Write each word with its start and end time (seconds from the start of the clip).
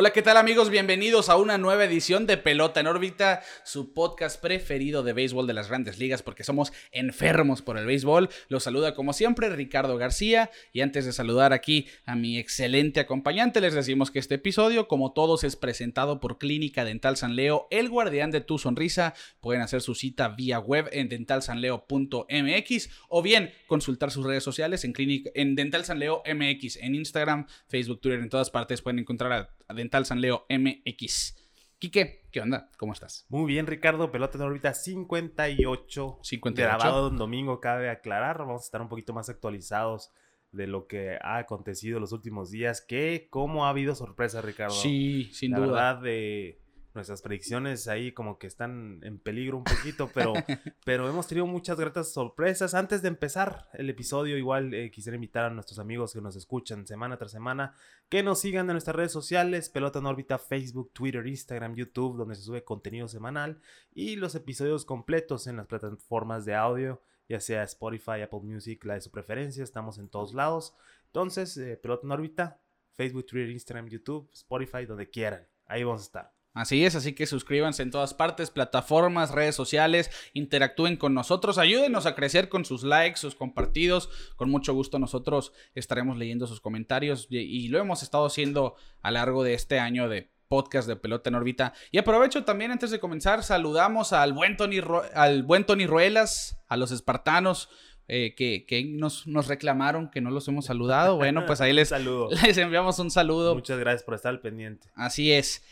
Hola, 0.00 0.14
¿qué 0.14 0.22
tal 0.22 0.38
amigos? 0.38 0.70
Bienvenidos 0.70 1.28
a 1.28 1.36
una 1.36 1.58
nueva 1.58 1.84
edición 1.84 2.26
de 2.26 2.38
Pelota 2.38 2.80
en 2.80 2.86
órbita, 2.86 3.42
su 3.64 3.92
podcast 3.92 4.40
preferido 4.40 5.02
de 5.02 5.12
béisbol 5.12 5.46
de 5.46 5.52
las 5.52 5.68
grandes 5.68 5.98
ligas 5.98 6.22
porque 6.22 6.42
somos 6.42 6.72
enfermos 6.90 7.60
por 7.60 7.76
el 7.76 7.84
béisbol. 7.84 8.30
Los 8.48 8.62
saluda 8.62 8.94
como 8.94 9.12
siempre 9.12 9.50
Ricardo 9.50 9.98
García 9.98 10.50
y 10.72 10.80
antes 10.80 11.04
de 11.04 11.12
saludar 11.12 11.52
aquí 11.52 11.86
a 12.06 12.16
mi 12.16 12.38
excelente 12.38 12.98
acompañante 12.98 13.60
les 13.60 13.74
decimos 13.74 14.10
que 14.10 14.20
este 14.20 14.36
episodio, 14.36 14.88
como 14.88 15.12
todos, 15.12 15.44
es 15.44 15.56
presentado 15.56 16.18
por 16.18 16.38
Clínica 16.38 16.86
Dental 16.86 17.18
San 17.18 17.36
Leo, 17.36 17.68
el 17.70 17.90
guardián 17.90 18.30
de 18.30 18.40
tu 18.40 18.56
sonrisa. 18.56 19.12
Pueden 19.42 19.60
hacer 19.60 19.82
su 19.82 19.94
cita 19.94 20.28
vía 20.28 20.60
web 20.60 20.88
en 20.92 21.10
dentalsanleo.mx 21.10 22.88
o 23.10 23.20
bien 23.20 23.52
consultar 23.66 24.10
sus 24.10 24.24
redes 24.24 24.44
sociales 24.44 24.82
en, 24.84 24.94
Clínica, 24.94 25.30
en 25.34 25.56
Dental 25.56 25.84
San 25.84 25.98
Leo 25.98 26.22
MX, 26.24 26.76
en 26.76 26.94
Instagram, 26.94 27.46
Facebook, 27.68 28.00
Twitter, 28.00 28.20
en 28.20 28.30
todas 28.30 28.48
partes 28.48 28.80
pueden 28.80 29.00
encontrar 29.00 29.32
a 29.32 29.50
Dental 29.74 30.06
San 30.06 30.20
Leo 30.20 30.46
MX. 30.48 31.36
Quique, 31.78 32.26
¿qué 32.30 32.40
onda? 32.40 32.70
¿Cómo 32.76 32.92
estás? 32.92 33.24
Muy 33.28 33.46
bien, 33.46 33.66
Ricardo. 33.66 34.12
Pelota 34.12 34.36
en 34.36 34.44
órbita 34.44 34.74
58. 34.74 36.18
58. 36.22 36.78
Grabado 36.78 37.08
un 37.08 37.16
domingo, 37.16 37.60
cabe 37.60 37.88
aclarar. 37.88 38.38
Vamos 38.38 38.62
a 38.62 38.64
estar 38.66 38.82
un 38.82 38.88
poquito 38.88 39.12
más 39.14 39.28
actualizados 39.30 40.12
de 40.52 40.66
lo 40.66 40.86
que 40.86 41.16
ha 41.22 41.38
acontecido 41.38 42.00
los 42.00 42.12
últimos 42.12 42.50
días. 42.50 42.80
Que, 42.80 43.28
¿Cómo 43.30 43.64
ha 43.64 43.70
habido 43.70 43.94
sorpresa, 43.94 44.42
Ricardo? 44.42 44.74
Sí, 44.74 45.30
sin 45.32 45.52
La 45.52 45.58
duda. 45.58 45.66
verdad, 45.68 46.02
de 46.02 46.60
nuestras 46.94 47.22
predicciones 47.22 47.86
ahí 47.88 48.12
como 48.12 48.38
que 48.38 48.46
están 48.46 49.00
en 49.02 49.18
peligro 49.18 49.58
un 49.58 49.64
poquito, 49.64 50.10
pero, 50.12 50.32
pero 50.84 51.08
hemos 51.08 51.26
tenido 51.26 51.46
muchas 51.46 51.78
gratas 51.78 52.12
sorpresas. 52.12 52.74
Antes 52.74 53.02
de 53.02 53.08
empezar 53.08 53.68
el 53.74 53.88
episodio, 53.90 54.36
igual 54.36 54.74
eh, 54.74 54.90
quisiera 54.90 55.14
invitar 55.14 55.44
a 55.44 55.50
nuestros 55.50 55.78
amigos 55.78 56.12
que 56.12 56.20
nos 56.20 56.36
escuchan 56.36 56.86
semana 56.86 57.16
tras 57.16 57.30
semana 57.30 57.74
que 58.08 58.22
nos 58.22 58.40
sigan 58.40 58.66
en 58.68 58.74
nuestras 58.74 58.96
redes 58.96 59.12
sociales, 59.12 59.68
Pelota 59.68 60.00
en 60.00 60.06
órbita, 60.06 60.38
Facebook, 60.38 60.92
Twitter, 60.92 61.26
Instagram, 61.26 61.76
YouTube, 61.76 62.16
donde 62.16 62.34
se 62.34 62.42
sube 62.42 62.64
contenido 62.64 63.06
semanal 63.06 63.60
y 63.92 64.16
los 64.16 64.34
episodios 64.34 64.84
completos 64.84 65.46
en 65.46 65.56
las 65.56 65.66
plataformas 65.66 66.44
de 66.44 66.54
audio, 66.56 67.00
ya 67.28 67.40
sea 67.40 67.62
Spotify, 67.62 68.22
Apple 68.22 68.40
Music, 68.42 68.84
la 68.84 68.94
de 68.94 69.00
su 69.00 69.12
preferencia, 69.12 69.62
estamos 69.62 69.98
en 69.98 70.08
todos 70.08 70.34
lados. 70.34 70.74
Entonces, 71.06 71.56
eh, 71.56 71.76
Pelota 71.76 72.04
en 72.06 72.12
órbita, 72.12 72.60
Facebook, 72.94 73.26
Twitter, 73.26 73.50
Instagram, 73.50 73.88
YouTube, 73.88 74.28
Spotify, 74.32 74.86
donde 74.86 75.08
quieran. 75.08 75.46
Ahí 75.66 75.84
vamos 75.84 76.02
a 76.02 76.04
estar. 76.04 76.39
Así 76.52 76.84
es, 76.84 76.96
así 76.96 77.12
que 77.14 77.26
suscríbanse 77.26 77.82
en 77.82 77.92
todas 77.92 78.12
partes, 78.12 78.50
plataformas, 78.50 79.30
redes 79.30 79.54
sociales, 79.54 80.10
interactúen 80.34 80.96
con 80.96 81.14
nosotros, 81.14 81.58
ayúdenos 81.58 82.06
a 82.06 82.14
crecer 82.16 82.48
con 82.48 82.64
sus 82.64 82.82
likes, 82.82 83.18
sus 83.20 83.36
compartidos. 83.36 84.08
Con 84.36 84.50
mucho 84.50 84.74
gusto 84.74 84.98
nosotros 84.98 85.52
estaremos 85.74 86.18
leyendo 86.18 86.46
sus 86.48 86.60
comentarios 86.60 87.28
y, 87.30 87.38
y 87.38 87.68
lo 87.68 87.78
hemos 87.78 88.02
estado 88.02 88.26
haciendo 88.26 88.74
a 89.02 89.10
lo 89.12 89.14
largo 89.18 89.44
de 89.44 89.54
este 89.54 89.78
año 89.78 90.08
de 90.08 90.30
podcast 90.48 90.88
de 90.88 90.96
Pelota 90.96 91.30
en 91.30 91.36
órbita. 91.36 91.72
Y 91.92 91.98
aprovecho 91.98 92.42
también 92.44 92.72
antes 92.72 92.90
de 92.90 92.98
comenzar, 92.98 93.44
saludamos 93.44 94.12
al 94.12 94.32
buen 94.32 94.56
Tony, 94.56 94.80
Ro- 94.80 95.04
al 95.14 95.44
buen 95.44 95.64
Tony 95.64 95.86
Ruelas, 95.86 96.58
a 96.68 96.76
los 96.76 96.90
espartanos. 96.90 97.68
eh, 98.12 98.34
que, 98.34 98.66
que 98.66 98.84
nos, 98.84 99.28
nos 99.28 99.46
reclamaron 99.46 100.10
que 100.10 100.20
no 100.20 100.32
los 100.32 100.48
hemos 100.48 100.64
saludado. 100.64 101.14
Bueno, 101.14 101.46
pues 101.46 101.60
ahí 101.60 101.72
les, 101.72 101.88
Saludo. 101.90 102.28
les 102.44 102.58
enviamos 102.58 102.98
un 102.98 103.08
saludo. 103.12 103.54
Muchas 103.54 103.78
gracias 103.78 104.02
por 104.02 104.14
estar 104.14 104.30
al 104.30 104.40
pendiente. 104.40 104.88
Así 104.96 105.30
es. 105.30 105.62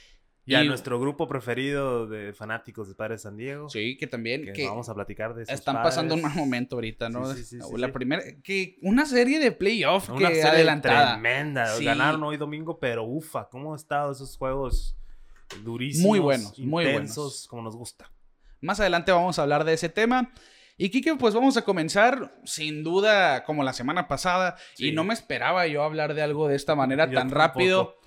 Y 0.48 0.54
a 0.54 0.64
nuestro 0.64 0.98
grupo 0.98 1.28
preferido 1.28 2.06
de 2.06 2.32
fanáticos 2.32 2.88
de 2.88 2.94
Padres 2.94 3.22
San 3.22 3.36
Diego. 3.36 3.68
Sí, 3.68 3.96
que 3.96 4.06
también 4.06 4.44
Que 4.44 4.52
que 4.52 4.66
vamos 4.66 4.88
a 4.88 4.94
platicar 4.94 5.34
de 5.34 5.42
están 5.42 5.76
padres. 5.76 5.90
pasando 5.94 6.14
un 6.14 6.22
mal 6.22 6.34
momento 6.34 6.76
ahorita, 6.76 7.08
¿no? 7.08 7.32
Sí, 7.34 7.44
sí, 7.44 7.58
la 7.76 7.92
primera 7.92 8.22
que 8.42 8.78
una 8.82 9.04
serie 9.06 9.38
de 9.38 9.52
playoff 9.52 10.08
Una 10.10 10.28
que 10.28 10.36
serie 10.36 10.50
adelantada. 10.50 11.12
tremenda. 11.20 11.78
Ganaron 11.80 12.22
hoy 12.24 12.36
domingo, 12.36 12.78
pero 12.78 13.04
ufa, 13.04 13.48
¿cómo 13.48 13.72
han 13.72 13.76
estado 13.76 14.12
esos 14.12 14.36
juegos 14.36 14.96
durísimos? 15.62 16.06
Muy 16.08 16.18
buenos, 16.18 16.58
muy 16.58 16.84
buenos. 16.84 17.46
como 17.48 17.62
nos 17.62 17.76
gusta. 17.76 18.10
Más 18.60 18.80
adelante 18.80 19.12
vamos 19.12 19.38
a 19.38 19.42
hablar 19.42 19.64
de 19.64 19.74
ese 19.74 19.88
tema. 19.88 20.32
Y 20.80 20.90
Kike, 20.90 21.16
pues 21.16 21.34
vamos 21.34 21.56
a 21.56 21.62
comenzar 21.62 22.40
sin 22.44 22.84
duda 22.84 23.42
como 23.44 23.64
la 23.64 23.72
semana 23.72 24.06
pasada. 24.06 24.56
Sí. 24.74 24.88
Y 24.88 24.92
no 24.92 25.02
me 25.02 25.12
esperaba 25.12 25.66
yo 25.66 25.82
hablar 25.82 26.14
de 26.14 26.22
algo 26.22 26.46
de 26.46 26.54
esta 26.54 26.76
manera 26.76 27.06
Yo 27.06 27.14
tan 27.14 27.28
tampoco. 27.28 27.38
rápido. 27.38 27.97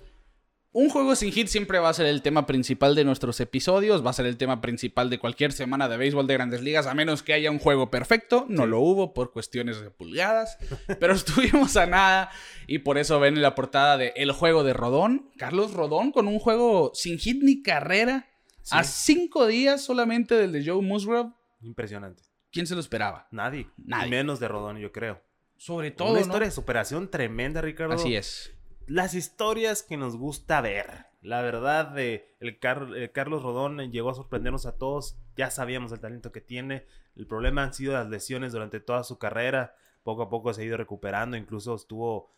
Un 0.74 0.88
juego 0.88 1.14
sin 1.14 1.30
hit 1.32 1.48
siempre 1.48 1.78
va 1.80 1.90
a 1.90 1.94
ser 1.94 2.06
el 2.06 2.22
tema 2.22 2.46
principal 2.46 2.94
de 2.94 3.04
nuestros 3.04 3.38
episodios, 3.40 4.04
va 4.04 4.08
a 4.08 4.14
ser 4.14 4.24
el 4.24 4.38
tema 4.38 4.62
principal 4.62 5.10
de 5.10 5.18
cualquier 5.18 5.52
semana 5.52 5.86
de 5.86 5.98
béisbol 5.98 6.26
de 6.26 6.32
grandes 6.32 6.62
ligas, 6.62 6.86
a 6.86 6.94
menos 6.94 7.22
que 7.22 7.34
haya 7.34 7.50
un 7.50 7.58
juego 7.58 7.90
perfecto. 7.90 8.46
No 8.48 8.62
Sí. 8.64 8.68
lo 8.70 8.80
hubo 8.80 9.12
por 9.12 9.32
cuestiones 9.32 9.82
de 9.82 9.90
pulgadas, 9.90 10.56
pero 10.98 11.12
estuvimos 11.12 11.76
a 11.76 11.84
nada 11.86 12.30
y 12.66 12.78
por 12.78 12.96
eso 12.96 13.20
ven 13.20 13.36
en 13.36 13.42
la 13.42 13.54
portada 13.54 13.98
de 13.98 14.14
El 14.16 14.32
Juego 14.32 14.64
de 14.64 14.72
Rodón. 14.72 15.30
Carlos 15.36 15.74
Rodón 15.74 16.10
con 16.10 16.26
un 16.26 16.38
juego 16.38 16.92
sin 16.94 17.18
hit 17.18 17.42
ni 17.42 17.62
carrera 17.62 18.28
Sí. 18.62 18.76
a 18.78 18.84
cinco 18.84 19.46
días 19.48 19.82
solamente 19.82 20.36
del 20.36 20.52
de 20.52 20.64
Joe 20.64 20.80
Musgrove. 20.80 21.32
Impresionante. 21.60 22.22
¿Quién 22.50 22.66
se 22.66 22.74
lo 22.74 22.80
esperaba? 22.80 23.26
Nadie. 23.30 23.68
Nadie. 23.76 24.08
Menos 24.08 24.40
de 24.40 24.48
Rodón, 24.48 24.78
yo 24.78 24.90
creo. 24.92 25.20
Sobre 25.58 25.90
todo, 25.90 26.08
Una 26.12 26.20
¿no? 26.20 26.26
historia 26.26 26.46
de 26.48 26.52
superación 26.54 27.10
tremenda, 27.10 27.60
Ricardo. 27.60 27.94
Así 27.94 28.14
es. 28.16 28.52
Las 28.86 29.14
historias 29.14 29.82
que 29.82 29.96
nos 29.96 30.16
gusta 30.16 30.60
ver. 30.60 31.06
La 31.20 31.40
verdad, 31.42 31.88
de 31.88 32.34
el, 32.40 32.58
Car- 32.58 32.96
el 32.96 33.12
Carlos 33.12 33.42
Rodón 33.42 33.78
llegó 33.92 34.10
a 34.10 34.14
sorprendernos 34.14 34.66
a 34.66 34.76
todos. 34.76 35.16
Ya 35.36 35.50
sabíamos 35.50 35.92
el 35.92 36.00
talento 36.00 36.32
que 36.32 36.40
tiene. 36.40 36.86
El 37.14 37.26
problema 37.26 37.62
han 37.62 37.74
sido 37.74 37.92
las 37.92 38.08
lesiones 38.08 38.52
durante 38.52 38.80
toda 38.80 39.04
su 39.04 39.18
carrera. 39.18 39.76
Poco 40.02 40.22
a 40.22 40.30
poco 40.30 40.52
se 40.52 40.62
ha 40.62 40.64
ido 40.64 40.76
recuperando. 40.76 41.36
Incluso 41.36 41.74
estuvo 41.76 42.34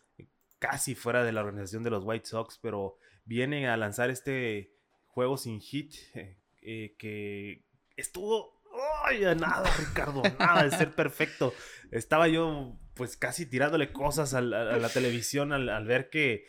casi 0.59 0.93
fuera 0.95 1.23
de 1.23 1.31
la 1.31 1.41
organización 1.41 1.83
de 1.83 1.89
los 1.89 2.03
White 2.03 2.27
Sox. 2.27 2.59
Pero 2.61 2.97
vienen 3.25 3.65
a 3.65 3.75
lanzar 3.77 4.09
este 4.11 4.75
juego 5.07 5.37
sin 5.37 5.61
hit. 5.61 5.93
eh, 6.13 6.37
eh, 6.61 6.95
que 6.99 7.65
estuvo. 7.97 8.61
¡Ay, 9.05 9.21
nada, 9.21 9.63
Ricardo! 9.79 10.21
Nada 10.37 10.63
de 10.63 10.71
ser 10.71 10.93
perfecto. 10.93 11.53
Estaba 11.91 12.27
yo, 12.27 12.77
pues, 12.95 13.17
casi 13.17 13.45
tirándole 13.45 13.91
cosas 13.91 14.33
a, 14.33 14.39
a 14.39 14.41
la 14.41 14.89
televisión 14.89 15.53
al, 15.53 15.69
al 15.69 15.85
ver 15.85 16.09
que, 16.09 16.45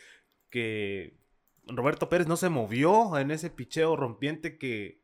que 0.51 1.19
Roberto 1.67 2.09
Pérez 2.09 2.27
no 2.27 2.37
se 2.37 2.49
movió 2.49 3.19
en 3.19 3.31
ese 3.31 3.51
picheo 3.51 3.97
rompiente 3.97 4.57
que, 4.59 5.03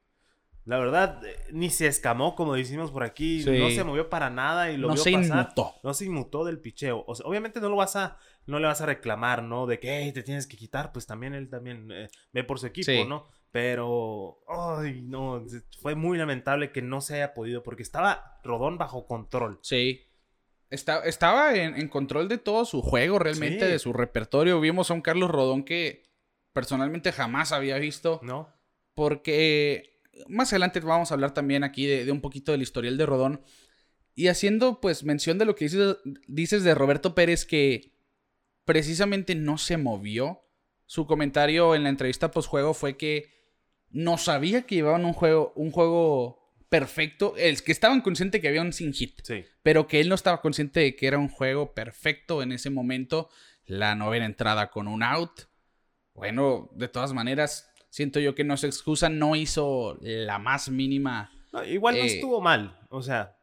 la 0.64 0.78
verdad, 0.78 1.20
ni 1.50 1.70
se 1.70 1.88
escamó, 1.88 2.36
como 2.36 2.54
decimos 2.54 2.92
por 2.92 3.02
aquí. 3.02 3.42
Sí. 3.42 3.58
No 3.58 3.68
se 3.70 3.82
movió 3.82 4.08
para 4.08 4.30
nada 4.30 4.70
y 4.70 4.76
lo 4.76 4.88
No 4.88 4.94
vio 4.94 5.02
se 5.02 5.10
pasar. 5.12 5.44
inmutó. 5.44 5.74
No 5.82 5.92
se 5.92 6.04
inmutó 6.04 6.44
del 6.44 6.60
picheo. 6.60 7.04
O 7.06 7.14
sea, 7.16 7.26
obviamente 7.26 7.60
no 7.60 7.68
lo 7.68 7.74
vas 7.76 7.96
a, 7.96 8.16
no 8.46 8.60
le 8.60 8.66
vas 8.68 8.80
a 8.80 8.86
reclamar, 8.86 9.42
¿no? 9.42 9.66
De 9.66 9.80
que 9.80 9.98
"Ey, 9.98 10.12
te 10.12 10.22
tienes 10.22 10.46
que 10.46 10.56
quitar. 10.56 10.92
Pues 10.92 11.04
también 11.06 11.34
él 11.34 11.50
también 11.50 11.90
eh, 11.90 12.08
ve 12.32 12.44
por 12.44 12.60
su 12.60 12.66
equipo, 12.68 12.86
Sí. 12.86 13.04
¿no? 13.04 13.26
Pero, 13.50 14.38
ay, 14.48 15.02
no, 15.02 15.44
fue 15.80 15.94
muy 15.96 16.16
lamentable 16.16 16.70
que 16.72 16.80
no 16.80 17.00
se 17.00 17.16
haya 17.16 17.34
podido 17.34 17.62
porque 17.64 17.82
estaba 17.82 18.38
Rodón 18.44 18.78
bajo 18.78 19.06
control. 19.08 19.58
Sí. 19.62 20.00
Está- 20.72 21.04
estaba 21.04 21.54
en, 21.54 21.76
en 21.76 21.88
control 21.88 22.28
de 22.28 22.38
todo 22.38 22.64
su 22.64 22.82
juego, 22.82 23.18
realmente, 23.18 23.66
Sí. 23.66 23.70
de 23.72 23.78
su 23.78 23.92
repertorio. 23.92 24.60
Vimos 24.60 24.90
a 24.90 24.94
un 24.94 25.02
Carlos 25.02 25.30
Rodón 25.30 25.64
que 25.64 26.02
personalmente 26.52 27.12
jamás 27.12 27.52
había 27.52 27.78
visto. 27.78 28.20
¿No? 28.22 28.48
Porque 28.94 30.00
más 30.28 30.52
adelante 30.52 30.80
vamos 30.80 31.10
a 31.10 31.14
hablar 31.14 31.34
también 31.34 31.64
aquí 31.64 31.86
de, 31.86 32.04
de 32.04 32.12
un 32.12 32.20
poquito 32.20 32.52
del 32.52 32.62
historial 32.62 32.96
de 32.96 33.06
Rodón. 33.06 33.42
Y 34.14 34.28
haciendo 34.28 34.80
pues 34.80 35.04
mención 35.04 35.38
de 35.38 35.44
lo 35.46 35.54
que 35.54 35.64
dices, 35.66 35.96
dices 36.26 36.64
de 36.64 36.74
Roberto 36.74 37.14
Pérez 37.14 37.46
que 37.46 37.92
precisamente 38.64 39.34
no 39.34 39.58
se 39.58 39.76
movió. 39.76 40.40
Su 40.86 41.06
comentario 41.06 41.74
en 41.74 41.84
la 41.84 41.88
entrevista 41.88 42.30
postjuego 42.30 42.74
fue 42.74 42.96
que 42.96 43.30
no 43.90 44.18
sabía 44.18 44.62
que 44.62 44.74
llevaban 44.76 45.04
un 45.04 45.14
juego, 45.14 45.52
un 45.56 45.70
juego 45.70 46.41
perfecto. 46.72 47.34
Es 47.36 47.62
que 47.62 47.70
estaban 47.70 48.00
conscientes 48.00 48.40
que 48.40 48.48
había 48.48 48.62
un 48.62 48.72
sin 48.72 48.92
hit 48.92 49.20
Sí. 49.22 49.44
pero 49.62 49.86
que 49.86 50.00
él 50.00 50.08
no 50.08 50.14
estaba 50.16 50.40
consciente 50.40 50.80
de 50.80 50.96
que 50.96 51.06
era 51.06 51.18
un 51.18 51.28
juego 51.28 51.72
perfecto 51.74 52.42
en 52.42 52.50
ese 52.52 52.70
momento. 52.70 53.28
La 53.66 53.94
novena 53.94 54.24
entrada 54.26 54.70
con 54.70 54.88
un 54.88 55.02
out. 55.02 55.42
Bueno, 56.14 56.68
de 56.74 56.88
todas 56.88 57.12
maneras, 57.12 57.70
siento 57.90 58.18
yo 58.20 58.34
que 58.34 58.42
no 58.44 58.56
se 58.56 58.66
excusa, 58.66 59.08
no 59.08 59.36
hizo 59.36 59.96
la 60.00 60.38
más 60.38 60.68
mínima. 60.68 61.30
No, 61.52 61.62
igual 61.64 61.94
no 61.96 62.02
Eh, 62.02 62.06
estuvo 62.06 62.40
mal. 62.40 62.78
O 62.88 63.02
sea, 63.02 63.36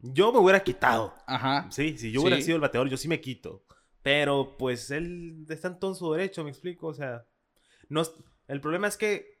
yo 0.00 0.32
me 0.32 0.38
hubiera 0.38 0.60
quitado. 0.64 1.14
Ajá. 1.26 1.68
Sí, 1.70 1.96
si 1.98 2.10
yo 2.10 2.22
hubiera 2.22 2.36
Sí. 2.38 2.42
sido 2.44 2.56
el 2.56 2.62
bateador, 2.62 2.88
yo 2.88 2.96
sí 2.96 3.06
me 3.08 3.20
quito. 3.20 3.64
Pero 4.02 4.56
pues 4.58 4.90
él 4.90 5.44
está 5.48 5.68
en 5.68 5.78
todo 5.78 5.94
su 5.94 6.12
derecho, 6.12 6.42
me 6.44 6.50
explico. 6.50 6.88
O 6.88 6.94
sea, 6.94 7.24
no, 7.88 8.02
el 8.48 8.60
problema 8.60 8.88
es 8.88 8.96
que 8.96 9.35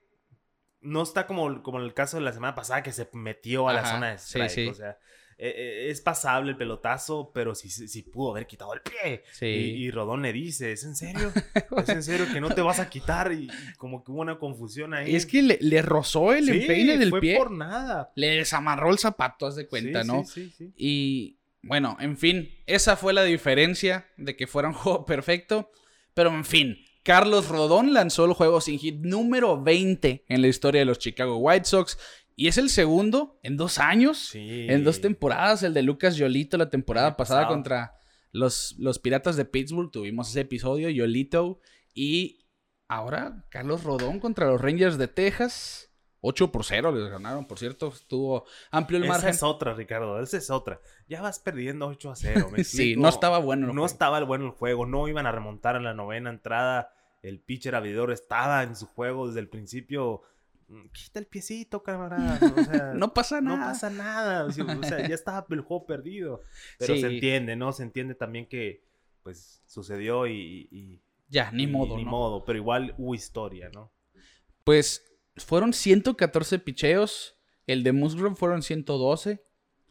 no 0.80 1.02
está 1.02 1.26
como, 1.26 1.62
como 1.62 1.78
en 1.78 1.84
el 1.84 1.94
caso 1.94 2.16
de 2.16 2.22
la 2.24 2.32
semana 2.32 2.54
pasada 2.54 2.82
que 2.82 2.92
se 2.92 3.08
metió 3.12 3.68
a 3.68 3.72
la 3.72 3.84
zona 3.90 4.10
de 4.12 4.18
sí, 4.18 4.24
strike. 4.40 4.50
sí. 4.50 4.66
O 4.68 4.74
sea, 4.74 4.98
eh, 5.38 5.52
eh, 5.54 5.90
es 5.90 6.00
pasable 6.00 6.52
el 6.52 6.56
pelotazo, 6.56 7.30
pero 7.34 7.54
sí, 7.54 7.68
sí, 7.68 7.88
sí 7.88 8.02
pudo 8.02 8.30
haber 8.30 8.46
quitado 8.46 8.72
el 8.72 8.80
pie. 8.80 9.22
Sí. 9.32 9.46
Y, 9.46 9.84
y 9.86 9.90
Rodón 9.90 10.22
le 10.22 10.32
dice, 10.32 10.72
¿es 10.72 10.84
en 10.84 10.96
serio? 10.96 11.30
¿Es 11.76 11.88
en 11.90 12.02
serio 12.02 12.26
que 12.32 12.40
no 12.40 12.50
te 12.50 12.62
vas 12.62 12.80
a 12.80 12.88
quitar? 12.88 13.32
Y, 13.32 13.44
y 13.44 13.72
como 13.76 14.02
que 14.02 14.12
hubo 14.12 14.20
una 14.22 14.38
confusión 14.38 14.94
ahí. 14.94 15.10
Y 15.12 15.16
es 15.16 15.26
que 15.26 15.42
le, 15.42 15.58
le 15.60 15.82
rozó 15.82 16.32
el 16.32 16.46
Sí, 16.46 16.60
empeine 16.62 16.96
del 16.96 17.10
fue 17.10 17.20
pie. 17.20 17.36
por 17.36 17.50
nada. 17.50 18.12
Le 18.14 18.28
desamarró 18.36 18.90
el 18.90 18.98
zapato, 18.98 19.46
haz 19.46 19.56
de 19.56 19.66
cuenta, 19.68 20.02
Sí, 20.02 20.08
¿no? 20.08 20.24
Sí, 20.24 20.50
sí, 20.50 20.54
sí. 20.56 20.72
Y 20.76 21.38
bueno, 21.62 21.96
en 22.00 22.16
fin, 22.16 22.50
esa 22.66 22.96
fue 22.96 23.12
la 23.12 23.24
diferencia 23.24 24.06
de 24.16 24.36
que 24.36 24.46
fuera 24.46 24.68
un 24.68 24.74
juego 24.74 25.04
perfecto. 25.04 25.70
Pero 26.14 26.30
en 26.30 26.46
fin, 26.46 26.78
Carlos 27.06 27.48
Rodón 27.48 27.94
lanzó 27.94 28.24
el 28.24 28.32
juego 28.32 28.60
sin 28.60 28.80
hit 28.80 28.96
número 29.00 29.62
20 29.62 30.24
en 30.28 30.42
la 30.42 30.48
historia 30.48 30.80
de 30.80 30.84
los 30.86 30.98
Chicago 30.98 31.36
White 31.36 31.64
Sox. 31.66 31.96
Y 32.34 32.48
es 32.48 32.58
el 32.58 32.68
segundo 32.68 33.38
en 33.44 33.56
dos 33.56 33.78
años, 33.78 34.18
Sí. 34.18 34.66
en 34.68 34.82
dos 34.82 35.00
temporadas. 35.00 35.62
El 35.62 35.72
de 35.72 35.82
Lucas 35.82 36.16
Yolito 36.16 36.58
la 36.58 36.68
temporada 36.68 37.16
pasada 37.16 37.46
contra 37.46 37.94
los, 38.32 38.74
los 38.78 38.98
Piratas 38.98 39.36
de 39.36 39.44
Pittsburgh. 39.44 39.90
Tuvimos 39.92 40.28
ese 40.30 40.40
episodio, 40.40 40.90
Yolito. 40.90 41.60
Y 41.94 42.44
ahora 42.88 43.46
Carlos 43.50 43.84
Rodón 43.84 44.18
contra 44.18 44.46
los 44.48 44.60
Rangers 44.60 44.98
de 44.98 45.06
Texas. 45.06 45.84
8 46.22 46.50
por 46.50 46.64
0 46.64 46.90
les 46.92 47.08
ganaron, 47.08 47.46
por 47.46 47.60
cierto. 47.60 47.86
Estuvo 47.88 48.46
amplio 48.72 48.98
el 48.98 49.04
Esa 49.04 49.12
margen. 49.12 49.30
es 49.30 49.42
otra, 49.44 49.74
Ricardo. 49.74 50.20
Esa 50.20 50.38
es 50.38 50.50
otra. 50.50 50.80
Ya 51.08 51.22
vas 51.22 51.38
perdiendo 51.38 51.86
8 51.86 52.10
a 52.10 52.16
0. 52.16 52.48
¿me 52.50 52.64
Sí, 52.64 52.96
no 52.96 53.08
estaba 53.08 53.38
bueno. 53.38 53.62
el 53.62 53.68
No 53.68 53.74
juego. 53.74 53.86
estaba 53.86 54.20
bueno 54.24 54.46
el 54.46 54.50
juego. 54.50 54.86
No 54.86 55.06
iban 55.06 55.26
a 55.26 55.30
remontar 55.32 55.76
en 55.76 55.84
la 55.84 55.94
novena 55.94 56.30
entrada. 56.30 56.90
El 57.26 57.40
pitcher 57.40 57.74
abridor 57.74 58.12
estaba 58.12 58.62
en 58.62 58.76
su 58.76 58.86
juego 58.86 59.26
desde 59.26 59.40
el 59.40 59.48
principio. 59.48 60.22
Mm, 60.68 60.86
Quita 60.92 61.18
el 61.18 61.26
piecito, 61.26 61.82
camarada. 61.82 62.38
O 62.56 62.64
sea, 62.64 62.92
No 62.94 63.12
pasa 63.14 63.40
no 63.40 63.56
nada. 63.56 63.72
pasa 63.72 63.90
nada. 63.90 64.44
O 64.46 64.52
sea, 64.52 65.06
ya 65.08 65.14
estaba 65.14 65.44
el 65.50 65.60
juego 65.60 65.86
perdido. 65.86 66.42
Pero 66.78 66.94
Sí. 66.94 67.00
se 67.00 67.06
entiende, 67.08 67.56
¿no? 67.56 67.72
Se 67.72 67.82
entiende 67.82 68.14
también 68.14 68.46
que 68.46 68.84
pues 69.22 69.60
sucedió 69.66 70.26
y, 70.28 70.68
y- 70.70 71.02
Ya, 71.28 71.50
ni 71.50 71.64
y- 71.64 71.66
modo, 71.66 71.96
ni 71.96 72.04
¿no? 72.04 72.10
modo. 72.10 72.44
Pero 72.44 72.58
igual 72.58 72.94
hubo 72.98 73.14
historia, 73.14 73.70
¿no? 73.74 73.92
Pues 74.64 75.02
fueron 75.36 75.72
114 75.72 76.58
picheos. 76.60 77.36
El 77.66 77.82
de 77.82 77.92
Musgrove 77.92 78.36
fueron 78.36 78.62
112. 78.62 79.42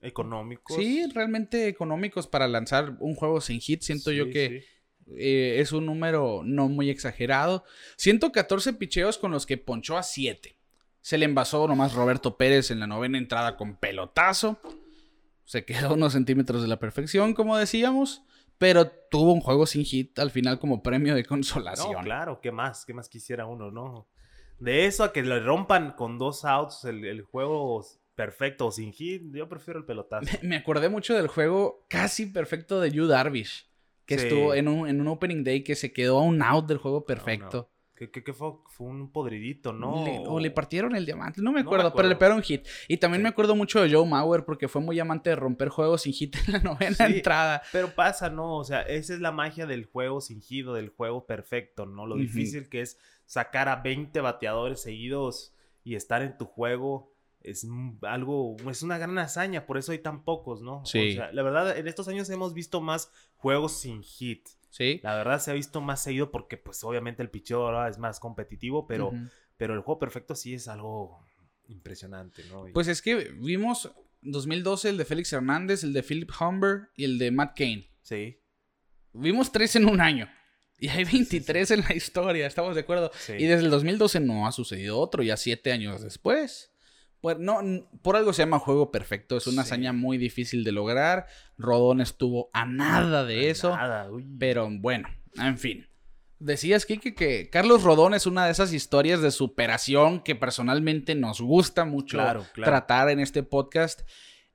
Económicos. 0.02 0.76
Sí, 0.78 1.06
realmente 1.14 1.68
económicos 1.68 2.28
para 2.28 2.48
lanzar 2.48 2.96
un 3.00 3.16
juego 3.16 3.42
sin 3.42 3.60
hit. 3.60 3.82
Siento 3.82 4.12
yo 4.12 4.30
que 4.30 4.62
sí. 4.62 4.68
Eh, 5.08 5.58
es 5.60 5.72
un 5.72 5.86
número 5.86 6.42
no 6.44 6.68
muy 6.68 6.90
exagerado. 6.90 7.64
114 7.98 8.74
picheos 8.74 9.18
con 9.18 9.32
los 9.32 9.46
que 9.46 9.58
ponchó 9.58 9.98
a 9.98 10.04
7. 10.04 10.58
Se 11.02 11.18
le 11.18 11.26
envasó 11.26 11.68
nomás 11.68 11.94
Roberto 11.94 12.38
Pérez 12.38 12.72
en 12.72 12.80
la 12.80 12.88
novena 12.88 13.18
entrada 13.18 13.58
con 13.58 13.76
pelotazo. 13.76 14.60
Se 15.44 15.64
quedó 15.64 15.94
unos 15.94 16.14
centímetros 16.14 16.62
de 16.62 16.68
la 16.68 16.80
perfección, 16.80 17.34
como 17.34 17.58
decíamos. 17.58 18.24
Pero 18.58 18.88
tuvo 18.88 19.34
un 19.34 19.42
juego 19.42 19.66
sin 19.66 19.84
hit 19.84 20.18
al 20.18 20.32
final 20.32 20.60
como 20.60 20.82
premio 20.82 21.14
de 21.14 21.26
consolación. 21.26 21.92
No, 21.92 22.00
claro, 22.02 22.40
¿qué 22.42 22.52
más? 22.52 22.86
¿Qué 22.86 22.94
más 22.94 23.10
quisiera 23.10 23.46
uno, 23.46 23.70
no? 23.70 24.08
De 24.60 24.86
eso 24.86 25.04
a 25.04 25.12
que 25.12 25.22
le 25.22 25.42
rompan 25.42 25.92
con 25.92 26.18
dos 26.18 26.46
outs 26.46 26.86
el, 26.86 27.04
el 27.04 27.22
juego 27.22 27.86
perfecto 28.16 28.68
o 28.68 28.72
sin 28.72 28.94
hit, 28.94 29.24
yo 29.34 29.48
prefiero 29.48 29.80
el 29.80 29.86
pelotazo. 29.86 30.26
Me 30.42 30.56
acordé 30.56 30.90
mucho 30.90 31.14
del 31.14 31.28
juego 31.28 31.86
casi 31.90 32.26
perfecto 32.28 32.80
de 32.80 32.92
Yu 32.92 33.08
Darvish. 33.08 33.68
Que 34.06 34.18
Sí. 34.20 34.28
estuvo 34.28 34.54
en 34.54 34.68
un, 34.68 34.88
en 34.88 35.02
un 35.02 35.08
opening 35.08 35.44
day 35.44 35.64
que 35.64 35.76
se 35.76 35.92
quedó 35.92 36.20
a 36.20 36.24
un 36.24 36.42
out 36.42 36.68
del 36.68 36.78
juego 36.78 37.06
perfecto. 37.06 37.70
¿Qué, 37.96 38.12
qué- 38.12 38.26
qué 38.26 38.34
fue? 38.34 38.52
Fue 38.68 38.88
un 38.88 39.10
podridito, 39.10 39.72
¿no? 39.72 40.04
Le- 40.04 40.20
o 40.28 40.38
le 40.40 40.52
partieron 40.52 40.98
el 40.98 41.06
diamante, 41.06 41.42
no 41.42 41.52
me 41.54 41.64
No 41.64 41.70
me 41.72 41.78
acuerdo, 41.78 41.96
pero 41.96 42.10
le 42.10 42.18
pegaron 42.18 42.44
hit. 42.44 42.68
Y 42.90 42.98
también 42.98 43.22
Sí. 43.22 43.24
me 43.24 43.30
acuerdo 43.30 43.56
mucho 43.56 43.82
de 43.82 43.90
Joe 43.90 44.06
Mauer 44.06 44.44
porque 44.44 44.68
fue 44.68 44.82
muy 44.82 45.00
amante 45.00 45.30
de 45.30 45.38
romper 45.38 45.70
juegos 45.70 46.02
sin 46.02 46.12
hit 46.12 46.36
en 46.46 46.54
la 46.54 46.60
novena 46.92 47.08
Sí. 47.08 47.14
entrada. 47.16 47.62
Pero 47.72 47.96
pasa, 47.96 48.30
¿no? 48.30 48.58
O 48.58 48.64
sea, 48.66 48.82
esa 48.82 49.14
es 49.14 49.22
la 49.22 49.32
magia 49.32 49.66
del 49.66 49.86
juego 49.86 50.20
sin 50.20 50.42
hit, 50.42 50.66
del 50.68 50.90
juego 50.90 51.26
perfecto, 51.26 51.86
¿no? 51.86 52.06
Lo 52.06 52.18
difícil 52.18 52.68
que 52.68 52.82
es 52.82 53.00
sacar 53.26 53.70
a 53.70 53.78
20 53.78 54.20
bateadores 54.20 54.82
seguidos 54.82 55.54
y 55.86 55.96
estar 55.96 56.22
en 56.22 56.38
tu 56.38 56.46
juego. 56.46 57.15
Es 57.46 57.66
algo, 58.02 58.56
es 58.70 58.82
una 58.82 58.98
gran 58.98 59.18
hazaña, 59.20 59.66
por 59.68 59.78
eso 59.78 59.92
hay 59.92 60.00
tan 60.00 60.24
pocos, 60.24 60.62
¿no? 60.62 60.84
Sí. 60.86 61.10
O 61.12 61.14
sea, 61.14 61.32
la 61.32 61.44
verdad, 61.44 61.78
en 61.78 61.88
estos 61.88 62.08
años 62.08 62.30
hemos 62.32 62.54
visto 62.54 62.82
más 62.82 63.12
juegos 63.36 63.80
sin 63.80 64.02
hit. 64.04 64.48
Sí. 64.70 65.00
La 65.04 65.16
verdad 65.16 65.40
se 65.40 65.52
ha 65.52 65.54
visto 65.54 65.80
más 65.80 66.02
seguido 66.04 66.32
porque 66.32 66.58
pues 66.58 66.84
obviamente 66.84 67.22
el 67.22 67.30
picheo 67.30 67.66
ahora 67.66 67.88
es 67.88 67.98
más 68.00 68.20
competitivo, 68.20 68.88
pero, 68.88 69.14
pero 69.58 69.74
el 69.76 69.82
juego 69.82 70.00
perfecto 70.00 70.34
sí 70.36 70.54
es 70.56 70.68
algo 70.68 71.20
impresionante, 71.70 72.44
¿no? 72.50 72.68
Y- 72.68 72.72
Pues 72.72 72.88
es 72.88 73.02
que 73.02 73.16
vimos 73.40 73.92
2012 74.22 74.90
el 74.90 74.98
de 74.98 75.06
Félix 75.06 75.32
Hernández, 75.34 75.84
el 75.84 75.94
de 75.94 76.04
Philip 76.04 76.32
Humber 76.40 76.90
y 76.96 77.04
el 77.06 77.18
de 77.20 77.32
Matt 77.32 77.58
Cain. 77.58 77.88
sí, 78.02 78.40
Vimos 79.18 79.50
tres 79.52 79.76
en 79.78 79.86
un 79.86 80.02
año. 80.02 80.28
Y 80.78 80.90
hay 80.90 81.06
23 81.06 81.72
en 81.72 81.82
la 81.88 81.96
historia, 81.96 82.46
¿estamos 82.48 82.76
de 82.76 82.82
acuerdo? 82.82 83.10
sí. 83.14 83.32
Y 83.40 83.46
desde 83.46 83.64
el 83.64 83.70
2012 83.72 84.20
no 84.20 84.46
ha 84.46 84.52
sucedido 84.52 85.00
otro, 85.00 85.24
ya 85.24 85.38
siete 85.38 85.72
años 85.72 86.02
después. 86.02 86.74
No, 87.40 87.62
n- 87.62 87.88
por 88.04 88.16
algo 88.16 88.34
se 88.34 88.44
llama 88.44 88.60
juego 88.60 88.92
perfecto, 88.92 89.36
es 89.38 89.48
una 89.48 89.64
Sí. 89.64 89.70
hazaña 89.70 89.94
muy 89.94 90.18
difícil 90.18 90.64
de 90.64 90.72
lograr. 90.72 91.26
Rodón 91.58 92.00
estuvo 92.02 92.50
a 92.54 92.66
nada 92.66 93.26
de 93.26 93.50
eso, 93.50 93.70
Nada, 93.76 94.10
pero 94.38 94.70
bueno, 94.72 95.08
en 95.36 95.58
fin. 95.58 95.88
Decías, 96.38 96.86
Kike, 96.86 97.16
que 97.16 97.50
Carlos 97.50 97.82
Rodón 97.84 98.14
es 98.14 98.26
una 98.28 98.46
de 98.46 98.52
esas 98.52 98.74
historias 98.74 99.22
de 99.22 99.32
superación 99.32 100.22
que 100.22 100.36
personalmente 100.36 101.16
nos 101.16 101.40
gusta 101.42 101.86
mucho 101.86 102.18
Claro, 102.18 102.46
claro. 102.54 102.70
tratar 102.72 103.10
en 103.10 103.20
este 103.20 103.42
podcast. 103.42 104.02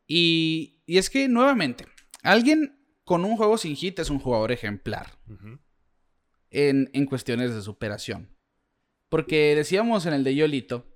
Y, 0.06 0.82
y 0.86 0.98
es 0.98 1.08
que, 1.10 1.26
nuevamente, 1.26 1.86
alguien 2.22 2.78
con 3.04 3.24
un 3.24 3.36
juego 3.36 3.56
sin 3.58 3.74
hit 3.76 3.98
es 3.98 4.10
un 4.10 4.18
jugador 4.20 4.52
ejemplar 4.52 5.18
en, 6.50 6.90
en 6.92 7.06
cuestiones 7.06 7.54
de 7.54 7.62
superación. 7.62 8.36
Porque 9.08 9.54
decíamos 9.56 10.06
en 10.06 10.12
el 10.12 10.22
de 10.22 10.34
Yolito 10.36 10.86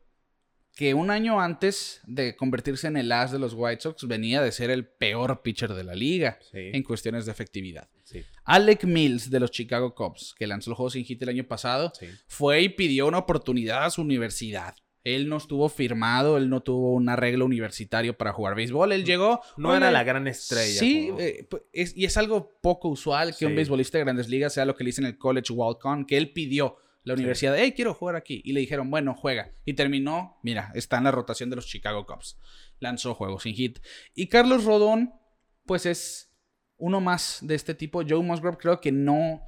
que 0.75 0.93
un 0.95 1.11
año 1.11 1.41
antes 1.41 2.01
de 2.05 2.35
convertirse 2.37 2.87
en 2.89 2.97
el 2.97 3.13
as 3.13 3.31
de 3.31 3.39
los 3.39 3.55
White 3.55 3.83
Sox 3.83 4.07
venía 4.09 4.43
de 4.43 4.51
ser 4.53 4.71
el 4.71 4.87
peor 4.87 5.41
pitcher 5.43 5.73
de 5.73 5.85
la 5.85 5.95
liga 5.95 6.39
Sí, 6.51 6.59
en 6.73 6.83
cuestiones 6.83 7.27
de 7.27 7.33
efectividad. 7.33 7.89
sí, 8.03 8.23
Alec 8.45 8.85
Mills 8.85 9.31
de 9.31 9.41
los 9.41 9.51
Chicago 9.51 9.95
Cubs, 9.95 10.35
que 10.37 10.47
lanzó 10.47 10.71
el 10.71 10.77
juego 10.77 10.91
sin 10.91 11.05
hit 11.05 11.23
el 11.23 11.29
año 11.29 11.45
pasado, 11.45 11.93
sí. 11.99 12.07
fue 12.27 12.63
y 12.63 12.69
pidió 12.71 13.07
una 13.07 13.19
oportunidad 13.19 13.85
a 13.85 13.91
su 13.91 14.03
universidad. 14.03 14.75
Él 15.05 15.29
no 15.29 15.37
estuvo 15.37 15.69
firmado, 15.69 16.39
él 16.39 16.49
no 16.49 16.63
tuvo 16.63 16.95
un 16.95 17.11
arreglo 17.11 17.45
universitario 17.45 18.17
para 18.17 18.33
jugar 18.33 18.55
béisbol. 18.55 18.91
Él 18.91 19.05
llegó. 19.05 19.43
No 19.59 19.69
"Oye, 19.69 19.77
era 19.77 19.91
la 19.91 20.03
gran 20.03 20.27
estrella. 20.27 20.81
Sí, 20.81 21.11
eh, 21.19 21.47
pu- 21.49 21.63
es- 21.75 21.95
y 21.95 22.07
es 22.07 22.17
algo 22.17 22.51
poco 22.63 22.89
usual 22.89 23.37
que 23.37 23.45
un 23.45 23.55
beisbolista 23.55 23.99
de 23.99 24.05
grandes 24.05 24.31
ligas 24.31 24.55
sea 24.55 24.65
lo 24.65 24.75
que 24.75 24.83
le 24.83 24.89
dicen 24.89 25.05
el 25.05 25.19
college 25.19 25.53
walk-on, 25.53 26.07
que 26.07 26.17
él 26.17 26.33
pidió 26.33 26.79
la 27.05 27.15
universidad, 27.15 27.55
hey, 27.57 27.73
quiero 27.77 27.95
jugar 27.95 28.17
aquí. 28.17 28.41
Y 28.45 28.53
le 28.53 28.61
dijeron, 28.61 28.91
bueno, 28.91 29.15
juega. 29.15 29.53
Y 29.65 29.75
terminó, 29.75 30.39
mira, 30.43 30.73
está 30.75 30.99
en 30.99 31.05
la 31.05 31.11
rotación 31.11 31.51
de 31.51 31.57
los 31.57 31.67
Chicago 31.67 32.07
Cubs. 32.07 32.39
Lanzó 32.81 33.15
juegos 33.15 33.43
sin 33.45 33.55
hit. 33.55 33.79
Y 34.15 34.27
Carlos 34.29 34.65
Rodón, 34.65 35.13
pues 35.67 35.87
es 35.87 36.31
uno 36.77 37.01
más 37.01 37.39
de 37.43 37.55
este 37.55 37.75
tipo. 37.75 38.03
Joe 38.09 38.23
Musgrove 38.23 38.57
creo 38.59 38.81
que 38.81 38.91
no... 38.91 39.43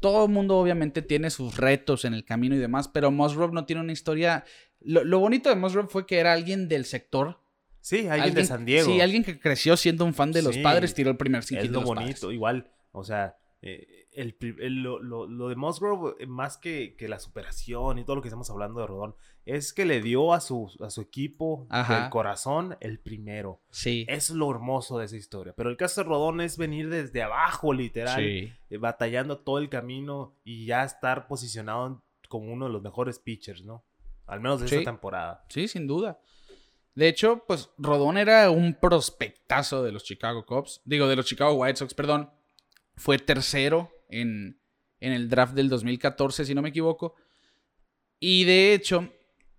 Todo 0.00 0.26
el 0.26 0.30
mundo 0.30 0.58
obviamente 0.58 1.02
tiene 1.02 1.30
sus 1.30 1.56
retos 1.56 2.04
en 2.04 2.14
el 2.14 2.24
camino 2.24 2.54
y 2.54 2.58
demás, 2.58 2.88
pero 2.88 3.10
Musgrove 3.10 3.52
no 3.52 3.64
tiene 3.64 3.82
una 3.82 3.92
historia... 3.92 4.44
Lo, 4.80 5.02
lo 5.04 5.18
bonito 5.18 5.48
de 5.50 5.56
Musgrove 5.56 5.88
fue 5.88 6.06
que 6.06 6.18
era 6.18 6.32
alguien 6.32 6.68
del 6.68 6.84
sector. 6.84 7.40
Sí, 7.80 8.08
alguien, 8.08 8.34
de 8.34 8.44
San 8.44 8.64
Diego. 8.66 8.90
Sí, 8.90 9.00
alguien 9.00 9.24
que 9.24 9.40
creció 9.40 9.76
siendo 9.76 10.04
un 10.04 10.12
fan 10.12 10.32
de 10.32 10.42
los 10.42 10.54
Sí, 10.54 10.62
padres, 10.62 10.94
tiró 10.94 11.10
el 11.10 11.16
primer 11.16 11.42
sin 11.42 11.56
es 11.58 11.62
hit 11.64 11.70
de 11.70 11.74
lo 11.74 11.80
los 11.80 11.88
bonito, 11.88 12.20
padres. 12.20 12.34
igual. 12.34 12.70
O 12.92 13.04
sea, 13.04 13.38
eh, 13.62 14.06
el, 14.12 14.36
el- 14.60 14.82
lo, 14.82 14.98
lo- 15.02 15.26
lo 15.26 15.48
de 15.48 15.56
Musgrove, 15.56 16.14
eh, 16.18 16.26
más 16.26 16.56
que, 16.56 16.96
que 16.96 17.08
la 17.08 17.18
superación 17.18 17.98
y 17.98 18.04
todo 18.04 18.16
lo 18.16 18.22
que 18.22 18.28
estamos 18.28 18.48
hablando 18.50 18.80
de 18.80 18.86
Rodón, 18.86 19.14
es 19.44 19.72
que 19.72 19.84
le 19.84 20.00
dio 20.00 20.32
a 20.32 20.40
su, 20.40 20.70
a 20.80 20.90
su 20.90 21.00
equipo 21.00 21.66
Ajá. 21.70 22.00
del 22.02 22.10
corazón 22.10 22.76
el 22.80 23.00
primero. 23.00 23.60
Sí. 23.70 24.06
Es 24.08 24.30
lo 24.30 24.50
hermoso 24.50 24.98
de 24.98 25.06
esa 25.06 25.16
historia. 25.16 25.52
Pero 25.56 25.70
el 25.70 25.76
caso 25.76 26.02
de 26.02 26.08
Rodón 26.08 26.40
es 26.40 26.56
venir 26.58 26.88
desde 26.88 27.22
abajo, 27.22 27.72
literal, 27.72 28.20
Sí. 28.20 28.52
eh, 28.70 28.76
batallando 28.78 29.38
todo 29.40 29.58
el 29.58 29.68
camino 29.68 30.36
y 30.44 30.66
ya 30.66 30.84
estar 30.84 31.26
posicionado 31.26 32.02
como 32.28 32.52
uno 32.52 32.66
de 32.66 32.72
los 32.72 32.82
mejores 32.82 33.18
pitchers, 33.18 33.64
¿no? 33.64 33.84
Al 34.26 34.40
menos 34.40 34.60
de 34.60 34.68
Sí. 34.68 34.76
esta 34.76 34.90
temporada. 34.92 35.44
Sí, 35.48 35.66
sin 35.68 35.86
duda. 35.86 36.20
De 36.94 37.08
hecho, 37.08 37.44
pues 37.46 37.70
Rodón 37.78 38.18
era 38.18 38.50
un 38.50 38.74
prospectazo 38.74 39.82
de 39.82 39.92
los 39.92 40.04
Chicago 40.04 40.44
Cubs. 40.46 40.80
Digo, 40.84 41.06
de 41.08 41.16
los 41.16 41.26
Chicago 41.26 41.54
White 41.54 41.76
Sox, 41.76 41.94
perdón. 41.94 42.30
Fue 43.00 43.18
tercero 43.18 43.90
en, 44.10 44.60
en 45.00 45.12
el 45.12 45.30
draft 45.30 45.54
del 45.54 45.70
2014, 45.70 46.44
si 46.44 46.54
no 46.54 46.60
me 46.60 46.68
equivoco. 46.68 47.14
Y 48.18 48.44
de 48.44 48.74
hecho, 48.74 49.10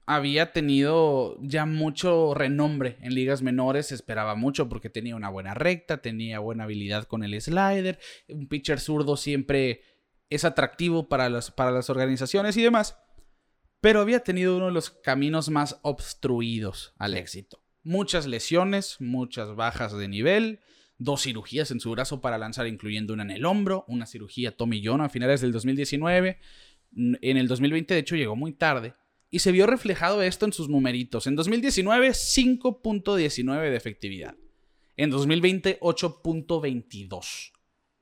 había 0.06 0.52
tenido 0.54 1.40
ya 1.42 1.66
mucho 1.66 2.36
renombre 2.36 2.98
en 3.02 3.16
ligas 3.16 3.42
menores. 3.42 3.88
Se 3.88 3.96
esperaba 3.96 4.36
mucho 4.36 4.70
porque 4.70 4.92
tenía 4.92 5.16
una 5.16 5.30
buena 5.30 5.56
recta, 5.56 6.04
tenía 6.04 6.38
buena 6.38 6.66
habilidad 6.66 7.06
con 7.06 7.24
el 7.24 7.42
slider. 7.42 7.98
Un 8.30 8.48
pitcher 8.48 8.80
zurdo 8.80 9.18
siempre 9.18 9.82
es 10.30 10.46
atractivo 10.46 11.10
para, 11.10 11.28
las 11.28 11.50
para 11.50 11.72
las 11.72 11.90
organizaciones 11.90 12.56
y 12.58 12.62
demás. 12.62 12.96
Pero 13.80 14.02
había 14.02 14.20
tenido 14.20 14.56
uno 14.56 14.68
de 14.68 14.74
los 14.74 14.92
caminos 14.92 15.50
más 15.50 15.80
obstruidos 15.82 16.94
al 17.00 17.16
éxito. 17.16 17.64
Muchas 17.82 18.28
lesiones, 18.28 18.98
muchas 19.00 19.56
bajas 19.56 19.98
de 19.98 20.08
nivel, 20.08 20.60
dos 21.04 21.24
cirugías 21.24 21.72
en 21.72 21.80
su 21.80 21.90
brazo 21.92 22.22
para 22.22 22.38
lanzar, 22.38 22.68
incluyendo 22.68 23.14
una 23.14 23.24
en 23.24 23.32
el 23.32 23.46
hombro, 23.46 23.86
una 23.88 24.06
cirugía 24.06 24.56
Tommy 24.56 24.86
John 24.86 25.02
a 25.02 25.10
finales 25.10 25.42
del 25.42 25.52
2019. 25.52 26.38
En 26.96 27.38
el 27.38 27.48
2020, 27.48 27.94
de 27.94 28.00
hecho, 28.00 28.16
llegó 28.16 28.36
muy 28.36 28.54
tarde. 28.54 28.94
Y 29.32 29.40
se 29.40 29.52
vio 29.52 29.66
reflejado 29.66 30.22
esto 30.22 30.46
en 30.46 30.54
sus 30.54 30.70
numeritos. 30.70 31.26
En 31.26 31.36
2019, 31.36 32.10
5.19 32.10 33.70
de 33.70 33.76
efectividad. 33.76 34.36
En 34.98 35.10
2020, 35.10 35.80
8.22. 35.80 37.52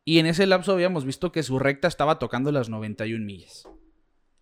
Y 0.03 0.19
en 0.19 0.25
ese 0.25 0.47
lapso 0.47 0.73
habíamos 0.73 1.05
visto 1.05 1.31
que 1.31 1.43
su 1.43 1.59
recta 1.59 1.87
estaba 1.87 2.19
tocando 2.19 2.51
las 2.51 2.67
91 2.67 3.23
millas. 3.23 3.67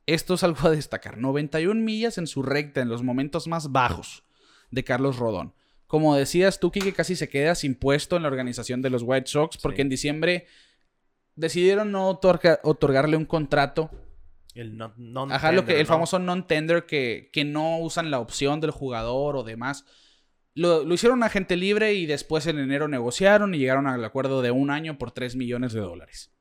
Esto 0.08 0.36
es 0.36 0.44
algo 0.44 0.68
a 0.68 0.72
destacar. 0.72 1.18
91 1.18 1.80
millas 1.80 2.18
en 2.18 2.26
su 2.26 2.42
recta 2.42 2.82
en 2.82 2.90
los 2.90 3.04
momentos 3.04 3.48
más 3.48 3.72
bajos 3.72 4.24
de 4.72 4.84
Carlos 4.84 5.18
Rodón. 5.18 5.54
Como 5.88 6.16
decías 6.16 6.60
tú, 6.60 6.70
que 6.70 6.94
casi 6.94 7.16
se 7.16 7.30
queda 7.30 7.56
sin 7.56 7.76
puesto 7.76 8.18
en 8.18 8.24
la 8.24 8.28
organización 8.28 8.82
de 8.82 8.90
los 8.90 9.04
White 9.04 9.28
Sox 9.28 9.58
porque 9.58 9.82
en 9.82 9.90
diciembre 9.90 10.46
decidieron 11.36 11.92
no 11.92 12.10
otorgarle 12.10 13.16
un 13.16 13.26
contrato. 13.26 13.90
El 14.54 14.76
non, 14.76 15.32
Ajá, 15.32 15.52
lo 15.52 15.66
que, 15.66 15.80
el 15.80 15.86
famoso 15.86 16.20
non-tender 16.20 16.86
que, 16.86 17.30
que 17.32 17.46
no 17.46 17.78
usan 17.78 18.12
la 18.12 18.20
opción 18.20 18.60
del 18.60 18.72
jugador 18.72 19.38
o 19.38 19.44
demás. 19.44 19.86
Lo, 20.56 20.84
lo, 20.84 20.94
hicieron 20.96 21.22
agente 21.22 21.56
libre 21.56 21.94
y 21.94 22.08
después 22.08 22.48
en 22.48 22.58
enero 22.58 22.88
negociaron 22.88 23.54
y 23.54 23.60
llegaron 23.60 23.86
al 23.86 24.04
acuerdo 24.04 24.42
de 24.42 24.50
un 24.50 24.72
año 24.72 24.98
por 24.98 25.12
3 25.12 25.36
millones 25.36 25.74
de 25.74 25.82
dólares. 25.82 26.37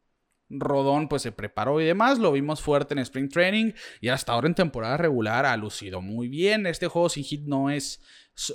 Rodón 0.48 1.08
pues 1.08 1.22
se 1.22 1.32
preparó 1.32 1.80
y 1.80 1.84
demás, 1.84 2.18
lo 2.18 2.32
vimos 2.32 2.60
fuerte 2.60 2.94
en 2.94 3.00
Spring 3.00 3.28
Training 3.28 3.72
y 4.00 4.08
hasta 4.08 4.32
ahora 4.32 4.46
en 4.46 4.54
temporada 4.54 4.96
regular 4.96 5.46
ha 5.46 5.56
lucido 5.56 6.00
muy 6.00 6.28
bien. 6.28 6.66
Este 6.66 6.86
juego 6.86 7.08
sin 7.08 7.24
hit 7.24 7.42
no 7.46 7.70
es 7.70 8.00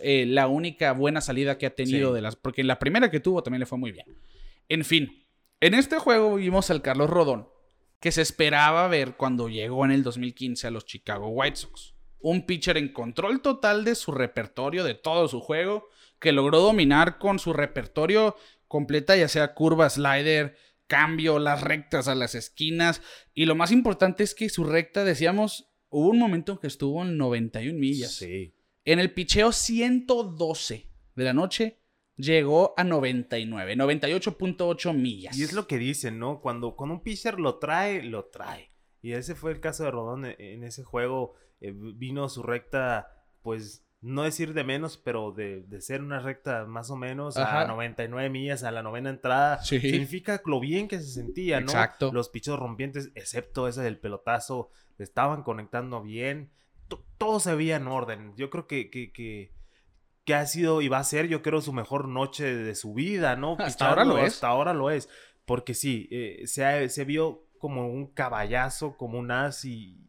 eh, 0.01 0.25
la 0.27 0.47
única 0.47 0.93
buena 0.93 1.21
salida 1.21 1.57
que 1.57 1.65
ha 1.65 1.75
tenido 1.75 2.13
de 2.13 2.21
las... 2.21 2.35
Porque 2.35 2.61
en 2.61 2.67
la 2.67 2.79
primera 2.79 3.11
que 3.11 3.19
tuvo 3.19 3.43
también 3.43 3.59
le 3.59 3.65
fue 3.65 3.77
muy 3.77 3.91
bien. 3.91 4.05
En 4.69 4.85
fin, 4.85 5.25
en 5.59 5.73
este 5.73 5.97
juego 5.97 6.35
vimos 6.35 6.69
al 6.69 6.81
Carlos 6.81 7.09
Rodón 7.09 7.49
que 7.99 8.11
se 8.11 8.21
esperaba 8.21 8.87
ver 8.87 9.15
cuando 9.15 9.47
llegó 9.47 9.85
en 9.85 9.91
el 9.91 10.03
2015 10.03 10.67
a 10.67 10.71
los 10.71 10.85
Chicago 10.85 11.27
White 11.29 11.57
Sox 11.57 11.93
un 12.21 12.45
pitcher 12.45 12.77
en 12.77 12.93
control 12.93 13.41
total 13.41 13.83
de 13.83 13.95
su 13.95 14.11
repertorio, 14.11 14.83
de 14.83 14.93
todo 14.93 15.27
su 15.27 15.41
juego, 15.41 15.87
que 16.19 16.31
logró 16.31 16.59
dominar 16.59 17.17
con 17.17 17.39
su 17.39 17.51
repertorio 17.53 18.35
completa, 18.67 19.15
ya 19.15 19.27
sea 19.27 19.53
curva, 19.53 19.89
slider, 19.89 20.55
cambio, 20.91 21.39
las 21.39 21.61
rectas 21.61 22.09
a 22.09 22.15
las 22.15 22.35
esquinas. 22.35 23.01
Y 23.33 23.45
lo 23.45 23.55
más 23.55 23.71
importante 23.71 24.23
es 24.23 24.35
que 24.35 24.49
su 24.49 24.65
recta, 24.65 25.05
decíamos, 25.05 25.71
hubo 25.87 26.09
un 26.09 26.19
momento 26.19 26.51
en 26.51 26.57
que 26.57 26.67
estuvo 26.67 27.01
en 27.01 27.17
91 27.17 27.79
millas. 27.79 28.11
Sí. 28.11 28.53
En 28.83 28.99
el 28.99 29.13
picheo 29.13 29.53
112 29.53 30.91
de 31.15 31.23
la 31.23 31.31
noche, 31.31 31.79
llegó 32.17 32.73
a 32.75 32.83
99, 32.83 33.77
98.8 33.77 34.93
millas. 34.93 35.37
Y 35.37 35.43
es 35.43 35.53
lo 35.53 35.65
que 35.65 35.77
dicen, 35.77 36.19
¿no? 36.19 36.41
Cuando, 36.41 36.75
cuando 36.75 36.95
un 36.95 37.03
pitcher 37.03 37.39
lo 37.39 37.57
trae, 37.57 38.03
lo 38.03 38.25
trae. 38.25 38.73
Y 39.01 39.13
ese 39.13 39.33
fue 39.33 39.53
el 39.53 39.61
caso 39.61 39.85
de 39.85 39.91
Rodón 39.91 40.25
en 40.25 40.65
ese 40.65 40.83
juego. 40.83 41.35
Eh, 41.61 41.73
vino 41.73 42.27
su 42.27 42.43
recta, 42.43 43.07
pues, 43.43 43.87
no 44.01 44.23
decir 44.23 44.53
de 44.55 44.63
menos, 44.63 44.97
pero 44.97 45.31
de, 45.31 45.63
ser 45.79 46.01
una 46.01 46.19
recta 46.19 46.65
más 46.65 46.89
o 46.89 46.95
menos 46.95 47.37
a 47.37 47.65
99 47.65 48.29
millas 48.29 48.63
a 48.63 48.71
la 48.71 48.81
novena 48.81 49.11
entrada. 49.11 49.63
Significa 49.63 50.41
lo 50.45 50.59
bien 50.59 50.87
que 50.87 50.99
se 50.99 51.11
sentía, 51.11 51.59
¿no? 51.59 51.67
Exacto. 51.67 52.11
Los 52.11 52.29
pichos 52.29 52.59
rompientes, 52.59 53.11
excepto 53.13 53.67
ese 53.67 53.81
del 53.81 53.99
pelotazo, 53.99 54.69
estaban 54.97 55.43
conectando 55.43 56.01
bien. 56.01 56.51
todo 57.17 57.39
se 57.39 57.53
veía 57.53 57.75
en 57.75 57.87
orden. 57.87 58.33
Yo 58.35 58.49
creo 58.49 58.65
que, 58.65 58.89
que, 58.89 59.11
que, 59.11 60.33
ha 60.33 60.45
sido 60.47 60.81
y 60.81 60.87
va 60.87 60.97
a 60.97 61.03
ser, 61.03 61.27
yo 61.27 61.43
creo, 61.43 61.61
su 61.61 61.73
mejor 61.73 62.07
noche 62.07 62.55
de 62.55 62.73
su 62.73 62.93
vida, 62.93 63.35
¿no? 63.35 63.55
Hasta 63.59 63.89
ahora 63.89 64.05
lo 64.05 64.17
es. 64.17 64.33
Hasta 64.33 64.47
ahora 64.47 64.73
lo 64.73 64.89
es. 64.89 65.09
Porque 65.45 65.75
sí, 65.75 66.07
eh, 66.09 66.43
se, 66.47 66.89
se 66.89 67.05
vio 67.05 67.45
como 67.59 67.87
un 67.87 68.07
caballazo, 68.07 68.97
como 68.97 69.19
un 69.19 69.29
as 69.29 69.63
y, 69.65 69.99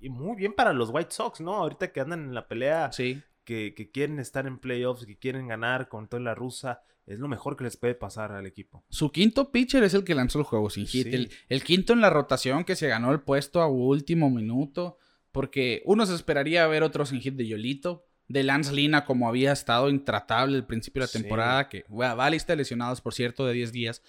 muy 0.00 0.36
bien 0.36 0.54
para 0.54 0.72
los 0.72 0.90
White 0.90 1.10
Sox, 1.10 1.40
¿no? 1.40 1.54
Ahorita 1.54 1.92
que 1.92 2.00
andan 2.00 2.24
en 2.24 2.34
la 2.34 2.48
pelea, 2.48 2.90
sí. 2.92 3.22
Que, 3.44 3.90
quieren 3.92 4.18
estar 4.18 4.46
en 4.46 4.58
playoffs, 4.58 5.06
que 5.06 5.16
quieren 5.18 5.48
ganar 5.48 5.88
con 5.88 6.08
toda 6.08 6.22
la 6.22 6.34
rusa, 6.34 6.82
es 7.06 7.18
lo 7.18 7.28
mejor 7.28 7.56
que 7.56 7.64
les 7.64 7.76
puede 7.76 7.94
pasar 7.94 8.32
al 8.32 8.46
equipo. 8.46 8.84
Su 8.88 9.12
quinto 9.12 9.52
pitcher 9.52 9.84
es 9.84 9.94
el 9.94 10.04
que 10.04 10.14
lanzó 10.14 10.38
el 10.38 10.44
juego 10.44 10.70
sin 10.70 10.86
hit. 10.86 11.06
El, 11.48 11.62
quinto 11.62 11.92
en 11.92 12.00
la 12.00 12.10
rotación 12.10 12.64
que 12.64 12.76
se 12.76 12.88
ganó 12.88 13.12
el 13.12 13.20
puesto 13.20 13.60
a 13.60 13.68
último 13.68 14.30
minuto. 14.30 14.98
Porque 15.30 15.82
uno 15.84 16.06
se 16.06 16.14
esperaría 16.14 16.66
ver 16.66 16.82
otro 16.82 17.04
sin 17.04 17.20
hit 17.20 17.34
de 17.34 17.46
Yolito. 17.46 18.06
De 18.26 18.42
Lance 18.42 18.72
Lina, 18.72 19.04
como 19.04 19.28
había 19.28 19.52
estado 19.52 19.90
intratable 19.90 20.56
al 20.56 20.66
principio 20.66 21.02
de 21.02 21.06
la 21.06 21.12
temporada. 21.12 21.68
Que 21.68 21.84
va 21.90 22.12
a 22.12 22.30
lista 22.30 22.54
de 22.54 22.58
lesionados, 22.58 23.02
por 23.02 23.12
cierto, 23.12 23.44
de 23.44 23.52
10 23.52 23.72
días. 23.72 24.02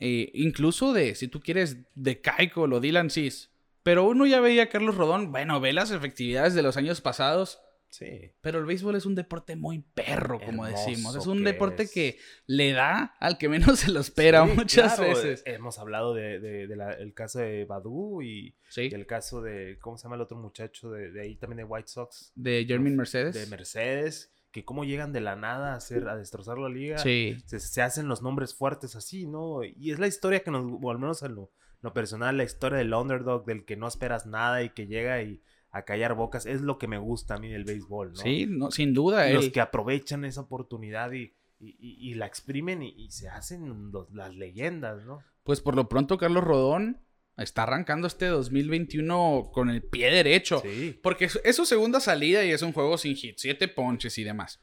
Eh, 0.00 0.30
incluso 0.34 0.92
de, 0.92 1.14
si 1.14 1.28
tú 1.28 1.40
quieres, 1.40 1.78
de 1.94 2.20
Kaiko 2.20 2.62
o 2.62 2.80
Dylan 2.80 3.10
Cis. 3.10 3.50
Pero 3.84 4.04
uno 4.04 4.26
ya 4.26 4.40
veía 4.40 4.64
a 4.64 4.68
Carlos 4.68 4.96
Rodón, 4.96 5.30
bueno, 5.30 5.60
ve 5.60 5.72
las 5.72 5.92
efectividades 5.92 6.54
de 6.54 6.62
los 6.62 6.76
años 6.76 7.00
pasados. 7.00 7.60
Sí. 7.90 8.32
Pero 8.40 8.58
el 8.58 8.66
béisbol 8.66 8.96
es 8.96 9.06
un 9.06 9.14
deporte 9.14 9.56
muy 9.56 9.80
perro, 9.80 10.40
como 10.40 10.66
decimos. 10.66 11.16
Es 11.16 11.26
un 11.26 11.42
deporte 11.44 11.88
que 11.88 12.18
le 12.46 12.72
da 12.72 13.14
al 13.18 13.38
que 13.38 13.48
menos 13.48 13.80
se 13.80 13.90
lo 13.90 14.00
espera 14.00 14.44
muchas 14.44 15.00
veces. 15.00 15.42
Hemos 15.46 15.78
hablado 15.78 16.14
del 16.14 16.40
de, 16.68 17.12
caso 17.14 17.40
de 17.40 17.64
Badu 17.64 18.22
y, 18.22 18.56
el 18.76 19.06
caso 19.06 19.40
de, 19.42 19.78
¿cómo 19.80 19.96
se 19.96 20.04
llama 20.04 20.16
el 20.16 20.22
otro 20.22 20.36
muchacho 20.36 20.90
de, 20.90 21.20
ahí 21.20 21.36
también 21.36 21.58
de 21.58 21.64
White 21.64 21.88
Sox? 21.88 22.32
De 22.34 22.64
Jeremy 22.66 22.90
Mercedes. 22.90 23.34
De 23.34 23.46
Mercedes 23.46 24.32
que 24.50 24.64
cómo 24.64 24.84
llegan 24.84 25.12
de 25.12 25.20
la 25.20 25.36
nada 25.36 25.74
a 25.74 25.76
hacer 25.76 26.08
a 26.08 26.16
destrozar 26.16 26.58
la 26.58 26.68
liga. 26.68 26.98
Sí. 26.98 27.36
Se, 27.46 27.82
hacen 27.82 28.08
los 28.08 28.22
nombres 28.22 28.54
fuertes 28.54 28.96
así, 28.96 29.26
¿no? 29.26 29.62
Y 29.64 29.90
es 29.90 29.98
la 29.98 30.06
historia 30.06 30.42
que 30.42 30.50
nos, 30.50 30.64
o 30.82 30.90
al 30.90 30.98
menos 30.98 31.22
en 31.22 31.34
lo, 31.34 31.52
personal, 31.92 32.36
la 32.36 32.44
historia 32.44 32.78
del 32.78 32.94
underdog, 32.94 33.44
del 33.44 33.64
que 33.64 33.76
no 33.76 33.86
esperas 33.86 34.26
nada 34.26 34.62
y 34.62 34.70
que 34.70 34.86
llega 34.86 35.22
y 35.22 35.42
a 35.70 35.82
callar 35.82 36.14
bocas, 36.14 36.46
es 36.46 36.60
lo 36.60 36.78
que 36.78 36.88
me 36.88 36.98
gusta 36.98 37.34
a 37.34 37.38
mí 37.38 37.48
del 37.48 37.64
béisbol, 37.64 38.12
¿no? 38.12 38.16
Sí, 38.16 38.46
no, 38.48 38.70
sin 38.70 38.94
duda. 38.94 39.28
Los 39.30 39.50
que 39.50 39.60
aprovechan 39.60 40.24
esa 40.24 40.40
oportunidad 40.40 41.12
y, 41.12 41.34
y, 41.60 42.14
la 42.14 42.26
exprimen 42.26 42.82
y, 42.82 43.10
se 43.10 43.28
hacen 43.28 43.92
las 44.12 44.34
leyendas, 44.34 45.04
¿no? 45.04 45.22
Pues 45.44 45.60
por 45.60 45.74
lo 45.76 45.88
pronto, 45.88 46.18
Carlos 46.18 46.44
Rodón 46.44 47.00
Está 47.38 47.62
arrancando 47.62 48.08
este 48.08 48.26
2021 48.26 49.50
con 49.52 49.70
el 49.70 49.80
pie 49.82 50.10
derecho. 50.10 50.60
Sí. 50.60 50.98
Porque 51.00 51.26
es, 51.26 51.56
su 51.56 51.64
segunda 51.66 52.00
salida 52.00 52.44
y 52.44 52.50
es 52.50 52.62
un 52.62 52.72
juego 52.72 52.98
sin 52.98 53.14
hit, 53.14 53.36
siete 53.38 53.68
ponches 53.68 54.18
y 54.18 54.24
demás. 54.24 54.60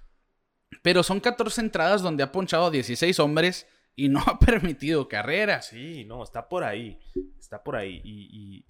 Pero 0.82 1.02
son 1.02 1.22
14 1.22 1.62
entradas 1.62 2.02
donde 2.02 2.24
ha 2.24 2.34
ponchado 2.34 2.66
a 2.66 2.72
16 2.72 3.18
hombres 3.22 3.66
y 3.96 4.10
no 4.10 4.20
ha 4.28 4.38
permitido 4.40 5.08
carrera. 5.08 5.62
Sí, 5.62 6.04
no, 6.04 6.22
está 6.22 6.50
por 6.50 6.66
ahí. 6.66 7.00
Está 7.40 7.64
por 7.64 7.78
ahí. 7.78 8.02
Y, 8.04 8.66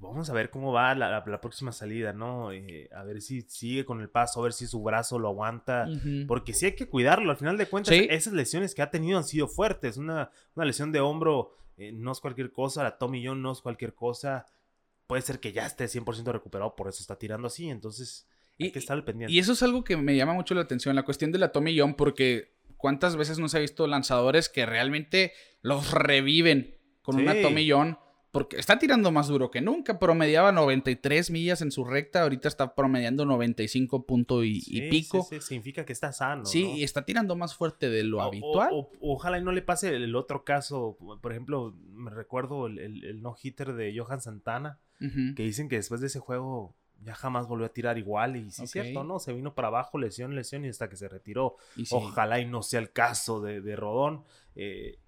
vamos 0.00 0.30
a 0.30 0.32
ver 0.32 0.50
cómo 0.50 0.72
va 0.72 0.94
la, 0.94 1.40
próxima 1.40 1.72
salida, 1.72 2.12
¿no? 2.12 2.52
Eh, 2.52 2.88
a 2.94 3.02
ver 3.04 3.20
si 3.22 3.42
sigue 3.42 3.84
con 3.84 4.00
el 4.00 4.08
paso, 4.08 4.40
a 4.40 4.44
ver 4.44 4.52
si 4.52 4.66
su 4.66 4.82
brazo 4.82 5.18
lo 5.18 5.28
aguanta. 5.28 5.86
Porque 6.26 6.52
sí 6.52 6.66
hay 6.66 6.74
que 6.74 6.88
cuidarlo. 6.88 7.30
Al 7.30 7.36
final 7.36 7.56
de 7.56 7.66
cuentas, 7.66 7.94
esas 7.94 8.32
lesiones 8.32 8.74
que 8.74 8.82
ha 8.82 8.90
tenido 8.90 9.18
han 9.18 9.24
sido 9.24 9.48
fuertes. 9.48 9.96
Una, 9.96 10.30
una 10.54 10.66
lesión 10.66 10.92
de 10.92 11.00
hombro 11.00 11.52
eh, 11.76 11.92
no 11.92 12.12
es 12.12 12.20
cualquier 12.20 12.52
cosa, 12.52 12.82
la 12.82 12.98
Tommy 12.98 13.24
John 13.26 13.42
no 13.42 13.52
es 13.52 13.60
cualquier 13.60 13.94
cosa. 13.94 14.46
Puede 15.06 15.22
ser 15.22 15.40
que 15.40 15.52
ya 15.52 15.66
esté 15.66 15.84
100% 15.86 16.32
recuperado, 16.32 16.76
por 16.76 16.88
eso 16.88 17.00
está 17.00 17.16
tirando 17.16 17.48
así, 17.48 17.68
entonces 17.68 18.26
hay 18.58 18.70
que 18.70 18.78
estar 18.78 18.96
al 18.96 19.04
pendiente. 19.04 19.32
Y 19.32 19.38
eso 19.38 19.52
es 19.52 19.62
algo 19.62 19.84
que 19.84 19.96
me 19.96 20.16
llama 20.16 20.32
mucho 20.32 20.54
la 20.54 20.62
atención, 20.62 20.94
la 20.96 21.04
cuestión 21.04 21.30
de 21.32 21.38
la 21.38 21.52
Tommy 21.52 21.78
John, 21.78 21.94
porque 21.94 22.54
cuántas 22.76 23.16
veces 23.16 23.38
no 23.38 23.48
se 23.48 23.58
ha 23.58 23.60
visto 23.60 23.86
lanzadores 23.86 24.48
que 24.48 24.66
realmente 24.66 25.32
los 25.60 25.90
reviven 25.90 26.78
con 27.02 27.16
una 27.16 27.40
Tommy 27.42 27.70
John 27.70 27.98
porque 28.34 28.56
está 28.56 28.80
tirando 28.80 29.12
más 29.12 29.28
duro 29.28 29.52
que 29.52 29.60
nunca. 29.60 30.00
Promediaba 30.00 30.50
93 30.50 31.30
millas 31.30 31.62
en 31.62 31.70
su 31.70 31.84
recta. 31.84 32.22
Ahorita 32.22 32.48
está 32.48 32.74
promediando 32.74 33.24
95 33.24 34.06
punto 34.06 34.42
y, 34.42 34.60
pico. 34.90 35.22
Sí, 35.22 35.36
sí, 35.36 35.46
significa 35.46 35.84
que 35.84 35.92
está 35.92 36.12
sano. 36.12 36.44
Sí, 36.44 36.64
y 36.72 36.82
está 36.82 37.04
tirando 37.04 37.36
más 37.36 37.54
fuerte 37.54 37.88
de 37.88 38.02
lo 38.02 38.20
habitual. 38.20 38.88
ojalá 39.00 39.38
y 39.38 39.44
no 39.44 39.52
le 39.52 39.62
pase 39.62 39.94
el 39.94 40.16
otro 40.16 40.42
caso. 40.42 40.98
Por 41.22 41.30
ejemplo, 41.30 41.76
me 41.92 42.10
recuerdo 42.10 42.66
el, 42.66 43.22
no-hitter 43.22 43.72
de 43.74 43.96
Johan 43.96 44.20
Santana. 44.20 44.80
Que 44.98 45.44
dicen 45.44 45.68
que 45.68 45.76
después 45.76 46.00
de 46.00 46.08
ese 46.08 46.18
juego 46.18 46.74
ya 47.04 47.14
jamás 47.14 47.46
volvió 47.46 47.66
a 47.66 47.72
tirar 47.72 47.98
igual. 47.98 48.34
Y 48.34 48.50
sí, 48.50 48.64
es 48.64 48.70
cierto, 48.72 49.04
¿no? 49.04 49.20
Se 49.20 49.32
vino 49.32 49.54
para 49.54 49.68
abajo, 49.68 49.96
lesión, 49.96 50.34
lesión, 50.34 50.64
y 50.64 50.70
hasta 50.70 50.88
que 50.88 50.96
se 50.96 51.08
retiró. 51.08 51.54
Ojalá 51.92 52.40
y 52.40 52.46
no 52.46 52.64
sea 52.64 52.80
el 52.80 52.90
caso 52.90 53.40
de, 53.40 53.76
Rodón. 53.76 54.24
Eh, 54.56 54.98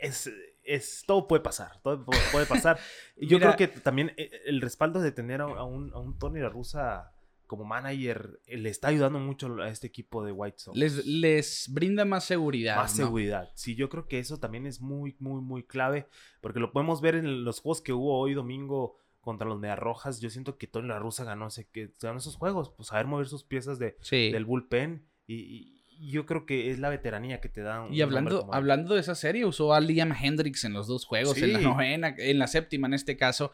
es 0.00 0.28
es, 0.66 1.04
todo 1.06 1.26
puede 1.26 1.42
pasar, 1.42 1.80
todo 1.82 2.04
puede 2.04 2.46
pasar. 2.46 2.78
Yo 3.16 3.38
creo 3.38 3.56
que 3.56 3.68
también 3.68 4.12
eh, 4.16 4.30
el 4.46 4.60
respaldo 4.60 5.00
de 5.00 5.12
tener 5.12 5.40
a, 5.40 5.46
un, 5.64 5.92
a 5.92 5.98
un, 5.98 6.18
Tony 6.18 6.40
La 6.40 6.48
Russa 6.48 7.12
como 7.46 7.64
manager 7.64 8.40
eh, 8.46 8.56
le 8.56 8.70
está 8.70 8.88
ayudando 8.88 9.18
mucho 9.18 9.60
a 9.62 9.68
este 9.68 9.86
equipo 9.86 10.24
de 10.24 10.32
White 10.32 10.58
Sox. 10.58 10.76
Les, 10.76 11.06
les 11.06 11.68
brinda 11.72 12.04
más 12.04 12.24
seguridad. 12.24 12.76
Más 12.76 12.92
seguridad. 12.92 13.50
Sí, 13.54 13.76
yo 13.76 13.88
creo 13.88 14.06
que 14.06 14.18
eso 14.18 14.38
también 14.38 14.66
es 14.66 14.80
muy, 14.80 15.16
muy, 15.20 15.40
muy 15.40 15.62
clave, 15.62 16.08
porque 16.40 16.60
lo 16.60 16.72
podemos 16.72 17.00
ver 17.00 17.14
en 17.14 17.44
los 17.44 17.60
juegos 17.60 17.80
que 17.80 17.92
hubo 17.92 18.18
hoy 18.18 18.34
domingo 18.34 18.98
contra 19.20 19.48
los 19.48 19.60
Rojas, 19.76 20.20
yo 20.20 20.30
siento 20.30 20.56
que 20.56 20.68
Tony 20.68 20.86
La 20.86 21.00
Russa 21.00 21.24
ganó, 21.24 21.48
ese, 21.48 21.68
que 21.68 21.92
ganó 22.00 22.18
esos 22.18 22.36
juegos, 22.36 22.70
pues 22.70 22.90
saber 22.90 23.06
mover 23.06 23.26
sus 23.26 23.42
piezas 23.42 23.76
de, 23.80 23.96
Sí. 24.00 24.30
del 24.30 24.44
bullpen 24.44 25.04
y 25.26 25.75
yo 26.00 26.26
creo 26.26 26.46
que 26.46 26.70
es 26.70 26.78
la 26.78 26.88
veteranía 26.88 27.40
que 27.40 27.48
te 27.48 27.60
da 27.62 27.82
un 27.82 27.92
Y 27.94 28.00
hablando, 28.02 28.40
como 28.40 28.54
hablando 28.54 28.94
de 28.94 29.00
esa 29.00 29.14
serie, 29.14 29.44
usó 29.44 29.74
a 29.74 29.80
Liam 29.80 30.12
Hendricks 30.12 30.64
en 30.64 30.72
los 30.72 30.86
dos 30.86 31.04
juegos, 31.04 31.36
en 31.42 31.52
la 31.52 31.58
novena, 31.60 32.14
en 32.18 32.38
la 32.38 32.46
séptima 32.46 32.86
en 32.86 32.94
este 32.94 33.16
caso. 33.16 33.52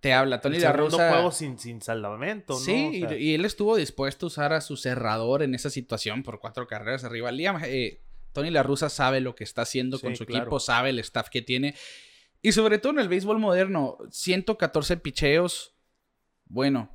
Te 0.00 0.12
habla 0.12 0.40
Tony 0.42 0.58
La 0.58 0.72
Russa. 0.72 1.08
juego 1.10 1.32
sin, 1.32 1.58
sin 1.58 1.80
salvamento, 1.80 2.52
¿no? 2.52 2.58
Sí, 2.60 3.02
O 3.04 3.08
sea, 3.08 3.16
y, 3.18 3.30
y 3.30 3.34
él 3.34 3.44
estuvo 3.46 3.74
dispuesto 3.76 4.26
a 4.26 4.28
usar 4.28 4.52
a 4.52 4.60
su 4.60 4.76
cerrador 4.76 5.42
en 5.42 5.54
esa 5.54 5.70
situación 5.70 6.22
por 6.22 6.40
cuatro 6.40 6.66
carreras 6.66 7.04
arriba. 7.04 7.32
Liam, 7.32 7.58
eh, 7.64 8.02
Tony 8.32 8.50
La 8.50 8.62
Russa 8.62 8.90
sabe 8.90 9.20
lo 9.22 9.34
que 9.34 9.44
está 9.44 9.62
haciendo 9.62 9.98
con 9.98 10.10
Sí, 10.10 10.16
su 10.16 10.26
claro. 10.26 10.44
equipo, 10.44 10.60
sabe 10.60 10.90
el 10.90 10.98
staff 10.98 11.30
que 11.30 11.40
tiene. 11.40 11.74
Y 12.42 12.52
sobre 12.52 12.78
todo 12.78 12.92
en 12.92 12.98
el 12.98 13.08
béisbol 13.08 13.38
moderno, 13.38 13.96
114 14.10 14.98
picheos. 14.98 15.74
Bueno. 16.44 16.90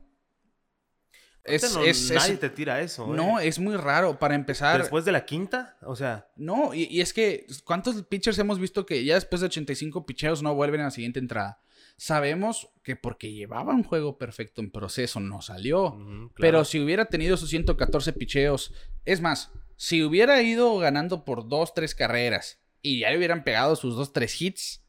Es, 1.50 1.74
no- 1.76 1.84
es- 1.84 2.10
es- 2.10 2.16
nadie 2.16 2.38
te 2.38 2.50
tira 2.50 2.82
eso, 2.82 3.06
¿eh? 3.14 3.16
no, 3.18 3.40
es 3.40 3.60
muy 3.60 3.76
raro. 3.76 4.18
Para 4.20 4.36
empezar, 4.36 4.80
Después 4.80 5.06
de 5.06 5.12
la 5.12 5.26
quinta, 5.26 5.78
o 5.82 5.96
sea, 5.96 6.28
no, 6.36 6.74
y, 6.74 6.84
y 6.90 7.02
es 7.02 7.14
que, 7.14 7.46
¿cuántos 7.64 8.02
pitchers 8.04 8.38
hemos 8.40 8.60
visto 8.60 8.86
que 8.86 9.04
ya 9.04 9.16
después 9.16 9.42
de 9.42 9.48
85 9.48 10.06
picheos 10.06 10.42
no 10.44 10.54
vuelven 10.56 10.82
a 10.82 10.86
la 10.86 10.92
siguiente 10.92 11.20
entrada? 11.20 11.62
Sabemos 11.98 12.70
que 12.82 12.96
porque 12.96 13.34
llevaba 13.34 13.74
un 13.74 13.84
juego 13.84 14.18
perfecto 14.18 14.62
en 14.62 14.72
proceso 14.72 15.20
no 15.20 15.42
salió. 15.42 15.98
Pero 15.98 16.30
claro. 16.34 16.66
si 16.66 16.80
hubiera 16.80 17.06
tenido 17.06 17.36
sus 17.36 17.50
114 17.50 18.14
picheos, 18.14 18.74
es 19.04 19.20
más, 19.20 19.52
si 19.76 20.02
hubiera 20.04 20.42
ido 20.42 20.78
ganando 20.78 21.26
por 21.26 21.48
2, 21.50 21.74
3 21.74 21.96
carreras 21.96 22.60
y 22.82 23.00
ya 23.02 23.10
le 23.10 23.18
hubieran 23.18 23.44
pegado 23.44 23.76
sus 23.76 23.96
2, 23.98 24.14
3 24.14 24.42
hits, 24.42 24.82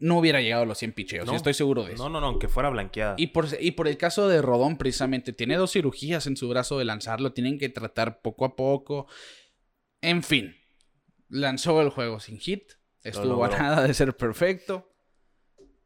no 0.00 0.18
hubiera 0.18 0.40
llegado 0.40 0.62
a 0.62 0.66
los 0.66 0.78
100 0.78 0.92
picheos. 0.94 1.26
No. 1.26 1.36
estoy 1.36 1.54
seguro 1.54 1.84
de 1.84 1.92
eso. 1.92 2.02
No, 2.02 2.08
no, 2.08 2.20
no, 2.20 2.26
aunque 2.28 2.48
fuera 2.48 2.70
blanqueada. 2.70 3.14
Y 3.18 3.28
por, 3.28 3.46
y 3.60 3.72
por 3.72 3.86
el 3.86 3.98
caso 3.98 4.28
de 4.28 4.42
Rodón, 4.42 4.78
precisamente, 4.78 5.32
tiene 5.32 5.56
dos 5.56 5.72
cirugías 5.72 6.26
en 6.26 6.36
su 6.36 6.48
brazo 6.48 6.78
de 6.78 6.86
lanzarlo, 6.86 7.32
tienen 7.32 7.58
que 7.58 7.68
tratar 7.68 8.22
poco 8.22 8.46
a 8.46 8.56
poco. 8.56 9.06
En 10.00 10.22
fin, 10.22 10.56
lanzó 11.28 11.80
el 11.82 11.90
juego 11.90 12.18
sin 12.18 12.38
hit, 12.38 12.72
estuvo 13.04 13.44
a 13.44 13.48
nada 13.48 13.86
de 13.86 13.92
ser 13.92 14.16
perfecto. 14.16 14.90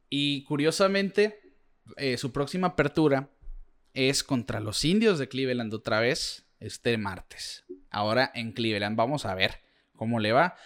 Y 0.09 0.45
curiosamente, 0.45 1.41
eh, 1.97 2.17
su 2.17 2.33
próxima 2.33 2.69
apertura 2.69 3.31
es 3.95 4.23
contra 4.23 4.61
los 4.61 4.85
indios 4.85 5.19
de 5.19 5.29
Cleveland 5.29 5.75
otra 5.75 5.99
vez, 5.99 6.47
este 6.61 6.97
martes. 6.99 7.65
Ahora 7.91 8.31
en 8.35 8.53
Cleveland, 8.53 8.97
vamos 8.97 9.27
a 9.27 9.35
ver 9.35 9.61
cómo 9.97 10.21
le 10.21 10.33
va. 10.33 10.57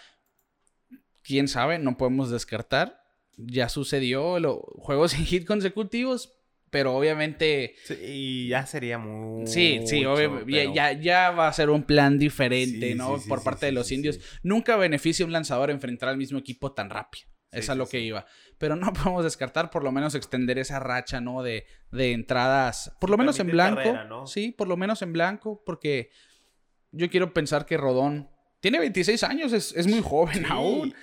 Quién 1.22 1.48
sabe, 1.48 1.78
no 1.78 1.96
podemos 1.96 2.30
descartar. 2.30 3.07
Ya 3.40 3.68
sucedió 3.68 4.38
los 4.40 4.58
juegos 4.78 5.12
sin 5.12 5.24
hit 5.24 5.46
consecutivos, 5.46 6.34
pero 6.70 6.94
obviamente 6.96 7.74
Sí, 7.84 7.94
y 8.04 8.48
ya 8.48 8.66
sería 8.66 8.98
muy. 8.98 9.46
Sí, 9.46 9.80
sí, 9.86 10.04
obvio, 10.04 10.44
ya- 10.46 10.72
ya, 10.74 10.92
ya 10.92 11.30
va 11.30 11.48
a 11.48 11.52
ser 11.52 11.70
un 11.70 11.82
plan 11.84 12.18
diferente, 12.18 12.90
Sí, 12.90 12.94
¿no? 12.94 13.18
sí, 13.18 13.28
Por 13.28 13.42
parte 13.42 13.66
de 13.66 13.72
los 13.72 13.90
indios. 13.92 14.18
Nunca 14.42 14.76
beneficia 14.76 15.24
un 15.24 15.32
lanzador 15.32 15.70
enfrentar 15.70 16.08
al 16.10 16.16
mismo 16.18 16.38
equipo 16.38 16.72
tan 16.72 16.90
rápido. 16.90 17.26
Sí, 17.50 17.60
es 17.60 17.70
a 17.70 17.74
lo 17.74 17.86
que 17.88 18.00
iba. 18.00 18.26
Pero 18.58 18.76
no 18.76 18.92
podemos 18.92 19.24
descartar 19.24 19.70
por 19.70 19.82
lo 19.82 19.92
menos 19.92 20.14
extender 20.14 20.58
esa 20.58 20.78
racha, 20.80 21.20
¿no? 21.22 21.42
De, 21.42 21.64
de 21.90 22.12
entradas, 22.12 22.92
por 23.00 23.08
lo 23.08 23.16
menos 23.16 23.38
en 23.40 23.46
blanco. 23.46 23.76
carrera, 23.76 24.04
¿no? 24.04 24.26
Sí, 24.26 24.50
por 24.52 24.68
lo 24.68 24.76
menos 24.76 25.00
en 25.00 25.14
blanco, 25.14 25.62
porque 25.64 26.10
yo 26.90 27.08
quiero 27.08 27.32
pensar 27.32 27.64
que 27.64 27.76
Rodón 27.78 28.28
tiene 28.60 28.78
26 28.80 29.22
años, 29.22 29.52
es, 29.54 29.72
es 29.74 29.86
muy 29.86 30.02
joven 30.02 30.40
Sí. 30.40 30.44
aún. 30.50 30.94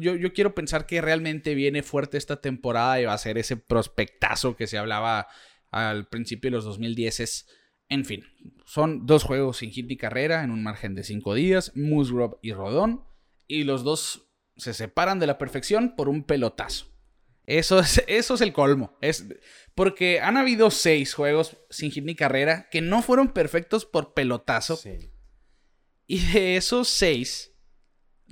Yo, 0.00 0.16
yo 0.16 0.32
quiero 0.32 0.54
pensar 0.54 0.86
que 0.86 1.00
realmente 1.00 1.54
viene 1.54 1.82
fuerte 1.82 2.18
esta 2.18 2.40
temporada 2.40 3.00
y 3.00 3.04
va 3.04 3.14
a 3.14 3.18
ser 3.18 3.38
ese 3.38 3.56
prospectazo 3.56 4.56
que 4.56 4.66
se 4.66 4.78
hablaba 4.78 5.28
al 5.70 6.08
principio 6.08 6.50
de 6.50 6.56
los 6.56 6.64
2010. 6.64 7.46
En 7.88 8.04
fin, 8.04 8.24
son 8.64 9.06
dos 9.06 9.24
juegos 9.24 9.58
sin 9.58 9.70
hit 9.70 9.86
ni 9.86 9.96
carrera 9.96 10.44
en 10.44 10.50
un 10.50 10.62
margen 10.62 10.94
de 10.94 11.04
cinco 11.04 11.34
días, 11.34 11.72
Musgrove 11.74 12.36
y 12.42 12.52
Rodón, 12.52 13.04
y 13.46 13.64
los 13.64 13.84
dos 13.84 14.30
se 14.56 14.74
separan 14.74 15.18
de 15.18 15.26
la 15.26 15.38
perfección 15.38 15.94
por 15.96 16.08
un 16.08 16.24
pelotazo. 16.24 16.86
Eso 17.46 17.80
es, 17.80 18.02
eso 18.08 18.34
es 18.34 18.40
el 18.40 18.52
colmo. 18.52 18.96
Es, 19.00 19.26
porque 19.74 20.20
han 20.20 20.36
habido 20.36 20.70
seis 20.70 21.14
juegos 21.14 21.56
sin 21.70 21.90
hit 21.90 22.04
ni 22.04 22.14
carrera 22.14 22.68
que 22.70 22.80
no 22.80 23.02
fueron 23.02 23.32
perfectos 23.32 23.84
por 23.84 24.14
pelotazo. 24.14 24.76
Sí. 24.76 25.10
Y 26.06 26.20
de 26.32 26.56
esos 26.56 26.88
seis, 26.88 27.51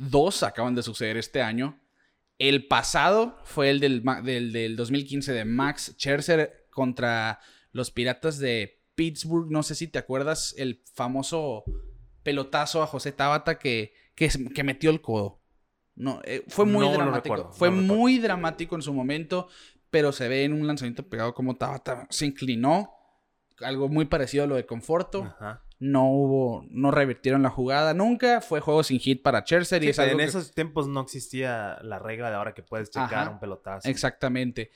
dos 0.01 0.43
acaban 0.43 0.75
de 0.75 0.83
suceder 0.83 1.17
este 1.17 1.43
año. 1.43 1.79
El 2.39 2.67
pasado 2.67 3.39
fue 3.45 3.69
el 3.69 3.81
del, 3.81 4.03
del, 4.25 4.53
del 4.53 4.77
2015 4.77 5.33
de 5.33 5.45
Max 5.45 5.95
Scherzer 5.97 6.67
contra 6.71 7.39
los 7.73 7.91
Piratas 7.91 8.39
de 8.39 8.83
Pittsburgh. 8.95 9.51
No 9.51 9.63
sé 9.63 9.75
si 9.75 9.89
te 9.89 9.99
acuerdas 9.99 10.55
el 10.57 10.83
famoso 10.95 11.65
pelotazo 12.23 12.83
a 12.83 12.87
José 12.87 13.13
Tabata 13.13 13.59
que, 13.59 13.93
que, 14.15 14.31
que 14.55 14.65
metió 14.65 14.91
el 14.91 15.03
codo. 15.03 15.43
No, 15.95 16.23
eh, 16.25 16.45
fue 16.49 16.65
muy 16.65 16.87
No 16.87 16.93
dramático. 16.95 17.35
recuerdo, 17.37 17.53
fue 17.53 17.71
no 17.71 17.95
muy 17.95 18.19
dramático 18.19 18.75
en 18.75 18.83
su 18.83 18.95
momento, 18.95 19.49
pero 19.91 20.13
se 20.13 20.29
ve 20.29 20.45
en 20.45 20.55
un 20.55 20.67
lanzamiento 20.67 21.07
pegado 21.07 21.35
como 21.35 21.57
Tabata 21.57 22.07
se 22.09 22.25
inclinó. 22.25 22.95
Algo 23.59 23.91
muy 23.91 24.07
parecido 24.07 24.45
a 24.45 24.47
lo 24.47 24.55
de 24.57 24.65
Conforto 24.65 25.25
Ajá. 25.25 25.63
No 25.81 26.09
hubo, 26.11 26.65
no 26.71 26.91
revirtieron 26.93 27.43
la 27.43 27.51
jugada 27.51 27.93
nunca, 27.95 28.41
fue 28.41 28.61
juego 28.61 28.83
sin 28.85 29.01
hit 29.01 29.23
para 29.23 29.41
Scherzer 29.41 29.83
y 29.83 29.89
es 29.89 29.99
algo 29.99 30.13
en 30.13 30.19
que- 30.19 30.25
esos 30.25 30.53
tiempos 30.55 30.87
no 30.87 31.01
existía 31.01 31.79
la 31.83 31.99
regla 31.99 32.29
de 32.31 32.37
ahora 32.37 32.55
que 32.55 32.63
puedes 32.63 32.91
checar 32.91 33.15
Ajá. 33.15 33.31
un 33.31 33.41
pelotazo. 33.41 33.89
exactamente. 33.89 34.71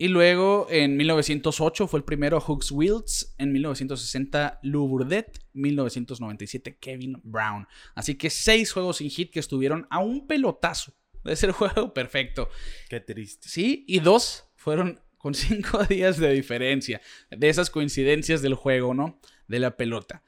Y 0.00 0.06
luego 0.08 0.68
en 0.70 0.96
1908 0.96 1.88
fue 1.88 1.98
el 1.98 2.04
primero 2.04 2.40
Hooks 2.40 2.70
Wills, 2.70 3.34
en 3.38 3.50
1960 3.52 4.60
Lou 4.62 4.86
Burdett, 4.86 5.38
1997 5.54 6.76
Kevin 6.78 7.20
Brown. 7.24 7.66
Así 7.94 8.14
que 8.16 8.30
seis 8.30 8.72
juegos 8.72 8.98
sin 8.98 9.10
hit 9.10 9.32
que 9.32 9.40
estuvieron 9.40 9.86
a 9.90 9.98
un 9.98 10.26
pelotazo 10.26 10.92
de 11.24 11.34
ser 11.36 11.50
juego 11.52 11.92
perfecto. 11.94 12.48
Qué 12.88 13.00
triste. 13.00 13.48
Sí, 13.48 13.84
y 13.88 13.98
dos 14.00 14.44
fueron 14.54 15.00
con 15.16 15.34
cinco 15.34 15.82
días 15.84 16.18
de 16.18 16.32
diferencia. 16.32 17.00
De 17.30 17.48
esas 17.48 17.68
coincidencias 17.70 18.40
del 18.40 18.54
juego, 18.54 18.94
¿no? 18.94 19.18
De 19.48 19.58
la 19.58 19.76
pelota. 19.76 20.22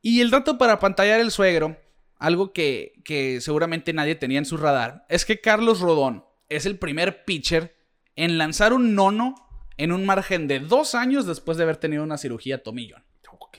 Y 0.00 0.20
el 0.20 0.30
dato 0.30 0.58
para 0.58 0.78
pantallar 0.78 1.18
el 1.18 1.32
suegro, 1.32 1.76
algo 2.18 2.52
que, 2.52 3.00
que 3.04 3.40
seguramente 3.40 3.92
nadie 3.92 4.14
tenía 4.14 4.38
en 4.38 4.44
su 4.44 4.56
radar, 4.56 5.04
es 5.08 5.24
que 5.24 5.40
Carlos 5.40 5.80
Rodón 5.80 6.24
es 6.48 6.66
el 6.66 6.78
primer 6.78 7.24
pitcher 7.24 7.74
en 8.14 8.38
lanzar 8.38 8.72
un 8.72 8.94
nono 8.94 9.34
en 9.76 9.92
un 9.92 10.06
margen 10.06 10.48
de 10.48 10.60
dos 10.60 10.94
años 10.94 11.26
después 11.26 11.58
de 11.58 11.64
haber 11.64 11.76
tenido 11.76 12.02
una 12.02 12.18
cirugía 12.18 12.62
tomillón. 12.62 13.04
Ok. 13.30 13.58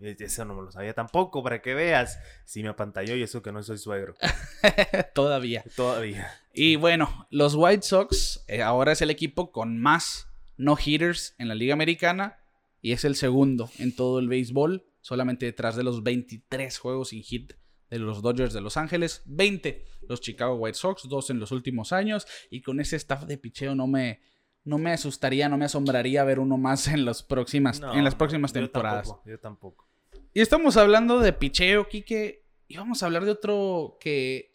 Eso 0.00 0.44
no 0.44 0.54
me 0.54 0.62
lo 0.62 0.70
sabía 0.70 0.94
tampoco, 0.94 1.42
para 1.42 1.62
que 1.62 1.74
veas. 1.74 2.18
Si 2.44 2.62
me 2.62 2.68
apantalló 2.68 3.16
y 3.16 3.22
eso 3.22 3.42
que 3.42 3.52
no 3.52 3.62
soy 3.62 3.78
suegro. 3.78 4.14
Todavía. 5.14 5.64
Todavía. 5.74 6.30
Y 6.52 6.76
bueno, 6.76 7.26
los 7.30 7.54
White 7.54 7.82
Sox 7.82 8.44
eh, 8.48 8.62
ahora 8.62 8.92
es 8.92 9.02
el 9.02 9.10
equipo 9.10 9.52
con 9.52 9.78
más 9.78 10.28
no-hitters 10.56 11.34
en 11.38 11.48
la 11.48 11.54
Liga 11.54 11.74
Americana 11.74 12.38
y 12.86 12.92
es 12.92 13.04
el 13.04 13.16
segundo 13.16 13.68
en 13.80 13.96
todo 13.96 14.20
el 14.20 14.28
béisbol, 14.28 14.86
solamente 15.00 15.44
detrás 15.44 15.74
de 15.74 15.82
los 15.82 16.04
23 16.04 16.78
juegos 16.78 17.08
sin 17.08 17.24
hit 17.24 17.54
de 17.90 17.98
los 17.98 18.22
Dodgers 18.22 18.54
de 18.54 18.60
Los 18.60 18.76
Ángeles, 18.76 19.22
20 19.26 19.84
los 20.02 20.20
Chicago 20.20 20.54
White 20.54 20.78
Sox, 20.78 21.08
dos 21.08 21.30
en 21.30 21.40
los 21.40 21.50
últimos 21.50 21.92
años 21.92 22.28
y 22.48 22.62
con 22.62 22.78
ese 22.78 22.94
staff 22.94 23.24
de 23.24 23.38
picheo 23.38 23.74
no 23.74 23.88
me 23.88 24.20
no 24.62 24.78
me 24.78 24.92
asustaría, 24.92 25.48
no 25.48 25.58
me 25.58 25.64
asombraría 25.64 26.22
ver 26.22 26.38
uno 26.38 26.58
más 26.58 26.86
en 26.86 27.04
las 27.04 27.24
próximas 27.24 27.80
No, 27.80 27.92
en 27.92 28.04
las 28.04 28.14
próximas 28.14 28.52
yo 28.52 28.60
temporadas. 28.60 29.08
tampoco, 29.08 29.28
Yo 29.30 29.40
tampoco. 29.40 29.88
Y 30.32 30.40
estamos 30.40 30.76
hablando 30.76 31.18
de 31.18 31.32
picheo, 31.32 31.88
Kike. 31.88 32.44
Y 32.68 32.76
vamos 32.76 33.02
a 33.02 33.06
hablar 33.06 33.24
de 33.24 33.32
otro 33.32 33.96
que 34.00 34.52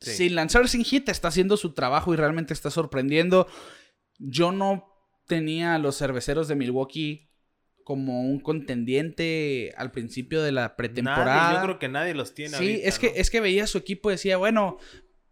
Sí. 0.00 0.10
sin 0.12 0.34
lanzar 0.34 0.68
sin 0.68 0.84
hit 0.84 1.08
está 1.08 1.28
haciendo 1.28 1.56
su 1.56 1.72
trabajo 1.72 2.12
y 2.12 2.18
realmente 2.18 2.52
está 2.52 2.70
sorprendiendo. 2.70 3.46
Yo 4.18 4.52
no 4.52 4.84
tenía 5.26 5.76
a 5.76 5.78
los 5.78 5.96
cerveceros 5.96 6.46
de 6.46 6.56
Milwaukee 6.56 7.29
como 7.90 8.20
un 8.20 8.38
contendiente 8.38 9.74
al 9.76 9.90
principio 9.90 10.42
de 10.42 10.52
la 10.52 10.76
pretemporada. 10.76 11.42
Nadie, 11.42 11.56
yo 11.56 11.62
creo 11.64 11.78
que 11.80 11.88
nadie 11.88 12.14
los 12.14 12.34
tiene. 12.34 12.56
Sí, 12.56 12.64
ahorita, 12.64 12.88
es 12.88 12.98
que, 13.00 13.06
¿no? 13.08 13.12
es 13.16 13.30
que 13.30 13.40
veía 13.40 13.64
a 13.64 13.66
su 13.66 13.78
equipo 13.78 14.10
y 14.10 14.14
decía, 14.14 14.36
bueno, 14.36 14.78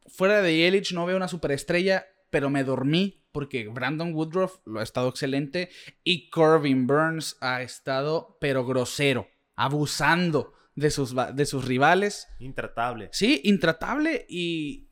fuera 0.09 0.42
de 0.42 0.57
Yelich 0.57 0.92
no 0.92 1.07
veo 1.07 1.16
una 1.16 1.29
superestrella, 1.29 2.07
pero 2.31 2.51
me 2.51 2.64
dormí 2.64 3.25
porque 3.31 3.68
Brandon 3.68 4.12
Woodruff 4.12 4.57
lo 4.64 4.81
ha 4.81 4.83
estado 4.83 5.09
excelente 5.09 5.71
y 6.03 6.31
Corbin 6.31 6.88
Burns 6.88 7.37
ha 7.40 7.62
estado, 7.62 8.37
pero 8.40 8.66
grosero, 8.66 9.29
abusando 9.55 10.53
de 10.75 10.90
sus, 10.90 11.14
de 11.14 11.47
sus 11.47 11.64
rivales. 11.64 12.27
Intratable. 12.40 13.09
Sí, 13.12 13.40
intratable 13.44 14.27
y 14.29 14.90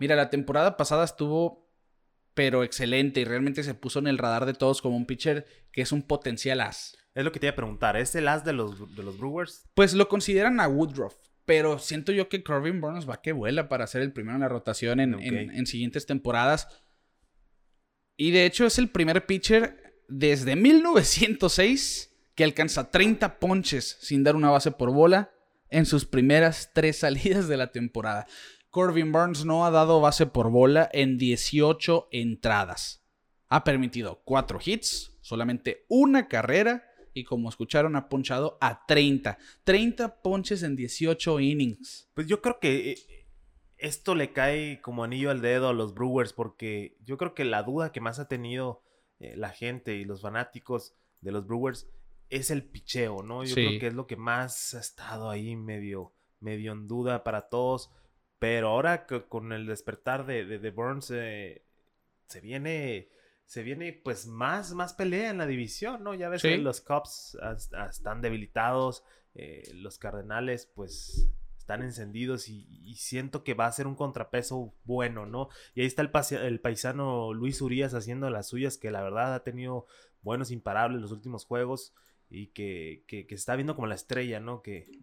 mira, 0.00 0.16
la 0.16 0.28
temporada 0.28 0.76
pasada 0.76 1.04
estuvo, 1.04 1.65
pero 2.36 2.62
excelente 2.62 3.20
y 3.20 3.24
realmente 3.24 3.64
se 3.64 3.74
puso 3.74 3.98
en 3.98 4.06
el 4.06 4.18
radar 4.18 4.46
de 4.46 4.54
todos 4.54 4.80
como 4.80 4.96
un 4.96 5.06
pitcher 5.06 5.46
que 5.72 5.82
es 5.82 5.90
un 5.90 6.02
potencial 6.02 6.60
as. 6.60 6.96
Es 7.14 7.24
lo 7.24 7.32
que 7.32 7.40
te 7.40 7.46
iba 7.46 7.52
a 7.52 7.56
preguntar. 7.56 7.96
¿Es 7.96 8.14
el 8.14 8.28
as 8.28 8.44
de 8.44 8.52
los, 8.52 8.94
de 8.94 9.02
los 9.02 9.18
Brewers? 9.18 9.64
Pues 9.74 9.94
lo 9.94 10.08
consideran 10.08 10.60
a 10.60 10.68
Woodruff. 10.68 11.14
Pero 11.46 11.78
siento 11.78 12.12
yo 12.12 12.28
que 12.28 12.42
Corbin 12.44 12.80
Burns 12.80 13.08
va 13.08 13.22
que 13.22 13.32
vuela 13.32 13.68
para 13.68 13.86
ser 13.86 14.02
el 14.02 14.12
primero 14.12 14.34
en 14.36 14.42
la 14.42 14.48
rotación 14.48 15.00
en, 15.00 15.14
en- 15.14 15.50
en 15.50 15.66
siguientes 15.66 16.04
temporadas. 16.04 16.68
Y 18.18 18.32
de 18.32 18.44
hecho 18.46 18.66
es 18.66 18.78
el 18.78 18.90
primer 18.90 19.24
pitcher 19.26 20.02
desde 20.08 20.56
1906 20.56 22.12
que 22.34 22.44
alcanza 22.44 22.90
30 22.90 23.38
ponches 23.38 23.96
sin 24.00 24.22
dar 24.24 24.36
una 24.36 24.50
base 24.50 24.70
por 24.70 24.90
bola 24.92 25.30
en 25.70 25.86
sus 25.86 26.04
primeras 26.04 26.70
tres 26.74 26.98
salidas 27.00 27.48
de 27.48 27.56
la 27.56 27.72
temporada. 27.72 28.26
Corbin 28.76 29.10
Burns 29.10 29.46
no 29.46 29.64
ha 29.64 29.70
dado 29.70 30.02
base 30.02 30.26
por 30.26 30.50
bola 30.50 30.90
en 30.92 31.16
18 31.16 32.08
entradas. 32.10 33.02
Ha 33.48 33.64
permitido 33.64 34.20
4 34.26 34.58
hits, 34.62 35.16
solamente 35.22 35.86
una 35.88 36.28
carrera 36.28 36.84
y 37.14 37.24
como 37.24 37.48
escucharon 37.48 37.96
ha 37.96 38.10
ponchado 38.10 38.58
a 38.60 38.84
30. 38.84 39.38
30 39.64 40.20
ponches 40.20 40.62
en 40.62 40.76
18 40.76 41.40
innings. 41.40 42.10
Pues 42.12 42.26
yo 42.26 42.42
creo 42.42 42.60
que 42.60 42.90
eh, 42.90 43.26
esto 43.78 44.14
le 44.14 44.34
cae 44.34 44.82
como 44.82 45.04
anillo 45.04 45.30
al 45.30 45.40
dedo 45.40 45.70
a 45.70 45.72
los 45.72 45.94
Brewers 45.94 46.34
porque 46.34 46.98
yo 47.02 47.16
creo 47.16 47.32
que 47.32 47.46
la 47.46 47.62
duda 47.62 47.92
que 47.92 48.02
más 48.02 48.18
ha 48.18 48.28
tenido 48.28 48.82
eh, 49.20 49.36
la 49.38 49.48
gente 49.48 49.94
y 49.94 50.04
los 50.04 50.20
fanáticos 50.20 50.94
de 51.22 51.32
los 51.32 51.46
Brewers 51.46 51.88
es 52.28 52.50
el 52.50 52.62
picheo, 52.62 53.22
¿no? 53.22 53.42
Yo 53.42 53.54
creo 53.54 53.80
que 53.80 53.86
es 53.86 53.94
lo 53.94 54.06
que 54.06 54.16
más 54.16 54.74
ha 54.74 54.80
estado 54.80 55.30
ahí 55.30 55.56
medio, 55.56 56.12
medio 56.40 56.72
en 56.72 56.86
duda 56.86 57.24
para 57.24 57.48
todos. 57.48 57.90
Pero 58.38 58.68
ahora 58.68 59.06
con 59.06 59.52
el 59.52 59.66
despertar 59.66 60.26
de, 60.26 60.44
de, 60.44 60.70
Burns 60.70 61.10
eh, 61.10 61.64
se 62.26 62.40
viene 62.40 63.08
se 63.46 63.62
viene 63.62 63.92
pues 63.92 64.26
más, 64.26 64.74
más 64.74 64.92
pelea 64.92 65.30
en 65.30 65.38
la 65.38 65.46
división, 65.46 66.02
¿no? 66.02 66.14
Ya 66.14 66.28
ves 66.28 66.42
que 66.42 66.58
los 66.58 66.80
Cubs 66.80 67.38
están 67.88 68.20
debilitados, 68.20 69.04
eh, 69.34 69.62
los 69.74 69.98
Cardenales 69.98 70.66
pues 70.74 71.28
están 71.56 71.82
encendidos 71.82 72.48
y, 72.48 72.94
siento 72.96 73.44
que 73.44 73.54
va 73.54 73.66
a 73.66 73.72
ser 73.72 73.86
un 73.86 73.94
contrapeso 73.94 74.72
bueno, 74.84 75.26
¿no? 75.26 75.48
Y 75.74 75.80
ahí 75.80 75.86
está 75.86 76.02
el, 76.02 76.10
el 76.42 76.60
paisano 76.60 77.34
Luis 77.34 77.60
Urias 77.60 77.94
haciendo 77.94 78.30
las 78.30 78.48
suyas, 78.48 78.78
que 78.78 78.90
la 78.90 79.02
verdad 79.02 79.34
ha 79.34 79.44
tenido 79.44 79.86
buenos 80.22 80.50
imparables 80.50 81.02
los 81.02 81.12
últimos 81.12 81.44
juegos 81.44 81.94
y 82.30 82.48
que, 82.48 83.04
que, 83.06 83.26
que 83.26 83.34
está 83.34 83.54
viendo 83.54 83.74
como 83.74 83.86
la 83.86 83.94
estrella, 83.94 84.40
¿no? 84.40 84.62
Que, 84.62 85.00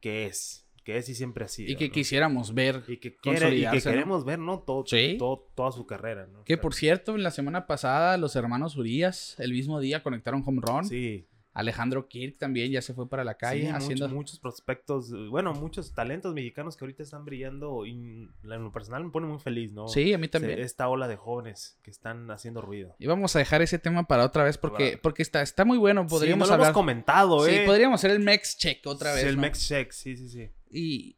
que 0.00 0.26
es 0.26 0.61
que 0.82 0.96
es 0.96 1.08
y 1.08 1.14
siempre 1.14 1.44
ha 1.44 1.48
sido. 1.48 1.70
Y 1.70 1.76
que 1.76 1.90
quisiéramos 1.90 2.54
ver. 2.54 2.82
Y 2.88 2.98
que, 2.98 3.16
queremos 3.16 4.24
ver, 4.24 4.38
¿no? 4.38 4.60
Todo, 4.60 4.84
todo, 5.18 5.48
toda 5.54 5.72
su 5.72 5.86
carrera, 5.86 6.26
¿no? 6.26 6.44
Que 6.44 6.58
por 6.58 6.74
cierto, 6.74 7.16
la 7.16 7.30
semana 7.30 7.66
pasada 7.66 8.16
los 8.16 8.36
hermanos 8.36 8.76
Urias, 8.76 9.36
el 9.38 9.52
mismo 9.52 9.80
día, 9.80 10.02
conectaron 10.02 10.42
home 10.46 10.60
run. 10.62 10.84
Sí. 10.84 11.26
Alejandro 11.54 12.08
Kirk 12.08 12.38
también 12.38 12.72
ya 12.72 12.80
se 12.80 12.94
fue 12.94 13.08
para 13.08 13.24
la 13.24 13.34
calle 13.34 13.70
haciendo 13.70 14.08
muchos, 14.08 14.38
prospectos, 14.38 15.12
bueno, 15.28 15.52
muchos 15.52 15.92
talentos 15.92 16.32
mexicanos 16.34 16.76
que 16.76 16.84
ahorita 16.84 17.02
están 17.02 17.26
brillando 17.26 17.84
y 17.84 17.90
en 17.90 18.30
lo 18.42 18.72
personal 18.72 19.04
me 19.04 19.10
pone 19.10 19.26
muy 19.26 19.38
feliz, 19.38 19.70
¿no? 19.70 19.86
Sí, 19.88 20.14
a 20.14 20.18
mí 20.18 20.28
también. 20.28 20.58
Esta 20.58 20.88
ola 20.88 21.08
de 21.08 21.16
jóvenes 21.16 21.78
que 21.82 21.90
están 21.90 22.30
haciendo 22.30 22.62
ruido. 22.62 22.96
Y 22.98 23.06
vamos 23.06 23.36
a 23.36 23.38
dejar 23.38 23.60
ese 23.60 23.78
tema 23.78 24.04
para 24.04 24.24
otra 24.24 24.44
vez 24.44 24.56
porque, 24.56 24.98
porque 25.02 25.22
está, 25.22 25.42
está 25.42 25.66
muy 25.66 25.76
bueno, 25.76 26.06
podríamos 26.06 26.48
sí, 26.48 26.52
no 26.52 26.56
lo 26.56 26.64
hemos 26.64 26.74
comentado, 26.74 27.46
¿eh? 27.46 27.58
Sí, 27.58 27.66
podríamos 27.66 28.00
hacer 28.00 28.12
el 28.12 28.20
Mex 28.20 28.56
Check 28.56 28.86
otra 28.86 29.12
vez, 29.12 29.22
sí, 29.22 29.28
el 29.28 29.36
Mex 29.36 29.68
Check, 29.68 29.92
sí, 29.92 30.16
sí, 30.16 30.28
sí. 30.30 30.50
Y 30.70 31.16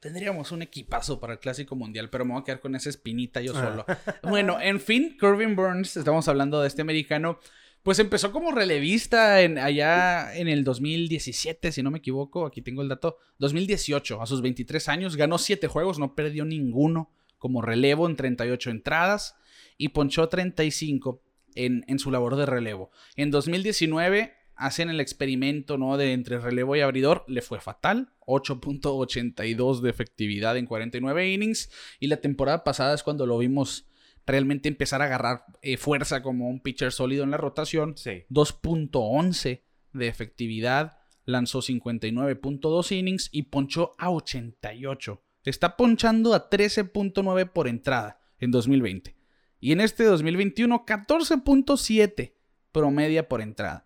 tendríamos 0.00 0.52
un 0.52 0.60
equipazo 0.60 1.18
para 1.18 1.34
el 1.34 1.38
Clásico 1.38 1.76
Mundial, 1.76 2.10
pero 2.10 2.26
me 2.26 2.32
voy 2.32 2.42
a 2.42 2.44
quedar 2.44 2.60
con 2.60 2.74
esa 2.74 2.90
espinita 2.90 3.40
yo 3.40 3.54
solo. 3.54 3.86
bueno, 4.22 4.60
en 4.60 4.80
fin, 4.80 5.16
Corbin 5.18 5.56
Burns, 5.56 5.96
estamos 5.96 6.28
hablando 6.28 6.60
de 6.60 6.68
este 6.68 6.82
americano 6.82 7.38
pues 7.82 7.98
empezó 7.98 8.30
como 8.30 8.52
relevista 8.52 9.42
en, 9.42 9.58
allá 9.58 10.34
en 10.36 10.48
el 10.48 10.64
2017, 10.64 11.72
si 11.72 11.82
no 11.82 11.90
me 11.90 11.98
equivoco, 11.98 12.46
aquí 12.46 12.62
tengo 12.62 12.82
el 12.82 12.88
dato, 12.88 13.18
2018, 13.38 14.22
a 14.22 14.26
sus 14.26 14.40
23 14.40 14.88
años, 14.88 15.16
ganó 15.16 15.38
7 15.38 15.66
juegos, 15.66 15.98
no 15.98 16.14
perdió 16.14 16.44
ninguno 16.44 17.10
como 17.38 17.60
relevo 17.60 18.06
en 18.08 18.14
38 18.14 18.70
entradas 18.70 19.34
y 19.76 19.88
ponchó 19.88 20.28
35 20.28 21.22
en, 21.56 21.84
en 21.88 21.98
su 21.98 22.12
labor 22.12 22.36
de 22.36 22.46
relevo. 22.46 22.90
En 23.16 23.32
2019 23.32 24.32
hacen 24.54 24.90
el 24.90 25.00
experimento 25.00 25.76
¿no? 25.76 25.96
de 25.96 26.12
entre 26.12 26.38
relevo 26.38 26.76
y 26.76 26.80
abridor, 26.80 27.24
le 27.26 27.42
fue 27.42 27.60
fatal, 27.60 28.12
8.82 28.26 29.80
de 29.80 29.90
efectividad 29.90 30.56
en 30.56 30.66
49 30.66 31.32
innings 31.32 31.70
y 31.98 32.06
la 32.06 32.18
temporada 32.18 32.62
pasada 32.62 32.94
es 32.94 33.02
cuando 33.02 33.26
lo 33.26 33.38
vimos 33.38 33.86
realmente 34.26 34.68
empezar 34.68 35.02
a 35.02 35.06
agarrar 35.06 35.44
eh, 35.62 35.76
fuerza 35.76 36.22
como 36.22 36.48
un 36.48 36.60
pitcher 36.60 36.92
sólido 36.92 37.24
en 37.24 37.30
la 37.30 37.36
rotación. 37.36 37.94
2.11 37.94 39.62
de 39.92 40.08
efectividad, 40.08 40.98
lanzó 41.24 41.60
59.2 41.60 42.96
innings 42.96 43.28
y 43.32 43.42
ponchó 43.44 43.92
a 43.98 44.10
88. 44.10 45.22
Está 45.44 45.76
ponchando 45.76 46.34
a 46.34 46.48
13.9 46.48 47.50
por 47.50 47.68
entrada 47.68 48.20
en 48.38 48.50
2020. 48.50 49.16
Y 49.60 49.72
en 49.72 49.80
este 49.80 50.04
2021, 50.04 50.84
14.7 50.86 52.34
promedia 52.72 53.28
por 53.28 53.40
entrada. 53.40 53.84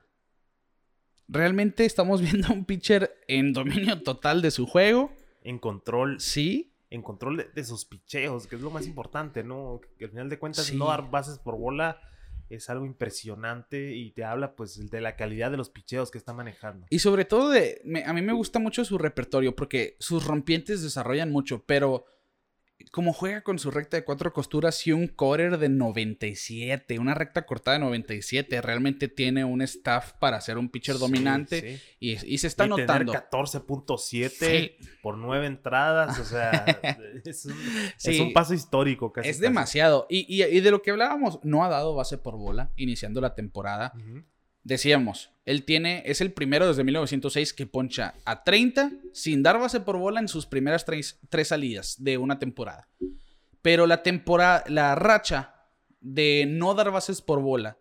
Realmente 1.29 1.85
estamos 1.85 2.21
viendo 2.23 2.49
a 2.49 2.53
un 2.53 2.65
pitcher 2.65 3.19
en 3.29 3.53
dominio 3.53 4.03
total 4.03 4.43
de 4.43 4.51
su 4.51 4.67
juego. 4.67 5.13
En 5.43 5.59
control. 5.59 6.21
Sí 6.21 6.76
en 6.97 7.03
control 7.03 7.47
de, 7.55 7.65
sus 7.65 7.85
picheos, 7.85 8.47
que 8.47 8.57
es 8.57 8.63
lo 8.63 8.71
más 8.71 8.87
importante, 8.87 9.45
¿no? 9.45 9.81
Que 9.99 10.07
al 10.07 10.11
final 10.11 10.29
de 10.29 10.39
cuentas 10.39 10.73
no 10.73 10.89
dar 10.89 11.11
bases 11.11 11.39
por 11.39 11.57
bola 11.57 12.01
es 12.49 12.71
algo 12.71 12.87
impresionante 12.87 13.95
y 13.95 14.13
te 14.13 14.25
habla 14.25 14.55
pues 14.55 14.91
de 14.91 15.01
la 15.01 15.17
calidad 15.17 15.51
de 15.51 15.57
los 15.57 15.71
picheos 15.71 16.11
que 16.11 16.19
está 16.19 16.33
manejando. 16.33 16.87
Y 16.91 17.01
sobre 17.01 17.25
todo 17.25 17.51
de, 17.51 17.83
a 18.05 18.13
mí 18.13 18.23
me 18.23 18.33
gusta 18.33 18.59
mucho 18.59 18.85
su 18.85 18.99
repertorio 18.99 19.55
porque 19.55 19.97
sus 19.99 20.27
rompientes 20.27 20.83
desarrollan 20.83 21.31
mucho, 21.31 21.65
pero 21.67 22.07
como 22.93 23.13
juega 23.13 23.43
con 23.43 23.59
su 23.59 23.71
recta 23.71 23.97
de 23.97 24.05
cuatro 24.05 24.33
costuras 24.33 24.87
y 24.87 24.93
un 24.93 25.09
quarter 25.09 25.59
de 25.59 25.69
97, 25.69 26.99
una 26.99 27.15
recta 27.15 27.47
cortada 27.47 27.79
de 27.79 27.85
97, 27.85 28.61
realmente 28.61 29.09
tiene 29.09 29.45
un 29.45 29.63
staff 29.63 30.13
para 30.15 30.41
ser 30.41 30.59
un 30.59 30.69
pitcher 30.69 30.99
dominante 30.99 31.81
Y, 32.01 32.17
se 32.39 32.47
está 32.47 32.67
y 32.67 32.69
notando. 32.69 33.13
14.7 33.13 34.77
por 35.03 35.19
nueve 35.19 35.47
entradas, 35.47 36.19
o 36.19 36.25
sea, 36.25 36.65
es 37.25 37.47
un, 38.21 38.33
paso 38.33 38.55
histórico. 38.55 39.13
Casi, 39.13 39.29
es 39.29 39.41
demasiado. 39.41 40.07
Y, 40.09 40.61
de 40.61 40.71
lo 40.71 40.83
que 40.83 40.91
hablábamos, 40.91 41.41
no 41.43 41.65
ha 41.65 41.69
dado 41.69 41.95
base 41.95 42.19
por 42.19 42.37
bola 42.37 42.73
iniciando 42.77 43.21
la 43.21 43.35
temporada. 43.35 43.93
Decíamos, 44.67 45.31
él 45.45 45.65
tiene, 45.65 46.03
es 46.07 46.21
el 46.21 46.33
primero 46.33 46.67
desde 46.67 46.83
1906 46.83 47.53
que 47.53 47.69
poncha 47.69 48.15
a 48.25 48.43
30 48.43 48.91
sin 49.13 49.45
dar 49.45 49.61
base 49.61 49.79
por 49.79 49.97
bola 49.97 50.19
en 50.19 50.27
sus 50.27 50.45
primeras 50.45 50.85
tres, 50.85 51.21
salidas 51.45 52.03
de 52.03 52.19
una 52.19 52.41
temporada. 52.41 52.89
Pero 53.63 53.87
la 53.87 54.03
temporada, 54.03 54.65
la 54.67 54.97
racha 54.97 55.55
de 56.01 56.47
no 56.49 56.75
dar 56.75 56.91
bases 56.91 57.23
por 57.23 57.41
bola, 57.41 57.79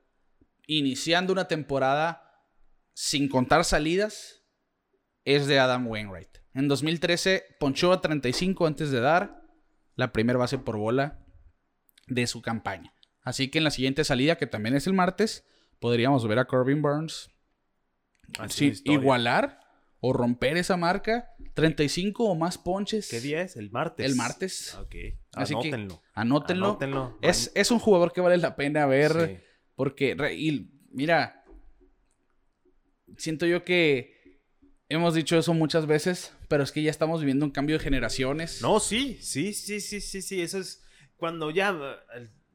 iniciando 0.67 1.33
una 1.33 1.47
temporada 1.47 2.45
sin 2.93 3.29
contar 3.29 3.65
salidas, 3.65 4.43
es 5.23 5.47
de 5.47 5.57
Adam 5.57 5.87
Wainwright. 5.87 6.37
En 6.53 6.67
2013 6.67 7.45
ponchó 7.59 7.93
a 7.93 8.01
35 8.01 8.67
antes 8.67 8.91
de 8.91 8.99
dar 8.99 9.41
la 9.95 10.13
primera 10.13 10.37
base 10.37 10.59
por 10.59 10.77
bola 10.77 11.25
de 12.05 12.27
su 12.27 12.43
campaña. 12.43 12.93
Así 13.23 13.47
que 13.47 13.57
en 13.57 13.63
la 13.63 13.71
siguiente 13.71 14.03
salida, 14.03 14.37
que 14.37 14.45
también 14.45 14.75
es 14.75 14.85
el 14.85 14.93
martes, 14.93 15.45
podríamos 15.79 16.27
ver 16.27 16.39
a 16.39 16.45
Corbin 16.45 16.81
Burns 16.81 17.29
igualar 18.85 19.59
o 19.99 20.13
romper 20.13 20.57
esa 20.57 20.77
marca. 20.77 21.31
35 21.53 22.25
o 22.25 22.35
más 22.35 22.57
ponches. 22.57 23.09
¿Qué 23.09 23.21
día 23.21 23.41
es? 23.41 23.55
El 23.55 23.71
martes. 23.71 24.05
El 24.05 24.15
martes. 24.15 24.75
Ok. 24.75 24.95
anótenlo. 25.33 26.01
anótenlo. 26.13 27.17
Es, 27.21 27.51
es, 27.55 27.71
un 27.71 27.79
jugador 27.79 28.11
que 28.11 28.21
vale 28.21 28.37
la 28.37 28.55
pena 28.55 28.85
ver. 28.85 29.43
Porque, 29.75 30.15
y, 30.37 30.69
mira, 30.91 31.45
siento 33.17 33.45
yo 33.45 33.63
que 33.63 34.41
hemos 34.89 35.13
dicho 35.13 35.37
eso 35.37 35.53
muchas 35.53 35.85
veces, 35.85 36.33
pero 36.47 36.63
es 36.63 36.71
que 36.71 36.83
ya 36.83 36.91
estamos 36.91 37.21
viviendo 37.21 37.45
un 37.45 37.51
cambio 37.51 37.77
de 37.77 37.83
generaciones. 37.83 38.61
No, 38.61 38.79
sí, 38.79 39.17
sí, 39.21 39.53
sí, 39.53 39.79
sí, 39.79 40.01
sí, 40.01 40.21
sí. 40.21 40.41
Eso 40.41 40.59
es 40.59 40.83
cuando 41.15 41.51
ya 41.51 41.77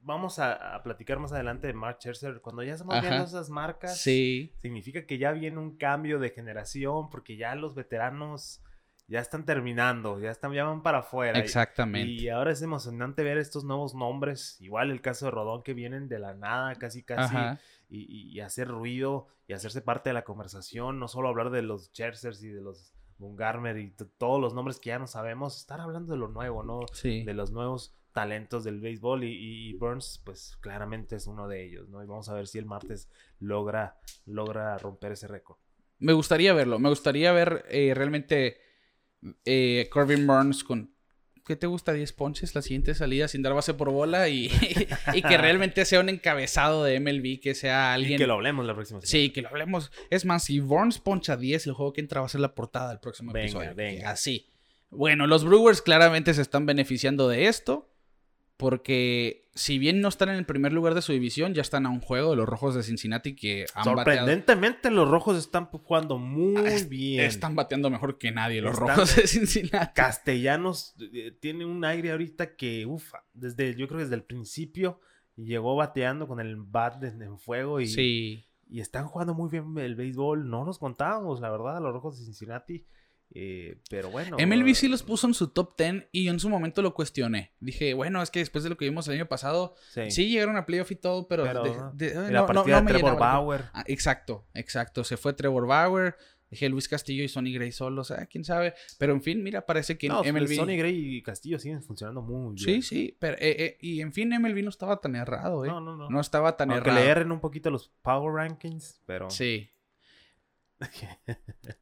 vamos 0.03 0.39
a, 0.39 0.81
platicar 0.83 1.19
más 1.19 1.33
adelante 1.33 1.67
de 1.67 1.73
Mark 1.73 1.99
Scherzer. 2.01 2.41
Cuando 2.41 2.63
ya 2.63 2.75
estamos 2.75 3.01
viendo 3.01 3.25
esas 3.25 3.51
marcas, 3.51 4.01
significa 4.01 5.07
que 5.07 5.19
ya 5.19 5.33
viene 5.33 5.59
un 5.59 5.77
cambio 5.77 6.19
de 6.19 6.31
generación, 6.31 7.11
porque 7.11 7.37
ya 7.37 7.55
los 7.55 7.75
veteranos 7.75 8.63
ya 9.11 9.19
están 9.19 9.45
terminando, 9.45 10.21
ya 10.21 10.31
están, 10.31 10.53
ya 10.53 10.65
van 10.65 10.83
para 10.83 10.99
afuera. 10.99 11.39
Exactamente. 11.39 12.09
Y, 12.09 12.29
ahora 12.29 12.53
es 12.53 12.63
emocionante 12.63 13.25
ver 13.25 13.39
estos 13.39 13.65
nuevos 13.65 13.95
nombres. 13.95 14.57
Igual 14.61 14.93
el 14.93 15.01
caso 15.01 15.25
de 15.27 15.33
Rodón 15.33 15.65
que 15.65 15.75
vienen 15.75 16.09
de 16.09 16.21
la 16.21 16.35
nada, 16.35 16.77
casi 16.77 17.03
casi. 17.03 17.37
Y, 17.89 18.39
hacer 18.39 18.69
ruido 18.69 19.27
y 19.49 19.53
hacerse 19.53 19.83
parte 19.83 20.11
de 20.11 20.15
la 20.15 20.23
conversación. 20.23 21.01
No 21.01 21.09
solo 21.09 21.29
hablar 21.29 21.51
de 21.51 21.63
los 21.63 21.87
Scherzers 21.87 22.43
y 22.45 22.51
de 22.51 22.61
los 22.61 22.95
Bungarmer 23.19 23.79
y 23.79 23.91
todos 24.17 24.41
los 24.41 24.55
nombres 24.55 24.79
que 24.79 24.91
ya 24.91 25.01
no 25.01 25.09
sabemos. 25.09 25.59
Estar 25.59 25.81
hablando 25.81 26.13
de 26.13 26.19
lo 26.19 26.29
nuevo, 26.29 26.63
¿no? 26.63 26.83
Sí. 26.93 27.25
De 27.25 27.35
los 27.35 27.51
nuevos 27.51 28.00
talentos 28.13 28.65
del 28.65 28.81
béisbol 28.81 29.25
y, 29.25 29.73
Burns 29.75 30.21
pues 30.25 30.57
claramente 30.61 31.17
es 31.17 31.27
uno 31.27 31.49
de 31.49 31.65
ellos, 31.65 31.89
¿no? 31.89 32.03
Y 32.03 32.07
vamos 32.07 32.29
a 32.29 32.35
ver 32.35 32.47
si 32.47 32.59
el 32.59 32.67
martes 32.67 33.09
logra, 33.39 33.99
logra 34.27 34.77
romper 34.79 35.13
ese 35.13 35.29
récord. 35.29 35.59
Me 35.99 36.13
gustaría 36.13 36.53
verlo, 36.55 36.79
me 36.79 36.89
gustaría 36.89 37.33
ver 37.33 37.65
eh, 37.69 37.93
realmente 37.95 38.59
eh, 39.45 39.89
Corbin 39.91 40.27
Burns 40.27 40.65
con 40.65 40.95
¿qué 41.51 41.57
te 41.57 41.67
gusta? 41.67 41.93
10 41.93 42.13
ponches 42.13 42.55
la 42.55 42.63
siguiente 42.63 42.95
salida 42.95 43.27
sin 43.27 43.43
dar 43.43 43.55
base 43.55 43.75
por 43.75 43.91
bola 43.91 44.29
y, 44.29 44.47
y 45.15 45.23
que 45.23 45.37
realmente 45.39 45.85
sea 45.85 45.99
un 46.01 46.09
encabezado 46.09 46.85
de 46.85 47.01
MLB, 47.01 47.41
que 47.41 47.55
sea 47.57 47.93
alguien... 47.93 48.15
Y 48.15 48.19
que 48.19 48.27
lo 48.29 48.35
hablemos 48.35 48.65
la 48.67 48.75
próxima 48.75 49.01
semana. 49.01 49.11
Sí, 49.11 49.31
que 49.31 49.43
lo 49.43 49.49
hablemos. 49.49 49.91
Es 50.11 50.25
más, 50.25 50.45
si 50.45 50.61
Burns 50.61 51.01
poncha 51.01 51.37
10, 51.37 51.67
el 51.67 51.73
juego 51.73 51.93
que 51.93 52.01
entra 52.01 52.21
va 52.21 52.27
a 52.27 52.31
ser 52.31 52.41
la 52.41 52.55
portada 52.55 52.91
del 52.91 53.01
próximo 53.01 53.33
Venga, 53.33 53.47
episodio. 53.47 53.75
venga. 53.75 54.11
Así. 54.11 54.47
Bueno, 54.91 55.27
los 55.27 55.45
Brewers 55.45 55.83
claramente 55.83 56.35
se 56.35 56.43
están 56.43 56.67
beneficiando 56.67 57.29
de 57.29 57.47
esto. 57.47 57.90
Porque 58.61 59.49
si 59.55 59.79
bien 59.79 60.01
no 60.01 60.09
están 60.09 60.29
en 60.29 60.37
el 60.37 60.45
primer 60.47 60.73
lugar 60.73 60.95
de 60.95 61.03
su 61.03 61.13
división, 61.13 61.55
ya 61.55 61.63
están 61.63 61.87
a 61.87 61.91
un 61.91 62.01
juego 62.01 62.31
de 62.31 62.37
los 62.37 62.49
rojos 62.49 62.75
de 62.75 62.83
Cincinnati 62.83 63.35
que 63.35 63.63
han 63.75 63.85
bateado. 63.85 63.97
Sorprendentemente, 63.97 64.91
los 64.91 65.09
rojos 65.09 65.37
están 65.39 65.65
jugando 65.67 66.19
muy 66.19 66.65
Es- 66.67 66.89
bien. 66.89 67.25
Están 67.25 67.57
bateando 67.57 67.91
mejor 67.91 68.19
que 68.19 68.31
nadie 68.33 68.61
los 68.63 68.75
Están- 68.75 68.89
rojos 68.89 69.17
de 69.17 69.27
Cincinnati. 69.27 69.93
Castellanos 69.95 70.95
eh, 71.13 71.33
tiene 71.41 71.65
un 71.65 71.85
aire 71.85 72.13
ahorita 72.13 72.55
que, 72.55 72.87
ufa, 72.87 73.25
desde, 73.33 73.75
yo 73.75 73.89
creo 73.89 73.99
que 73.99 74.05
desde 74.05 74.17
el 74.17 74.25
principio 74.25 75.01
llegó 75.37 75.75
bateando 75.75 76.29
con 76.29 76.39
el 76.39 76.57
bat 76.57 77.03
en, 77.03 77.39
fuego 77.39 77.81
y, 77.81 77.87
Sí. 77.89 78.45
y 78.69 78.81
están 78.81 79.07
jugando 79.07 79.35
muy 79.35 79.49
bien 79.51 79.77
el 79.79 79.95
béisbol. 79.97 80.49
No 80.49 80.65
nos 80.65 80.79
contábamos, 80.79 81.41
la 81.41 81.51
verdad, 81.51 81.81
los 81.81 81.93
rojos 81.93 82.19
de 82.19 82.25
Cincinnati. 82.27 82.85
Eh, 83.33 83.79
pero 83.89 84.11
bueno. 84.11 84.37
MLB 84.39 84.75
sí 84.75 84.89
los 84.89 85.03
puso 85.03 85.27
en 85.27 85.35
su 85.35 85.49
top 85.49 85.77
10 85.79 86.09
y 86.13 86.25
yo 86.25 86.33
en 86.33 86.41
su 86.41 86.49
momento 86.49 86.83
lo 86.83 86.95
cuestioné. 86.95 87.53
Dije, 87.61 87.95
bueno, 87.95 88.23
es 88.23 88.31
que 88.31 88.41
después 88.41 88.65
de 88.65 88.71
lo 88.71 88.77
que 88.77 88.85
vimos 88.87 89.07
el 89.09 89.15
año 89.15 89.27
pasado, 89.27 89.75
Sí. 89.91 90.11
sí, 90.11 90.29
llegaron 90.31 90.57
a 90.57 90.67
playoff 90.67 90.91
y 90.91 90.97
todo, 90.97 91.29
pero... 91.29 91.45
Pero, 91.45 91.63
de- 91.95 92.09
de- 92.11 92.15
no- 92.15 92.23
la 92.31 92.41
no- 92.41 92.47
partida 92.47 92.77
no 92.81 92.85
me 92.85 92.93
de 92.93 92.99
Trevor. 92.99 93.19
Bauer. 93.19 93.65
Ah, 93.73 93.85
exacto, 93.87 94.47
exacto. 94.55 95.05
Se 95.05 95.17
fue 95.17 95.33
Trevor 95.33 95.67
Bauer. 95.67 96.17
Dije 96.51 96.69
Luis 96.69 96.89
Castillo 96.89 97.23
y 97.23 97.29
Sonny 97.29 97.55
Gray 97.55 97.71
solos. 97.71 98.11
Ah, 98.11 98.27
quién 98.27 98.43
sabe. 98.43 98.75
Pero 98.99 99.13
en 99.13 99.23
fin, 99.23 99.41
mira, 99.41 99.65
parece 99.67 99.97
que 99.97 100.09
No, 100.09 100.25
MLB. 100.25 100.57
Sonny 100.57 100.77
Gray 100.77 101.19
y 101.19 101.23
Castillo 101.23 101.61
siguen 101.61 101.81
funcionando 101.81 102.23
muy 102.23 102.59
Sí, 102.59 102.67
bien. 102.67 102.83
sí. 102.83 103.17
Pero, 103.21 103.37
eh, 103.37 103.55
eh, 103.57 103.79
y 103.81 104.01
en 104.01 104.13
fin, 104.13 104.33
MLB 104.37 104.65
no 104.65 104.71
estaba 104.71 104.97
tan 105.01 105.15
errado, 105.15 105.65
¿eh? 105.65 105.69
No, 105.69 105.81
no, 105.81 105.95
no. 105.97 106.11
No 106.11 106.21
estaba 106.21 106.57
tan 106.57 106.73
Aunque 106.73 106.91
errado. 106.91 107.05
le 107.05 107.09
erren 107.13 107.31
un 107.31 107.39
poquito 107.39 107.71
los 107.71 107.93
Power 108.03 108.35
Rankings, 108.35 109.01
pero. 109.07 109.31
Sí. 109.31 109.71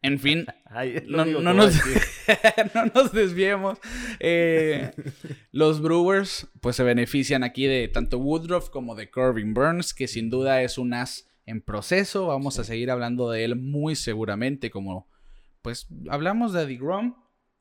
En 0.03 0.19
fin, 0.19 0.47
Ay, 0.67 1.05
no, 1.07 1.25
nos, 1.25 1.75
decir. 1.75 2.03
no 2.75 2.87
nos 2.95 3.13
desviemos. 3.13 3.79
Eh, 4.21 4.93
los 5.53 5.81
Brewers, 5.81 6.49
pues 6.61 6.77
se 6.77 6.83
benefician 6.83 7.45
aquí 7.45 7.67
de 7.67 7.89
tanto 7.89 8.19
Woodruff 8.19 8.71
como 8.71 8.95
de 8.95 9.11
Corbin 9.11 9.55
Burns, 9.55 9.95
que 9.95 10.09
sin 10.09 10.31
duda 10.31 10.63
es 10.63 10.79
un 10.79 10.95
as 10.95 11.29
en 11.47 11.61
proceso. 11.63 12.27
Vamos 12.27 12.59
a 12.59 12.65
seguir 12.65 12.91
hablando 12.91 13.31
de 13.31 13.45
él 13.45 13.57
muy 13.57 13.97
seguramente, 13.97 14.71
como 14.71 15.09
pues 15.63 15.87
hablamos 16.09 16.53
de 16.53 16.67
DeGrom, 16.67 17.15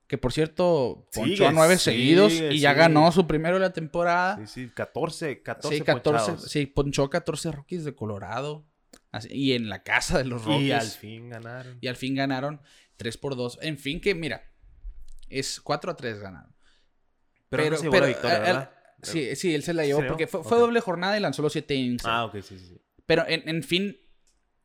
que 0.07 0.17
por 0.17 0.31
cierto 0.31 1.07
ponchó 1.13 1.35
Sigue, 1.35 1.47
a 1.47 1.51
nueve 1.51 1.77
sigue, 1.77 1.95
seguidos 1.97 2.33
y 2.33 2.59
ya 2.59 2.73
ganó 2.73 3.11
su 3.11 3.27
primero 3.27 3.55
de 3.55 3.61
la 3.61 3.73
temporada. 3.73 4.37
Sí, 4.45 4.65
sí, 4.65 4.71
14, 4.73 5.41
14, 5.41 5.77
Sí, 5.77 5.83
14, 5.83 6.19
ponchados. 6.31 6.51
sí, 6.51 6.65
ponchó 6.65 7.09
14 7.09 7.51
Rockies 7.51 7.83
de 7.85 7.95
Colorado. 7.95 8.65
Así- 9.17 9.29
y 9.31 9.53
en 9.53 9.69
la 9.69 9.83
casa 9.83 10.17
de 10.17 10.25
los 10.25 10.43
Rockies. 10.45 10.67
Y 10.67 10.71
al 10.71 10.87
fin 10.87 11.29
ganaron. 11.29 11.77
Y 11.81 11.87
al 11.87 11.95
fin 11.95 12.15
ganaron 12.15 12.61
3 12.95 13.17
por 13.17 13.35
2. 13.35 13.59
En 13.61 13.77
fin, 13.77 13.99
que 14.01 14.15
mira, 14.15 14.43
es 15.29 15.59
4 15.61 15.91
a 15.91 15.95
3 15.97 16.19
ganaron. 16.19 16.55
Pero, 17.49 17.63
pero- 17.63 17.69
no 17.71 17.77
se 17.77 17.83
llevó 17.83 17.93
la 17.95 17.99
pero, 18.01 18.07
victoria. 18.07 18.71
Sí, 19.03 19.35
sí, 19.35 19.53
él 19.53 19.61
se 19.63 19.73
la 19.73 19.85
llevó 19.85 19.99
¿Se 19.99 20.05
la 20.05 20.09
porque 20.09 20.27
fue, 20.27 20.43
fue 20.43 20.57
Ok. 20.57 20.63
doble 20.63 20.79
jornada 20.79 21.17
y 21.17 21.19
lanzó 21.21 21.41
los 21.41 21.53
7 21.53 21.75
innings. 21.75 22.03
Ah, 22.05 22.25
ok, 22.25 22.35
sí, 22.41 22.57
sí. 22.57 22.65
sí. 22.67 22.81
Pero 23.05 23.25
en, 23.27 23.47
en 23.47 23.63
fin, 23.63 23.97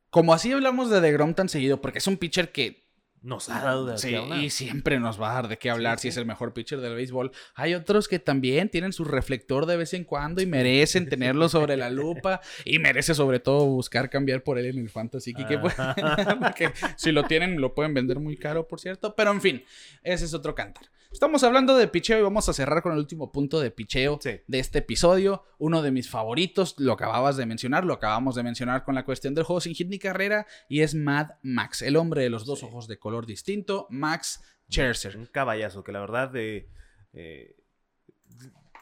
como 0.09 0.33
así 0.33 0.51
hablamos 0.51 0.89
de 0.89 0.99
DeGrom 0.99 1.33
tan 1.35 1.49
seguido, 1.49 1.81
porque 1.81 1.99
es 1.99 2.07
un 2.07 2.17
pitcher 2.17 2.51
que 2.51 2.82
Nos 3.23 3.49
ha 3.49 3.61
dado 3.63 3.85
de 3.85 3.97
sí, 3.97 4.09
qué 4.09 4.17
hablar. 4.17 4.39
y 4.39 4.49
siempre 4.49 4.99
nos 4.99 5.19
va 5.19 5.31
a 5.31 5.33
dar 5.35 5.47
de 5.47 5.57
qué 5.57 5.69
hablar 5.69 5.97
Sí, 5.97 6.01
si 6.01 6.03
sí. 6.03 6.09
es 6.09 6.17
el 6.17 6.25
mejor 6.25 6.53
pitcher 6.53 6.81
del 6.81 6.93
béisbol. 6.93 7.31
Hay 7.55 7.73
otros 7.73 8.07
que 8.09 8.19
también 8.19 8.67
tienen 8.69 8.91
su 8.91 9.05
reflector 9.05 9.65
de 9.65 9.77
vez 9.77 9.93
en 9.93 10.03
cuando 10.03 10.41
y 10.41 10.45
merecen 10.45 11.07
tenerlo 11.07 11.47
sobre 11.47 11.77
la 11.77 11.89
lupa 11.89 12.41
y 12.65 12.79
merece 12.79 13.15
sobre 13.15 13.39
todo 13.39 13.65
buscar 13.65 14.09
cambiar 14.09 14.43
por 14.43 14.59
él 14.59 14.65
en 14.65 14.77
el 14.79 14.89
fantasy. 14.89 15.33
Porque 16.39 16.71
si 16.97 17.11
lo 17.11 17.23
tienen 17.23 17.61
lo 17.61 17.73
pueden 17.73 17.93
vender 17.93 18.19
muy 18.19 18.37
caro, 18.37 18.67
por 18.67 18.79
cierto. 18.79 19.15
Pero 19.15 19.31
en 19.31 19.41
fin, 19.41 19.63
ese 20.03 20.25
es 20.25 20.33
otro 20.33 20.53
cantar. 20.53 20.83
Estamos 21.13 21.43
hablando 21.43 21.77
de 21.77 21.87
picheo 21.87 22.19
y 22.19 22.23
vamos 22.23 22.49
a 22.49 22.53
cerrar 22.53 22.81
con 22.81 22.91
el 22.91 22.97
último 22.97 23.31
punto 23.31 23.59
de 23.61 23.71
picheo 23.71 24.19
Sí. 24.21 24.41
de 24.47 24.59
este 24.59 24.79
episodio. 24.79 25.43
Uno 25.59 25.81
de 25.81 25.91
mis 25.91 26.09
favoritos, 26.09 26.75
lo 26.79 26.91
acababas 26.93 27.37
de 27.37 27.45
mencionar, 27.45 27.85
lo 27.85 27.93
acabamos 27.93 28.35
de 28.35 28.43
mencionar 28.43 28.83
con 28.83 28.95
la 28.95 29.05
cuestión 29.05 29.33
del 29.35 29.43
juego 29.45 29.61
sin 29.61 29.75
hit 29.75 29.87
ni 29.89 29.99
carrera, 29.99 30.47
y 30.67 30.81
es 30.81 30.95
Mad 30.95 31.27
Max, 31.43 31.81
el 31.83 31.95
hombre 31.97 32.23
de 32.23 32.29
los 32.29 32.45
dos 32.45 32.59
Sí. 32.59 32.65
ojos 32.65 32.87
de 32.87 32.97
color 32.97 33.25
distinto, 33.25 33.87
Max 33.89 34.43
Scherzer. 34.69 35.15
Un 35.17 35.27
caballazo 35.27 35.83
que 35.83 35.91
la 35.91 35.99
verdad 36.01 36.29
de, 36.29 36.67
eh, 37.13 37.55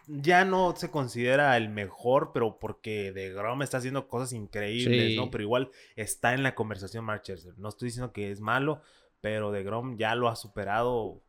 ya 0.08 0.46
no 0.46 0.74
se 0.76 0.90
considera 0.90 1.56
el 1.58 1.70
mejor, 1.70 2.32
pero 2.34 2.58
porque 2.60 3.12
de 3.12 3.32
Grom 3.34 3.62
está 3.62 3.78
haciendo 3.78 4.08
cosas 4.08 4.32
increíbles, 4.34 5.10
Sí. 5.12 5.16
¿no? 5.18 5.30
Pero 5.30 5.44
igual 5.44 5.70
está 5.96 6.34
en 6.34 6.44
la 6.44 6.56
conversación 6.56 7.04
Mark 7.06 7.22
Scherzer. 7.24 7.58
No 7.60 7.70
estoy 7.70 7.88
diciendo 7.88 8.14
que 8.14 8.32
es 8.32 8.40
malo, 8.40 8.82
pero 9.20 9.52
de 9.52 9.64
Grom 9.64 9.98
ya 9.98 10.16
lo 10.16 10.28
ha 10.30 10.36
superado 10.36 11.22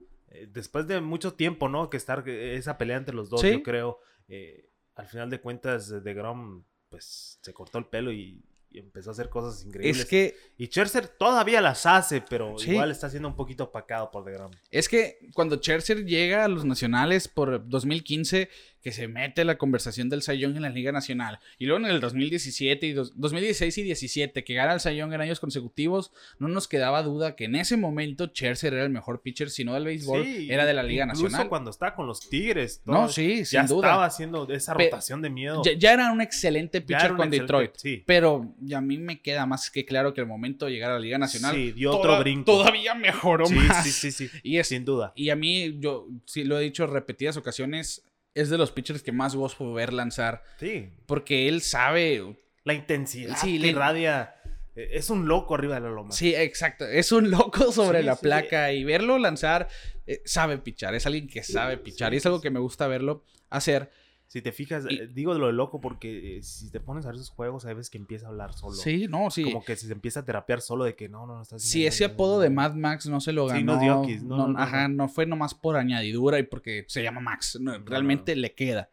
después 0.49 0.87
de 0.87 1.01
mucho 1.01 1.35
tiempo, 1.35 1.68
¿no? 1.68 1.90
Que 1.90 1.97
estar 1.97 2.23
eh, 2.29 2.57
esa 2.57 2.79
pelea 2.79 2.97
entre 2.97 3.14
los 3.14 3.29
dos, 3.31 3.40
Sí. 3.40 3.53
yo 3.53 3.62
creo. 3.62 3.99
eh, 4.29 4.68
al 4.95 5.09
final 5.09 5.29
de 5.31 5.40
cuentas, 5.40 6.03
de 6.05 6.14
Grom, 6.14 6.64
pues 6.88 7.38
se 7.42 7.53
cortó 7.55 7.79
el 7.79 7.87
pelo 7.87 8.12
y, 8.12 8.45
y 8.71 8.79
empezó 8.79 9.11
a 9.11 9.12
hacer 9.12 9.29
cosas 9.31 9.64
increíbles. 9.64 10.01
Es 10.03 10.07
que, 10.07 10.37
Y 10.59 10.66
Scherzer 10.66 11.09
todavía 11.09 11.61
las 11.61 11.85
hace, 11.87 12.21
pero 12.23 12.59
Sí. 12.59 12.71
igual 12.71 12.90
está 12.90 13.09
siendo 13.11 13.29
un 13.29 13.37
poquito 13.37 13.64
opacado 13.64 14.11
por 14.11 14.25
DeGrom. 14.25 14.51
es 14.71 14.88
que 14.88 15.18
cuando 15.35 15.57
Scherzer 15.57 16.05
llega 16.05 16.45
a 16.45 16.49
los 16.49 16.64
nacionales 16.64 17.27
por 17.29 17.66
2015, 17.68 18.49
que 18.83 18.92
se 18.92 19.09
mete 19.09 19.45
la 19.45 19.57
conversación 19.59 20.09
del 20.09 20.21
Young 20.23 20.57
en 20.57 20.62
la 20.62 20.71
Liga 20.71 20.92
Nacional, 20.92 21.38
y 21.59 21.66
luego 21.66 21.85
en 21.87 21.90
el 21.92 22.01
2017 22.01 22.87
y 22.87 22.92
dos- 22.92 23.12
2016 23.16 23.79
y 23.79 23.83
17, 23.83 24.45
que 24.45 24.55
gana 24.55 24.75
el 24.85 24.97
Young 24.97 25.12
en 25.12 25.21
años 25.21 25.40
consecutivos, 25.40 26.12
no 26.38 26.49
nos 26.49 26.68
quedaba 26.68 27.03
duda 27.03 27.37
que 27.37 27.45
en 27.45 27.55
ese 27.57 27.77
momento 27.77 28.27
Scherzer 28.27 28.75
era 28.75 28.83
el 28.85 28.90
mejor 28.90 29.23
pitcher, 29.23 29.51
si 29.51 29.64
no 29.64 29.75
del 29.75 29.85
béisbol, 29.85 30.25
Sí, 30.25 30.49
era 30.51 30.64
de 30.66 30.75
la 30.75 30.83
Liga 30.83 31.05
incluso 31.05 31.25
Nacional. 31.25 31.49
cuando 31.49 31.71
está 31.71 31.95
con 31.95 32.07
los 32.07 32.29
Tigres. 32.29 32.83
No, 32.85 32.92
todo, 32.95 33.09
sí, 33.09 33.45
sin 33.45 33.61
ya 33.61 33.66
duda. 33.66 33.88
estaba 33.88 34.05
haciendo 34.05 34.49
esa 34.53 34.75
rotación 34.75 35.23
de 35.23 35.31
miedo. 35.31 35.62
Ya, 35.64 35.73
ya 35.73 35.92
era 35.92 36.11
un 36.12 36.21
excelente 36.21 36.81
pitcher 36.81 37.11
con 37.11 37.29
excelente- 37.29 37.40
Detroit. 37.42 37.71
Sí. 37.77 38.03
Pero 38.07 38.55
a 38.75 38.81
mí 38.81 38.99
me 38.99 39.21
queda 39.21 39.47
más 39.47 39.71
que 39.71 39.85
claro 39.85 40.12
que 40.14 40.21
el 40.21 40.27
momento 40.27 40.66
de 40.66 40.73
llegar 40.73 40.90
a 40.90 40.95
la 40.95 41.01
Liga 41.01 41.18
Nacional. 41.18 41.55
Sí, 41.55 41.73
dio 41.73 41.90
toda- 41.90 42.01
otro 42.03 42.18
brinco. 42.21 42.45
Todavía 42.45 42.95
mejoró 42.95 43.47
Sí, 43.47 43.55
más. 43.55 43.85
sí, 43.85 43.90
sí, 43.92 44.11
sí. 44.11 44.31
Y, 44.42 44.59
es, 44.59 44.68
Sin 44.68 44.85
duda. 44.85 45.12
y 45.14 45.31
a 45.31 45.37
mí, 45.37 45.77
yo 45.79 46.09
sí 46.25 46.45
lo 46.45 46.59
he 46.59 46.62
dicho 46.62 46.87
repetidas 46.87 47.37
ocasiones, 47.37 48.05
es 48.35 48.49
de 48.51 48.59
los 48.59 48.71
pitchers 48.73 49.03
que 49.03 49.12
más 49.12 49.35
gozo 49.35 49.73
ver 49.73 49.92
lanzar. 49.92 50.42
Sí. 50.59 50.90
Porque 51.07 51.49
él 51.49 51.61
sabe. 51.62 52.37
La 52.64 52.75
intensidad 52.75 53.37
Sí, 53.37 53.55
que 53.55 53.59
le- 53.61 53.68
irradia. 53.68 54.35
eh, 54.77 54.90
Es 54.92 55.11
un 55.11 55.29
loco 55.29 55.55
arriba 55.55 55.75
de 55.75 55.81
la 55.83 55.90
loma. 55.90 56.12
Sí, 56.12 56.35
exacto. 56.35 56.87
Es 56.87 57.12
un 57.12 57.31
loco 57.31 57.73
sobre 57.73 58.01
Sí, 58.01 58.07
la 58.07 58.14
sí. 58.16 58.23
placa. 58.23 58.73
Y 58.73 58.85
verlo 58.85 59.18
lanzar, 59.18 59.68
eh, 60.07 60.23
sabe 60.25 60.59
pichar. 60.59 60.95
Es 60.95 61.07
alguien 61.07 61.29
que 61.29 61.42
sabe 61.42 61.77
pichar. 61.77 62.14
Y 62.14 62.18
es 62.18 62.27
algo 62.27 62.40
que 62.40 62.51
me 62.51 62.61
gusta 62.61 62.87
verlo 62.87 63.25
hacer. 63.51 63.90
Si 64.33 64.40
te 64.40 64.51
fijas, 64.51 64.87
Y- 64.88 64.95
eh, 64.95 65.07
digo 65.12 65.35
de 65.35 65.40
lo 65.40 65.49
de 65.49 65.53
loco 65.53 65.79
porque 65.79 66.38
eh, 66.38 66.42
si 66.42 66.71
te 66.71 66.81
pones 66.81 67.05
a 67.05 67.09
ver 67.09 67.16
esos 67.16 67.29
juegos, 67.29 67.64
sabes 67.64 67.90
que 67.90 67.99
empieza 67.99 68.25
a 68.25 68.29
hablar 68.31 68.55
solo. 68.55 68.75
Sí, 68.77 69.07
no, 69.07 69.31
sí. 69.31 69.45
Como 69.45 69.62
que 69.62 69.77
se 69.77 69.92
empieza 69.92 70.21
a 70.21 70.25
terapiar 70.25 70.62
solo 70.62 70.85
de 70.85 70.97
que 70.97 71.11
no, 71.11 71.27
no, 71.27 71.35
no 71.37 71.42
estás 71.42 71.62
Si 71.62 71.85
ese 71.85 72.07
apodo 72.07 72.40
de 72.40 72.49
Mad 72.49 72.73
Max 72.73 73.07
no 73.11 73.21
se 73.21 73.33
lo 73.35 73.45
ganó. 73.45 73.59
Sí, 73.61 73.64
no 73.66 73.75
es 73.79 73.87
Yonkis, 73.87 74.23
no, 74.23 74.49
no, 74.49 74.59
ajá, 74.59 74.88
no. 74.88 75.11
fue 75.11 75.27
nomás 75.27 75.53
por 75.53 75.77
añadidura 75.77 76.38
y 76.38 76.45
porque 76.45 76.87
se 76.88 77.03
llama 77.03 77.21
Max. 77.21 77.59
realmente 77.85 78.35
le 78.35 78.55
queda. 78.55 78.88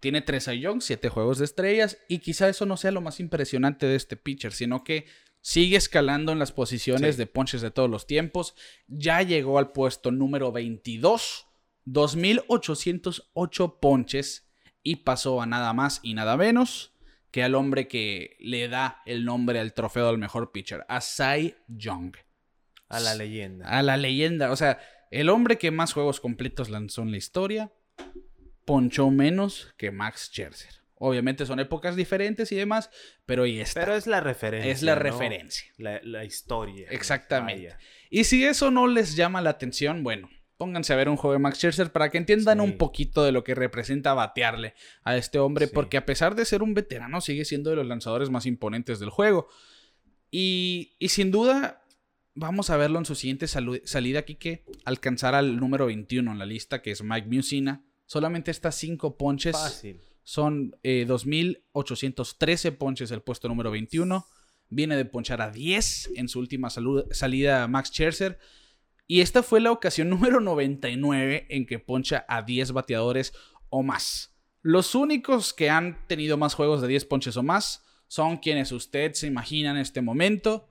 Tiene 0.00 0.22
tres 0.22 0.46
Young, 0.46 0.80
siete 0.80 1.10
juegos 1.10 1.38
de 1.40 1.44
estrellas. 1.44 1.98
Y 2.08 2.20
quizá 2.20 2.48
eso 2.48 2.64
no 2.64 2.78
sea 2.78 2.90
lo 2.90 3.02
más 3.02 3.20
impresionante 3.20 3.84
de 3.84 3.96
este 3.96 4.16
pitcher, 4.16 4.52
sino 4.52 4.82
que 4.82 5.04
sigue 5.42 5.76
escalando 5.76 6.32
en 6.32 6.38
las 6.38 6.52
posiciones 6.52 7.16
Sí. 7.16 7.18
de 7.18 7.26
ponches 7.26 7.60
de 7.60 7.70
todos 7.70 7.90
los 7.90 8.06
tiempos. 8.06 8.54
Ya 8.88 9.20
llegó 9.20 9.58
al 9.58 9.72
puesto 9.72 10.10
número 10.10 10.52
22, 10.52 11.48
2808 11.84 13.78
ponches. 13.80 14.40
Y 14.84 14.96
pasó 14.96 15.42
a 15.42 15.46
nada 15.46 15.72
más 15.72 15.98
y 16.04 16.14
nada 16.14 16.36
menos 16.36 16.94
que 17.32 17.42
al 17.42 17.56
hombre 17.56 17.88
que 17.88 18.36
le 18.38 18.68
da 18.68 19.02
el 19.06 19.24
nombre 19.24 19.58
al 19.58 19.74
trofeo 19.74 20.06
del 20.06 20.18
mejor 20.18 20.52
pitcher, 20.52 20.84
a 20.88 21.00
Cy 21.00 21.56
Young. 21.66 22.14
A 22.88 23.00
la 23.00 23.16
leyenda. 23.16 23.66
A 23.66 23.82
la 23.82 23.96
leyenda. 23.96 24.52
O 24.52 24.56
sea, 24.56 24.78
el 25.10 25.28
hombre 25.28 25.58
que 25.58 25.72
más 25.72 25.92
juegos 25.92 26.20
completos 26.20 26.70
lanzó 26.70 27.02
en 27.02 27.10
la 27.10 27.16
historia, 27.16 27.72
ponchó 28.64 29.10
menos 29.10 29.74
que 29.76 29.90
Max 29.90 30.28
Scherzer. 30.30 30.84
Obviamente 30.96 31.44
son 31.44 31.58
épocas 31.58 31.96
diferentes 31.96 32.52
y 32.52 32.56
demás, 32.56 32.88
pero 33.26 33.42
ahí 33.42 33.58
está. 33.58 33.80
Pero 33.80 33.96
es 33.96 34.06
la 34.06 34.20
referencia. 34.20 34.70
es 34.70 34.82
la 34.82 34.94
¿no? 34.94 35.02
referencia. 35.02 35.66
La, 35.76 36.00
la 36.04 36.24
historia. 36.24 36.86
Exactamente. 36.90 37.74
Y 38.10 38.24
si 38.24 38.44
eso 38.44 38.70
no 38.70 38.86
les 38.86 39.16
llama 39.16 39.40
la 39.42 39.50
atención, 39.50 40.04
bueno, 40.04 40.30
pónganse 40.56 40.92
a 40.92 40.96
ver 40.96 41.08
un 41.08 41.16
juego 41.16 41.32
de 41.32 41.38
Max 41.40 41.58
Scherzer 41.58 41.90
para 41.92 42.10
que 42.10 42.18
entiendan 42.18 42.58
Sí. 42.58 42.64
un 42.64 42.78
poquito 42.78 43.24
de 43.24 43.32
lo 43.32 43.42
que 43.44 43.54
representa 43.54 44.14
batearle 44.14 44.74
a 45.02 45.16
este 45.16 45.38
hombre, 45.38 45.66
Sí. 45.66 45.72
porque 45.74 45.96
a 45.96 46.06
pesar 46.06 46.34
de 46.34 46.44
ser 46.44 46.62
un 46.62 46.74
veterano, 46.74 47.20
sigue 47.20 47.44
siendo 47.44 47.70
de 47.70 47.76
los 47.76 47.86
lanzadores 47.86 48.30
más 48.30 48.46
imponentes 48.46 48.98
del 49.00 49.10
juego. 49.10 49.48
Y, 50.30 50.94
y 50.98 51.08
sin 51.10 51.30
duda, 51.30 51.84
vamos 52.34 52.70
a 52.70 52.76
verlo 52.76 52.98
en 52.98 53.04
su 53.04 53.14
siguiente 53.14 53.46
salida 53.48 54.18
aquí 54.20 54.34
que 54.36 54.64
alcanzará 54.84 55.38
al 55.38 55.56
número 55.58 55.86
21 55.86 56.32
en 56.32 56.38
la 56.38 56.46
lista, 56.46 56.82
que 56.82 56.90
es 56.90 57.02
Mike 57.02 57.28
Musina. 57.28 57.84
Solamente 58.06 58.50
estas 58.50 58.74
cinco 58.74 59.16
ponches 59.16 59.56
son 60.24 60.76
eh, 60.82 61.04
2.813 61.08 62.76
ponches 62.76 63.10
el 63.10 63.22
puesto 63.22 63.48
número 63.48 63.70
21. 63.70 64.26
Viene 64.70 64.96
de 64.96 65.04
ponchar 65.04 65.40
a 65.42 65.50
10 65.50 66.10
en 66.16 66.28
su 66.28 66.38
última 66.40 66.68
salida 66.70 67.68
Max 67.68 67.90
Scherzer. 67.90 68.38
Y 69.06 69.20
esta 69.20 69.42
fue 69.42 69.60
la 69.60 69.72
ocasión 69.72 70.08
número 70.10 70.40
99 70.40 71.46
en 71.50 71.66
que 71.66 71.78
poncha 71.78 72.24
a 72.28 72.42
10 72.42 72.72
bateadores 72.72 73.32
o 73.68 73.82
más. 73.82 74.34
Los 74.62 74.94
únicos 74.94 75.52
que 75.52 75.68
han 75.68 76.06
tenido 76.06 76.36
más 76.36 76.54
juegos 76.54 76.80
de 76.80 76.88
10 76.88 77.04
ponches 77.04 77.36
o 77.36 77.42
más 77.42 77.84
son 78.06 78.38
quienes 78.38 78.72
usted 78.72 79.12
se 79.12 79.26
imagina 79.26 79.70
en 79.70 79.76
este 79.76 80.00
momento 80.00 80.68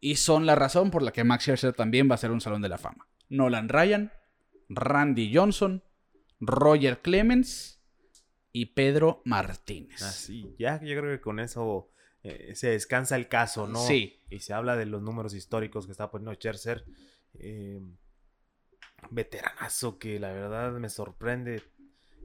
y 0.00 0.16
son 0.16 0.46
la 0.46 0.54
razón 0.54 0.90
por 0.90 1.02
la 1.02 1.12
que 1.12 1.24
Max 1.24 1.44
Scherzer 1.44 1.72
también 1.72 2.08
va 2.10 2.14
a 2.14 2.18
ser 2.18 2.30
un 2.30 2.40
Salón 2.40 2.62
de 2.62 2.68
la 2.68 2.78
Fama. 2.78 3.08
Nolan 3.28 3.68
Ryan, 3.68 4.12
Randy 4.68 5.34
Johnson, 5.34 5.82
Roger 6.40 7.02
Clemens 7.02 7.82
y 8.52 8.66
Pedro 8.66 9.22
Martínez. 9.24 10.02
Así, 10.02 10.54
ya 10.58 10.80
yo 10.82 10.98
creo 10.98 11.16
que 11.16 11.20
con 11.20 11.40
eso 11.40 11.90
eh, 12.22 12.54
se 12.54 12.70
descansa 12.70 13.16
el 13.16 13.28
caso, 13.28 13.66
¿no? 13.66 13.84
Sí. 13.84 14.22
Y 14.30 14.40
se 14.40 14.52
habla 14.54 14.76
de 14.76 14.86
los 14.86 15.02
números 15.02 15.34
históricos 15.34 15.86
que 15.86 15.92
está 15.92 16.10
poniendo 16.10 16.34
Scherzer. 16.34 16.84
Eh, 17.38 17.80
veteranazo 19.10 19.98
que 19.98 20.18
la 20.18 20.32
verdad 20.32 20.72
me 20.72 20.88
sorprende. 20.88 21.62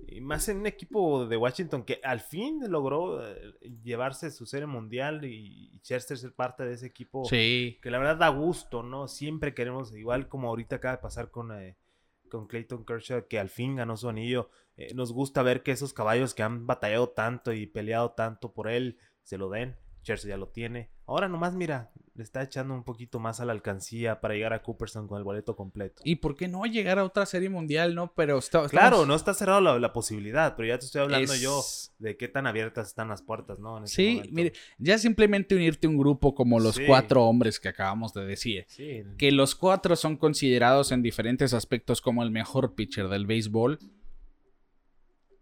Y 0.07 0.21
más 0.21 0.49
en 0.49 0.57
un 0.57 0.65
equipo 0.65 1.25
de 1.27 1.37
Washington 1.37 1.83
que 1.83 2.01
al 2.03 2.19
fin 2.19 2.59
logró 2.69 3.25
eh, 3.25 3.53
llevarse 3.83 4.31
su 4.31 4.45
serie 4.45 4.67
mundial 4.67 5.23
y, 5.23 5.79
Chester 5.81 6.17
ser 6.17 6.33
parte 6.33 6.63
de 6.63 6.73
ese 6.73 6.87
equipo. 6.87 7.25
Sí. 7.25 7.79
Que 7.81 7.91
la 7.91 7.99
verdad 7.99 8.17
da 8.17 8.29
gusto, 8.29 8.83
¿no? 8.83 9.07
Siempre 9.07 9.53
queremos, 9.53 9.93
igual 9.93 10.29
como 10.29 10.47
ahorita 10.47 10.77
acaba 10.77 10.95
de 10.95 11.01
pasar 11.01 11.29
con, 11.29 11.51
eh, 11.51 11.77
con 12.29 12.47
Clayton 12.47 12.85
Kershaw, 12.85 13.27
que 13.27 13.39
al 13.39 13.49
fin 13.49 13.75
ganó 13.75 13.97
su 13.97 14.07
anillo. 14.07 14.49
Eh, 14.77 14.93
nos 14.93 15.11
gusta 15.11 15.43
ver 15.43 15.61
que 15.61 15.71
esos 15.71 15.93
caballos 15.93 16.33
que 16.33 16.43
han 16.43 16.65
batallado 16.65 17.09
tanto 17.09 17.51
y 17.53 17.67
peleado 17.67 18.11
tanto 18.11 18.53
por 18.53 18.69
él 18.69 18.97
se 19.23 19.37
lo 19.37 19.49
den. 19.49 19.77
Chelsea 20.03 20.29
ya 20.29 20.37
lo 20.37 20.49
tiene. 20.49 20.89
Ahora 21.05 21.27
nomás, 21.27 21.53
mira, 21.53 21.91
le 22.15 22.23
está 22.23 22.43
echando 22.43 22.75
un 22.75 22.83
poquito 22.83 23.19
más 23.19 23.39
a 23.39 23.45
la 23.45 23.53
alcancía 23.53 24.21
para 24.21 24.35
llegar 24.35 24.53
a 24.53 24.61
Cooperstown 24.61 25.07
con 25.07 25.17
el 25.17 25.23
boleto 25.23 25.55
completo. 25.55 26.03
¿Y 26.05 26.17
por 26.17 26.35
qué 26.35 26.47
no 26.47 26.63
llegar 26.65 26.99
a 26.99 27.03
otra 27.03 27.25
serie 27.25 27.49
mundial, 27.49 27.95
no? 27.95 28.13
Pero 28.13 28.37
está, 28.37 28.67
Claro, 28.67 29.05
no 29.05 29.15
está 29.15 29.33
cerrado 29.33 29.79
la, 29.79 29.93
posibilidad, 29.93 30.55
pero 30.55 30.67
ya 30.67 30.77
te 30.77 30.85
estoy 30.85 31.01
hablando 31.01 31.35
yo 31.35 31.61
de 31.99 32.15
qué 32.17 32.27
tan 32.27 32.45
abiertas 32.45 32.87
están 32.87 33.09
las 33.09 33.21
puertas, 33.21 33.59
¿no? 33.59 33.85
Sí, 33.87 34.21
mire, 34.31 34.53
ya 34.77 34.97
simplemente 34.97 35.55
unirte 35.55 35.87
a 35.87 35.89
un 35.89 35.97
grupo 35.97 36.35
como 36.35 36.59
los 36.59 36.79
cuatro 36.85 37.23
hombres 37.23 37.59
que 37.59 37.69
acabamos 37.69 38.13
de 38.13 38.25
decir. 38.25 38.65
Sí. 38.67 39.03
Que 39.17 39.31
los 39.31 39.55
cuatro 39.55 39.95
son 39.95 40.17
considerados 40.17 40.91
en 40.91 41.01
diferentes 41.01 41.53
aspectos 41.53 42.01
como 42.01 42.23
el 42.23 42.31
mejor 42.31 42.75
pitcher 42.75 43.07
del 43.07 43.25
béisbol 43.25 43.79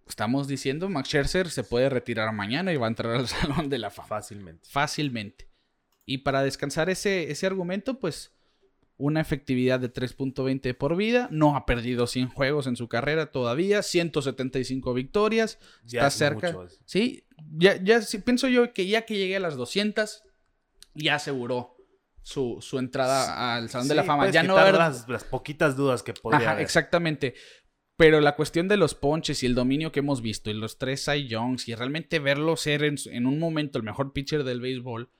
estamos 0.07 0.47
diciendo, 0.47 0.89
Max 0.89 1.07
Scherzer 1.07 1.49
se 1.49 1.63
puede 1.63 1.89
retirar 1.89 2.33
mañana 2.33 2.73
y 2.73 2.77
va 2.77 2.87
a 2.87 2.89
entrar 2.89 3.15
al 3.15 3.27
Salón 3.29 3.69
de 3.69 3.79
la 3.79 3.89
Fama. 3.89 4.09
Fácilmente. 4.09 4.67
Fácilmente. 4.69 5.50
Y 6.05 6.19
para 6.19 6.43
descansar 6.43 6.89
ese, 6.89 7.31
ese 7.31 7.45
argumento, 7.45 7.99
pues 7.99 8.33
una 9.01 9.19
efectividad 9.19 9.79
de 9.79 9.91
3.20 9.91 10.77
por 10.77 10.95
vida. 10.95 11.27
No 11.31 11.55
ha 11.55 11.65
perdido 11.65 12.07
100 12.07 12.29
juegos 12.29 12.67
en 12.67 12.75
su 12.75 12.87
carrera 12.87 13.31
todavía. 13.31 13.81
175 13.81 14.93
victorias. 14.93 15.59
está 15.85 16.09
cerca. 16.11 16.55
Sí, 16.85 17.25
ya, 17.57 17.81
ya 17.81 17.99
pienso 18.23 18.47
yo 18.47 18.73
que 18.73 18.87
ya 18.87 19.01
que 19.03 19.17
llegue 19.17 19.35
a 19.35 19.39
las 19.39 19.55
200, 19.55 20.23
ya 20.93 21.15
aseguró 21.15 21.75
su, 22.21 22.61
entrada 22.77 23.55
al 23.55 23.69
Salón 23.69 23.87
de 23.87 23.95
la 23.95 24.03
Fama. 24.03 24.29
Ya 24.29 24.43
no 24.43 24.53
va 24.53 24.61
a 24.61 24.67
haber 24.67 24.75
las, 25.07 25.23
poquitas 25.23 25.75
dudas 25.75 26.03
que 26.03 26.13
podría 26.13 26.51
Ajá, 26.51 26.61
Exactamente. 26.61 27.33
Pero 27.97 28.19
la 28.19 28.35
cuestión 28.35 28.67
de 28.67 28.77
los 28.77 28.95
ponches 28.95 29.43
y 29.43 29.45
el 29.45 29.53
dominio 29.53 29.91
que 29.91 29.99
hemos 29.99 30.21
visto 30.21 30.49
y 30.49 30.53
los 30.53 30.79
tres 30.79 31.05
Cy 31.05 31.27
Youngs 31.27 31.67
y 31.67 31.75
realmente 31.75 32.17
verlo 32.17 32.55
ser 32.55 32.83
en, 32.83 33.25
un 33.27 33.37
momento 33.37 33.77
el 33.77 33.83
mejor 33.83 34.11
pitcher 34.11 34.43
del 34.43 34.59
béisbol, 34.59 35.11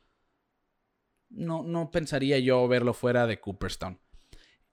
no, 1.31 1.63
no 1.63 1.91
pensaría 1.91 2.39
yo 2.39 2.67
verlo 2.67 2.93
fuera 2.93 3.27
de 3.27 3.39
Cooperstown. 3.39 3.99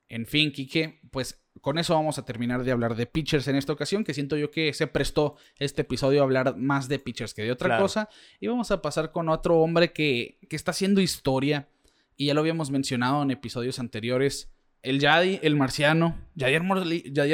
En 0.09 0.27
fin, 0.27 0.53
Kike, 0.53 1.01
pues 1.11 1.42
con 1.61 1.79
eso 1.79 1.94
vamos 1.94 2.18
a 2.18 2.25
terminar 2.25 2.64
de 2.64 2.73
hablar 2.73 2.94
de 2.94 3.07
pitchers 3.07 3.49
en 3.49 3.57
esta 3.57 3.73
ocasión, 3.73 4.05
que 4.05 4.14
siento 4.14 4.37
yo 4.37 4.51
que 4.51 4.73
se 4.73 4.87
prestó 4.87 5.37
este 5.59 5.83
episodio 5.83 6.21
a 6.21 6.25
hablar 6.25 6.57
más 6.57 6.88
de 6.88 6.99
pitchers 6.99 7.35
que 7.35 7.42
de 7.42 7.53
otra 7.53 7.79
cosa. 7.79 8.09
Y 8.40 8.47
vamos 8.47 8.71
a 8.71 8.81
pasar 8.81 9.12
con 9.12 9.29
otro 9.29 9.59
hombre 9.59 9.92
que, 9.92 10.38
que 10.49 10.57
está 10.57 10.71
haciendo 10.71 11.01
historia, 11.01 11.68
y 12.16 12.27
ya 12.27 12.35
lo 12.35 12.40
habíamos 12.40 12.71
mencionado 12.71 13.23
en 13.23 13.31
episodios 13.31 13.79
anteriores, 13.79 14.51
el 14.83 15.01
Yadi, 15.01 15.40
el 15.42 15.57
marciano, 15.57 16.16
Yadier, 16.35 16.62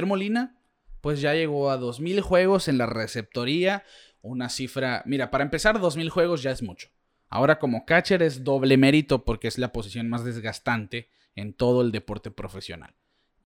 Molina, 0.06 0.56
pues 1.00 1.20
ya 1.20 1.34
llegó 1.34 1.70
a 1.70 1.78
2.000 1.78 2.20
juegos 2.20 2.68
en 2.68 2.78
la 2.78 2.86
receptoría. 2.86 3.84
Una 4.22 4.48
cifra, 4.48 5.02
mira, 5.06 5.30
para 5.30 5.44
empezar 5.44 5.78
2.000 5.78 6.08
juegos 6.08 6.42
ya 6.42 6.50
es 6.50 6.62
mucho. 6.62 6.88
Ahora 7.34 7.58
como 7.58 7.84
catcher 7.84 8.22
es 8.22 8.44
doble 8.44 8.76
mérito 8.76 9.24
porque 9.24 9.48
es 9.48 9.58
la 9.58 9.72
posición 9.72 10.08
más 10.08 10.24
desgastante 10.24 11.08
en 11.34 11.52
todo 11.52 11.82
el 11.82 11.90
deporte 11.90 12.30
profesional. 12.30 12.94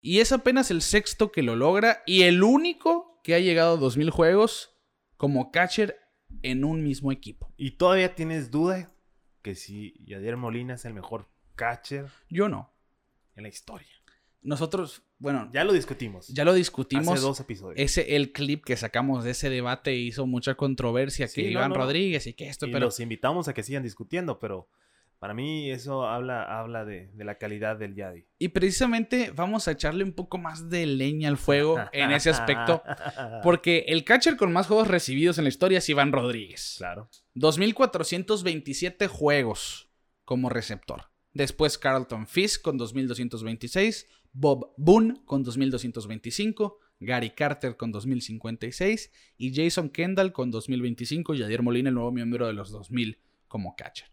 Y 0.01 0.21
es 0.21 0.31
apenas 0.31 0.71
el 0.71 0.81
sexto 0.81 1.31
que 1.31 1.43
lo 1.43 1.55
logra 1.55 2.01
y 2.07 2.23
el 2.23 2.41
único 2.41 3.21
que 3.23 3.35
ha 3.35 3.39
llegado 3.39 3.77
a 3.77 3.79
2.000 3.79 4.09
juegos 4.09 4.75
como 5.17 5.51
catcher 5.51 5.99
en 6.41 6.65
un 6.65 6.83
mismo 6.83 7.11
equipo. 7.11 7.53
¿Y 7.57 7.77
todavía 7.77 8.15
tienes 8.15 8.49
duda 8.49 8.91
que 9.43 9.53
si 9.53 9.93
Yadier 10.03 10.35
Molina 10.35 10.73
es 10.73 10.85
el 10.85 10.95
mejor 10.95 11.29
catcher? 11.53 12.07
Yo 12.27 12.49
no. 12.49 12.73
En 13.35 13.43
la 13.43 13.49
historia. 13.49 13.93
Nosotros 14.45 15.03
bueno, 15.17 15.49
ya 15.53 15.63
lo 15.63 15.73
discutimos. 15.73 16.27
Ya 16.27 16.43
lo 16.43 16.53
discutimos. 16.53 17.07
Hace 17.07 17.21
dos 17.21 17.39
episodios. 17.39 17.79
Ese, 17.79 18.15
el 18.15 18.31
clip 18.31 18.63
que 18.65 18.75
sacamos 18.75 19.23
de 19.23 19.31
ese 19.31 19.49
debate 19.49 19.95
hizo 19.95 20.27
mucha 20.27 20.55
controversia. 20.55 21.27
que 21.27 21.41
Iván 21.41 21.73
Rodríguez 21.73 22.27
y 22.27 22.33
que 22.33 22.49
esto, 22.49 22.67
y 22.67 22.71
pero. 22.71 22.85
Los 22.85 22.99
invitamos 22.99 23.47
a 23.47 23.53
que 23.53 23.63
sigan 23.63 23.83
discutiendo, 23.83 24.39
pero 24.39 24.67
para 25.19 25.33
mí 25.33 25.71
eso 25.71 26.05
habla, 26.05 26.43
habla 26.43 26.83
de, 26.83 27.09
la 27.15 27.37
calidad 27.37 27.77
del 27.77 27.95
Yadi. 27.95 28.27
Y 28.37 28.49
precisamente 28.49 29.31
vamos 29.33 29.67
a 29.67 29.71
echarle 29.71 30.03
un 30.03 30.11
poco 30.11 30.37
más 30.37 30.69
de 30.69 30.85
leña 30.85 31.29
al 31.29 31.37
fuego 31.37 31.77
en 31.93 32.11
ese 32.11 32.29
aspecto. 32.29 32.83
Porque 33.41 33.85
el 33.87 34.03
catcher 34.03 34.35
con 34.35 34.51
más 34.51 34.67
juegos 34.67 34.89
recibidos 34.89 35.37
en 35.37 35.45
la 35.45 35.49
historia 35.49 35.77
es 35.77 35.89
Iván 35.89 36.11
Rodríguez. 36.11 36.75
Claro. 36.77 37.09
2.427 37.35 39.07
juegos 39.07 39.89
como 40.25 40.49
receptor. 40.49 41.05
Después 41.33 41.77
Carlton 41.77 42.27
Fisk 42.27 42.61
con 42.61 42.77
2.226. 42.77 44.05
Bob 44.37 44.73
Boone 44.75 45.21
con 45.23 45.43
2225, 45.43 46.77
Gary 46.99 47.29
Carter 47.29 47.77
con 47.77 47.93
2056 47.93 49.11
y 49.37 49.55
Jason 49.55 49.89
Kendall 49.89 50.33
con 50.33 50.51
2025 50.51 51.35
y 51.35 51.39
Javier 51.39 51.63
Molina, 51.63 51.87
el 51.87 51.95
nuevo 51.95 52.11
miembro 52.11 52.45
de 52.45 52.51
los 52.51 52.69
2000 52.69 53.17
como 53.47 53.77
catcher. 53.77 54.09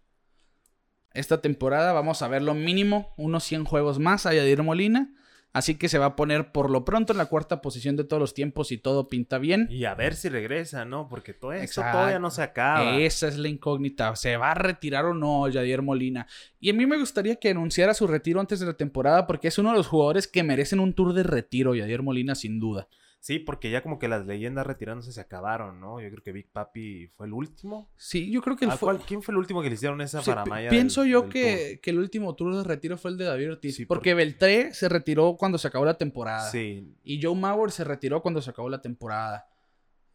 Esta 1.12 1.42
temporada 1.42 1.92
vamos 1.92 2.22
a 2.22 2.28
ver 2.28 2.40
lo 2.40 2.54
mínimo 2.54 3.14
unos 3.16 3.42
100 3.44 3.64
juegos 3.64 3.98
más 3.98 4.24
a 4.24 4.32
Yadier 4.32 4.62
Molina 4.62 5.12
Así 5.52 5.74
que 5.74 5.88
se 5.88 5.98
va 5.98 6.06
a 6.06 6.16
poner 6.16 6.50
por 6.50 6.70
lo 6.70 6.84
pronto 6.84 7.12
en 7.12 7.18
la 7.18 7.26
cuarta 7.26 7.60
posición 7.60 7.96
de 7.96 8.04
todos 8.04 8.20
los 8.20 8.32
tiempos 8.32 8.72
y 8.72 8.78
todo 8.78 9.08
pinta 9.08 9.38
bien. 9.38 9.68
Y 9.70 9.84
a 9.84 9.94
ver 9.94 10.14
si 10.14 10.28
regresa, 10.28 10.84
¿no? 10.84 11.08
Porque 11.08 11.34
todo 11.34 11.52
eso 11.52 11.82
todavía 11.82 12.18
no 12.18 12.30
se 12.30 12.42
acaba. 12.42 12.96
Esa 12.96 13.28
es 13.28 13.36
la 13.36 13.48
incógnita. 13.48 14.16
¿Se 14.16 14.36
va 14.36 14.52
a 14.52 14.54
retirar 14.54 15.04
o 15.04 15.14
no 15.14 15.48
Yadier 15.48 15.82
Molina? 15.82 16.26
Y 16.58 16.70
a 16.70 16.74
mí 16.74 16.86
me 16.86 16.98
gustaría 16.98 17.36
que 17.36 17.50
anunciara 17.50 17.92
su 17.92 18.06
retiro 18.06 18.40
antes 18.40 18.60
de 18.60 18.66
la 18.66 18.74
temporada 18.74 19.26
porque 19.26 19.48
es 19.48 19.58
uno 19.58 19.70
de 19.70 19.76
los 19.76 19.88
jugadores 19.88 20.26
que 20.26 20.42
merecen 20.42 20.80
un 20.80 20.94
tour 20.94 21.12
de 21.12 21.22
retiro, 21.22 21.74
Yadier 21.74 22.02
Molina, 22.02 22.34
sin 22.34 22.58
duda. 22.58 22.88
Sí, 23.22 23.38
porque 23.38 23.70
ya 23.70 23.84
como 23.84 24.00
que 24.00 24.08
las 24.08 24.26
leyendas 24.26 24.66
retirándose 24.66 25.12
se 25.12 25.20
acabaron, 25.20 25.78
¿no? 25.78 26.00
Yo 26.00 26.10
creo 26.10 26.24
que 26.24 26.32
Big 26.32 26.50
Papi 26.50 27.06
fue 27.06 27.28
el 27.28 27.32
último. 27.32 27.88
Sí, 27.96 28.32
yo 28.32 28.42
creo 28.42 28.56
que 28.56 28.68
fue... 28.72 28.98
¿Quién 29.06 29.22
fue 29.22 29.30
el 29.30 29.38
último 29.38 29.62
que 29.62 29.68
le 29.68 29.76
hicieron 29.76 30.00
esa 30.00 30.22
para 30.22 30.42
faramaya? 30.42 30.70
Pienso 30.70 31.04
yo 31.04 31.28
que, 31.28 31.80
el 31.84 31.98
último 32.00 32.34
tour 32.34 32.56
de 32.56 32.64
retiro 32.64 32.98
fue 32.98 33.12
el 33.12 33.18
de 33.18 33.26
David 33.26 33.52
Ortiz. 33.52 33.86
porque, 33.86 34.14
Beltré 34.14 34.74
se 34.74 34.88
retiró 34.88 35.36
cuando 35.36 35.56
se 35.56 35.68
acabó 35.68 35.84
la 35.84 35.96
temporada. 35.96 36.50
Sí. 36.50 36.96
Y 37.04 37.22
Joe 37.22 37.36
Mauer 37.36 37.70
se 37.70 37.84
retiró 37.84 38.22
cuando 38.22 38.42
se 38.42 38.50
acabó 38.50 38.68
la 38.68 38.82
temporada. 38.82 39.46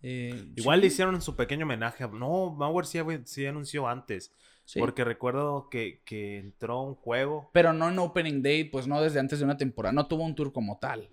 Eh, 0.01 0.51
Igual 0.57 0.81
le 0.81 0.87
hicieron 0.87 1.21
su 1.21 1.37
pequeño 1.37 1.63
homenaje. 1.63 2.05
No, 2.09 2.51
Mauer 2.51 2.85
sí, 2.85 3.45
anunció 3.45 3.87
antes. 3.87 4.33
Porque 4.77 5.05
recuerdo 5.05 5.69
que, 5.69 6.01
que 6.03 6.39
entró 6.39 6.81
un 6.81 6.95
juego. 6.95 7.51
Pero 7.53 7.71
no 7.71 7.87
en 7.87 7.99
Opening 7.99 8.41
Day, 8.41 8.65
pues 8.65 8.85
no 8.85 9.01
desde 9.01 9.21
antes 9.21 9.39
de 9.39 9.45
una 9.45 9.55
temporada. 9.55 9.93
No 9.93 10.07
tuvo 10.07 10.25
un 10.25 10.35
tour 10.35 10.51
como 10.51 10.77
tal. 10.77 11.09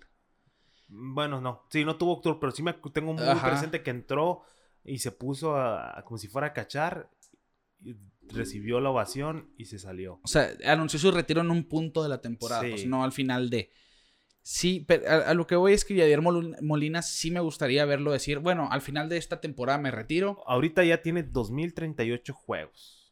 Bueno, 0.87 1.41
no. 1.41 1.63
Sí, 1.69 1.83
no 1.83 1.97
tuvo 1.97 2.21
tour, 2.21 2.39
pero 2.39 2.51
sí 2.51 2.63
me 2.63 2.73
tengo 2.93 3.13
muy 3.13 3.35
presente 3.41 3.81
que 3.81 3.91
entró 3.91 4.43
y 4.83 4.99
se 4.99 5.11
puso 5.11 5.55
a, 5.55 6.03
como 6.05 6.17
si 6.17 6.27
fuera 6.27 6.47
a 6.47 6.53
cachar. 6.53 7.09
recibió 8.27 8.79
la 8.79 8.91
ovación 8.91 9.51
y 9.57 9.65
se 9.65 9.79
salió. 9.79 10.19
O 10.23 10.27
sea, 10.27 10.49
anunció 10.65 10.99
su 10.99 11.11
retiro 11.11 11.41
en 11.41 11.51
un 11.51 11.67
punto 11.67 12.03
de 12.03 12.09
la 12.09 12.21
temporada, 12.21 12.61
pues 12.61 12.85
no 12.85 13.03
al 13.03 13.11
final 13.11 13.49
de. 13.49 13.71
Sí, 14.41 14.85
pero 14.87 15.09
a, 15.09 15.33
lo 15.33 15.47
que 15.47 15.55
voy 15.55 15.73
es 15.73 15.85
que 15.85 15.95
Yadier 15.95 16.21
Molina 16.21 17.01
sí 17.01 17.31
me 17.31 17.39
gustaría 17.39 17.83
verlo 17.85 18.11
decir, 18.11 18.37
bueno, 18.37 18.67
al 18.69 18.81
final 18.81 19.09
de 19.09 19.17
esta 19.17 19.41
temporada 19.41 19.79
me 19.79 19.89
retiro. 19.89 20.43
Ahorita 20.45 20.83
ya 20.83 21.01
tiene 21.01 21.23
2038 21.23 22.31
juegos. 22.31 23.11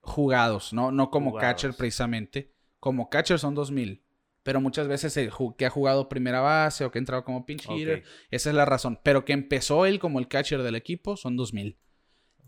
Jugados, 0.00 0.72
¿no? 0.72 0.90
No 0.90 1.10
como 1.10 1.34
catcher 1.34 1.74
precisamente 1.74 2.52
Como 2.78 3.08
catcher 3.08 3.38
son 3.38 3.54
2000. 3.54 4.04
Pero 4.44 4.60
muchas 4.60 4.86
veces 4.86 5.16
el 5.16 5.32
que 5.56 5.66
ha 5.66 5.70
jugado 5.70 6.08
primera 6.08 6.40
base 6.40 6.84
o 6.84 6.90
que 6.90 6.98
ha 6.98 7.00
entrado 7.00 7.24
como 7.24 7.46
pinch 7.46 7.66
hitter, 7.68 8.04
esa 8.30 8.50
es 8.50 8.54
la 8.54 8.66
razón. 8.66 9.00
Pero 9.02 9.24
que 9.24 9.32
empezó 9.32 9.86
él 9.86 9.98
como 9.98 10.20
el 10.20 10.28
catcher 10.28 10.62
del 10.62 10.76
equipo 10.76 11.16
son 11.16 11.36
2000. 11.36 11.78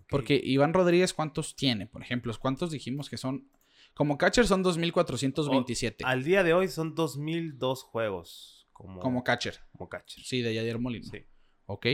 Porque 0.09 0.40
Iván 0.42 0.74
Rodríguez, 0.74 1.14
¿cuántos 1.14 1.57
tiene? 1.57 1.86
Por 1.86 2.03
ejemplo, 2.03 2.32
¿cuántos 2.38 2.70
dijimos 2.70 3.11
que 3.11 3.16
son? 3.16 3.51
Como 3.94 4.18
catcher 4.18 4.47
son 4.47 4.62
2427. 4.62 6.05
Al 6.05 6.22
día 6.22 6.44
de 6.44 6.53
hoy 6.53 6.68
son 6.68 6.94
2002 6.94 7.82
juegos 7.82 8.68
como, 8.74 9.01
como 9.01 9.24
catcher. 9.24 9.59
como 9.72 9.88
catcher. 9.88 10.22
Sí, 10.22 10.42
de 10.42 10.55
Yadier 10.55 10.78
Molina. 10.78 11.09
Sí. 11.11 11.24
¿Ok? 11.64 11.86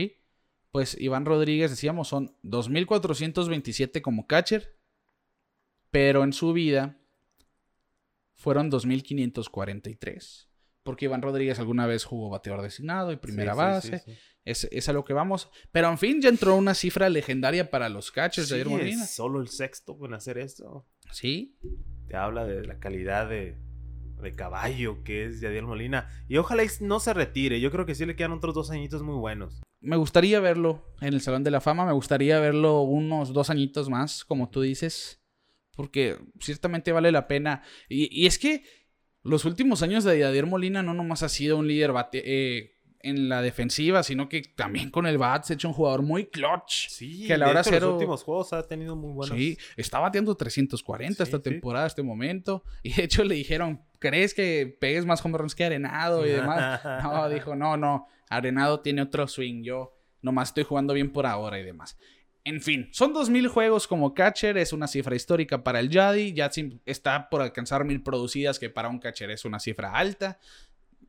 Pues 0.69 0.99
Iván 0.99 1.25
Rodríguez, 1.25 1.71
decíamos, 1.71 2.09
son 2.09 2.35
2.427 2.43 4.01
como 4.01 4.27
catcher, 4.27 4.77
pero 5.91 6.25
en 6.25 6.33
su 6.33 6.51
vida 6.51 6.99
fueron 8.43 8.69
2.543. 9.41 10.47
Porque 10.83 11.05
Iván 11.05 11.21
Rodríguez 11.21 11.59
alguna 11.59 11.87
vez 11.87 12.03
jugó 12.03 12.29
bateador 12.29 12.61
designado 12.61 13.13
y 13.13 13.15
primera 13.15 13.53
Sí, 13.53 13.57
base. 13.57 13.99
sí, 13.99 14.11
sí. 14.11 14.17
Es, 14.43 14.67
es 14.69 14.89
a 14.89 14.93
lo 14.93 15.05
que 15.05 15.13
vamos. 15.13 15.49
Pero 15.71 15.89
en 15.89 15.97
fin, 15.97 16.21
ya 16.21 16.27
entró 16.27 16.55
una 16.57 16.73
cifra 16.73 17.07
legendaria 17.09 17.69
para 17.69 17.87
los 17.87 18.11
catchers 18.11 18.49
de 18.49 18.65
Molina. 18.65 19.03
es 19.05 19.15
solo 19.15 19.39
el 19.39 19.47
sexto 19.47 19.97
en 20.05 20.13
hacer 20.13 20.37
esto. 20.37 20.85
Sí. 21.11 21.57
Te 22.09 22.17
habla 22.17 22.43
de 22.45 22.65
la 22.65 22.79
calidad 22.79 23.29
de, 23.29 23.55
de 24.21 24.31
caballo 24.33 25.01
que 25.05 25.23
es 25.25 25.39
Yadiel 25.39 25.65
Molina. 25.65 26.09
Y 26.27 26.35
ojalá 26.35 26.63
no 26.81 26.99
se 26.99 27.13
retire. 27.13 27.61
Yo 27.61 27.71
creo 27.71 27.85
que 27.85 27.95
sí 27.95 28.05
le 28.05 28.17
quedan 28.17 28.33
otros 28.33 28.53
dos 28.53 28.69
añitos 28.69 29.01
muy 29.03 29.15
buenos. 29.15 29.61
Me 29.79 29.95
gustaría 29.95 30.41
verlo 30.41 30.93
en 30.99 31.13
el 31.13 31.21
Salón 31.21 31.45
de 31.45 31.51
la 31.51 31.61
Fama. 31.61 31.85
Me 31.85 31.93
gustaría 31.93 32.41
verlo 32.41 32.81
unos 32.81 33.31
dos 33.31 33.49
añitos 33.49 33.89
más, 33.89 34.25
como 34.25 34.49
tú 34.49 34.59
dices. 34.59 35.21
Porque 35.75 36.17
ciertamente 36.39 36.91
vale 36.91 37.11
la 37.11 37.27
pena. 37.27 37.63
Y, 37.89 38.09
y 38.23 38.27
es 38.27 38.37
que 38.39 38.63
los 39.23 39.45
últimos 39.45 39.81
años 39.83 40.03
de 40.03 40.19
Yadier 40.19 40.45
Molina 40.45 40.83
no 40.83 40.93
nomás 40.93 41.23
ha 41.23 41.29
sido 41.29 41.57
un 41.57 41.67
líder 41.67 41.91
bate- 41.91 42.21
eh, 42.25 42.69
en 42.99 43.27
la 43.27 43.41
defensiva, 43.41 44.01
sino 44.01 44.29
que 44.29 44.41
también 44.43 44.89
con 44.89 45.05
el 45.07 45.17
bat 45.17 45.43
se 45.43 45.53
ha 45.53 45.55
hecho 45.55 45.67
un 45.67 45.73
jugador 45.73 46.03
muy 46.03 46.27
clutch. 46.27 46.87
Sí, 46.87 47.27
Que 47.27 47.33
a 47.33 47.37
la 47.37 47.49
hora 47.49 47.61
cero- 47.63 47.87
los 47.87 47.93
últimos 47.95 48.23
juegos 48.23 48.53
ha 48.53 48.65
tenido 48.65 48.95
muy 48.95 49.11
buenos. 49.11 49.37
Sí, 49.37 49.57
está 49.75 49.99
bateando 49.99 50.35
340 50.35 51.17
Sí, 51.17 51.23
esta 51.29 51.37
sí. 51.37 51.43
temporada, 51.43 51.85
este 51.87 52.01
momento. 52.01 52.63
Y 52.81 52.93
de 52.93 53.03
hecho 53.03 53.23
le 53.25 53.35
dijeron, 53.35 53.81
¿crees 53.99 54.33
que 54.33 54.77
pegues 54.79 55.05
más 55.05 55.23
home 55.25 55.37
runs 55.37 55.53
que 55.55 55.65
Arenado 55.65 56.25
y 56.25 56.29
demás? 56.29 56.79
No, 57.03 57.27
dijo, 57.29 57.55
no, 57.57 57.75
no, 57.75 58.07
Arenado 58.29 58.79
tiene 58.79 59.01
otro 59.01 59.27
swing, 59.27 59.63
yo 59.63 59.97
nomás 60.21 60.49
estoy 60.49 60.63
jugando 60.63 60.93
bien 60.93 61.11
por 61.11 61.25
ahora 61.25 61.59
y 61.59 61.63
demás. 61.63 61.97
En 62.45 62.61
fin, 62.61 62.89
son 62.91 63.13
2.000 63.13 63.47
juegos 63.47 63.87
como 63.87 64.13
catcher, 64.13 64.57
es 64.57 64.73
una 64.73 64.87
cifra 64.87 65.15
histórica 65.15 65.63
para 65.63 65.79
el 65.79 65.89
Yadi, 65.89 66.33
ya 66.33 66.51
está 66.85 67.29
por 67.29 67.41
alcanzar 67.41 67.85
1.000 67.85 68.03
producidas, 68.03 68.59
que 68.59 68.69
para 68.69 68.89
un 68.89 68.99
catcher 68.99 69.31
es 69.31 69.45
una 69.45 69.59
cifra 69.59 69.93
alta. 69.93 70.39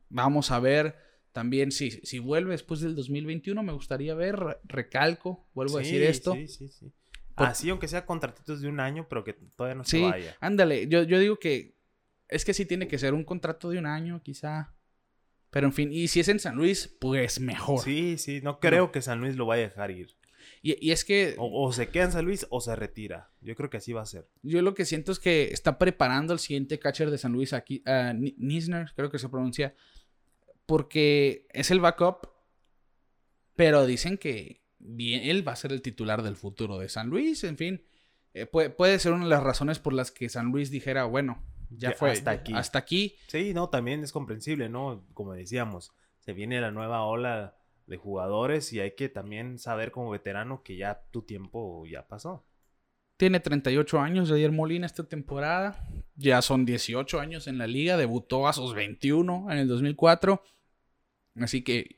Vamos 0.09 0.51
a 0.51 0.59
ver 0.61 0.95
también 1.33 1.71
si, 1.73 1.91
si 1.91 2.19
vuelve 2.19 2.51
después 2.51 2.79
del 2.79 2.95
2021, 2.95 3.61
me 3.63 3.73
gustaría 3.73 4.15
ver, 4.15 4.37
re- 4.37 4.57
recalco, 4.63 5.45
vuelvo 5.53 5.75
a 5.77 5.81
decir 5.81 5.99
Sí, 5.99 6.05
esto. 6.07 6.33
Sí, 6.35 6.47
sí, 6.47 6.67
sí. 6.69 6.91
Por- 7.35 7.47
Así, 7.47 7.69
aunque 7.69 7.89
sea 7.89 8.05
contratitos 8.05 8.61
de 8.61 8.69
un 8.69 8.79
año, 8.79 9.07
pero 9.09 9.25
que 9.25 9.33
todavía 9.33 9.75
no 9.75 9.83
Sí, 9.83 9.97
se 9.99 10.03
vaya. 10.05 10.37
ándale, 10.39 10.87
yo, 10.87 11.03
yo 11.03 11.19
digo 11.19 11.37
que 11.37 11.75
es 12.29 12.45
que 12.45 12.53
sí 12.53 12.65
tiene 12.65 12.87
que 12.87 12.97
ser 12.97 13.13
un 13.13 13.25
contrato 13.25 13.69
de 13.69 13.77
un 13.77 13.85
año, 13.87 14.21
quizá. 14.23 14.73
Pero 15.49 15.67
en 15.67 15.73
fin, 15.73 15.91
y 15.91 16.07
si 16.07 16.21
es 16.21 16.29
en 16.29 16.39
San 16.39 16.55
Luis, 16.55 16.87
pues 16.99 17.41
mejor. 17.41 17.81
Sí, 17.83 18.17
sí, 18.17 18.39
no 18.41 18.61
creo 18.61 18.93
que 18.93 19.01
San 19.01 19.19
Luis 19.19 19.35
lo 19.35 19.45
vaya 19.45 19.65
a 19.65 19.67
dejar 19.69 19.91
ir. 19.91 20.15
Y, 20.61 20.87
y 20.87 20.91
es 20.91 21.05
que 21.05 21.35
O, 21.37 21.65
o 21.67 21.71
se 21.73 21.89
queda 21.89 22.05
en 22.05 22.11
San 22.11 22.25
Luis 22.25 22.45
o 22.49 22.61
se 22.61 22.75
retira. 22.75 23.31
Yo 23.41 23.55
creo 23.55 23.69
que 23.69 23.77
así 23.77 23.93
va 23.93 24.01
a 24.01 24.05
ser. 24.05 24.27
yo 24.43 24.61
lo 24.61 24.73
que 24.73 24.85
siento 24.85 25.11
es 25.11 25.19
que 25.19 25.45
está 25.51 25.77
preparando 25.77 26.33
al 26.33 26.39
siguiente 26.39 26.79
catcher 26.79 27.09
de 27.11 27.17
San 27.17 27.31
Luis 27.33 27.53
aquí, 27.53 27.83
Ni- 28.15 28.35
Nisner, 28.37 28.91
creo 28.95 29.09
que 29.09 29.19
se 29.19 29.29
pronuncia, 29.29 29.75
porque 30.65 31.47
es 31.51 31.71
el 31.71 31.79
backup, 31.79 32.27
pero 33.55 33.85
dicen 33.85 34.17
que 34.17 34.61
bien, 34.79 35.23
él 35.29 35.47
va 35.47 35.53
a 35.53 35.55
ser 35.57 35.71
el 35.71 35.81
titular 35.81 36.23
del 36.23 36.35
futuro 36.35 36.77
de 36.77 36.89
San 36.89 37.09
Luis, 37.09 37.43
en 37.43 37.57
fin. 37.57 37.85
eh, 38.33 38.45
puede, 38.45 38.69
puede 38.69 38.99
ser 38.99 39.13
una 39.13 39.23
de 39.23 39.29
las 39.29 39.43
razones 39.43 39.79
por 39.79 39.93
las 39.93 40.11
que 40.11 40.27
San 40.29 40.51
Luis 40.51 40.69
dijera, 40.71 41.05
bueno, 41.05 41.41
ya, 41.69 41.91
Ya, 41.91 41.95
fue, 41.95 42.11
hasta 42.11 42.31
aquí. 42.31 42.53
Hasta 42.53 42.79
aquí. 42.79 43.15
Sí, 43.27 43.53
no, 43.53 43.69
también 43.69 44.03
es 44.03 44.11
comprensible, 44.11 44.69
¿no? 44.69 45.05
Como 45.13 45.33
decíamos, 45.33 45.91
se 46.19 46.33
viene 46.33 46.59
la 46.61 46.71
nueva 46.71 47.03
ola 47.03 47.55
de 47.87 47.97
jugadores 47.97 48.73
y 48.73 48.79
hay 48.79 48.95
que 48.95 49.09
también 49.09 49.59
saber 49.59 49.91
como 49.91 50.09
veterano 50.09 50.63
que 50.63 50.75
ya 50.77 51.03
tu 51.11 51.21
tiempo 51.21 51.85
ya 51.85 52.07
pasó. 52.07 52.45
Tiene 53.17 53.39
38 53.39 53.99
años 53.99 54.27
Javier 54.29 54.51
Molina 54.51 54.85
esta 54.85 55.07
temporada. 55.07 55.81
Ya 56.15 56.41
son 56.41 56.65
18 56.65 57.19
años 57.19 57.47
en 57.47 57.57
la 57.57 57.67
liga. 57.67 57.95
Debutó 57.95 58.47
a 58.47 58.53
sus 58.53 58.73
21 58.73 59.47
en 59.51 59.57
el 59.57 59.67
2004. 59.67 60.41
Así 61.35 61.63
que 61.63 61.97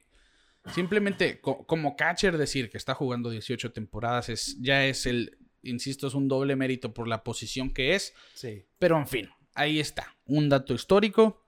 simplemente 0.73 1.39
co- 1.41 1.65
como 1.65 1.95
catcher 1.95 2.37
decir 2.37 2.69
que 2.69 2.77
está 2.77 2.93
jugando 2.93 3.29
18 3.29 3.71
temporadas 3.71 4.29
es, 4.29 4.57
ya 4.61 4.85
es 4.85 5.05
el, 5.05 5.37
insisto, 5.63 6.07
es 6.07 6.13
un 6.13 6.27
doble 6.27 6.55
mérito 6.55 6.93
por 6.93 7.07
la 7.07 7.23
posición 7.23 7.71
que 7.73 7.95
es. 7.95 8.13
Sí. 8.35 8.65
Pero 8.77 8.97
en 8.97 9.07
fin, 9.07 9.29
ahí 9.55 9.79
está. 9.79 10.15
Un 10.25 10.49
dato 10.49 10.73
histórico. 10.73 11.45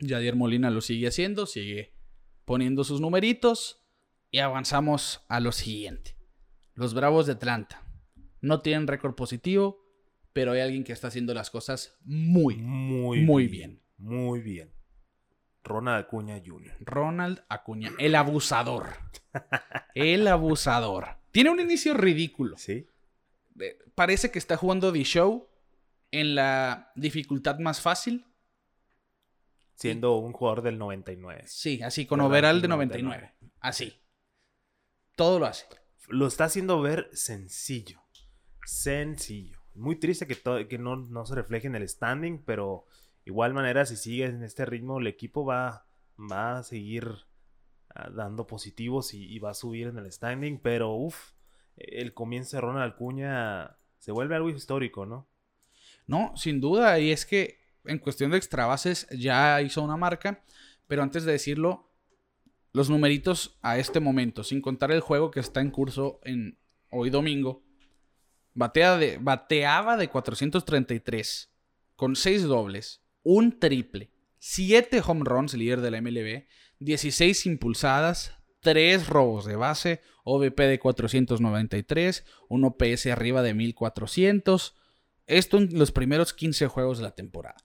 Yadier 0.00 0.36
Molina 0.36 0.70
lo 0.70 0.80
sigue 0.80 1.08
haciendo, 1.08 1.46
sigue 1.46 1.92
poniendo 2.48 2.82
sus 2.82 3.00
numeritos. 3.00 3.84
Y 4.30 4.38
avanzamos 4.38 5.24
a 5.28 5.38
lo 5.38 5.52
siguiente. 5.52 6.16
Los 6.74 6.94
Bravos 6.94 7.26
de 7.26 7.32
Atlanta. 7.34 7.82
No 8.40 8.60
tienen 8.62 8.86
récord 8.86 9.14
positivo, 9.14 9.84
pero 10.32 10.52
hay 10.52 10.60
alguien 10.60 10.82
que 10.84 10.92
está 10.92 11.08
haciendo 11.08 11.34
las 11.34 11.50
cosas 11.50 11.98
muy, 12.04 12.56
Muy, 12.56 13.22
muy 13.22 13.46
bien. 13.48 13.82
Muy 13.98 14.40
bien. 14.40 14.72
Ronald 15.62 16.04
Acuña 16.04 16.40
Jr. 16.44 16.76
Ronald 16.80 17.44
Acuña, 17.48 17.92
el 17.98 18.14
abusador. 18.14 18.86
El 19.94 20.26
abusador. 20.26 21.18
Tiene 21.30 21.50
un 21.50 21.60
inicio 21.60 21.92
ridículo. 21.94 22.56
Sí. 22.56 22.86
Eh, 23.60 23.78
Parece 23.94 24.30
que 24.30 24.38
está 24.38 24.56
jugando 24.56 24.92
The 24.92 25.02
Show 25.02 25.48
en 26.10 26.34
la 26.34 26.92
dificultad 26.94 27.58
más 27.58 27.80
fácil. 27.80 28.24
Siendo 29.78 30.16
un 30.16 30.32
jugador 30.32 30.62
del 30.62 30.76
99. 30.76 31.44
Sí, 31.46 31.80
así, 31.82 32.04
con 32.04 32.20
overall 32.20 32.60
de 32.60 32.66
99. 32.66 33.32
99. 33.38 33.52
Así. 33.60 33.94
Todo 35.14 35.38
lo 35.38 35.46
hace. 35.46 35.66
Lo 36.08 36.26
está 36.26 36.44
haciendo 36.44 36.82
ver 36.82 37.08
sencillo. 37.12 38.02
Sencillo. 38.66 39.60
Muy 39.74 39.94
triste 39.94 40.26
que, 40.26 40.66
que 40.66 40.78
no, 40.78 40.96
no 40.96 41.24
se 41.24 41.36
refleje 41.36 41.68
en 41.68 41.76
el 41.76 41.88
standing, 41.88 42.42
pero 42.44 42.86
igual 43.24 43.54
manera, 43.54 43.86
si 43.86 43.94
sigue 43.94 44.24
en 44.24 44.42
este 44.42 44.66
ritmo, 44.66 44.98
el 44.98 45.06
equipo 45.06 45.44
va, 45.44 45.86
va 46.18 46.58
a 46.58 46.62
seguir 46.64 47.08
ah, 47.94 48.10
dando 48.10 48.48
positivos 48.48 49.14
y, 49.14 49.32
y 49.32 49.38
va 49.38 49.50
a 49.50 49.54
subir 49.54 49.86
en 49.86 49.98
el 49.98 50.10
standing. 50.10 50.58
Pero, 50.58 50.90
uff, 50.90 51.34
el 51.76 52.14
comienzo 52.14 52.56
de 52.56 52.62
Ronald 52.62 52.94
Acuña 52.94 53.78
se 53.98 54.10
vuelve 54.10 54.34
algo 54.34 54.50
histórico, 54.50 55.06
¿no? 55.06 55.28
No, 56.08 56.36
sin 56.36 56.60
duda. 56.60 56.98
Y 56.98 57.12
es 57.12 57.24
que 57.24 57.60
en 57.88 57.98
cuestión 57.98 58.30
de 58.30 58.36
extra 58.36 58.66
bases 58.66 59.06
ya 59.10 59.60
hizo 59.62 59.82
una 59.82 59.96
marca. 59.96 60.44
Pero 60.86 61.02
antes 61.02 61.24
de 61.24 61.32
decirlo, 61.32 61.90
los 62.72 62.90
numeritos 62.90 63.58
a 63.62 63.78
este 63.78 64.00
momento, 64.00 64.44
sin 64.44 64.60
contar 64.60 64.92
el 64.92 65.00
juego 65.00 65.30
que 65.30 65.40
está 65.40 65.60
en 65.60 65.70
curso 65.70 66.20
en 66.24 66.58
hoy 66.90 67.10
domingo, 67.10 67.64
de, 68.54 69.18
bateaba 69.20 69.96
de 69.96 70.08
433 70.08 71.52
con 71.94 72.16
6 72.16 72.44
dobles, 72.44 73.02
un 73.22 73.58
triple, 73.58 74.10
7 74.38 75.02
home 75.04 75.22
runs, 75.24 75.54
líder 75.54 75.80
de 75.80 75.90
la 75.90 76.00
MLB, 76.00 76.46
16 76.78 77.46
impulsadas, 77.46 78.34
3 78.60 79.08
robos 79.08 79.44
de 79.44 79.56
base, 79.56 80.00
OVP 80.24 80.66
de 80.66 80.78
493, 80.78 82.24
un 82.48 82.64
OPS 82.64 83.06
arriba 83.06 83.42
de 83.42 83.54
1400. 83.54 84.76
Esto 85.28 85.58
en 85.58 85.78
los 85.78 85.92
primeros 85.92 86.32
15 86.32 86.66
juegos 86.66 86.98
de 86.98 87.04
la 87.04 87.14
temporada. 87.14 87.56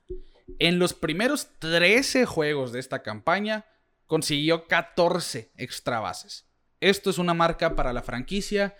En 0.59 0.79
los 0.79 0.93
primeros 0.93 1.47
13 1.59 2.25
juegos 2.25 2.71
de 2.71 2.79
esta 2.79 3.01
campaña, 3.01 3.65
consiguió 4.05 4.67
14 4.67 5.51
extra 5.55 5.99
bases. 5.99 6.45
Esto 6.81 7.09
es 7.09 7.17
una 7.17 7.33
marca 7.33 7.75
para 7.75 7.93
la 7.93 8.03
franquicia 8.03 8.75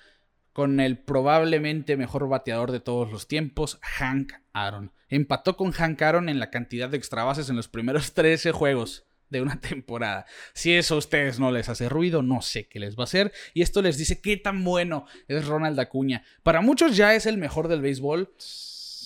con 0.51 0.79
el 0.79 0.99
probablemente 0.99 1.97
mejor 1.97 2.27
bateador 2.27 2.71
de 2.71 2.81
todos 2.81 3.11
los 3.11 3.27
tiempos, 3.27 3.79
Hank 3.81 4.33
Aaron. 4.51 4.91
Empató 5.07 5.57
con 5.57 5.71
Hank 5.71 6.01
Aaron 6.01 6.29
en 6.29 6.39
la 6.39 6.51
cantidad 6.51 6.89
de 6.89 6.97
extra 6.97 7.23
bases 7.23 7.49
en 7.49 7.55
los 7.55 7.69
primeros 7.69 8.13
13 8.13 8.51
juegos 8.51 9.05
de 9.29 9.41
una 9.41 9.59
temporada. 9.59 10.25
Si 10.53 10.73
eso 10.73 10.95
a 10.95 10.99
ustedes 10.99 11.39
no 11.39 11.51
les 11.51 11.69
hace 11.69 11.89
ruido, 11.89 12.21
no 12.21 12.41
sé 12.41 12.67
qué 12.67 12.79
les 12.79 12.95
va 12.95 13.01
a 13.01 13.05
hacer. 13.05 13.31
Y 13.53 13.61
esto 13.61 13.81
les 13.81 13.97
dice 13.97 14.21
qué 14.21 14.37
tan 14.37 14.63
bueno 14.63 15.07
es 15.27 15.47
Ronald 15.47 15.79
Acuña. 15.79 16.23
Para 16.43 16.61
muchos 16.61 16.95
ya 16.95 17.15
es 17.15 17.25
el 17.25 17.37
mejor 17.37 17.67
del 17.67 17.81
béisbol. 17.81 18.33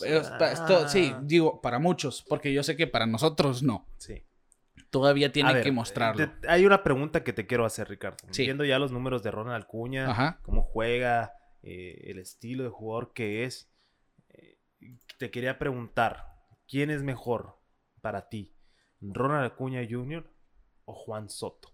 Eh, 0.06 0.22
esto- 0.52 0.88
sí, 0.90 1.12
Ah. 1.14 1.22
digo, 1.24 1.62
para 1.62 1.80
muchos, 1.80 2.24
porque 2.28 2.54
yo 2.54 2.64
sé 2.64 2.76
que 2.76 2.88
para 2.88 3.06
nosotros 3.06 3.64
no. 3.64 3.88
Sí. 3.98 4.24
Todavía 4.90 5.28
A 5.28 5.32
tiene 5.32 5.54
ver, 5.54 5.64
que 5.64 5.72
mostrarlo. 5.72 6.30
te- 6.40 6.48
hay 6.50 6.66
una 6.66 6.84
pregunta 6.84 7.24
que 7.24 7.34
te 7.34 7.46
quiero 7.46 7.66
hacer, 7.66 7.90
Ricardo. 7.90 8.18
Sí. 8.32 8.44
Viendo 8.44 8.64
ya 8.64 8.80
los 8.80 8.92
números 8.92 9.22
de 9.24 9.32
Ronald 9.32 9.64
Acuña, 9.66 10.10
Ajá. 10.10 10.40
cómo 10.44 10.64
juega, 10.64 11.34
eh, 11.64 12.00
el 12.06 12.20
estilo 12.20 12.64
de 12.64 12.70
jugador 12.70 13.12
que 13.14 13.44
es, 13.44 13.70
eh, 14.30 14.58
te 15.18 15.30
quería 15.32 15.58
preguntar, 15.60 16.26
¿quién 16.68 16.90
es 16.92 17.04
mejor? 17.04 17.58
para 18.02 18.30
ti? 18.30 18.56
¿Ronald 19.02 19.52
Acuña 19.52 19.82
Jr. 19.90 20.32
o 20.86 20.94
Juan 20.94 21.30
Soto? 21.30 21.74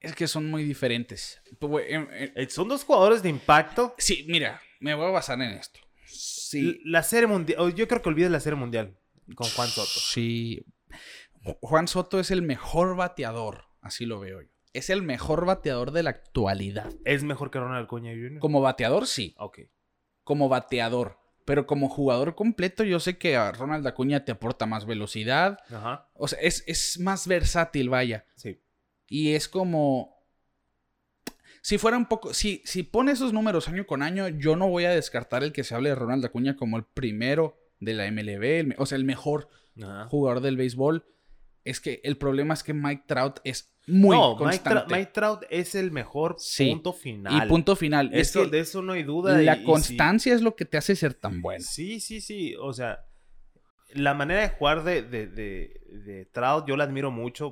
Es 0.00 0.14
que 0.14 0.26
son 0.26 0.50
muy 0.50 0.64
diferentes. 0.64 1.40
Pues, 1.60 1.86
em, 1.88 2.08
em, 2.12 2.32
Eh, 2.34 2.48
Son 2.50 2.66
dos 2.68 2.82
jugadores 2.82 3.22
de 3.22 3.28
impacto. 3.28 3.94
Sí, 3.98 4.24
mira, 4.28 4.60
me 4.80 4.94
voy 4.94 5.06
a 5.06 5.10
basar 5.10 5.40
en 5.40 5.50
esto. 5.52 5.78
Sí. 6.60 6.80
La 6.84 7.02
serie 7.02 7.26
mundial. 7.26 7.74
Yo 7.74 7.88
creo 7.88 8.02
que 8.02 8.08
olvides 8.08 8.30
la 8.30 8.40
serie 8.40 8.58
mundial 8.58 8.96
con 9.34 9.48
Juan 9.48 9.68
Soto. 9.68 9.88
Sí. 9.88 10.64
Ju- 11.42 11.58
Juan 11.60 11.88
Soto 11.88 12.20
es 12.20 12.30
el 12.30 12.42
mejor 12.42 12.96
bateador, 12.96 13.64
así 13.80 14.06
lo 14.06 14.20
veo 14.20 14.42
yo. 14.42 14.48
Es 14.72 14.90
el 14.90 15.02
mejor 15.02 15.46
bateador 15.46 15.90
de 15.92 16.02
la 16.02 16.10
actualidad. 16.10 16.92
¿Es 17.04 17.22
mejor 17.24 17.50
que 17.50 17.58
Ronald 17.58 17.84
Acuña 17.86 18.10
Jr.? 18.12 18.40
Como 18.40 18.60
bateador, 18.60 19.06
sí. 19.06 19.34
Ok. 19.38 19.60
Como 20.22 20.48
bateador. 20.48 21.18
Pero 21.46 21.66
como 21.66 21.88
jugador 21.88 22.34
completo, 22.34 22.82
yo 22.84 22.98
sé 23.00 23.16
que 23.18 23.36
a 23.36 23.52
Ronald 23.52 23.86
Acuña 23.86 24.24
te 24.24 24.32
aporta 24.32 24.66
más 24.66 24.84
velocidad. 24.84 25.58
Ajá. 25.70 26.10
O 26.14 26.26
sea, 26.28 26.40
es, 26.40 26.64
es 26.66 26.98
más 26.98 27.26
versátil, 27.28 27.88
vaya. 27.88 28.26
Sí. 28.34 28.60
Y 29.08 29.34
es 29.34 29.48
como. 29.48 30.15
Si 31.66 31.78
fuera 31.78 31.96
un 31.96 32.06
poco. 32.06 32.32
Si, 32.32 32.62
si 32.64 32.84
pone 32.84 33.10
esos 33.10 33.32
números 33.32 33.66
año 33.66 33.86
con 33.88 34.04
año, 34.04 34.28
yo 34.28 34.54
no 34.54 34.68
voy 34.68 34.84
a 34.84 34.90
descartar 34.90 35.42
el 35.42 35.52
que 35.52 35.64
se 35.64 35.74
hable 35.74 35.88
de 35.88 35.96
Ronald 35.96 36.24
Acuña 36.24 36.54
como 36.54 36.76
el 36.76 36.84
primero 36.84 37.58
de 37.80 37.94
la 37.94 38.08
MLB. 38.08 38.44
el 38.44 38.74
o 38.78 38.86
sea, 38.86 38.94
el 38.96 39.04
mejor 39.04 39.48
Ajá. 39.82 40.06
jugador 40.06 40.40
del 40.42 40.56
béisbol. 40.56 41.04
Es 41.64 41.80
que 41.80 42.00
el 42.04 42.18
problema 42.18 42.54
es 42.54 42.62
que 42.62 42.72
Mike 42.72 43.02
Trout 43.08 43.40
es 43.42 43.72
muy 43.88 44.16
no, 44.16 44.34
Mike, 44.36 44.44
constante. 44.62 44.80
Tra- 44.94 44.96
Mike 44.96 45.10
Trout 45.12 45.42
es 45.50 45.74
el 45.74 45.90
mejor 45.90 46.36
Sí. 46.38 46.70
punto 46.70 46.92
final. 46.92 47.44
y 47.44 47.48
punto 47.48 47.74
final. 47.74 48.10
Es 48.14 48.28
Eso- 48.30 48.44
que 48.44 48.50
de 48.50 48.60
eso 48.60 48.82
no 48.82 48.92
hay 48.92 49.02
duda. 49.02 49.36
la 49.36 49.56
y- 49.56 49.56
y 49.56 49.60
sí. 49.60 49.64
constancia 49.64 50.34
es 50.36 50.42
lo 50.42 50.54
que 50.54 50.66
te 50.66 50.76
hace 50.76 50.94
ser 50.94 51.14
tan 51.14 51.42
bueno. 51.42 51.64
Sí, 51.68 51.98
sí, 51.98 52.20
sí. 52.20 52.54
O 52.60 52.72
sea, 52.72 53.04
la 53.92 54.14
manera 54.14 54.42
de 54.42 54.50
jugar 54.50 54.84
de, 54.84 55.02
de, 55.02 55.26
de, 55.26 55.80
de 55.90 56.26
Trout 56.26 56.68
yo 56.68 56.76
la 56.76 56.84
admiro 56.84 57.10
mucho. 57.10 57.50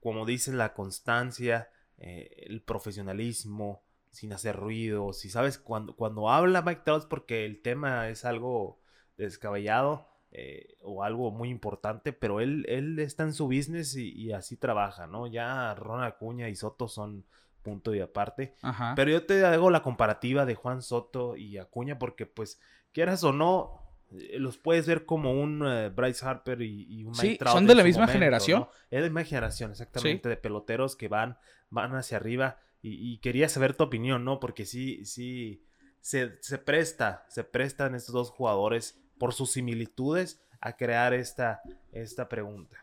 Como 0.00 0.24
dices, 0.24 0.54
la 0.54 0.72
constancia, 0.72 1.68
eh, 1.98 2.44
el 2.46 2.62
profesionalismo, 2.62 3.82
sin 4.10 4.32
hacer 4.32 4.56
ruido. 4.56 5.12
Si 5.12 5.30
sabes, 5.30 5.58
cuando, 5.58 5.94
cuando 5.94 6.30
habla 6.30 6.62
Mike 6.62 6.82
Trout 6.84 7.02
es 7.02 7.06
porque 7.06 7.44
el 7.44 7.60
tema 7.62 8.08
es 8.08 8.24
algo 8.24 8.80
descabellado 9.16 10.08
eh, 10.30 10.76
o 10.82 11.02
algo 11.02 11.30
muy 11.30 11.48
importante, 11.50 12.12
pero 12.12 12.40
él, 12.40 12.64
él 12.68 12.98
está 12.98 13.24
en 13.24 13.32
su 13.32 13.46
business 13.46 13.96
y, 13.96 14.12
y 14.12 14.32
así 14.32 14.56
trabaja, 14.56 15.06
¿no? 15.06 15.26
Ya 15.26 15.74
Ronald 15.74 16.14
Acuña 16.14 16.48
y 16.48 16.56
Soto 16.56 16.88
son 16.88 17.24
punto 17.62 17.94
y 17.94 18.00
aparte. 18.00 18.54
Ajá. 18.62 18.94
Pero 18.96 19.10
yo 19.10 19.26
te 19.26 19.44
hago 19.44 19.70
la 19.70 19.82
comparativa 19.82 20.46
de 20.46 20.54
Juan 20.54 20.82
Soto 20.82 21.36
y 21.36 21.58
Acuña 21.58 21.98
porque, 21.98 22.26
pues, 22.26 22.60
quieras 22.92 23.24
o 23.24 23.32
no, 23.32 23.87
los 24.10 24.56
puedes 24.58 24.86
ver 24.86 25.04
como 25.04 25.32
un 25.32 25.62
eh, 25.66 25.90
Bryce 25.90 26.24
Harper 26.24 26.62
y, 26.62 26.86
y 26.88 27.04
un 27.04 27.12
Mike 27.12 27.20
Sí, 27.32 27.36
Trout 27.38 27.54
son 27.54 27.66
de 27.66 27.74
la 27.74 27.84
misma 27.84 28.02
momento, 28.02 28.18
generación. 28.18 28.60
¿no? 28.60 28.70
Es 28.84 28.90
de 28.90 29.00
la 29.00 29.06
misma 29.06 29.24
generación, 29.24 29.70
exactamente, 29.72 30.28
de 30.28 30.36
peloteros 30.36 30.96
que 30.96 31.08
van, 31.08 31.36
van 31.70 31.94
hacia 31.94 32.16
arriba. 32.16 32.58
Y, 32.80 33.12
y 33.12 33.18
quería 33.18 33.48
saber 33.48 33.74
tu 33.74 33.84
opinión, 33.84 34.24
¿no? 34.24 34.38
Porque 34.40 34.64
sí, 34.64 35.04
sí, 35.04 35.62
se, 36.00 36.38
se 36.40 36.58
presta, 36.58 37.26
se 37.28 37.44
prestan 37.44 37.94
estos 37.94 38.12
dos 38.14 38.30
jugadores 38.30 39.00
por 39.18 39.34
sus 39.34 39.50
similitudes 39.50 40.40
a 40.60 40.76
crear 40.76 41.12
esta, 41.12 41.60
esta 41.92 42.28
pregunta. 42.28 42.76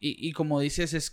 Y, 0.00 0.28
y 0.28 0.32
como 0.32 0.58
dices, 0.60 0.94
es, 0.94 1.12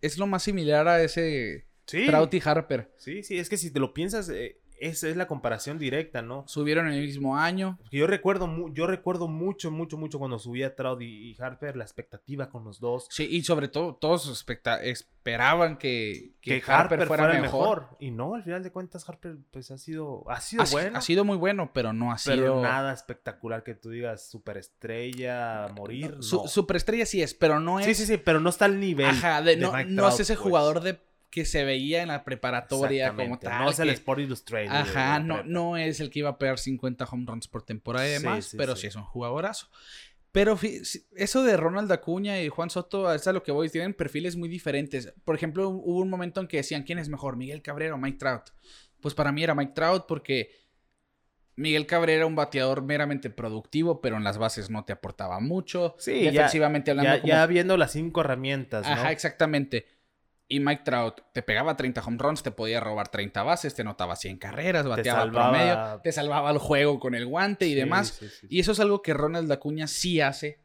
es 0.00 0.18
lo 0.18 0.26
más 0.26 0.42
similar 0.44 0.86
a 0.88 1.02
ese 1.02 1.66
Sí, 1.86 2.06
Trout 2.06 2.32
y 2.32 2.40
Harper. 2.42 2.90
sí, 2.96 3.22
sí, 3.22 3.38
es 3.38 3.50
que 3.50 3.58
si 3.58 3.70
te 3.70 3.78
lo 3.78 3.92
piensas, 3.92 4.30
eh, 4.30 4.58
esa 4.78 5.08
es 5.08 5.16
la 5.16 5.26
comparación 5.26 5.78
directa, 5.78 6.22
¿no? 6.22 6.44
Subieron 6.46 6.88
el 6.88 7.00
mismo 7.00 7.36
año. 7.36 7.76
Porque 7.80 7.96
yo 7.98 8.06
recuerdo, 8.06 8.48
yo 8.72 8.86
recuerdo 8.86 9.28
mucho, 9.28 9.70
mucho, 9.70 9.96
mucho 9.96 10.18
cuando 10.18 10.38
subía 10.38 10.74
Trout 10.74 11.00
y, 11.02 11.36
Harper, 11.38 11.76
la 11.76 11.84
expectativa 11.84 12.48
con 12.50 12.64
los 12.64 12.80
dos. 12.80 13.06
Sí, 13.10 13.26
y 13.30 13.42
sobre 13.42 13.68
todo, 13.68 13.94
todos 13.94 14.28
esperaban 14.82 15.78
que, 15.78 16.32
que, 16.40 16.60
Que, 16.60 16.72
Harper, 16.72 17.06
fuera, 17.06 17.34
el 17.34 17.42
mejor. 17.42 17.88
Y 17.98 18.10
no, 18.10 18.34
al 18.34 18.42
final 18.42 18.62
de 18.62 18.70
cuentas, 18.72 19.08
Harper 19.08 19.36
pues 19.50 19.70
ha 19.70 19.78
sido, 19.78 20.28
ha 20.30 20.40
sido 20.40 20.62
Ha, 20.62 20.66
bueno. 20.70 20.98
ha 20.98 21.00
sido 21.00 21.24
muy 21.24 21.36
bueno, 21.36 21.70
pero 21.72 21.92
no 21.92 22.12
ha 22.12 22.16
pero 22.24 22.36
sido. 22.42 22.62
nada 22.62 22.92
espectacular 22.92 23.62
que 23.62 23.74
tú 23.74 23.90
digas 23.90 24.28
superestrella, 24.28 25.68
morir. 25.74 26.16
Su-. 26.20 26.46
Superestrella 26.48 27.06
sí 27.06 27.22
es, 27.22 27.34
pero 27.34 27.60
no 27.60 27.80
es. 27.80 27.86
Sí, 27.86 27.94
sí, 27.94 28.06
sí, 28.06 28.16
pero 28.18 28.40
no 28.40 28.50
está 28.50 28.64
al 28.66 28.78
nivel. 28.80 29.06
Ajá, 29.06 29.42
de- 29.42 29.56
de 29.56 29.62
no, 29.62 29.72
Mike 29.72 29.90
no 29.90 30.08
es 30.08 30.20
ese 30.20 30.34
pues. 30.34 30.42
jugador 30.44 30.80
de 30.80 30.98
que 31.34 31.44
se 31.44 31.64
veía 31.64 32.02
en 32.02 32.08
la 32.08 32.22
preparatoria 32.22 33.12
como 33.12 33.40
tal. 33.40 33.64
No 33.64 33.70
es 33.70 33.78
el 33.80 33.88
que- 33.88 33.94
Sport 33.94 34.20
Illustrated. 34.20 34.70
Ajá, 34.70 35.18
no, 35.18 35.42
no 35.42 35.76
es 35.76 35.98
el 35.98 36.08
que 36.10 36.20
iba 36.20 36.28
a 36.30 36.38
pegar 36.38 36.58
50 36.60 37.04
home 37.10 37.24
runs 37.26 37.48
por 37.48 37.64
temporada 37.64 38.06
y 38.06 38.12
demás, 38.12 38.44
sí, 38.44 38.56
pero 38.56 38.76
sí. 38.76 38.82
sí. 38.82 38.86
es 38.86 38.94
un 38.94 39.02
jugadorazo. 39.02 39.68
Pero 40.30 40.56
eso 41.16 41.42
de 41.42 41.56
Ronald 41.56 41.90
Acuña 41.90 42.40
y 42.40 42.48
Juan 42.48 42.70
Soto, 42.70 43.12
es 43.12 43.26
a 43.26 43.32
lo 43.32 43.42
que 43.42 43.50
voy, 43.50 43.68
tienen 43.68 43.94
perfiles 43.94 44.36
muy 44.36 44.48
diferentes. 44.48 45.12
Por 45.24 45.34
ejemplo, 45.34 45.68
hubo 45.70 45.98
un 46.00 46.08
momento 46.08 46.40
en 46.40 46.46
que 46.46 46.58
decían 46.58 46.84
quién 46.84 46.98
es 47.00 47.08
mejor, 47.08 47.36
Miguel 47.36 47.62
Cabrera 47.62 47.94
o 47.94 47.98
Mike 47.98 48.18
Trout. 48.18 48.50
Pues 49.00 49.12
para 49.14 49.32
mí 49.32 49.42
era 49.42 49.56
Mike 49.56 49.72
Trout 49.74 50.06
porque 50.06 50.50
Miguel 51.56 51.86
Cabrera 51.86 52.16
era 52.18 52.26
un 52.26 52.34
bateador 52.34 52.82
meramente 52.82 53.30
productivo, 53.30 54.00
pero 54.00 54.16
en 54.16 54.24
las 54.24 54.38
bases 54.38 54.70
no 54.70 54.84
te 54.84 54.92
aportaba 54.92 55.38
mucho. 55.40 55.94
Sí, 55.98 56.22
ya- 56.24 56.30
defensivamente 56.32 56.90
hablando. 56.90 57.12
Ya, 57.14 57.20
como- 57.20 57.32
ya 57.32 57.46
viendo 57.46 57.76
las 57.76 57.92
cinco 57.92 58.20
herramientas, 58.22 58.86
¿no? 58.86 58.92
Ajá, 58.92 59.12
exactamente. 59.12 59.86
Y 60.46 60.60
Mike 60.60 60.82
Trout 60.84 61.20
te 61.32 61.42
pegaba 61.42 61.74
30 61.76 62.02
home 62.04 62.18
runs, 62.18 62.42
te 62.42 62.50
podía 62.50 62.78
robar 62.78 63.08
30 63.08 63.42
bases, 63.42 63.74
te 63.74 63.82
notaba 63.82 64.14
100 64.14 64.36
carreras, 64.38 64.86
bateaba 64.86 65.20
salvaba- 65.20 65.50
promedio, 65.50 66.00
te 66.02 66.12
salvaba 66.12 66.50
el 66.50 66.58
juego 66.58 67.00
con 67.00 67.14
el 67.14 67.26
guante 67.26 67.66
y 67.66 67.70
Sí, 67.70 67.74
demás. 67.76 68.08
sí, 68.08 68.28
sí, 68.28 68.34
sí. 68.42 68.46
Y 68.50 68.60
eso 68.60 68.72
es 68.72 68.80
algo 68.80 69.00
que 69.00 69.14
Ronald 69.14 69.50
Acuña 69.50 69.86
sí 69.86 70.20
hace. 70.20 70.62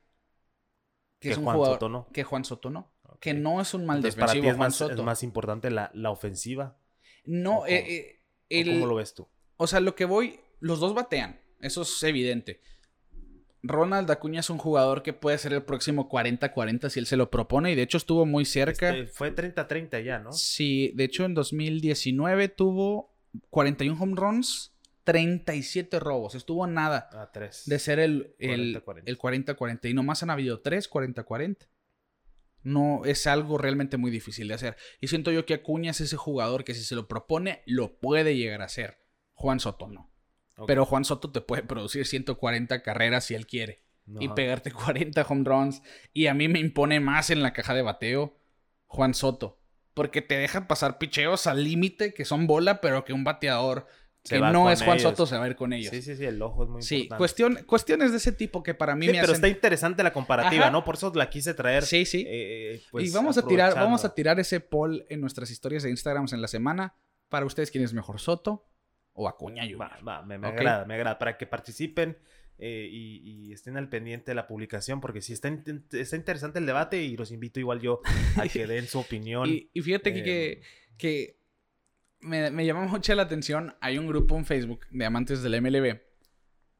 Que 1.19 1.31
es 1.31 1.37
un 1.37 1.43
Juan 1.45 1.55
jugador 1.55 1.75
Soto 1.75 1.89
no. 1.89 2.07
que 2.13 2.23
Juan 2.23 2.45
Soto 2.45 2.69
no. 2.69 2.91
Que 3.19 3.33
no 3.33 3.59
es 3.61 3.73
un 3.73 3.85
mal 3.85 3.97
Entonces, 3.97 4.19
para 4.19 4.31
ti 4.33 4.37
defensivo 4.39 4.51
es 4.51 4.57
Juan 4.57 4.67
más, 4.67 4.75
Soto. 4.75 4.93
es 4.93 5.01
más 5.03 5.23
importante 5.23 5.69
la, 5.71 5.91
la 5.93 6.11
ofensiva. 6.11 6.77
no, 7.25 7.59
¿o 7.59 7.65
eh, 7.67 7.75
eh, 7.95 8.21
¿O 8.21 8.45
el- 8.49 8.73
¿Cómo 8.73 8.85
lo 8.87 8.95
ves 8.95 9.13
tú? 9.13 9.27
o 9.57 9.67
sea, 9.67 9.79
lo 9.81 9.95
que 9.95 10.05
voy, 10.05 10.39
los 10.59 10.79
dos 10.79 10.93
batean, 10.93 11.39
eso 11.61 11.81
es 11.83 12.03
evidente. 12.03 12.61
Ronald 13.61 14.09
Acuña 14.09 14.39
es 14.39 14.49
un 14.49 14.57
jugador 14.57 15.03
que 15.03 15.13
puede 15.13 15.37
ser 15.37 15.53
el 15.53 15.63
próximo 15.63 16.09
40-40 16.09 16.89
si 16.89 16.99
él 16.99 17.05
se 17.05 17.17
lo 17.17 17.29
propone 17.29 17.71
y 17.71 17.75
de 17.75 17.81
hecho 17.81 17.97
estuvo 17.97 18.25
muy 18.25 18.45
cerca. 18.45 18.95
Este, 18.95 19.11
fue 19.11 19.35
30-30 19.35 20.03
ya, 20.03 20.19
¿no? 20.19 20.31
Sí, 20.31 20.91
de 20.95 21.03
hecho 21.03 21.25
en 21.25 21.33
2019 21.33 22.47
tuvo 22.49 23.13
41 23.49 24.01
home 24.01 24.15
runs, 24.15 24.73
37 25.03 25.99
robos. 25.99 26.35
Estuvo 26.35 26.67
nada 26.67 27.09
A 27.11 27.31
3. 27.31 27.63
de 27.65 27.79
ser 27.79 27.99
el, 27.99 28.35
el, 28.39 28.81
40-40. 28.83 29.03
el 29.05 29.17
40-40. 29.17 29.89
Y 29.89 29.93
nomás 29.93 30.23
han 30.23 30.29
habido 30.29 30.61
3 30.61 30.89
40-40. 30.89 31.67
No 32.61 33.05
es 33.05 33.25
algo 33.27 33.57
realmente 33.57 33.97
muy 33.97 34.11
difícil 34.11 34.47
de 34.49 34.53
hacer. 34.53 34.77
Y 34.99 35.07
siento 35.07 35.31
yo 35.31 35.45
que 35.45 35.55
Acuña 35.55 35.91
es 35.91 36.01
ese 36.01 36.17
jugador 36.17 36.63
que 36.63 36.73
si 36.73 36.83
se 36.83 36.95
lo 36.95 37.07
propone, 37.07 37.63
lo 37.65 37.97
puede 37.99 38.35
llegar 38.35 38.61
a 38.61 38.65
hacer. 38.65 38.99
Juan 39.33 39.59
Soto 39.59 39.87
no. 39.87 40.08
Pero 40.67 40.85
Juan 40.85 41.05
Soto 41.05 41.31
te 41.31 41.41
puede 41.41 41.63
producir 41.63 42.05
140 42.05 42.81
carreras 42.81 43.25
si 43.25 43.35
él 43.35 43.47
quiere. 43.47 43.83
Y 44.19 44.29
pegarte 44.29 44.71
40 44.71 45.21
home 45.27 45.43
runs. 45.45 45.81
Y 46.13 46.27
a 46.27 46.33
mí 46.33 46.47
me 46.47 46.59
impone 46.59 46.99
más 46.99 47.29
en 47.29 47.41
la 47.43 47.53
caja 47.53 47.73
de 47.73 47.81
bateo 47.81 48.37
Juan 48.87 49.13
Soto. 49.13 49.59
Porque 49.93 50.21
te 50.21 50.37
deja 50.37 50.67
pasar 50.67 50.97
picheos 50.97 51.45
al 51.47 51.63
límite 51.63 52.13
que 52.13 52.25
son 52.25 52.47
bola, 52.47 52.79
pero 52.81 53.03
que 53.05 53.11
un 53.13 53.23
bateador 53.23 53.85
Se 54.23 54.35
que 54.35 54.41
no 54.41 54.71
es 54.71 54.81
Juan 54.81 54.97
ellos. 54.97 55.11
Soto 55.11 55.25
se 55.27 55.37
va 55.37 55.43
a 55.43 55.47
ir 55.47 55.55
con 55.55 55.73
ellos. 55.73 55.91
Sí, 55.91 56.01
sí, 56.01 56.15
sí, 56.15 56.25
el 56.25 56.41
ojo 56.41 56.63
es 56.63 56.69
muy 56.69 56.81
Sí, 56.81 56.95
importante. 57.01 57.17
cuestión, 57.17 57.59
cuestiones 57.65 58.11
de 58.11 58.17
ese 58.17 58.31
tipo 58.31 58.63
que 58.63 58.73
para 58.73 58.95
mí 58.95 59.05
Sí, 59.07 59.11
me 59.11 59.19
pero 59.19 59.25
hacen... 59.33 59.35
está 59.35 59.47
interesante 59.49 60.01
la 60.03 60.13
comparativa, 60.13 60.63
Ajá. 60.63 60.71
¿no? 60.71 60.83
Por 60.85 60.95
eso 60.95 61.11
la 61.15 61.29
quise 61.29 61.53
traer. 61.53 61.83
Sí, 61.83 62.05
sí. 62.05 62.25
eh, 62.27 62.81
pues, 62.91 63.07
y 63.09 63.11
vamos 63.11 63.37
a 63.37 63.45
tirar, 63.45 63.75
vamos 63.75 64.05
a 64.05 64.15
tirar 64.15 64.39
ese 64.39 64.59
poll 64.61 65.05
en 65.09 65.19
nuestras 65.21 65.51
historias 65.51 65.83
de 65.83 65.89
Instagram 65.89 66.25
en 66.31 66.41
la 66.41 66.47
semana. 66.47 66.95
Para 67.27 67.45
ustedes, 67.45 67.69
¿quién 67.69 67.83
es 67.83 67.93
mejor, 67.93 68.19
Soto 68.19 68.68
o 69.21 69.27
Acuña 69.27 69.63
Jr.? 69.63 69.81
Va, 69.81 69.99
va, 70.07 70.21
me, 70.25 70.35
agrada, 70.35 70.85
me 70.85 70.93
agrada. 70.95 71.17
Para 71.19 71.37
que 71.37 71.45
participen 71.45 72.17
eh, 72.57 72.87
y, 72.91 73.21
y 73.49 73.53
estén 73.53 73.75
al 73.77 73.89
pendiente 73.89 74.31
de 74.31 74.35
la 74.35 74.47
publicación, 74.47 75.01
porque 75.01 75.21
sí 75.21 75.33
está, 75.33 75.47
in- 75.49 75.85
está 75.91 76.15
interesante 76.15 76.59
el 76.59 76.65
debate 76.65 77.01
y 77.03 77.15
los 77.17 77.31
invito 77.31 77.59
igual 77.59 77.79
yo 77.81 78.01
a 78.37 78.47
que 78.47 78.65
den 78.67 78.87
su 78.87 78.99
opinión. 79.05 79.47
Y, 79.49 79.69
y 79.73 79.81
fíjate 79.81 80.13
que, 80.13 80.19
Eh, 80.51 80.61
que, 80.61 80.61
que 80.97 81.39
me, 82.21 82.51
me 82.51 82.65
llama 82.65 82.85
mucho 82.85 83.13
la 83.15 83.23
atención. 83.23 83.75
Hay 83.81 83.97
un 83.97 84.07
grupo 84.07 84.37
en 84.37 84.45
Facebook 84.45 84.81
de 84.91 85.05
amantes 85.05 85.41
del 85.43 85.61
MLB. 85.61 85.99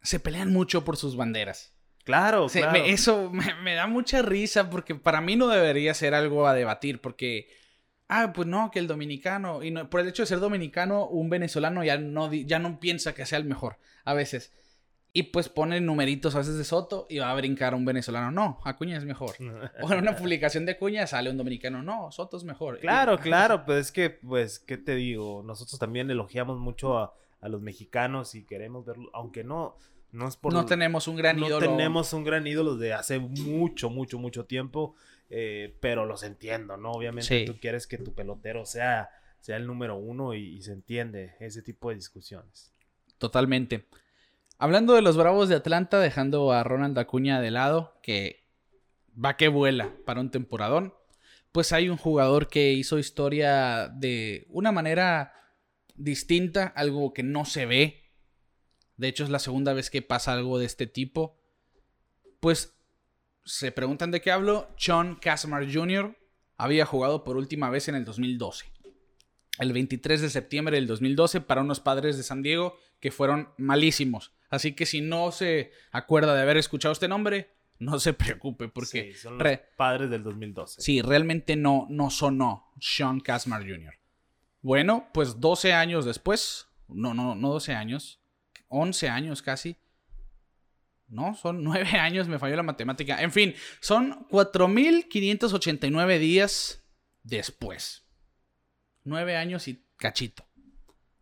Se 0.02 0.20
pelean 0.20 0.52
mucho 0.52 0.84
por 0.86 0.96
sus 0.98 1.16
banderas. 1.16 1.74
claro, 2.04 2.48
Se- 2.50 2.60
claro. 2.62 2.74
me- 2.80 2.90
eso 2.92 3.30
me, 3.32 3.54
me 3.64 3.74
da 3.76 3.86
mucha 3.88 4.22
risa 4.22 4.70
porque 4.70 4.96
para 4.96 5.20
mí 5.22 5.36
no 5.36 5.48
debería 5.50 5.94
ser 5.94 6.14
algo 6.14 6.48
a 6.48 6.54
debatir 6.54 7.00
porque, 7.02 7.50
ah, 8.10 8.34
pues 8.34 8.48
no, 8.48 8.70
que 8.72 8.80
el 8.80 8.88
dominicano, 8.88 9.64
y 9.64 9.72
no, 9.72 9.90
por 9.90 10.02
el 10.02 10.08
hecho 10.10 10.24
de 10.24 10.28
ser 10.28 10.40
dominicano, 10.40 11.06
un 11.08 11.30
venezolano 11.30 11.84
ya 11.84 11.98
no, 11.98 12.34
ya 12.34 12.60
no 12.60 12.80
piensa 12.80 13.14
que 13.14 13.26
sea 13.26 13.38
el 13.40 13.46
mejor 13.46 13.78
a 14.04 14.14
veces. 14.14 14.52
Y 15.12 15.24
pues 15.24 15.50
pone 15.50 15.82
numeritos 15.82 16.36
a 16.36 16.40
veces 16.40 16.58
de 16.58 16.64
Soto 16.64 17.08
y 17.10 17.18
va 17.18 17.32
a 17.32 17.36
brincar 17.36 17.74
un 17.74 17.84
venezolano. 17.84 18.30
No, 18.30 18.60
Acuña 18.64 18.96
es 18.98 19.06
mejor. 19.06 19.32
O 19.82 19.92
en 19.92 20.00
una 20.00 20.16
publicación 20.16 20.66
de 20.68 20.74
Acuña 20.74 21.08
sale 21.08 21.32
un 21.32 21.38
dominicano. 21.38 21.82
No, 21.82 22.12
Soto 22.12 22.38
es 22.38 22.44
mejor. 22.44 22.80
Claro, 22.80 23.16
Y- 23.16 23.18
claro, 23.18 23.64
pues 23.66 23.88
es 23.88 23.92
que, 23.92 24.10
pues, 24.12 24.60
¿qué 24.60 24.78
te 24.78 24.94
digo? 24.96 25.42
Nosotros 25.44 25.80
también 25.80 26.12
elogiamos 26.12 26.60
mucho 26.60 27.00
a, 27.00 27.16
a 27.42 27.50
los 27.50 27.60
mexicanos 27.62 28.36
y 28.36 28.46
queremos 28.46 28.86
verlo, 28.86 29.10
aunque 29.14 29.44
no, 29.44 29.78
No 30.12 30.28
es 30.28 30.38
por 30.38 30.54
no 30.54 30.66
tenemos 30.68 31.08
un 31.08 31.16
gran 31.16 31.40
no 31.40 31.48
ídolo. 31.48 31.68
tenemos 31.72 32.14
un 32.14 32.24
gran 32.24 32.46
ídolo 32.46 32.76
de 32.78 32.94
hace 32.94 33.18
mucho, 33.18 33.90
mucho, 33.90 34.20
mucho 34.20 34.46
tiempo. 34.46 34.94
Eh, 35.30 35.78
pero 35.80 36.06
los 36.06 36.24
entiendo, 36.24 36.78
¿no? 36.78 36.92
Obviamente 36.92 37.40
Sí. 37.40 37.46
tú 37.46 37.60
quieres 37.60 37.88
que 37.88 37.98
tu 37.98 38.14
pelotero 38.14 38.66
sea, 38.66 39.10
sea 39.40 39.58
el 39.58 39.68
número 39.68 39.96
uno 39.98 40.34
y, 40.34 40.58
y 40.58 40.62
se 40.62 40.74
entiende 40.74 41.36
ese 41.40 41.62
tipo 41.62 41.90
de 41.90 41.96
discusiones. 41.96 42.74
Totalmente. 43.18 43.86
Hablando 44.58 44.94
de 44.94 45.02
los 45.02 45.16
Bravos 45.18 45.48
de 45.50 45.56
Atlanta, 45.56 46.00
dejando 46.00 46.52
a 46.52 46.64
Ronald 46.64 46.98
Acuña 46.98 47.40
de 47.42 47.52
lado, 47.52 47.98
que 48.02 48.44
va 49.24 49.38
que 49.38 49.48
vuela 49.48 49.94
para 50.06 50.20
un 50.22 50.32
temporadón, 50.32 50.94
pues 51.52 51.72
hay 51.74 51.90
un 51.90 51.98
jugador 51.98 52.48
que 52.48 52.74
hizo 52.74 53.00
historia 53.00 53.88
de 53.88 54.46
una 54.50 54.72
manera 54.72 55.34
distinta, 55.96 56.68
algo 56.76 57.14
que 57.14 57.24
no 57.24 57.46
se 57.46 57.66
ve. 57.66 58.04
De 58.98 59.08
hecho, 59.08 59.24
es 59.24 59.30
la 59.30 59.40
segunda 59.40 59.74
vez 59.74 59.90
que 59.90 60.02
pasa 60.02 60.34
algo 60.34 60.60
de 60.60 60.66
este 60.66 60.88
tipo. 60.88 61.40
Pues 62.40 62.78
se 63.44 63.72
preguntan 63.72 64.12
de 64.12 64.22
qué 64.22 64.32
hablo. 64.32 64.70
John 64.84 65.16
Casimir 65.22 65.70
Jr. 65.74 66.16
había 66.58 66.86
jugado 66.86 67.24
por 67.24 67.38
última 67.38 67.70
vez 67.70 67.88
en 67.88 67.96
el 67.96 68.06
2012 68.06 68.66
el 69.60 69.74
23 69.74 70.22
de 70.22 70.30
septiembre 70.30 70.78
del 70.78 70.88
2012 70.88 71.42
para 71.42 71.60
unos 71.62 71.82
padres 71.82 72.16
de 72.16 72.24
San 72.24 72.42
Diego 72.42 72.78
que 73.02 73.12
fueron 73.12 73.50
malísimos. 73.58 74.32
Así 74.50 74.74
que 74.74 74.86
si 74.86 75.02
no 75.02 75.34
se 75.34 75.74
acuerda 75.92 76.34
de 76.34 76.42
haber 76.42 76.56
escuchado 76.56 76.94
este 76.94 77.10
nombre, 77.10 77.50
no 77.78 78.00
se 78.00 78.14
preocupe 78.14 78.70
porque 78.70 79.12
Sí, 79.12 79.20
son 79.20 79.34
los 79.34 79.42
re- 79.44 79.66
padres 79.76 80.10
del 80.10 80.24
2012. 80.24 80.82
sí, 80.82 81.02
realmente 81.02 81.58
no, 81.58 81.88
no 81.90 82.10
sonó 82.10 82.72
Sean 82.80 83.20
Casmar 83.20 83.64
Jr. 83.64 83.94
Bueno, 84.62 85.10
pues 85.14 85.42
12 85.42 85.74
años 85.74 86.06
después, 86.06 86.68
no, 86.88 87.14
no, 87.14 87.36
no 87.36 87.50
12 87.50 87.74
años, 87.74 88.22
11 88.70 89.10
años 89.10 89.42
casi. 89.42 89.76
No, 91.10 91.34
son 91.36 91.64
9 91.66 91.98
años, 91.98 92.28
me 92.28 92.40
falló 92.40 92.56
la 92.56 92.64
matemática. 92.64 93.22
En 93.22 93.32
fin, 93.32 93.54
son 93.82 94.28
4.589 94.30 96.20
días 96.20 96.84
después. 97.24 98.06
9 99.04 99.36
años 99.36 99.68
y 99.68 99.86
cachito. 99.98 100.46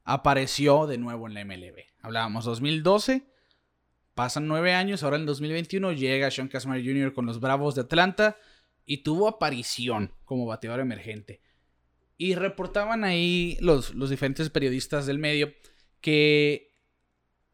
Apareció 0.03 0.88
de 0.88 0.97
nuevo 0.97 1.27
en 1.27 1.33
la 1.33 1.43
MLB. 1.43 1.83
Hablábamos 2.01 2.45
2012. 2.45 3.27
Pasan 4.13 4.47
9 4.47 4.73
años. 4.73 5.03
Ahora 5.03 5.17
en 5.17 5.25
2021 5.25 5.91
llega 5.93 6.31
Sean 6.31 6.47
Kazmar 6.47 6.79
Jr. 6.79 7.13
con 7.13 7.25
los 7.25 7.39
Bravos 7.39 7.75
de 7.75 7.81
Atlanta. 7.81 8.38
Y 8.85 9.03
tuvo 9.03 9.27
aparición 9.27 10.13
como 10.23 10.45
bateador 10.45 10.79
emergente. 10.79 11.41
Y 12.17 12.35
reportaban 12.35 13.03
ahí 13.03 13.57
los, 13.59 13.93
los 13.93 14.09
diferentes 14.09 14.49
periodistas 14.49 15.05
del 15.05 15.19
medio 15.19 15.53
que 15.99 16.66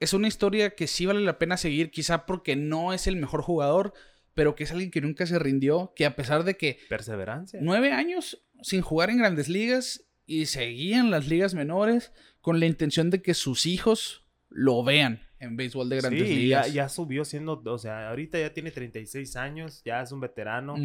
es 0.04 0.14
una 0.14 0.28
historia 0.28 0.76
que 0.76 0.88
sí 0.88 1.06
vale 1.06 1.22
la 1.22 1.40
pena 1.40 1.58
seguir, 1.58 1.92
quizá 1.92 2.26
porque 2.26 2.56
no 2.56 2.94
es 2.94 3.08
el 3.08 3.16
mejor 3.16 3.42
jugador, 3.42 3.94
pero 4.34 4.56
que 4.56 4.64
es 4.64 4.72
alguien 4.72 4.92
que 4.92 5.02
nunca 5.02 5.26
se 5.26 5.40
rindió, 5.40 5.94
que 5.96 6.06
a 6.06 6.16
pesar 6.16 6.44
de 6.44 6.56
que 6.58 6.80
Perseverancia. 6.90 7.60
nueve 7.62 7.92
años 7.92 8.44
sin 8.62 8.82
jugar 8.82 9.10
en 9.10 9.18
grandes 9.20 9.50
ligas 9.50 10.06
y 10.26 10.46
seguía 10.46 11.00
en 11.00 11.12
las 11.12 11.28
ligas 11.28 11.54
menores 11.54 12.12
con 12.42 12.60
la 12.60 12.66
intención 12.66 13.10
de 13.10 13.22
que 13.22 13.34
sus 13.34 13.66
hijos 13.66 14.26
lo 14.50 14.84
vean 14.84 15.22
en 15.40 15.58
béisbol 15.58 15.90
de 15.90 15.98
grandes 15.98 16.28
sí, 16.28 16.36
ligas. 16.36 16.68
Ya, 16.68 16.74
ya 16.74 16.90
subió 16.90 17.26
siendo, 17.26 17.62
o 17.66 17.78
sea, 17.78 18.10
ahorita 18.10 18.40
ya 18.40 18.54
tiene 18.54 18.72
36 18.72 19.36
años, 19.36 19.82
ya 19.84 20.02
es 20.02 20.12
un 20.12 20.22
veterano. 20.22 20.76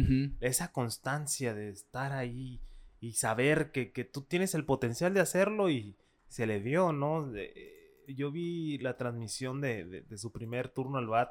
Esa 0.41 0.71
constancia 0.71 1.53
de 1.53 1.69
estar 1.69 2.11
ahí 2.11 2.61
y 2.99 3.13
saber 3.13 3.71
que, 3.71 3.91
que 3.93 4.03
tú 4.03 4.23
tienes 4.23 4.53
el 4.55 4.65
potencial 4.65 5.13
de 5.13 5.21
hacerlo 5.21 5.69
y 5.69 5.95
se 6.27 6.45
le 6.45 6.59
dio, 6.59 6.91
¿no? 6.91 7.31
De- 7.31 7.78
yo 8.15 8.31
vi 8.31 8.77
la 8.79 8.97
transmisión 8.97 9.61
de, 9.61 9.85
de- 9.85 10.01
de 10.01 10.17
su 10.17 10.31
primer 10.31 10.69
turno 10.69 10.97
al 10.97 11.07
bat 11.07 11.29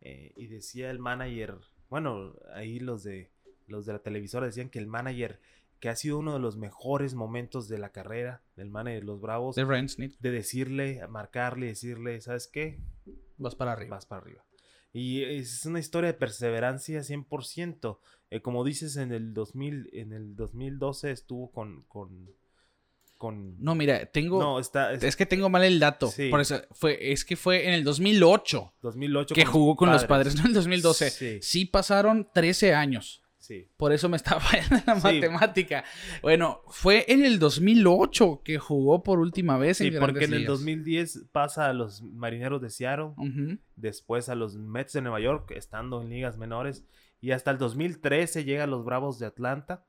eh, 0.00 0.32
y 0.36 0.46
decía 0.46 0.90
el 0.90 0.98
manager, 0.98 1.56
bueno, 1.90 2.34
ahí 2.54 2.78
los 2.80 3.02
de 3.02 3.30
los 3.66 3.84
de 3.84 3.92
la 3.92 3.98
televisora 3.98 4.46
decían 4.46 4.70
que 4.70 4.78
el 4.78 4.86
manager 4.86 5.40
que 5.78 5.88
ha 5.90 5.94
sido 5.96 6.18
uno 6.18 6.32
de 6.32 6.38
los 6.40 6.56
mejores 6.56 7.14
momentos 7.14 7.68
de 7.68 7.78
la 7.78 7.92
carrera 7.92 8.42
del 8.56 8.70
manager 8.70 9.00
de 9.00 9.06
los 9.06 9.20
Bravos 9.20 9.56
De 10.20 10.30
decirle, 10.30 11.06
marcarle, 11.08 11.66
decirle, 11.66 12.20
¿sabes 12.20 12.48
qué? 12.48 12.78
vas 13.36 13.54
para 13.54 13.72
arriba. 13.72 13.96
Vas 13.96 14.06
para 14.06 14.22
arriba. 14.22 14.44
Y 14.92 15.22
es 15.22 15.64
una 15.66 15.78
historia 15.80 16.10
de 16.12 16.18
perseverancia 16.18 17.00
100%. 17.04 17.98
Eh, 18.30 18.40
como 18.40 18.64
dices, 18.64 18.96
en 18.96 19.12
el 19.12 19.34
2000, 19.34 19.90
en 19.92 20.12
el 20.12 20.34
2012 20.34 21.10
estuvo 21.10 21.52
con... 21.52 21.82
con, 21.84 22.30
con... 23.18 23.60
No, 23.62 23.74
mira, 23.74 24.06
tengo... 24.06 24.40
No, 24.40 24.58
está... 24.58 24.92
es 24.94 25.02
Es 25.02 25.16
que 25.16 25.26
tengo 25.26 25.50
mal 25.50 25.64
el 25.64 25.78
dato. 25.78 26.06
Sí. 26.06 26.30
Por 26.30 26.40
eso 26.40 26.62
fue, 26.70 27.12
es 27.12 27.24
que 27.24 27.36
fue 27.36 27.66
en 27.66 27.74
el 27.74 27.84
2008 27.84 28.72
2008 28.80 29.34
que 29.34 29.44
con 29.44 29.52
jugó 29.52 29.76
con 29.76 29.90
los 29.92 30.04
padres, 30.06 30.34
no 30.36 30.42
en 30.42 30.46
el 30.48 30.54
2012. 30.54 31.10
Sí, 31.10 31.38
Sí 31.42 31.64
pasaron 31.66 32.28
13 32.32 32.74
años. 32.74 33.22
sí. 33.36 33.66
Por 33.76 33.92
eso 33.92 34.08
me 34.08 34.16
estaba 34.16 34.40
fallando 34.40 34.76
en 34.76 34.82
la 34.86 34.94
Sí. 34.96 35.02
matemática. 35.02 35.84
Bueno, 36.22 36.60
fue 36.68 37.04
en 37.08 37.24
el 37.24 37.38
2008 37.38 38.42
que 38.44 38.58
jugó 38.58 39.02
por 39.02 39.18
última 39.18 39.58
vez 39.58 39.78
Sí, 39.78 39.88
en 39.88 39.98
porque 39.98 40.20
Grandes 40.20 40.28
en 40.28 40.34
el 40.34 40.40
Ligas. 40.40 40.52
2010 40.58 41.24
pasa 41.32 41.66
a 41.68 41.72
los 41.72 42.02
Marineros 42.02 42.60
de 42.62 42.70
Seattle, 42.70 43.10
después 43.76 44.28
a 44.28 44.34
los 44.34 44.56
Mets 44.56 44.92
de 44.92 45.02
Nueva 45.02 45.20
York, 45.20 45.50
estando 45.52 46.00
en 46.02 46.10
ligas 46.10 46.36
menores, 46.38 46.84
y 47.20 47.32
hasta 47.32 47.50
el 47.50 47.58
2013 47.58 48.44
llega 48.44 48.64
a 48.64 48.66
los 48.68 48.84
Bravos 48.84 49.18
de 49.18 49.26
Atlanta, 49.26 49.84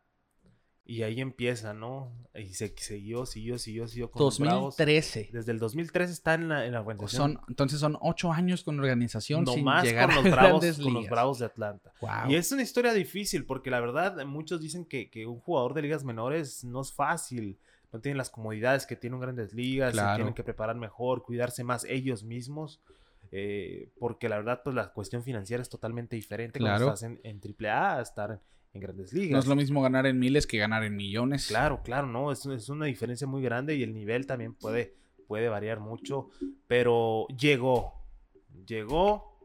y 0.89 1.03
ahí 1.03 1.21
empieza, 1.21 1.73
¿no? 1.73 2.11
Y 2.33 2.53
se 2.55 2.73
siguió, 2.77 3.25
siguió, 3.27 3.59
siguió, 3.59 3.87
siguió 3.87 4.09
con 4.09 4.23
los 4.25 4.39
Bravos. 4.39 4.75
2013. 4.77 5.29
Desde 5.31 5.51
el 5.51 5.59
2013 5.59 6.11
está 6.11 6.33
en 6.33 6.49
la, 6.49 6.65
en 6.65 6.71
la 6.73 6.79
organización. 6.81 7.33
Son, 7.35 7.41
entonces 7.47 7.79
son 7.79 7.97
ocho 8.01 8.31
años 8.31 8.63
con 8.63 8.79
organización 8.79 9.45
sin 9.45 9.57
nomás 9.59 9.83
llegar 9.83 10.07
con 10.07 10.23
los, 10.23 10.31
bravos, 10.33 10.79
con 10.79 10.93
los. 10.95 11.07
Bravos 11.09 11.39
de 11.39 11.45
Atlanta. 11.45 11.93
Wow. 12.01 12.29
Y 12.31 12.35
es 12.35 12.51
una 12.51 12.63
historia 12.63 12.91
difícil 12.93 13.45
porque 13.45 13.69
la 13.69 13.79
verdad 13.79 14.25
muchos 14.25 14.61
dicen 14.61 14.83
que, 14.83 15.11
que 15.11 15.27
un 15.27 15.39
jugador 15.39 15.75
de 15.75 15.83
ligas 15.83 16.03
menores 16.03 16.63
no 16.63 16.81
es 16.81 16.91
fácil. 16.91 17.59
No 17.91 17.99
tienen 18.01 18.17
las 18.17 18.29
comodidades 18.31 18.85
que 18.85 18.95
tiene 18.95 19.15
un 19.15 19.21
grandes 19.21 19.53
ligas. 19.53 19.91
se 19.91 19.99
Claro. 19.99 20.15
tienen 20.17 20.33
que 20.33 20.43
preparar 20.43 20.75
mejor, 20.75 21.21
cuidarse 21.23 21.63
más 21.63 21.85
ellos 21.85 22.23
mismos. 22.23 22.81
eh, 23.31 23.89
porque 23.99 24.27
la 24.27 24.37
verdad, 24.37 24.61
pues 24.63 24.75
la 24.75 24.91
cuestión 24.91 25.21
financiera 25.21 25.61
es 25.61 25.69
totalmente 25.69 26.15
diferente 26.15 26.57
Claro. 26.57 26.85
cuando 26.85 26.93
estás 26.95 27.03
en, 27.03 27.19
en 27.23 27.39
AAA 27.39 27.97
a 27.97 28.01
estar 28.01 28.41
en, 28.73 28.81
grandes 28.81 29.13
ligas. 29.13 29.31
No 29.31 29.39
es 29.39 29.47
lo 29.47 29.55
mismo 29.55 29.81
ganar 29.81 30.05
en 30.05 30.19
miles 30.19 30.45
que 30.47 30.57
ganar 30.57 30.83
en 30.83 30.95
millones. 30.95 31.47
Claro, 31.47 31.81
claro, 31.83 32.07
no, 32.07 32.31
es, 32.31 32.45
es 32.45 32.69
una 32.69 32.85
diferencia 32.85 33.27
muy 33.27 33.41
grande 33.41 33.75
y 33.75 33.83
el 33.83 33.93
nivel 33.93 34.25
también 34.25 34.53
puede, 34.53 34.95
puede 35.27 35.49
variar 35.49 35.79
mucho, 35.79 36.29
pero 36.67 37.27
llegó, 37.29 37.93
llegó 38.65 39.37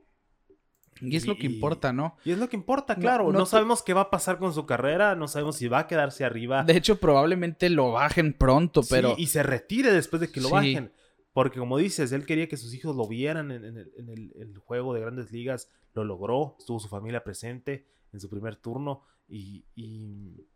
Y 1.00 1.16
es 1.16 1.26
lo 1.26 1.36
que 1.36 1.46
importa, 1.46 1.92
¿no? 1.92 2.16
y 2.24 2.30
es 2.32 2.38
lo 2.38 2.48
que 2.48 2.56
importa, 2.56 2.96
claro, 2.96 3.32
no, 3.32 3.46
sabemos 3.46 3.82
qué 3.82 3.94
va 3.94 4.02
a 4.02 4.10
pasar 4.10 4.38
con 4.38 4.52
su 4.54 4.66
carrera, 4.66 5.14
no 5.16 5.26
sabemos 5.28 5.56
si 5.56 5.68
va 5.68 5.80
a 5.80 5.86
quedarse 5.86 6.24
arriba 6.24 6.62
De 6.62 6.76
hecho, 6.76 7.00
probablemente 7.00 7.68
lo 7.70 7.92
bajen 7.92 8.32
pronto, 8.34 8.82
sí, 8.82 8.88
pero 8.90 9.14
y 9.18 9.26
se 9.26 9.42
retire 9.42 9.92
después 9.92 10.20
de 10.20 10.30
que 10.30 10.40
lo 10.40 10.48
Sí. 10.48 10.54
bajen, 10.54 10.92
porque 11.32 11.58
como 11.58 11.78
dices, 11.78 12.12
él 12.12 12.26
quería 12.26 12.48
que 12.48 12.56
sus 12.56 12.72
hijos 12.74 12.94
lo 12.94 13.08
vieran 13.08 13.50
en, 13.50 13.64
en 13.64 13.76
el, 13.78 13.92
en 13.98 14.08
el- 14.10 14.32
el 14.36 14.58
juego 14.58 14.94
de 14.94 15.00
grandes 15.00 15.32
ligas, 15.32 15.68
lo 15.94 16.04
logró, 16.04 16.56
estuvo 16.58 16.78
su 16.78 16.88
familia 16.88 17.24
presente 17.24 17.86
en 18.12 18.20
su 18.20 18.30
primer 18.30 18.54
turno 18.56 19.02
y... 19.28 19.64
y 19.74 20.46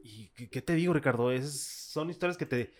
y 0.00 0.28
¿qué, 0.48 0.62
te 0.62 0.74
digo, 0.74 0.94
Ricardo? 0.94 1.32
Es, 1.32 1.60
son 1.92 2.08
historias 2.08 2.38
que 2.38 2.46
te... 2.46 2.72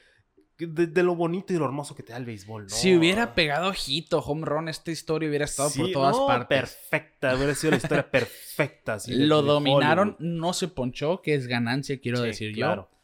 De, 0.57 0.87
de 0.87 1.03
lo 1.03 1.15
bonito 1.15 1.53
y 1.53 1.57
lo 1.57 1.65
hermoso 1.67 1.95
que 1.95 2.03
te 2.03 2.13
da 2.13 2.19
el 2.19 2.25
béisbol, 2.25 2.65
¿no? 2.65 2.69
si 2.69 2.97
hubiera 2.97 3.35
pegado 3.35 3.69
ojito, 3.69 4.19
home 4.21 4.47
run, 4.47 4.69
esta 4.69 4.91
historia 4.91 5.29
hubiera 5.29 5.45
estado 5.45 5.71
por 5.71 5.91
todas 5.93 6.17
no, 6.17 6.27
partes. 6.27 6.59
Perfecta, 6.59 7.35
hubiera 7.37 7.55
sido 7.55 7.73
la 7.73 7.77
historia 7.77 8.11
perfecta. 8.11 8.95
así 8.95 9.13
de- 9.13 9.27
Lo 9.27 9.43
de 9.43 9.49
dominaron, 9.49 10.17
Hollywood. 10.19 10.37
no 10.39 10.53
se 10.53 10.69
ponchó, 10.69 11.23
que 11.23 11.35
es 11.35 11.47
ganancia, 11.49 12.01
quiero 12.01 12.19
Sí, 12.19 12.27
decir 12.27 12.55
claro. 12.55 12.89
yo. 12.91 12.99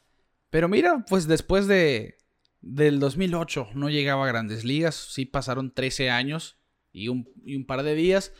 Pero 0.51 0.69
mira, 0.69 1.05
pues 1.09 1.27
después 1.29 1.67
de 1.67 2.17
del 2.61 2.99
2008 2.99 3.69
no 3.75 3.91
llegaba 3.91 4.25
a 4.25 4.29
grandes 4.29 4.65
ligas, 4.65 4.95
sí 4.95 5.25
pasaron 5.25 5.73
13 5.75 6.11
años 6.11 6.57
y 6.93 7.09
un, 7.09 7.29
y 7.45 7.57
un 7.57 7.67
par 7.67 7.83
de 7.85 7.95
días. 7.95 8.33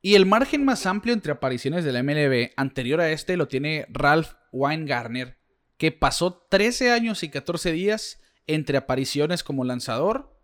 Y 0.00 0.14
el 0.14 0.26
margen 0.26 0.64
más 0.64 0.86
amplio 0.86 1.14
entre 1.14 1.32
apariciones 1.32 1.84
de 1.84 1.92
la 1.92 2.02
MLB 2.02 2.52
anterior 2.56 3.00
a 3.00 3.10
este 3.10 3.36
lo 3.36 3.48
tiene 3.48 3.86
Ralph 3.88 4.34
Weingartner, 4.52 5.38
que 5.76 5.92
pasó 5.92 6.46
13 6.48 6.92
años 6.92 7.22
y 7.22 7.30
14 7.30 7.72
días 7.72 8.20
entre 8.46 8.78
apariciones 8.78 9.42
como 9.42 9.64
lanzador, 9.64 10.38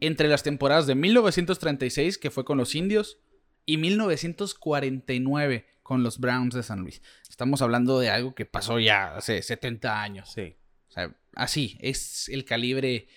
entre 0.00 0.28
las 0.28 0.42
temporadas 0.42 0.86
de 0.86 0.94
1936, 0.94 2.18
que 2.18 2.30
fue 2.30 2.44
con 2.44 2.58
los 2.58 2.74
indios, 2.74 3.18
y 3.66 3.78
1949 3.78 5.66
con 5.82 6.02
los 6.02 6.18
Browns 6.18 6.54
de 6.54 6.62
San 6.62 6.80
Luis. 6.80 7.02
Estamos 7.28 7.62
hablando 7.62 7.98
de 7.98 8.10
algo 8.10 8.34
que 8.34 8.46
pasó 8.46 8.78
ya 8.78 9.16
hace 9.16 9.42
70 9.42 10.02
años. 10.02 10.32
Sí. 10.32 10.56
O 10.88 10.92
sea, 10.92 11.16
así, 11.34 11.78
es 11.80 12.28
el 12.28 12.44
calibre 12.44 13.08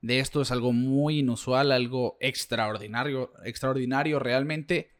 de 0.00 0.18
esto, 0.18 0.42
es 0.42 0.50
algo 0.50 0.72
muy 0.72 1.20
inusual, 1.20 1.72
algo 1.72 2.16
extraordinario, 2.20 3.32
extraordinario 3.44 4.18
realmente. 4.18 4.93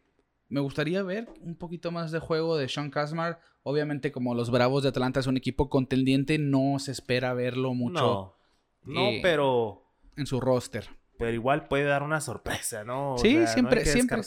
Me 0.55 0.61
gustaría 0.61 1.03
ver 1.03 1.29
un 1.41 1.57
poquito 1.57 1.91
más 1.91 2.13
de 2.13 2.21
juego 2.21 2.57
de 2.57 2.69
Sean 2.69 2.89
Kazmar. 2.89 3.41
Obviamente, 3.65 4.13
como 4.13 4.37
los 4.37 4.53
Bravos 4.53 4.85
de 4.85 4.91
Atlanta 4.91 5.19
es 5.19 5.27
un 5.27 5.37
equipo 5.37 5.69
contendiente, 5.69 6.39
no 6.39 6.79
se 6.79 6.93
espera 6.93 7.35
verlo 7.35 7.75
mucho 7.75 8.37
No, 8.85 8.93
no, 8.95 9.09
eh, 9.09 9.19
pero, 9.21 9.83
en 10.17 10.27
su 10.27 10.41
roster. 10.41 10.89
pero 11.19 11.33
igual 11.33 11.67
puede 11.67 11.83
dar 11.83 12.05
una 12.05 12.21
sorpresa, 12.21 12.85
¿no? 12.85 13.15
O 13.15 13.19
Sí, 13.19 13.31
sea, 13.31 13.41
no 13.41 13.47
hay 13.49 13.53
siempre, 13.53 13.83
que 13.83 13.87
siempre. 13.91 14.21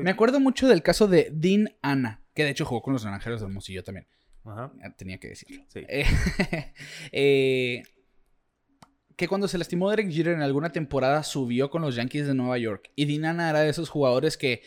Me 0.00 0.10
acuerdo 0.12 0.38
mucho 0.38 0.68
del 0.68 0.82
caso 0.84 1.08
de 1.08 1.28
Dean 1.32 1.74
Anna, 1.82 2.22
que 2.34 2.44
de 2.44 2.50
hecho 2.50 2.64
jugó 2.64 2.80
con 2.80 2.92
los 2.92 3.04
Naranjeros 3.04 3.40
del 3.40 3.48
Hermosillo 3.48 3.82
también. 3.82 4.06
Ajá, 4.44 4.70
Eh, 4.80 4.90
Tenía 4.96 5.18
que 5.18 5.28
decirlo. 5.30 5.64
sí. 5.66 5.80
Eh, 5.88 6.04
eh, 7.10 7.82
que 9.16 9.26
cuando 9.26 9.48
se 9.48 9.58
lastimó 9.58 9.90
Derek 9.90 10.08
Jeter 10.10 10.34
en 10.34 10.42
alguna 10.42 10.70
temporada 10.70 11.24
subió 11.24 11.68
con 11.68 11.82
los 11.82 11.96
Yankees 11.96 12.28
de 12.28 12.34
Nueva 12.34 12.58
York. 12.58 12.90
Y 12.94 13.06
Dinana 13.06 13.50
era 13.50 13.60
de 13.60 13.70
esos 13.70 13.88
jugadores 13.88 14.36
que 14.36 14.62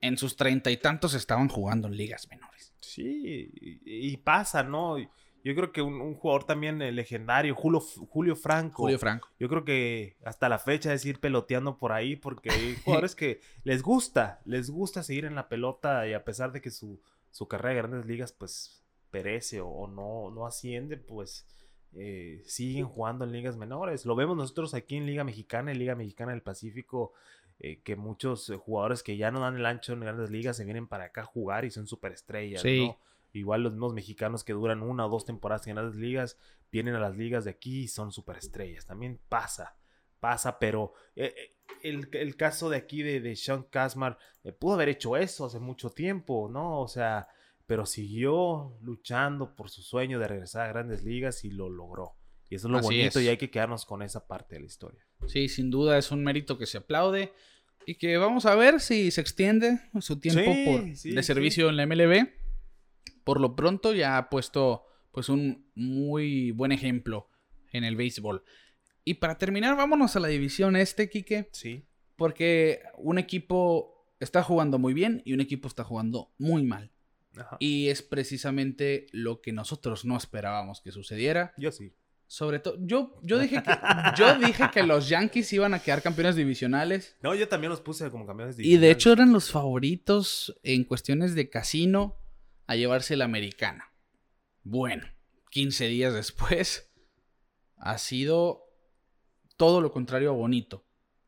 en 0.00 0.16
sus 0.16 0.36
treinta 0.36 0.70
y 0.70 0.76
tantos 0.76 1.14
estaban 1.14 1.48
jugando 1.48 1.88
en 1.88 1.96
ligas 1.96 2.28
menores. 2.28 2.72
Sí, 2.80 3.50
y, 3.60 3.80
y 3.84 4.16
pasa, 4.18 4.62
¿no? 4.62 4.96
Yo 5.44 5.54
creo 5.54 5.72
que 5.72 5.82
un, 5.82 6.00
un 6.00 6.14
jugador 6.14 6.44
también 6.44 6.82
eh, 6.82 6.92
legendario, 6.92 7.54
Julio, 7.54 7.80
Julio 7.80 8.36
Franco. 8.36 8.82
Julio 8.82 8.98
Franco. 8.98 9.28
Yo 9.38 9.48
creo 9.48 9.64
que 9.64 10.16
hasta 10.24 10.48
la 10.48 10.58
fecha 10.58 10.92
es 10.92 11.04
ir 11.06 11.20
peloteando 11.20 11.78
por 11.78 11.92
ahí 11.92 12.16
porque 12.16 12.50
hay 12.50 12.76
jugadores 12.84 13.14
que 13.14 13.40
les 13.64 13.82
gusta, 13.82 14.40
les 14.44 14.70
gusta 14.70 15.02
seguir 15.02 15.24
en 15.24 15.34
la 15.34 15.48
pelota 15.48 16.06
y 16.06 16.12
a 16.12 16.24
pesar 16.24 16.52
de 16.52 16.60
que 16.60 16.70
su, 16.70 17.00
su 17.30 17.46
carrera 17.46 17.74
de 17.74 17.88
grandes 17.88 18.06
ligas 18.06 18.32
pues 18.32 18.84
perece 19.10 19.60
o, 19.60 19.68
o 19.68 19.86
no, 19.86 20.30
no 20.30 20.46
asciende, 20.46 20.96
pues 20.96 21.46
eh, 21.94 22.42
siguen 22.44 22.86
jugando 22.86 23.24
en 23.24 23.32
ligas 23.32 23.56
menores. 23.56 24.04
Lo 24.04 24.16
vemos 24.16 24.36
nosotros 24.36 24.74
aquí 24.74 24.96
en 24.96 25.06
Liga 25.06 25.24
Mexicana, 25.24 25.70
en 25.70 25.78
Liga 25.78 25.94
Mexicana 25.94 26.32
del 26.32 26.42
Pacífico, 26.42 27.12
eh, 27.60 27.80
que 27.82 27.96
muchos 27.96 28.48
eh, 28.50 28.56
jugadores 28.56 29.02
que 29.02 29.16
ya 29.16 29.30
no 29.30 29.40
dan 29.40 29.56
el 29.56 29.66
ancho 29.66 29.92
en 29.92 30.00
grandes 30.00 30.30
ligas 30.30 30.56
se 30.56 30.64
vienen 30.64 30.86
para 30.86 31.04
acá 31.04 31.22
a 31.22 31.26
jugar 31.26 31.64
y 31.64 31.70
son 31.70 31.86
superestrellas, 31.86 32.62
Sí. 32.62 32.86
¿no? 32.86 32.98
Igual 33.32 33.62
los 33.62 33.72
mismos 33.72 33.92
mexicanos 33.92 34.42
que 34.42 34.54
duran 34.54 34.82
una 34.82 35.06
o 35.06 35.10
dos 35.10 35.24
temporadas 35.26 35.66
en 35.66 35.74
grandes 35.74 35.96
ligas 36.00 36.38
vienen 36.72 36.94
a 36.94 37.00
las 37.00 37.14
ligas 37.16 37.44
de 37.44 37.50
aquí 37.50 37.82
y 37.82 37.88
son 37.88 38.10
superestrellas. 38.10 38.86
También 38.86 39.20
pasa, 39.28 39.76
pasa, 40.18 40.58
pero 40.58 40.94
eh, 41.14 41.34
eh, 41.36 41.54
el, 41.82 42.08
el 42.12 42.36
caso 42.36 42.70
de 42.70 42.78
aquí 42.78 43.02
de, 43.02 43.20
de 43.20 43.36
Sean 43.36 43.64
Kasmar 43.64 44.18
eh, 44.44 44.52
pudo 44.52 44.74
haber 44.74 44.88
hecho 44.88 45.16
eso 45.16 45.44
hace 45.44 45.60
mucho 45.60 45.90
tiempo, 45.90 46.48
¿no? 46.50 46.80
O 46.80 46.88
sea, 46.88 47.28
pero 47.66 47.84
siguió 47.84 48.78
luchando 48.80 49.54
por 49.54 49.68
su 49.68 49.82
sueño 49.82 50.18
de 50.18 50.26
regresar 50.28 50.64
a 50.66 50.72
grandes 50.72 51.04
ligas 51.04 51.44
y 51.44 51.50
lo 51.50 51.68
logró. 51.68 52.14
Y 52.50 52.54
eso 52.54 52.66
es 52.68 52.72
lo 52.72 52.78
Así 52.78 52.86
bonito 52.96 53.18
es. 53.18 53.24
y 53.24 53.28
hay 53.28 53.36
que 53.36 53.50
quedarnos 53.50 53.84
con 53.84 54.02
esa 54.02 54.26
parte 54.26 54.54
de 54.56 54.60
la 54.62 54.66
historia. 54.66 55.04
Sí, 55.26 55.48
sin 55.48 55.70
duda 55.70 55.98
es 55.98 56.10
un 56.10 56.24
mérito 56.24 56.56
que 56.58 56.66
se 56.66 56.78
aplaude. 56.78 57.32
Y 57.86 57.94
que 57.94 58.16
vamos 58.18 58.44
a 58.46 58.54
ver 58.54 58.80
si 58.80 59.10
se 59.10 59.20
extiende 59.22 59.80
su 60.00 60.20
tiempo 60.20 60.42
Sí, 60.52 60.64
por- 60.66 60.96
sí, 60.96 61.10
de 61.12 61.22
sí. 61.22 61.26
servicio 61.26 61.68
en 61.70 61.76
la 61.76 61.84
MLB. 61.86 62.28
Por 63.24 63.40
lo 63.40 63.56
pronto 63.56 63.94
ya 63.94 64.16
ha 64.18 64.28
puesto 64.30 64.84
pues 65.10 65.28
un 65.28 65.70
muy 65.74 66.50
buen 66.52 66.70
ejemplo 66.72 67.28
en 67.72 67.84
el 67.84 67.96
béisbol. 67.96 68.42
Y 69.04 69.14
para 69.14 69.38
terminar, 69.38 69.76
vámonos 69.76 70.16
a 70.16 70.20
la 70.20 70.28
división 70.28 70.76
este, 70.76 71.08
Quique. 71.08 71.48
Sí. 71.52 71.84
Porque 72.16 72.80
un 72.98 73.18
equipo 73.18 74.06
está 74.20 74.42
jugando 74.42 74.78
muy 74.78 74.92
bien 74.92 75.22
y 75.24 75.32
un 75.32 75.40
equipo 75.40 75.66
está 75.68 75.82
jugando 75.84 76.32
muy 76.38 76.62
mal. 76.64 76.92
Ajá. 77.36 77.56
Y 77.60 77.88
es 77.88 78.02
precisamente 78.02 79.06
lo 79.12 79.40
que 79.40 79.52
nosotros 79.52 80.04
no 80.04 80.16
esperábamos 80.16 80.80
que 80.82 80.90
sucediera. 80.92 81.54
Yo 81.56 81.72
sí. 81.72 81.94
Sobre 82.28 82.58
todo, 82.60 82.76
yo, 82.80 83.18
yo, 83.22 83.38
dije 83.40 83.62
que, 83.62 83.72
yo 84.16 84.38
dije 84.38 84.64
que 84.72 84.82
los 84.82 85.08
Yankees 85.08 85.52
iban 85.54 85.72
a 85.74 85.80
quedar 85.80 86.02
campeones 86.02 86.36
divisionales. 86.36 87.16
No, 87.22 87.34
yo 87.34 87.48
también 87.48 87.70
los 87.70 87.80
puse 87.80 88.10
como 88.10 88.26
campeones 88.26 88.54
Y 88.54 88.58
de 88.58 88.62
divisionales. 88.64 88.96
hecho 88.96 89.12
eran 89.12 89.32
los 89.32 89.50
favoritos 89.50 90.54
en 90.62 90.84
cuestiones 90.84 91.34
de 91.34 91.48
casino 91.48 92.16
a 92.66 92.76
llevarse 92.76 93.16
la 93.16 93.24
americana. 93.24 93.92
Bueno, 94.62 95.06
15 95.50 95.88
días 95.88 96.12
después 96.12 96.92
ha 97.76 97.96
sido 97.96 98.62
todo 99.56 99.80
lo 99.80 99.90
contrario 99.90 100.28
a 100.30 100.34
bonito 100.34 100.84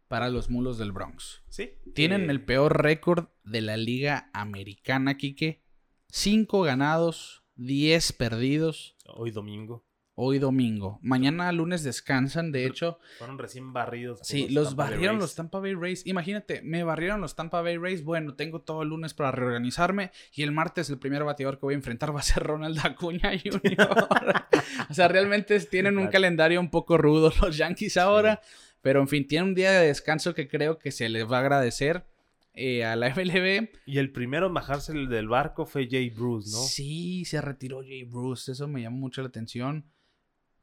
para 0.07 0.29
los 0.29 0.51
mulos 0.51 0.77
del 0.77 0.93
Bronx. 0.93 1.43
Sí. 1.49 1.71
Tienen 1.95 2.29
eh, 2.29 2.33
el 2.33 2.45
peor 2.45 2.83
récord 2.83 3.29
de 3.45 3.63
la 3.63 3.77
liga 3.79 4.29
americana, 4.35 5.17
Quique. 5.17 5.65
5 6.09 6.63
ganados, 6.63 7.45
10 7.57 8.13
perdidos. 8.15 8.97
Hoy 9.07 9.31
domingo. 9.31 9.87
Hoy 10.23 10.39
domingo. 10.39 10.99
Mañana 11.01 11.51
lunes 11.51 11.83
descansan, 11.83 12.53
de 12.53 12.67
hecho. 12.67 12.99
Fueron 13.17 13.39
recién 13.39 13.73
barridos. 13.73 14.21
Sí, 14.23 14.51
los 14.51 14.77
barrieron 14.77 15.17
Rays. 15.17 15.23
los 15.23 15.35
Tampa 15.35 15.61
Bay 15.61 15.73
Rays. 15.73 16.07
Imagínate, 16.07 16.61
me 16.61 16.85
barrieron 16.85 17.23
los 17.23 17.37
Tampa 17.37 17.63
Bay 17.63 17.79
Rays. 17.79 18.05
Bueno, 18.05 18.35
tengo 18.35 18.61
todo 18.61 18.83
el 18.83 18.91
lunes 18.91 19.15
para 19.15 19.33
reorganizarme. 19.33 20.11
Y 20.35 20.43
el 20.43 20.53
martes 20.53 20.91
el 20.91 20.99
primer 20.99 21.25
bateador 21.25 21.59
que 21.59 21.65
voy 21.65 21.73
a 21.73 21.79
enfrentar 21.79 22.15
va 22.15 22.21
a 22.21 22.23
ser 22.23 22.43
Ronald 22.43 22.79
Acuña 22.85 23.31
Jr. 23.43 23.89
o 24.91 24.93
sea, 24.93 25.09
realmente 25.09 25.59
tienen 25.61 25.97
un 25.97 26.09
calendario 26.09 26.61
un 26.61 26.71
poco 26.71 26.99
rudo 26.99 27.33
los 27.41 27.57
Yankees 27.57 27.97
ahora. 27.97 28.43
Pero 28.83 29.01
en 29.01 29.09
fin, 29.09 29.27
tienen 29.27 29.49
un 29.49 29.55
día 29.55 29.73
de 29.73 29.87
descanso 29.87 30.35
que 30.35 30.49
creo 30.49 30.79
que 30.79 30.91
se 30.91 31.09
les 31.09 31.25
va 31.33 31.39
a 31.39 31.41
agradecer 31.41 32.05
eh, 32.53 32.85
a 32.85 32.95
la 32.95 33.09
MLB. 33.09 33.71
Y 33.87 33.97
el 33.97 34.13
primero 34.13 34.49
en 34.49 34.53
bajarse 34.53 34.93
el 34.93 35.09
del 35.09 35.29
barco 35.29 35.65
fue 35.65 35.89
Jay 35.91 36.11
Bruce, 36.11 36.51
¿no? 36.51 36.59
Sí, 36.59 37.25
se 37.25 37.41
retiró 37.41 37.81
Jay 37.81 38.05
Bruce. 38.05 38.53
Eso 38.53 38.69
me 38.69 38.83
llamó 38.83 38.99
mucho 38.99 39.23
la 39.23 39.29
atención. 39.29 39.87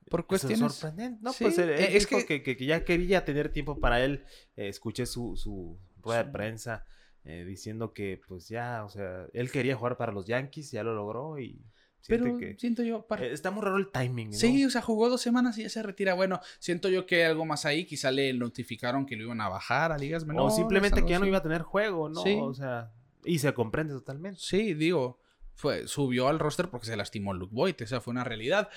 Por 0.09 0.21
Eso 0.21 0.35
es 0.35 0.41
cuestiones. 0.43 0.73
sorprendente. 0.73 1.19
No, 1.21 1.33
Sí, 1.33 1.43
pues 1.43 1.57
él, 1.57 1.69
él 1.69 1.79
es 1.95 2.07
dijo 2.09 2.25
que- 2.25 2.41
que... 2.43 2.55
Que, 2.57 2.65
ya 2.65 2.83
quería 2.85 3.25
tener 3.25 3.49
tiempo 3.49 3.79
para 3.79 4.03
él. 4.03 4.23
Eh, 4.55 4.67
escuché 4.69 5.05
su, 5.05 5.35
su 5.35 5.77
rueda 6.01 6.19
de 6.23 6.29
Sí. 6.29 6.33
prensa 6.33 6.85
eh, 7.25 7.43
diciendo 7.45 7.91
que, 7.93 8.21
pues 8.27 8.47
ya, 8.47 8.85
o 8.85 8.89
sea, 8.89 9.25
él 9.33 9.51
quería 9.51 9.75
jugar 9.75 9.97
para 9.97 10.13
los 10.13 10.25
Yankees, 10.25 10.71
ya 10.71 10.81
lo 10.83 10.95
logró 10.95 11.37
y 11.39 11.61
Pero 12.07 12.37
que. 12.37 12.55
siento 12.57 12.83
yo. 12.83 13.05
para- 13.05 13.25
eh, 13.25 13.33
está 13.33 13.51
muy 13.51 13.61
raro 13.63 13.75
el 13.75 13.91
timing, 13.91 14.29
¿no? 14.29 14.37
Sí, 14.37 14.63
o 14.63 14.69
sea, 14.69 14.81
jugó 14.81 15.09
dos 15.09 15.19
semanas 15.19 15.57
y 15.57 15.63
ya 15.63 15.69
se 15.69 15.83
retira. 15.83 16.13
Bueno, 16.13 16.39
siento 16.59 16.87
yo 16.87 17.05
que 17.05 17.17
hay 17.17 17.21
algo 17.23 17.43
más 17.43 17.65
ahí. 17.65 17.83
Quizá 17.85 18.11
le 18.11 18.31
notificaron 18.33 19.05
que 19.05 19.17
lo 19.17 19.23
iban 19.23 19.41
a 19.41 19.49
bajar 19.49 19.91
a 19.91 19.97
ligas 19.97 20.23
o 20.23 20.25
menores. 20.27 20.55
simplemente 20.55 20.95
algo 20.99 21.07
que 21.07 21.11
ya 21.11 21.19
no 21.19 21.25
iba 21.25 21.39
a 21.39 21.43
tener 21.43 21.63
juego, 21.63 22.07
¿no? 22.07 22.21
Sí. 22.23 22.37
O 22.41 22.53
sea, 22.53 22.93
y 23.25 23.39
se 23.39 23.53
comprende 23.53 23.93
totalmente. 23.93 24.39
Sí, 24.41 24.73
digo, 24.73 25.19
fue, 25.53 25.85
subió 25.89 26.29
al 26.29 26.39
roster 26.39 26.69
porque 26.69 26.85
se 26.87 26.95
lastimó 26.95 27.33
Luke 27.33 27.53
Boyd. 27.53 27.75
Esa 27.79 27.99
fue 27.99 28.11
una 28.11 28.23
realidad. 28.23 28.69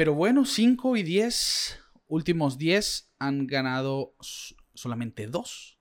Pero 0.00 0.14
bueno, 0.14 0.46
5 0.46 0.96
y 0.96 1.02
10, 1.02 1.78
últimos 2.06 2.56
10 2.56 3.12
han 3.18 3.46
ganado 3.46 4.16
solamente 4.72 5.26
dos. 5.26 5.78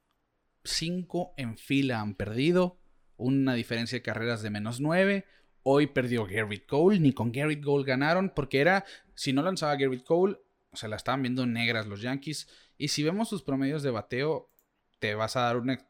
5 0.66 1.36
en 1.38 1.58
fila 1.58 2.02
han 2.02 2.16
perdido. 2.16 2.82
Una 3.16 3.54
diferencia 3.54 3.98
de 3.98 4.02
carreras 4.02 4.42
de 4.42 4.50
menos 4.50 4.82
9. 4.82 5.26
Hoy 5.64 5.88
perdió 5.88 6.26
Garrett 6.26 6.66
Cole. 6.66 7.00
Ni 7.00 7.14
con 7.14 7.32
Garrett 7.32 7.64
Cole 7.64 7.86
ganaron. 7.86 8.34
Porque 8.36 8.60
era, 8.60 8.84
si 9.16 9.32
no 9.32 9.42
lanzaba 9.42 9.78
Garrett 9.78 10.04
Cole, 10.04 10.36
se 10.74 10.90
la 10.90 10.98
estaban 10.98 11.22
viendo 11.22 11.46
negras 11.46 11.88
los 11.88 12.02
Yankees. 12.02 12.50
Y 12.78 12.90
si 12.90 13.04
vemos 13.04 13.30
sus 13.30 13.42
promedios 13.42 13.84
de 13.84 13.92
bateo, 13.92 14.52
te 15.00 15.16
vas 15.16 15.38
a 15.38 15.44
dar 15.44 15.56
una. 15.56 15.88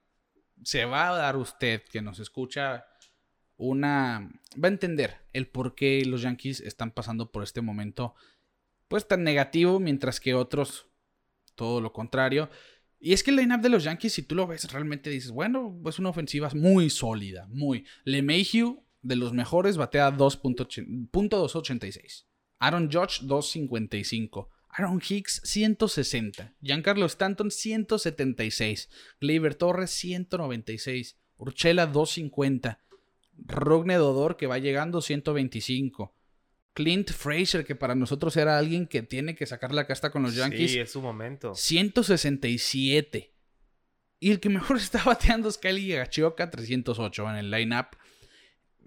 Se 0.62 0.86
va 0.86 1.10
a 1.10 1.18
dar 1.18 1.36
usted 1.36 1.82
que 1.92 2.04
nos 2.04 2.20
escucha 2.20 2.86
una. 3.60 4.32
Va 4.62 4.68
a 4.68 4.72
entender 4.72 5.18
el 5.34 5.48
por 5.48 5.76
qué 5.76 6.04
los 6.06 6.24
Yankees 6.24 6.62
están 6.62 6.92
pasando 6.92 7.32
por 7.32 7.44
este 7.44 7.62
momento, 7.62 8.16
pues 8.88 9.08
tan 9.08 9.24
negativo, 9.24 9.80
mientras 9.80 10.20
que 10.20 10.34
otros, 10.34 10.88
todo 11.54 11.82
lo 11.82 11.94
contrario. 11.94 12.50
Y 13.00 13.14
es 13.14 13.24
que 13.24 13.30
el 13.30 13.38
lineup 13.38 13.62
de 13.62 13.70
los 13.70 13.84
Yankees, 13.84 14.14
si 14.14 14.24
tú 14.24 14.36
lo 14.36 14.48
ves, 14.48 14.72
realmente 14.72 15.10
dices, 15.10 15.32
bueno, 15.32 15.80
es 15.86 16.00
una 16.00 16.10
ofensiva 16.10 16.50
muy 16.56 16.90
sólida, 16.90 17.48
muy. 17.50 17.86
LeMahieu, 18.04 18.84
de 19.02 19.16
los 19.16 19.34
mejores, 19.34 19.78
batea 19.78 20.12
2.8 20.12 21.10
.286. 21.12 22.26
Aaron 22.60 22.92
Judge, 22.92 23.22
2.55. 23.22 24.48
Aaron 24.70 25.02
Hicks, 25.08 25.42
160. 25.46 26.54
Giancarlo 26.62 27.06
Stanton, 27.06 27.52
176. 27.52 28.90
Gleyber 29.22 29.56
Torres, 29.56 29.92
196. 29.92 31.18
Urchela, 31.38 31.88
250. 31.88 32.80
Rogne 33.46 33.96
Dodor, 33.96 34.38
que 34.38 34.48
va 34.48 34.58
llegando, 34.58 35.02
125. 35.02 36.16
Clint 36.74 37.12
Fraser, 37.12 37.66
que 37.66 37.76
para 37.76 37.96
nosotros 37.96 38.38
era 38.38 38.58
alguien 38.58 38.88
que 38.88 39.02
tiene 39.02 39.36
que 39.36 39.46
sacar 39.46 39.74
la 39.74 39.86
casta 39.86 40.12
con 40.12 40.24
los 40.24 40.36
Yankees, 40.36 40.72
Sí, 40.72 40.80
es 40.80 40.92
su 40.92 41.02
momento. 41.02 41.56
167. 41.56 43.34
Y 44.20 44.32
el 44.32 44.40
que 44.40 44.50
mejor 44.50 44.78
está 44.78 45.04
bateando 45.04 45.50
es 45.50 45.58
Kylie 45.58 45.98
Gachioka, 45.98 46.50
308 46.50 47.30
en 47.32 47.36
el 47.36 47.52
lineup. 47.52 47.88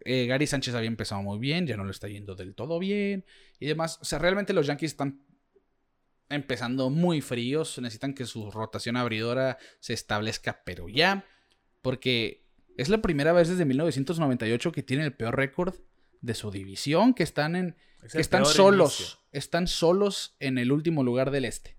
Eh, 0.04 0.26
Gary 0.26 0.46
Sánchez 0.46 0.74
había 0.74 0.88
empezado 0.88 1.22
muy 1.22 1.38
bien, 1.38 1.66
ya 1.66 1.76
no 1.76 1.84
lo 1.84 1.90
está 1.90 2.08
yendo 2.08 2.34
del 2.34 2.54
todo 2.54 2.78
bien. 2.78 3.24
Y 3.60 3.66
demás. 3.66 3.98
O 4.00 4.04
sea, 4.04 4.18
realmente 4.18 4.52
los 4.52 4.66
Yankees 4.66 4.92
están 4.92 5.22
empezando 6.28 6.90
muy 6.90 7.20
fríos. 7.20 7.78
Necesitan 7.78 8.14
que 8.14 8.26
su 8.26 8.50
rotación 8.50 8.96
abridora 8.96 9.58
se 9.80 9.92
establezca, 9.92 10.62
pero 10.64 10.88
ya. 10.88 11.24
Porque 11.82 12.41
es 12.76 12.88
la 12.88 12.98
primera 13.02 13.32
vez 13.32 13.48
desde 13.48 13.64
1998 13.64 14.72
que 14.72 14.82
tienen 14.82 15.06
el 15.06 15.12
peor 15.14 15.36
récord 15.36 15.74
de 16.20 16.34
su 16.34 16.50
división, 16.50 17.14
que 17.14 17.22
están 17.22 17.56
en 17.56 17.76
Es 18.02 18.12
que 18.12 18.20
están 18.20 18.44
solos, 18.46 19.00
inicio. 19.00 19.18
están 19.32 19.66
solos 19.66 20.36
en 20.40 20.58
el 20.58 20.72
último 20.72 21.02
lugar 21.02 21.30
del 21.30 21.44
este. 21.44 21.76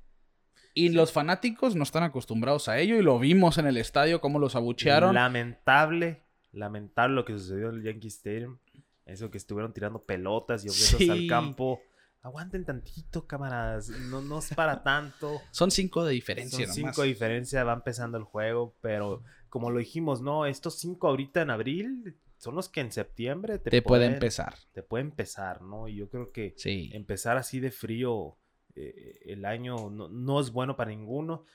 Y 0.75 0.89
los 0.89 1.11
fanáticos 1.11 1.75
no 1.75 1.83
están 1.83 2.03
acostumbrados 2.03 2.67
a 2.67 2.79
ello 2.79 2.97
y 2.97 3.03
lo 3.03 3.19
vimos 3.19 3.57
en 3.59 3.67
el 3.67 3.77
estadio 3.77 4.19
cómo 4.21 4.39
los 4.39 4.55
abuchearon. 4.55 5.13
Lamentable, 5.13 6.23
lamentable 6.51 7.15
lo 7.15 7.25
que 7.25 7.33
sucedió 7.33 7.69
en 7.69 7.75
el 7.75 7.83
Yankee 7.83 8.07
Stadium. 8.07 8.57
Eso 9.05 9.29
que 9.29 9.37
estuvieron 9.37 9.73
tirando 9.73 10.03
pelotas 10.03 10.65
y 10.65 10.69
objetos 10.69 10.97
Sí. 10.97 11.09
al 11.09 11.27
campo 11.27 11.81
aguanten 12.21 12.63
tantito, 12.65 13.27
camaradas. 13.27 13.89
No, 13.89 14.21
no 14.21 14.39
es 14.39 14.53
para 14.55 14.81
tanto. 14.81 15.41
Son 15.51 15.69
cinco 15.71 16.05
de 16.05 16.13
diferencia, 16.13 16.57
Son 16.67 16.77
nomás. 16.79 16.95
cinco 16.95 17.01
de 17.01 17.09
diferencia, 17.09 17.63
va 17.65 17.73
empezando 17.73 18.17
el 18.17 18.23
juego, 18.23 18.73
pero 18.81 19.21
como 19.53 19.69
lo 19.69 19.77
dijimos, 19.77 20.19
no, 20.19 20.47
estos 20.47 20.79
cinco 20.79 21.07
ahorita 21.07 21.43
en 21.43 21.51
abril 21.51 22.17
son 22.37 22.55
los 22.55 22.69
que 22.69 22.81
en 22.81 22.91
septiembre 22.91 23.59
te, 23.59 23.69
Te 23.69 23.83
puede 23.83 24.07
empezar. 24.07 24.55
Te 24.71 24.81
puede 24.81 25.03
empezar, 25.03 25.61
¿no? 25.61 25.87
Y 25.87 25.97
yo 25.97 26.09
creo 26.09 26.31
que 26.31 26.55
Sí. 26.57 26.89
empezar 26.91 27.37
así 27.37 27.59
de 27.59 27.69
frío 27.69 28.39
eh, 28.73 29.19
el 29.25 29.45
año 29.45 29.91
no, 29.91 30.09
no 30.09 30.39
es 30.39 30.49
bueno 30.51 30.75
para 30.75 30.89
ninguno. 30.89 31.45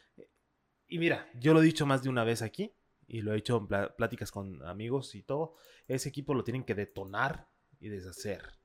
Y 0.86 1.00
mira, 1.00 1.28
yo 1.34 1.52
lo 1.52 1.60
he 1.60 1.64
dicho 1.64 1.86
más 1.86 2.04
de 2.04 2.08
una 2.08 2.22
vez 2.22 2.40
aquí 2.40 2.72
y 3.08 3.20
lo 3.22 3.34
he 3.34 3.38
hecho 3.38 3.56
en 3.56 3.66
pláticas 3.96 4.30
con 4.30 4.62
amigos 4.64 5.16
y 5.16 5.24
todo. 5.24 5.56
Ese 5.88 6.08
equipo 6.08 6.34
lo 6.34 6.44
tienen 6.44 6.62
que 6.62 6.76
detonar 6.76 7.48
y 7.80 7.88
deshacer. 7.88 8.60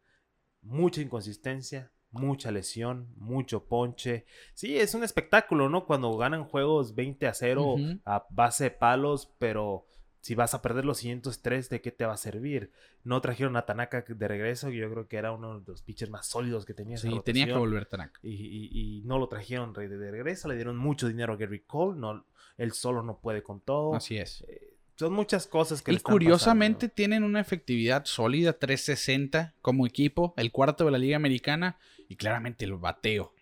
Mucha 0.61 1.01
inconsistencia, 1.01 1.91
mucha 2.14 2.51
lesión, 2.51 3.07
mucho 3.18 3.66
ponche. 3.66 4.26
Sí, 4.53 4.78
es 4.78 4.93
un 4.95 5.03
espectáculo, 5.03 5.68
¿no? 5.70 5.86
Cuando 5.86 6.16
ganan 6.18 6.45
juegos 6.45 6.95
20 6.95 7.28
a 7.28 7.34
0 7.34 7.74
Ujú. 7.74 7.99
a 8.05 8.26
base 8.30 8.66
de 8.66 8.72
palos, 8.72 9.34
pero 9.39 9.86
si 10.22 10.36
vas 10.36 10.53
a 10.53 10.61
perder 10.61 10.86
los 10.86 10.99
503, 11.01 11.70
¿de 11.70 11.82
qué 11.82 11.91
te 11.91 12.05
va 12.05 12.14
a 12.14 12.18
servir? 12.18 12.72
No 13.03 13.20
trajeron 13.20 13.57
a 13.57 13.66
Tanaka 13.66 14.05
de 14.07 14.28
regreso, 14.30 14.70
que 14.70 14.78
yo 14.78 14.89
creo 14.89 15.07
que 15.09 15.18
era 15.18 15.34
uno 15.34 15.59
de 15.59 15.66
los 15.72 15.82
pitchers 15.82 16.09
más 16.11 16.28
sólidos 16.28 16.66
que 16.66 16.74
tenía 16.74 16.95
esa 16.95 17.09
Sí, 17.09 17.20
tenía 17.26 17.45
que 17.45 17.53
volver 17.53 17.86
Tanaka. 17.88 18.20
Y, 18.24 18.30
y- 18.32 18.70
y 18.99 19.01
no 19.03 19.20
lo 19.20 19.28
trajeron 19.28 19.74
de 19.74 19.88
regreso, 20.11 20.47
le 20.47 20.55
dieron 20.55 20.78
mucho 20.78 21.09
dinero 21.09 21.34
a 21.34 21.36
Gary 21.36 21.59
Cole, 21.68 21.99
no, 21.99 22.26
él 22.57 22.72
solo 22.72 23.03
no 23.03 23.18
puede 23.20 23.43
con 23.43 23.59
todo. 23.59 23.95
Así 23.95 24.18
es. 24.18 24.45
Eh, 24.47 24.70
son 24.95 25.11
muchas 25.11 25.47
cosas 25.47 25.82
que 25.82 25.91
le 25.91 25.95
Y 25.95 25.97
están 25.97 26.14
curiosamente 26.14 26.76
pasando. 26.88 26.93
tienen 26.95 27.24
una 27.24 27.41
efectividad 27.41 28.05
sólida, 28.05 28.53
360 28.53 29.55
como 29.61 29.86
equipo, 29.88 30.34
el 30.38 30.51
cuarto 30.51 30.86
de 30.86 30.91
la 30.91 30.99
Liga 30.99 31.18
Americana 31.18 31.78
y 32.14 32.16
claramente 32.16 32.64
el 32.64 32.76
bateo. 32.76 33.34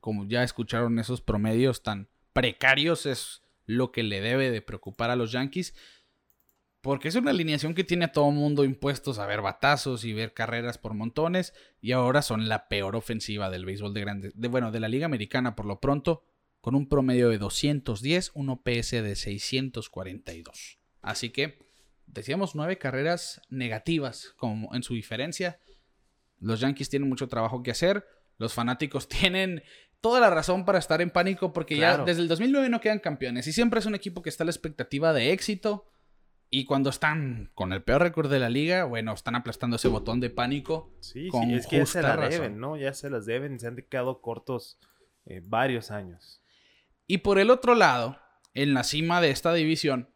Como 0.00 0.26
ya 0.26 0.42
escucharon 0.42 0.98
esos 0.98 1.20
promedios 1.20 1.82
tan 1.84 2.08
precarios 2.32 3.06
es 3.06 3.42
lo 3.64 3.92
que 3.92 4.02
le 4.02 4.20
debe 4.20 4.50
de 4.50 4.60
preocupar 4.60 5.10
a 5.10 5.16
los 5.16 5.30
Yankees. 5.32 5.74
Porque 6.80 7.08
es 7.08 7.14
una 7.14 7.30
alineación 7.30 7.74
que 7.74 7.84
tiene 7.84 8.06
a 8.06 8.12
todo 8.12 8.30
mundo 8.32 8.64
impuestos 8.64 9.18
a 9.18 9.26
ver 9.26 9.40
batazos 9.40 10.04
y 10.04 10.12
ver 10.12 10.34
carreras 10.34 10.78
por 10.78 10.94
montones. 10.94 11.54
Y 11.80 11.92
ahora 11.92 12.22
son 12.22 12.48
la 12.48 12.68
peor 12.68 12.96
ofensiva 12.96 13.50
del 13.50 13.64
béisbol 13.64 13.94
de 13.94 14.00
grandes. 14.00 14.32
De, 14.34 14.48
bueno, 14.48 14.72
de 14.72 14.80
la 14.80 14.88
Liga 14.88 15.06
Americana 15.06 15.54
por 15.56 15.66
lo 15.66 15.80
pronto. 15.80 16.24
Con 16.60 16.74
un 16.74 16.88
promedio 16.88 17.28
de 17.28 17.38
210, 17.38 18.32
un 18.34 18.48
OPS 18.48 18.90
de 18.90 19.14
642. 19.14 20.78
Así 21.02 21.30
que 21.30 21.60
decíamos 22.06 22.56
nueve 22.56 22.78
carreras 22.78 23.40
negativas 23.48 24.34
como 24.36 24.74
en 24.74 24.82
su 24.82 24.94
diferencia. 24.94 25.60
Los 26.40 26.60
Yankees 26.60 26.88
tienen 26.88 27.08
mucho 27.08 27.28
trabajo 27.28 27.62
que 27.62 27.70
hacer. 27.70 28.06
Los 28.38 28.52
fanáticos 28.54 29.08
tienen 29.08 29.62
toda 30.00 30.20
la 30.20 30.30
razón 30.30 30.64
para 30.64 30.78
estar 30.78 31.00
en 31.00 31.10
pánico 31.10 31.52
porque 31.52 31.76
Claro. 31.76 31.98
ya 31.98 32.04
desde 32.04 32.22
el 32.22 32.28
2009 32.28 32.68
no 32.68 32.80
quedan 32.80 32.98
campeones. 32.98 33.46
Y 33.46 33.52
siempre 33.52 33.80
es 33.80 33.86
un 33.86 33.94
equipo 33.94 34.22
que 34.22 34.28
está 34.28 34.44
a 34.44 34.46
la 34.46 34.50
expectativa 34.50 35.12
de 35.12 35.32
éxito. 35.32 35.86
Y 36.48 36.64
cuando 36.64 36.90
están 36.90 37.50
con 37.54 37.72
el 37.72 37.82
peor 37.82 38.02
récord 38.02 38.30
de 38.30 38.38
la 38.38 38.48
liga, 38.48 38.84
bueno, 38.84 39.12
están 39.12 39.34
aplastando 39.34 39.76
ese 39.76 39.88
botón 39.88 40.20
de 40.20 40.30
pánico. 40.30 40.92
Sí, 41.00 41.28
con 41.28 41.44
sí, 41.48 41.54
es 41.54 41.66
que 41.66 41.78
ya 41.78 41.86
se 41.86 42.02
la 42.02 42.16
deben, 42.16 42.60
¿no? 42.60 42.76
Ya 42.76 42.94
se 42.94 43.10
las 43.10 43.26
deben, 43.26 43.58
se 43.58 43.66
han 43.66 43.76
quedado 43.76 44.20
cortos 44.20 44.78
eh, 45.24 45.40
varios 45.44 45.90
años. 45.90 46.40
Y 47.08 47.18
por 47.18 47.40
el 47.40 47.50
otro 47.50 47.74
lado, 47.74 48.16
en 48.54 48.74
la 48.74 48.84
cima 48.84 49.20
de 49.20 49.30
esta 49.30 49.52
división, 49.54 50.08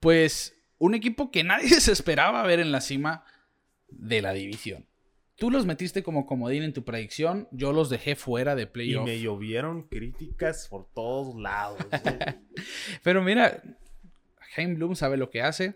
pues 0.00 0.54
un 0.78 0.94
equipo 0.94 1.30
que 1.30 1.44
nadie 1.44 1.68
se 1.80 1.92
esperaba 1.92 2.42
ver 2.42 2.60
en 2.60 2.70
la 2.72 2.80
cima 2.82 3.24
de 3.88 4.20
la 4.20 4.32
división. 4.32 4.86
Tú 5.36 5.50
los 5.50 5.66
metiste 5.66 6.02
como 6.02 6.26
comodín 6.26 6.62
en 6.62 6.72
tu 6.72 6.84
predicción, 6.84 7.48
yo 7.50 7.72
los 7.72 7.90
dejé 7.90 8.16
fuera 8.16 8.54
de 8.54 8.62
Y 8.62 8.66
playoff. 8.66 9.04
me 9.06 9.18
llovieron 9.18 9.82
críticas 9.88 10.68
por 10.68 10.86
todos 10.92 11.34
lados. 11.40 11.80
¿eh? 11.90 12.34
Pero 13.02 13.22
mira, 13.22 13.62
Jaime 14.54 14.74
Bloom 14.74 14.94
sabe 14.94 15.16
lo 15.16 15.30
que 15.30 15.42
hace. 15.42 15.74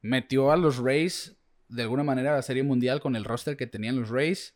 Metió 0.00 0.50
a 0.50 0.56
los 0.56 0.78
Rays 0.78 1.36
de 1.68 1.82
alguna 1.82 2.02
manera 2.02 2.32
a 2.32 2.36
la 2.36 2.42
Serie 2.42 2.62
Mundial 2.62 3.00
con 3.00 3.14
el 3.16 3.24
roster 3.24 3.56
que 3.56 3.66
tenían 3.66 3.98
los 3.98 4.10
Rays. 4.10 4.54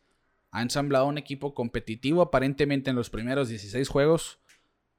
Ha 0.51 0.61
ensamblado 0.61 1.07
un 1.07 1.17
equipo 1.17 1.53
competitivo 1.53 2.21
aparentemente 2.21 2.89
en 2.89 2.95
los 2.95 3.09
primeros 3.09 3.49
16 3.49 3.87
juegos 3.87 4.39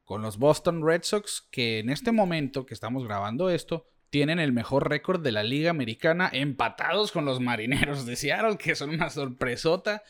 con 0.05 0.21
los 0.21 0.39
Boston 0.39 0.85
Red 0.85 1.03
Sox 1.05 1.47
que 1.51 1.79
en 1.79 1.91
este 1.91 2.13
momento 2.13 2.67
que 2.67 2.75
estamos 2.75 3.05
grabando 3.05 3.49
esto 3.51 3.87
tienen 4.15 4.39
el 4.39 4.53
mejor 4.53 4.89
récord 4.89 5.21
de 5.25 5.33
la 5.33 5.43
Liga 5.43 5.71
Americana 5.71 6.31
empatados 6.33 7.11
con 7.11 7.25
los 7.25 7.41
Marineros 7.41 8.07
de 8.07 8.15
Seattle 8.15 8.57
que 8.59 8.77
son 8.77 8.91
una 8.91 9.11
sorpresota. 9.11 10.05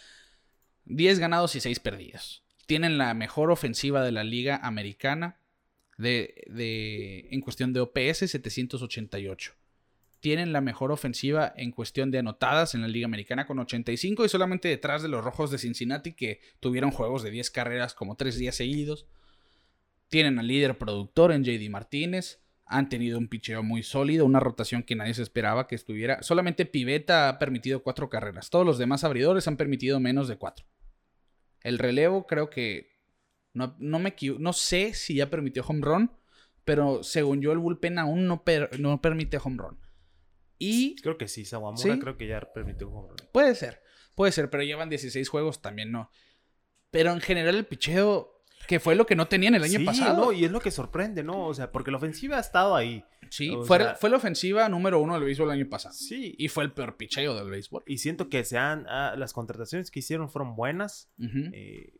10 0.84 1.18
ganados 1.20 1.56
y 1.56 1.60
6 1.60 1.80
perdidos. 1.80 2.42
Tienen 2.66 2.98
la 2.98 3.14
mejor 3.14 3.50
ofensiva 3.50 4.04
de 4.04 4.12
la 4.12 4.22
Liga 4.22 4.60
Americana 4.62 5.38
de, 5.96 6.44
de- 6.48 7.28
en 7.30 7.40
cuestión 7.40 7.72
de 7.72 7.80
OPS 7.80 8.28
788. 8.30 9.54
Tienen 10.20 10.52
la 10.52 10.60
mejor 10.60 10.92
ofensiva 10.92 11.54
en 11.56 11.70
cuestión 11.70 12.10
de 12.10 12.18
anotadas 12.18 12.74
en 12.74 12.82
la 12.82 12.88
Liga 12.88 13.06
Americana 13.06 13.46
con 13.46 13.58
85 13.58 14.26
y 14.26 14.28
solamente 14.28 14.68
detrás 14.68 15.00
de 15.02 15.08
los 15.08 15.24
Rojos 15.24 15.50
de 15.50 15.56
Cincinnati 15.56 16.12
que 16.12 16.40
tuvieron 16.60 16.90
juegos 16.90 17.22
de 17.22 17.30
10 17.30 17.50
carreras 17.50 17.94
como 17.94 18.16
3 18.16 18.36
días 18.36 18.54
seguidos. 18.54 19.06
Tienen 20.10 20.38
al 20.38 20.46
líder 20.46 20.76
productor 20.76 21.32
en 21.32 21.42
JD 21.42 21.70
Martínez. 21.70 22.40
Han 22.66 22.88
tenido 22.88 23.18
un 23.18 23.28
picheo 23.28 23.62
muy 23.62 23.82
sólido, 23.82 24.24
una 24.24 24.40
rotación 24.40 24.82
que 24.82 24.96
nadie 24.96 25.12
se 25.14 25.22
esperaba 25.22 25.66
que 25.68 25.74
estuviera. 25.74 26.22
Solamente 26.22 26.64
Pivetta 26.64 27.28
ha 27.28 27.38
permitido 27.38 27.82
4 27.82 28.08
carreras. 28.08 28.48
Todos 28.50 28.64
los 28.64 28.78
demás 28.78 29.04
abridores 29.04 29.46
han 29.48 29.56
permitido 29.58 30.00
menos 30.00 30.28
de 30.28 30.36
4. 30.36 30.64
El 31.62 31.78
relevo 31.78 32.26
creo 32.26 32.48
que 32.50 32.88
no, 33.52 33.76
no 33.78 33.98
me 33.98 34.14
no 34.38 34.52
sé 34.52 34.94
si 34.94 35.14
ya 35.16 35.30
permitió 35.30 35.62
home 35.66 35.82
run, 35.82 36.12
pero 36.64 37.02
según 37.02 37.40
yo 37.42 37.52
el 37.52 37.58
bullpen 37.58 37.98
aún 37.98 38.26
no, 38.26 38.44
per- 38.44 38.80
no 38.80 39.00
permite 39.00 39.38
home 39.42 39.58
run. 39.58 39.78
Y 40.58 40.96
Creo 40.96 41.18
que 41.18 41.28
sí, 41.28 41.44
Sawamura 41.44 41.94
¿Sí? 41.94 42.00
creo 42.00 42.16
que 42.16 42.26
ya 42.26 42.40
permitió 42.52 42.88
home 42.88 43.08
run. 43.08 43.28
puede 43.32 43.54
ser, 43.54 43.82
puede 44.14 44.32
ser, 44.32 44.48
pero 44.50 44.62
llevan 44.62 44.88
16 44.88 45.28
juegos, 45.28 45.60
también 45.60 45.92
no. 45.92 46.10
Pero 46.90 47.12
en 47.12 47.20
general 47.20 47.56
el 47.56 47.66
picheo, 47.66 48.33
que 48.66 48.80
fue 48.80 48.94
lo 48.94 49.06
que 49.06 49.16
no 49.16 49.26
tenían 49.28 49.54
el 49.54 49.62
año 49.64 49.78
Sí, 49.78 49.84
pasado. 49.84 50.24
no, 50.26 50.32
y 50.32 50.44
es 50.44 50.50
lo 50.50 50.60
que 50.60 50.70
sorprende, 50.70 51.22
¿no? 51.22 51.46
O 51.46 51.54
sea, 51.54 51.70
porque 51.72 51.90
la 51.90 51.96
ofensiva 51.98 52.36
ha 52.36 52.40
estado 52.40 52.74
ahí. 52.76 53.04
sí, 53.30 53.52
fue, 53.66 53.78
sea- 53.78 53.94
fue 53.96 54.10
la 54.10 54.16
ofensiva 54.16 54.68
número 54.68 55.00
uno 55.00 55.14
del 55.14 55.24
béisbol 55.24 55.48
el 55.50 55.60
año 55.60 55.68
pasado. 55.70 55.94
Sí, 55.94 56.34
Y 56.38 56.48
fue 56.48 56.64
el 56.64 56.72
peor 56.72 56.96
picheo 56.96 57.34
del 57.34 57.50
béisbol. 57.50 57.82
y 57.86 57.98
siento 57.98 58.28
que 58.28 58.44
se 58.44 58.58
han, 58.58 58.86
ah, 58.88 59.14
las 59.16 59.32
contrataciones 59.32 59.90
que 59.90 59.98
hicieron 60.00 60.28
fueron 60.30 60.54
buenas. 60.56 61.10
Eh, 61.18 61.92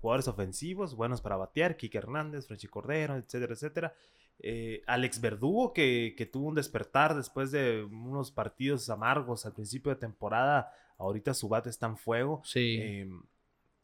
jugadores 0.00 0.28
ofensivos, 0.28 0.94
buenos 0.94 1.20
para 1.20 1.36
batear, 1.36 1.76
Kike 1.76 1.98
Hernández, 1.98 2.46
Frenchy 2.46 2.68
Cordero, 2.68 3.16
etcétera, 3.16 3.52
etcétera. 3.54 3.94
Eh, 4.40 4.82
Alex 4.86 5.20
Verdugo, 5.20 5.72
que, 5.72 6.14
que 6.16 6.24
tuvo 6.24 6.46
un 6.48 6.54
despertar 6.54 7.16
después 7.16 7.50
de 7.50 7.82
unos 7.82 8.30
partidos 8.30 8.88
amargos 8.90 9.44
al 9.44 9.52
principio 9.54 9.90
de 9.90 9.96
temporada, 9.98 10.70
ahorita 10.98 11.34
su 11.34 11.48
bate 11.48 11.68
está 11.70 11.86
en 11.86 11.96
fuego. 11.96 12.40
Sí. 12.44 12.78
Eh, 12.80 13.10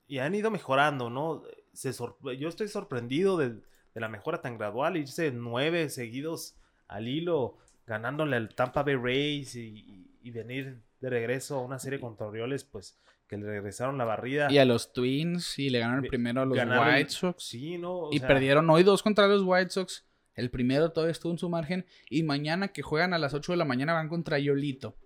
y 0.06 0.18
han 0.18 0.34
ido 0.36 0.52
mejorando, 0.52 1.10
¿no? 1.10 1.42
Se 1.74 1.92
Yo 2.38 2.48
estoy 2.48 2.68
sorprendido 2.68 3.36
de, 3.36 3.50
de 3.50 4.00
la 4.00 4.08
mejora 4.08 4.40
tan 4.40 4.56
gradual, 4.56 4.96
irse 4.96 5.30
nueve 5.32 5.88
seguidos 5.90 6.56
al 6.88 7.08
hilo, 7.08 7.56
ganándole 7.86 8.36
al 8.36 8.54
Tampa 8.54 8.82
Bay 8.82 8.96
Rays 8.96 9.54
y, 9.56 9.60
y- 9.68 10.10
y 10.22 10.30
venir 10.30 10.80
de 11.00 11.10
regreso 11.10 11.56
a 11.58 11.62
una 11.62 11.78
serie 11.78 12.00
contra 12.00 12.26
Orioles, 12.26 12.64
pues 12.64 12.98
que 13.28 13.36
le 13.36 13.44
regresaron 13.46 13.98
la 13.98 14.04
barrida. 14.04 14.50
y 14.50 14.56
a 14.58 14.64
los 14.64 14.92
Twins 14.94 15.58
y 15.58 15.68
le 15.68 15.80
ganaron 15.80 16.04
primero 16.06 16.40
a 16.42 16.46
los 16.46 16.56
Ganaron- 16.56 16.94
White 16.96 17.10
Sox. 17.10 17.44
Sí, 17.44 17.76
¿no? 17.76 17.94
O 18.04 18.12
y 18.12 18.18
sea, 18.20 18.28
perdieron 18.28 18.68
hoy 18.70 18.82
dos 18.84 19.02
contra 19.02 19.26
los 19.26 19.42
White 19.44 19.70
Sox. 19.70 20.06
El 20.34 20.50
primero 20.50 20.92
todavía 20.92 21.12
estuvo 21.12 21.30
en 21.32 21.38
su 21.38 21.48
margen. 21.50 21.84
Y 22.10 22.22
mañana 22.22 22.68
que 22.68 22.82
juegan 22.82 23.12
a 23.14 23.18
las 23.18 23.34
8 23.34 23.52
de 23.52 23.56
la 23.58 23.64
mañana 23.64 23.92
van 23.92 24.08
contra 24.08 24.38
Yolito. 24.38 24.96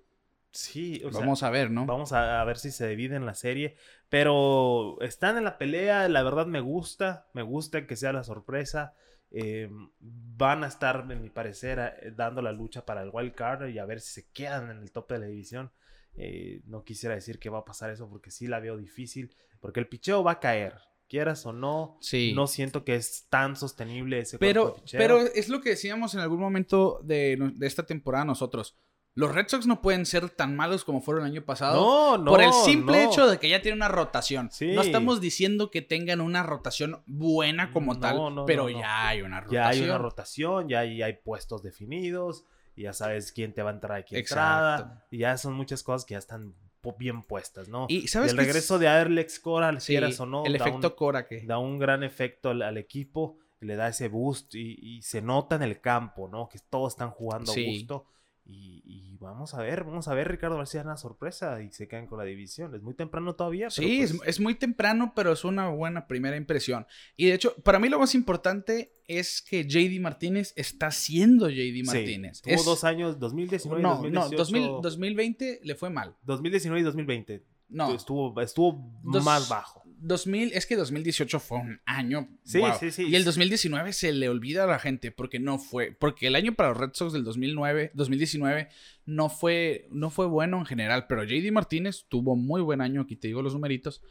Sí, 0.59 1.01
o 1.05 1.11
sea, 1.13 1.21
Vamos 1.21 1.43
a 1.45 1.51
ver, 1.51 1.71
¿no? 1.71 1.87
Vamos 1.87 2.13
a, 2.13 2.41
a 2.41 2.45
ver 2.45 2.59
si 2.59 2.71
se 2.73 2.89
dividen 2.89 3.25
la 3.27 3.35
serie. 3.35 3.77
Pero 4.09 5.01
están 5.01 5.37
en 5.37 5.45
la 5.45 5.57
pelea, 5.57 6.09
la 6.09 6.23
verdad 6.25 6.47
me 6.47 6.61
gusta. 6.61 7.29
Me 7.33 7.43
gusta 7.43 7.87
que 7.87 7.95
sea 7.95 8.13
la 8.13 8.25
sorpresa. 8.25 8.93
Eh, 9.31 9.69
van 10.01 10.65
a 10.65 10.67
estar, 10.67 11.07
en 11.11 11.23
mi 11.23 11.31
parecer, 11.31 11.79
a- 11.79 11.95
dando 12.17 12.43
la 12.43 12.51
lucha 12.53 12.85
para 12.85 13.03
el 13.03 13.11
wild 13.13 13.35
card 13.35 13.69
y 13.69 13.79
a 13.79 13.85
ver 13.85 14.01
si 14.01 14.21
se 14.23 14.31
quedan 14.33 14.71
en 14.71 14.79
el 14.79 14.91
tope 14.91 15.15
de 15.15 15.21
la 15.21 15.27
división. 15.27 15.71
Eh, 16.17 16.63
no 16.65 16.83
quisiera 16.83 17.15
decir 17.15 17.39
que 17.39 17.51
va 17.51 17.59
a 17.59 17.65
pasar 17.65 17.91
eso 17.91 18.09
porque 18.09 18.31
sí 18.33 18.49
la 18.49 18.59
veo 18.59 18.77
difícil. 18.77 19.37
Porque 19.61 19.79
el 19.79 19.87
picheo 19.87 20.25
va 20.25 20.33
a 20.33 20.41
caer, 20.41 20.75
quieras 21.09 21.47
o 21.47 21.53
no. 21.53 21.99
Sí. 22.01 22.33
No 22.35 22.49
siento 22.49 22.85
que 22.85 22.97
es 22.97 23.27
tan 23.29 23.55
sostenible 23.55 24.19
ese 24.19 24.39
Pero, 24.39 24.67
de 24.71 24.73
picheo. 24.81 24.99
pero 24.99 25.19
es 25.21 25.49
lo 25.49 25.61
que 25.61 25.71
decíamos 25.71 26.15
en 26.15 26.21
algún 26.21 26.41
momento 26.41 27.01
de, 27.05 27.53
de 27.55 27.67
esta 27.69 27.87
temporada 27.87 28.25
nosotros. 28.25 28.77
Los 29.19 29.35
Red 29.35 29.49
Sox 29.49 29.67
no 29.67 29.81
pueden 29.83 30.07
ser 30.07 30.31
tan 30.31 30.55
malos 30.55 30.85
como 30.85 31.01
fueron 31.01 31.25
el 31.25 31.33
año 31.33 31.45
pasado. 31.45 31.81
no, 31.81 32.19
no, 32.19 32.31
por 32.31 32.41
el 32.41 32.53
simple 32.53 33.03
no. 33.05 33.11
hecho 33.11 33.27
de 33.29 33.39
que 33.39 33.49
ya 33.49 33.61
tiene 33.61 33.75
una 33.75 33.89
rotación. 33.89 34.49
Sí. 34.53 34.73
No 34.75 34.83
estamos 34.83 35.21
diciendo 35.21 35.73
que 35.73 35.83
tengan 35.83 36.21
una 36.21 36.45
rotación 36.45 37.03
buena 37.07 37.73
como 37.73 37.95
No, 37.95 38.01
tal, 38.01 38.17
no, 38.35 38.47
pero 38.47 38.69
ya 38.71 39.09
hay 39.09 39.23
una 39.23 39.41
rotación. 39.41 39.63
Ya 39.63 39.69
hay 39.69 39.83
una 39.83 39.99
rotación, 39.99 40.69
ya 40.69 40.79
hay, 40.81 41.03
hay 41.03 41.15
puestos 41.15 41.65
definidos, 41.65 42.45
y 42.77 42.83
ya 42.83 42.93
sabes 42.93 43.33
quién 43.33 43.53
te 43.55 43.63
va 43.65 43.71
a 43.71 43.73
entrar 43.75 43.99
y 44.01 44.05
quién 44.05 44.21
Exacto. 44.21 44.83
entrada, 44.85 45.07
y 45.11 45.19
ya 45.19 45.37
son 45.37 45.55
muchas 45.55 45.83
cosas 45.83 46.05
que 46.05 46.13
ya 46.15 46.19
están 46.19 46.55
bien 46.97 47.23
puestas, 47.23 47.69
¿no? 47.69 47.87
Y, 47.89 48.07
¿sabes 48.07 48.31
el 48.31 48.39
qué? 48.39 48.45
regreso 48.45 48.79
de 48.79 48.87
Alex 48.87 49.41
Cora, 49.41 49.79
Sí, 49.81 49.95
quieras 49.95 50.19
o 50.21 50.27
no, 50.27 50.45
el 50.47 50.55
efecto 50.55 50.89
un- 50.91 50.95
Cora 50.95 51.27
que... 51.27 51.41
da 51.45 51.59
un 51.59 51.79
gran 51.79 52.05
efecto 52.05 52.51
al, 52.51 52.63
al 52.63 52.79
equipo, 52.79 53.37
le 53.61 53.75
da 53.75 53.89
ese 53.89 54.07
boost 54.09 54.55
y, 54.55 54.79
y 54.81 55.03
se 55.03 55.21
nota 55.21 55.57
en 55.57 55.63
el 55.63 55.81
campo, 55.81 56.29
¿no? 56.29 56.49
Que 56.49 56.61
todos 56.71 56.93
están 56.93 57.11
jugando 57.11 57.51
Sí. 57.53 57.67
a 57.67 57.73
gusto. 57.73 58.07
Y, 58.51 58.83
y 58.87 59.17
vamos 59.19 59.53
a 59.53 59.61
ver, 59.61 59.85
vamos 59.85 60.09
a 60.09 60.15
ver, 60.15 60.27
Ricardo 60.29 60.57
García, 60.57 60.81
una 60.81 60.97
sorpresa 60.97 61.61
y 61.63 61.71
se 61.71 61.87
quedan 61.87 62.07
con 62.07 62.19
la 62.19 62.25
división. 62.25 62.75
Es 62.75 62.81
muy 62.83 62.95
temprano 62.95 63.35
todavía. 63.35 63.69
Sí, 63.69 63.99
pues, 63.99 64.11
es, 64.13 64.21
es 64.25 64.41
muy 64.41 64.55
temprano, 64.55 65.13
pero 65.15 65.33
es 65.33 65.45
una 65.45 65.69
buena 65.69 66.07
primera 66.07 66.35
impresión. 66.37 66.87
Y 67.15 67.27
de 67.27 67.35
hecho, 67.35 67.55
para 67.63 67.79
mí 67.79 67.91
lo 67.91 67.99
más 67.99 68.15
importante 68.15 68.95
es 69.07 69.43
que 69.43 69.65
JD 69.69 70.01
Martínez 70.01 70.55
está 70.57 70.91
siendo 70.91 71.51
JD 71.51 71.57
sí, 71.77 71.83
Martínez. 71.85 72.41
tuvo 72.41 72.55
Es- 72.55 72.65
dos 72.65 72.85
años, 72.85 73.19
2019 73.19 73.81
y 73.81 73.83
No, 73.83 73.91
2018. 73.97 74.31
no, 74.33 74.39
2000 74.39 74.83
2020 74.83 75.61
le 75.63 75.75
fue 75.75 75.91
mal. 75.91 76.17
2019 76.23 76.81
y 76.81 76.85
2020. 76.85 77.45
No, 77.69 77.93
Estuvo, 77.95 78.41
estuvo 78.41 78.91
Dos- 79.03 79.23
más 79.25 79.47
bajo. 79.51 79.83
2000, 80.01 80.53
es 80.55 80.67
que 80.67 80.77
2018 80.77 81.41
fue 81.41 81.59
un 81.59 81.81
año. 81.85 82.29
Sí, 82.45 82.59
wow. 82.59 82.73
sí, 82.79 82.91
sí. 82.91 83.05
Y 83.09 83.17
el 83.17 83.25
2019 83.25 83.93
se 83.93 84.13
le 84.13 84.29
olvida 84.29 84.65
a 84.65 84.67
la 84.67 84.79
gente 84.79 85.11
porque 85.13 85.39
no 85.39 85.59
fue. 85.59 85.93
Porque 85.93 86.27
el 86.27 86.35
año 86.37 86.55
para 86.55 86.71
los 86.71 86.79
Red 86.79 86.91
Sox 86.95 87.13
del 87.13 87.25
2009, 87.25 87.91
2019 87.95 88.69
no 89.07 89.29
fue, 89.29 89.87
no 89.91 90.11
fue 90.11 90.27
bueno 90.27 90.59
en 90.59 90.67
general. 90.67 91.07
Pero 91.09 91.25
JD 91.25 91.51
Martínez 91.53 92.07
tuvo 92.09 92.37
muy 92.37 92.61
buen 92.61 92.81
año. 92.81 93.01
Aquí 93.03 93.17
te 93.17 93.29
digo 93.29 93.43
los 93.43 93.55
numeritos. 93.55 94.03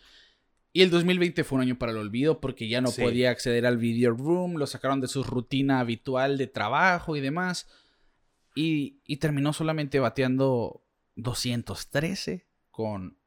Y 0.73 0.81
el 0.81 0.89
2020 0.89 1.43
fue 1.43 1.55
un 1.57 1.61
año 1.63 1.77
para 1.79 1.91
el 1.91 1.97
olvido 1.97 2.39
porque 2.39 2.67
ya 2.67 2.81
no 2.81 2.89
Sí. 2.91 3.01
podía 3.01 3.31
acceder 3.31 3.65
al 3.65 3.77
video 3.77 4.11
room. 4.11 4.57
Lo 4.57 4.67
sacaron 4.67 5.01
de 5.01 5.07
su 5.07 5.23
rutina 5.23 5.79
habitual 5.79 6.37
de 6.37 6.47
trabajo 6.47 7.15
y 7.15 7.21
demás. 7.21 7.67
Y, 8.55 8.99
y 9.05 9.17
terminó 9.17 9.53
solamente 9.53 9.99
bateando 9.99 10.83
213 11.15 12.45
con 12.71 13.17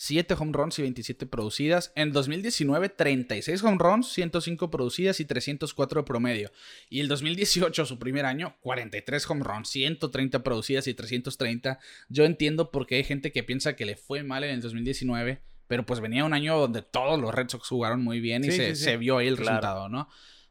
7 0.00 0.32
home 0.38 0.52
runs 0.52 0.78
y 0.78 0.82
27 0.82 1.26
producidas. 1.26 1.90
En 1.96 2.12
2019, 2.12 2.88
36 2.88 3.64
home 3.64 3.78
runs, 3.80 4.12
105 4.12 4.70
producidas 4.70 5.18
y 5.18 5.24
304 5.24 6.02
de 6.02 6.06
promedio. 6.06 6.52
Y 6.88 7.00
el 7.00 7.08
2018, 7.08 7.84
su 7.84 7.98
primer 7.98 8.24
año, 8.24 8.56
43 8.60 9.28
home 9.28 9.42
runs, 9.42 9.68
130 9.70 10.44
producidas 10.44 10.86
y 10.86 10.94
330. 10.94 11.80
Yo 12.08 12.24
entiendo 12.24 12.70
por 12.70 12.86
qué 12.86 12.94
hay 12.94 13.02
gente 13.02 13.32
que 13.32 13.42
piensa 13.42 13.74
que 13.74 13.86
le 13.86 13.96
fue 13.96 14.22
mal 14.22 14.44
en 14.44 14.50
el 14.50 14.60
2019, 14.60 15.42
pero 15.66 15.84
pues 15.84 15.98
venía 15.98 16.24
un 16.24 16.32
año 16.32 16.56
donde 16.56 16.82
todos 16.82 17.20
los 17.20 17.34
Red 17.34 17.48
Sox 17.48 17.66
jugaron 17.66 18.04
muy 18.04 18.20
bien 18.20 18.44
y 18.44 18.52
Sí, 18.52 18.56
se, 18.56 18.68
sí, 18.68 18.76
sí. 18.76 18.84
se 18.84 18.96
vio 18.98 19.18
ahí 19.18 19.26
el 19.26 19.34
Claro. 19.36 19.50
resultado, 19.56 19.88
¿no? 19.88 20.08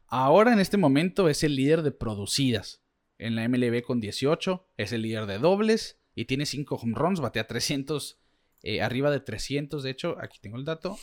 Ahora 0.08 0.52
en 0.52 0.60
este 0.60 0.76
momento 0.76 1.26
es 1.30 1.42
el 1.42 1.56
líder 1.56 1.80
de 1.80 1.90
producidas 1.92 2.82
en 3.16 3.34
la 3.34 3.48
MLB 3.48 3.80
con 3.82 3.98
18, 3.98 4.68
es 4.76 4.92
el 4.92 5.00
líder 5.00 5.24
de 5.24 5.38
dobles 5.38 5.98
y 6.14 6.26
tiene 6.26 6.44
5 6.44 6.74
home 6.76 6.94
runs, 6.94 7.20
batea 7.20 7.46
300, 7.46 8.18
eh, 8.62 8.82
arriba 8.82 9.10
de 9.10 9.20
300, 9.20 9.82
de 9.82 9.90
hecho, 9.90 10.16
aquí 10.20 10.38
tengo 10.40 10.56
el 10.56 10.64
dato, 10.64 10.98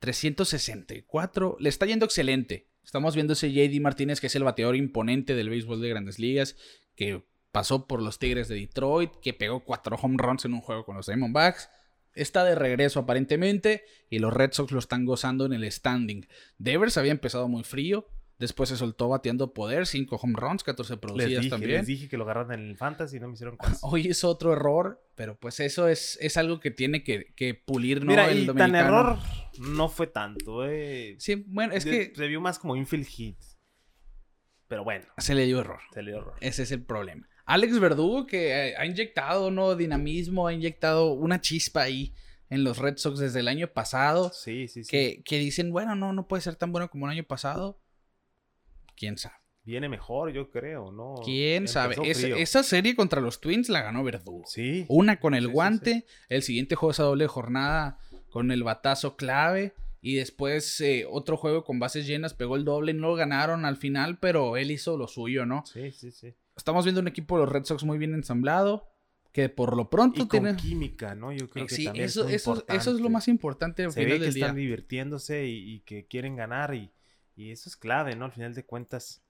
364, 0.00 1.56
le 1.60 1.68
está 1.68 1.86
yendo 1.86 2.04
excelente. 2.04 2.68
Estamos 2.84 3.14
viendo 3.14 3.34
ese 3.34 3.52
JD 3.52 3.80
Martínez, 3.80 4.20
que 4.20 4.26
es 4.26 4.34
el 4.34 4.44
bateador 4.44 4.76
imponente 4.76 5.34
del 5.34 5.48
béisbol 5.48 5.80
de 5.80 5.88
grandes 5.88 6.18
ligas, 6.18 6.56
que 6.96 7.24
pasó 7.52 7.86
por 7.86 8.02
los 8.02 8.18
Tigres 8.18 8.48
de 8.48 8.56
Detroit, 8.56 9.12
que 9.22 9.34
pegó 9.34 9.64
4 9.64 9.96
home 10.00 10.16
runs 10.18 10.44
en 10.44 10.54
un 10.54 10.60
juego 10.60 10.84
con 10.84 10.96
los 10.96 11.06
Diamondbacks. 11.06 11.70
Está 12.14 12.44
de 12.44 12.54
regreso 12.54 13.00
aparentemente 13.00 13.84
y 14.10 14.18
los 14.18 14.32
Red 14.32 14.52
Sox 14.52 14.72
lo 14.72 14.78
están 14.78 15.04
gozando 15.04 15.46
en 15.46 15.52
el 15.52 15.70
standing. 15.70 16.26
Devers 16.58 16.98
había 16.98 17.12
empezado 17.12 17.48
muy 17.48 17.62
frío, 17.62 18.06
después 18.42 18.68
se 18.68 18.76
soltó 18.76 19.08
bateando 19.08 19.54
poder, 19.54 19.86
5 19.86 20.16
home 20.16 20.34
runs, 20.36 20.62
14 20.62 20.92
Les 20.92 21.00
producidas 21.00 21.30
dije, 21.40 21.48
también. 21.48 21.72
les 21.72 21.86
dije 21.86 22.08
que 22.08 22.16
lo 22.18 22.24
agarran 22.24 22.52
en 22.60 22.68
el 22.68 22.76
fantasy 22.76 23.16
y 23.16 23.20
no 23.20 23.28
me 23.28 23.34
hicieron 23.34 23.56
caso. 23.80 23.86
Hoy 23.86 24.08
es 24.08 24.22
otro 24.24 24.52
error, 24.52 25.02
pero 25.14 25.36
pues 25.38 25.60
eso 25.60 25.88
es, 25.88 26.18
es 26.20 26.36
algo 26.36 26.60
que 26.60 26.70
tiene 26.70 27.02
que, 27.02 27.32
que 27.34 27.54
pulir, 27.54 28.00
¿no? 28.04 28.10
Mira, 28.10 28.30
el 28.30 28.42
y 28.44 28.46
tan 28.54 28.74
error 28.74 29.18
no 29.58 29.88
fue 29.88 30.08
tanto, 30.08 30.66
eh. 30.68 31.16
Sí, 31.18 31.44
bueno, 31.48 31.72
es 31.72 31.84
De- 31.84 32.10
que 32.10 32.14
Se 32.16 32.26
vio 32.28 32.40
más 32.40 32.58
como 32.58 32.76
infield 32.76 33.06
hit. 33.06 33.38
Pero 34.68 34.84
bueno, 34.84 35.06
se 35.18 35.34
le 35.34 35.44
dio 35.46 35.60
error. 35.60 35.80
se 35.92 36.02
le 36.02 36.12
dio 36.12 36.20
error. 36.20 36.34
Ese 36.40 36.62
es 36.62 36.72
el 36.72 36.82
problema. 36.82 37.28
Alex 37.44 37.78
Verdugo, 37.78 38.26
que 38.26 38.68
eh, 38.70 38.74
ha 38.76 38.86
inyectado, 38.86 39.50
¿no? 39.50 39.74
Dinamismo, 39.76 40.46
ha 40.46 40.52
inyectado 40.52 41.12
una 41.12 41.40
chispa 41.40 41.82
ahí 41.82 42.14
en 42.48 42.64
los 42.64 42.78
Red 42.78 42.96
Sox 42.96 43.18
desde 43.18 43.40
el 43.40 43.48
año 43.48 43.66
pasado. 43.68 44.30
Sí, 44.32 44.68
sí, 44.68 44.84
sí. 44.84 44.90
Que, 44.90 45.22
que 45.24 45.38
dicen, 45.38 45.72
bueno, 45.72 45.94
no, 45.96 46.12
no 46.12 46.26
puede 46.28 46.40
ser 46.42 46.56
tan 46.56 46.70
bueno 46.72 46.88
como 46.88 47.06
el 47.06 47.12
año 47.12 47.24
pasado. 47.24 47.78
¿Quién 49.02 49.18
sabe? 49.18 49.34
Viene 49.64 49.88
mejor, 49.88 50.32
yo 50.32 50.48
creo, 50.48 50.92
¿no? 50.92 51.16
¿Quién 51.24 51.66
sabe? 51.66 51.96
Es- 52.04 52.22
esa 52.22 52.62
serie 52.62 52.94
contra 52.94 53.20
los 53.20 53.40
Twins 53.40 53.68
la 53.68 53.82
ganó 53.82 54.04
Verdugo. 54.04 54.44
Sí. 54.46 54.84
Una 54.88 55.18
con 55.18 55.34
el 55.34 55.42
Sí, 55.42 55.48
sí, 55.48 55.52
guante, 55.52 56.06
el 56.28 56.42
siguiente 56.44 56.76
juego 56.76 56.92
esa 56.92 57.02
doble 57.02 57.26
jornada 57.26 57.98
con 58.30 58.52
el 58.52 58.62
batazo 58.62 59.16
clave 59.16 59.74
y 60.00 60.14
después 60.14 60.80
eh, 60.80 61.04
otro 61.10 61.36
juego 61.36 61.64
con 61.64 61.80
bases 61.80 62.06
llenas 62.06 62.32
pegó 62.32 62.54
el 62.54 62.64
doble, 62.64 62.94
no 62.94 63.08
lo 63.08 63.14
ganaron 63.16 63.64
al 63.64 63.76
final, 63.76 64.18
pero 64.18 64.56
él 64.56 64.70
hizo 64.70 64.96
lo 64.96 65.08
suyo, 65.08 65.46
¿no? 65.46 65.64
Sí, 65.66 65.90
sí, 65.90 66.12
sí. 66.12 66.32
Estamos 66.56 66.84
viendo 66.84 67.00
un 67.00 67.08
equipo 67.08 67.36
de 67.38 67.44
los 67.44 67.52
Red 67.52 67.64
Sox 67.64 67.82
muy 67.82 67.98
bien 67.98 68.14
ensamblado, 68.14 68.88
que 69.32 69.48
por 69.48 69.76
lo 69.76 69.90
pronto 69.90 70.22
Y 70.22 70.28
con 70.28 70.42
tiene... 70.44 70.56
química, 70.56 71.16
¿no? 71.16 71.32
Yo 71.32 71.48
creo 71.50 71.66
que 71.66 71.74
Sí, 71.74 71.84
también 71.86 72.04
eso, 72.04 72.28
es 72.28 72.34
eso, 72.34 72.64
eso 72.68 72.94
es 72.94 73.00
lo 73.00 73.08
más 73.10 73.26
importante 73.26 73.82
al 73.84 73.92
Se 73.92 74.04
ve 74.04 74.12
que 74.12 74.18
día. 74.18 74.28
están 74.28 74.54
divirtiéndose 74.56 75.46
y, 75.46 75.74
y 75.74 75.80
que 75.80 76.06
quieren 76.06 76.36
ganar 76.36 76.74
y, 76.74 76.90
y 77.34 77.50
eso 77.50 77.68
es 77.68 77.76
clave, 77.76 78.16
¿no? 78.16 78.24
Al 78.24 78.32
final 78.32 78.54
de 78.54 78.64
cuentas 78.64 79.22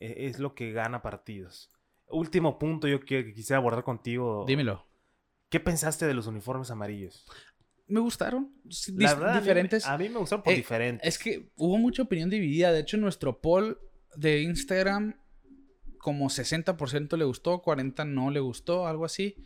e- 0.00 0.26
es 0.26 0.38
lo 0.38 0.54
que 0.54 0.72
gana 0.72 1.02
partidos. 1.02 1.70
Último 2.08 2.58
punto 2.58 2.86
yo 2.88 3.00
que 3.00 3.32
quisiera 3.32 3.58
abordar 3.58 3.82
contigo. 3.84 4.44
Dímelo. 4.46 4.86
¿Qué 5.48 5.60
pensaste 5.60 6.06
de 6.06 6.14
los 6.14 6.26
uniformes 6.26 6.70
amarillos? 6.70 7.24
Me 7.88 8.00
gustaron, 8.00 8.52
La 8.94 9.10
a 9.12 9.16
mí 9.34 9.40
diferentes. 9.40 9.86
A 9.86 9.96
mí, 9.96 10.08
me 10.08 10.18
gustaron 10.18 10.42
por 10.42 10.52
Eh, 10.52 10.56
diferentes. 10.56 11.06
Es 11.06 11.18
que 11.22 11.50
hubo 11.56 11.78
mucha 11.78 12.02
opinión 12.02 12.28
dividida. 12.30 12.72
De 12.72 12.80
hecho, 12.80 12.96
nuestro 12.96 13.40
poll 13.40 13.78
de 14.16 14.42
Instagram, 14.42 15.14
como 15.98 16.28
60% 16.28 17.16
le 17.16 17.24
gustó, 17.24 17.62
40% 17.62 18.06
no 18.12 18.30
le 18.30 18.40
gustó, 18.40 18.86
algo 18.88 19.04
así. 19.04 19.36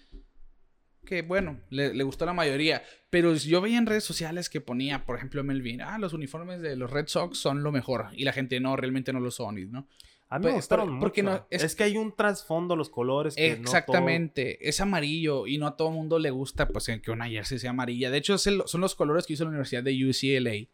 Que 1.05 1.23
bueno, 1.23 1.61
le, 1.71 1.93
le 1.95 2.05
gustó 2.05 2.25
la 2.27 2.33
mayoría. 2.33 2.83
Pero 3.09 3.35
yo 3.35 3.61
veía 3.61 3.79
en 3.79 3.87
redes 3.87 4.05
sociales 4.05 4.49
que 4.49 4.61
ponía, 4.61 5.05
por 5.05 5.17
ejemplo, 5.17 5.43
Melvin, 5.43 5.81
ah, 5.83 5.99
los 5.99 6.13
uniformes 6.13 6.61
de 6.61 6.77
los 6.77 6.91
Red 6.91 7.09
Sox 7.09 7.39
son 7.39 7.63
lo 7.63 7.73
mejor. 7.73 8.07
Y 8.13 8.25
la 8.25 8.33
gente 8.33 8.61
no, 8.61 8.77
realmente 8.77 9.13
no 9.13 9.21
lo 9.21 9.31
son, 9.31 9.71
¿no? 9.73 9.89
a 10.33 10.39
mí 10.39 10.43
pues, 10.45 10.53
me 10.53 10.57
gustaron 10.59 10.89
por- 10.91 11.01
porque 11.01 11.25
no- 11.25 11.45
es- 11.51 11.65
es... 11.65 11.75
que 11.75 11.83
hay 11.83 11.97
un 11.97 12.15
trasfondo, 12.15 12.77
los 12.77 12.89
colores. 12.89 13.35
Que 13.35 13.49
no 13.51 13.55
todo- 13.57 13.63
Exactamente, 13.65 14.69
es 14.69 14.81
amarillo 14.81 15.49
y 15.49 15.59
no 15.59 15.67
a 15.67 15.77
todo 15.77 15.91
mundo 15.91 16.21
le 16.21 16.31
gusta 16.31 16.69
pues 16.69 16.87
que 17.03 17.11
una 17.11 17.29
jersey 17.29 17.59
sea 17.59 17.71
amarilla. 17.71 18.13
De 18.13 18.19
hecho, 18.19 18.35
el- 18.47 18.63
son 18.67 18.81
los 18.81 18.95
colores 18.95 19.27
que 19.27 19.33
hizo 19.33 19.43
la 19.43 19.51
Universidad 19.51 19.83
de 19.83 19.93
UCLA, 20.09 20.69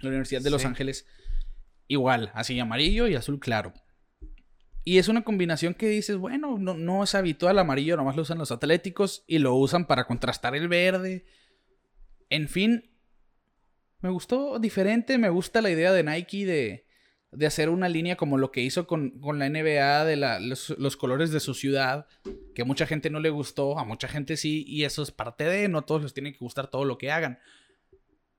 la 0.00 0.08
Universidad 0.08 0.40
de 0.42 0.50
Los. 0.50 0.64
Ángeles. 0.64 1.06
Igual, 1.86 2.32
así 2.34 2.58
amarillo 2.58 3.06
y 3.06 3.14
azul 3.14 3.38
claro. 3.38 3.72
Y 4.84 4.98
es 4.98 5.08
una 5.08 5.24
combinación 5.24 5.72
que 5.74 5.88
dices, 5.88 6.16
bueno, 6.18 6.58
no, 6.58 6.74
no 6.74 7.02
es 7.04 7.14
habitual 7.14 7.58
amarillo, 7.58 7.96
nomás 7.96 8.16
lo 8.16 8.22
usan 8.22 8.38
los 8.38 8.52
atléticos 8.52 9.24
y 9.26 9.38
lo 9.38 9.54
usan 9.54 9.86
para 9.86 10.04
contrastar 10.06 10.54
el 10.54 10.68
verde. 10.68 11.24
En 12.28 12.48
fin, 12.48 12.90
me 14.00 14.10
gustó 14.10 14.58
diferente, 14.58 15.16
me 15.16 15.30
gusta 15.30 15.62
la 15.62 15.70
idea 15.70 15.92
de 15.92 16.02
Nike 16.04 16.44
de, 16.44 16.86
de 17.32 17.46
hacer 17.46 17.70
una 17.70 17.88
línea 17.88 18.16
como 18.16 18.36
lo 18.36 18.52
que 18.52 18.60
hizo 18.60 18.86
con, 18.86 19.18
con 19.20 19.38
la 19.38 19.48
NBA 19.48 20.04
de 20.04 20.16
la- 20.16 20.38
los, 20.40 20.74
los 20.78 20.98
colores 20.98 21.30
de 21.30 21.40
su 21.40 21.54
ciudad, 21.54 22.06
que 22.54 22.60
a 22.62 22.66
mucha 22.66 22.86
gente 22.86 23.08
no 23.08 23.20
le 23.20 23.30
gustó, 23.30 23.78
a 23.78 23.84
mucha 23.84 24.06
gente 24.08 24.36
sí, 24.36 24.64
y 24.68 24.84
eso 24.84 25.02
es 25.02 25.10
parte 25.10 25.44
de, 25.44 25.68
no 25.68 25.82
todos 25.82 26.02
les 26.02 26.12
tiene 26.12 26.32
que 26.32 26.38
gustar 26.40 26.68
todo 26.70 26.84
lo 26.84 26.98
que 26.98 27.10
hagan. 27.10 27.38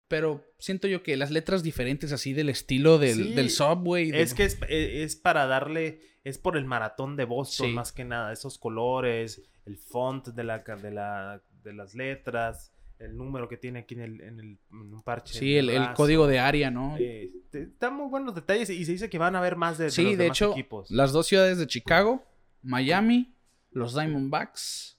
Pero 0.08 0.46
siento 0.60 0.88
yo 0.88 1.02
que 1.02 1.18
las 1.18 1.32
letras 1.32 1.64
diferentes 1.64 2.12
así 2.12 2.34
del 2.34 2.50
estilo 2.50 3.00
del, 3.00 3.16
Sí, 3.16 3.34
del 3.34 3.50
subway. 3.50 4.12
de- 4.12 4.22
Es 4.22 4.36
que 4.36 4.44
es, 4.46 4.60
e- 4.70 5.02
es 5.04 5.16
para 5.16 5.48
darle, 5.48 6.02
es 6.26 6.38
por 6.38 6.58
el 6.58 6.66
maratón 6.66 7.16
de 7.16 7.24
Boston 7.24 7.68
Sí. 7.68 7.74
más 7.74 7.94
que 7.94 8.04
nada, 8.04 8.34
esos 8.34 8.58
colores, 8.58 9.42
el 9.66 9.78
font 9.78 10.28
de, 10.28 10.44
la, 10.44 10.60
de, 10.60 10.92
la, 10.92 11.42
de 11.64 11.74
las 11.74 11.96
letras, 11.96 12.74
el 13.00 13.16
número 13.16 13.48
que 13.48 13.58
tiene 13.58 13.80
aquí 13.80 13.94
en, 13.96 14.02
el, 14.02 14.22
en, 14.22 14.40
el, 14.40 14.46
en 14.72 14.94
un 14.94 15.02
parche. 15.04 15.38
Sí, 15.38 15.56
el, 15.58 15.70
el 15.70 15.94
código 15.94 16.28
de 16.28 16.40
área, 16.40 16.70
¿no? 16.72 16.98
Eh, 17.00 17.32
te- 17.52 17.64
están 17.64 17.96
muy 17.96 18.10
buenos 18.10 18.36
detalles 18.36 18.70
y 18.70 18.84
se 18.86 18.92
dice 18.94 19.10
que 19.10 19.18
van 19.18 19.36
a 19.36 19.40
haber 19.40 19.56
más 19.56 19.78
de, 19.78 19.86
de 19.86 19.92
sí, 19.92 20.02
los 20.04 20.12
de 20.12 20.18
demás 20.24 20.38
hecho, 20.38 20.52
equipos. 20.52 20.92
las 20.92 21.12
dos 21.14 21.28
ciudades 21.28 21.58
de 21.58 21.68
Chicago, 21.68 22.24
Miami, 22.62 23.34
los 23.72 23.94
Diamondbacks, 23.94 24.98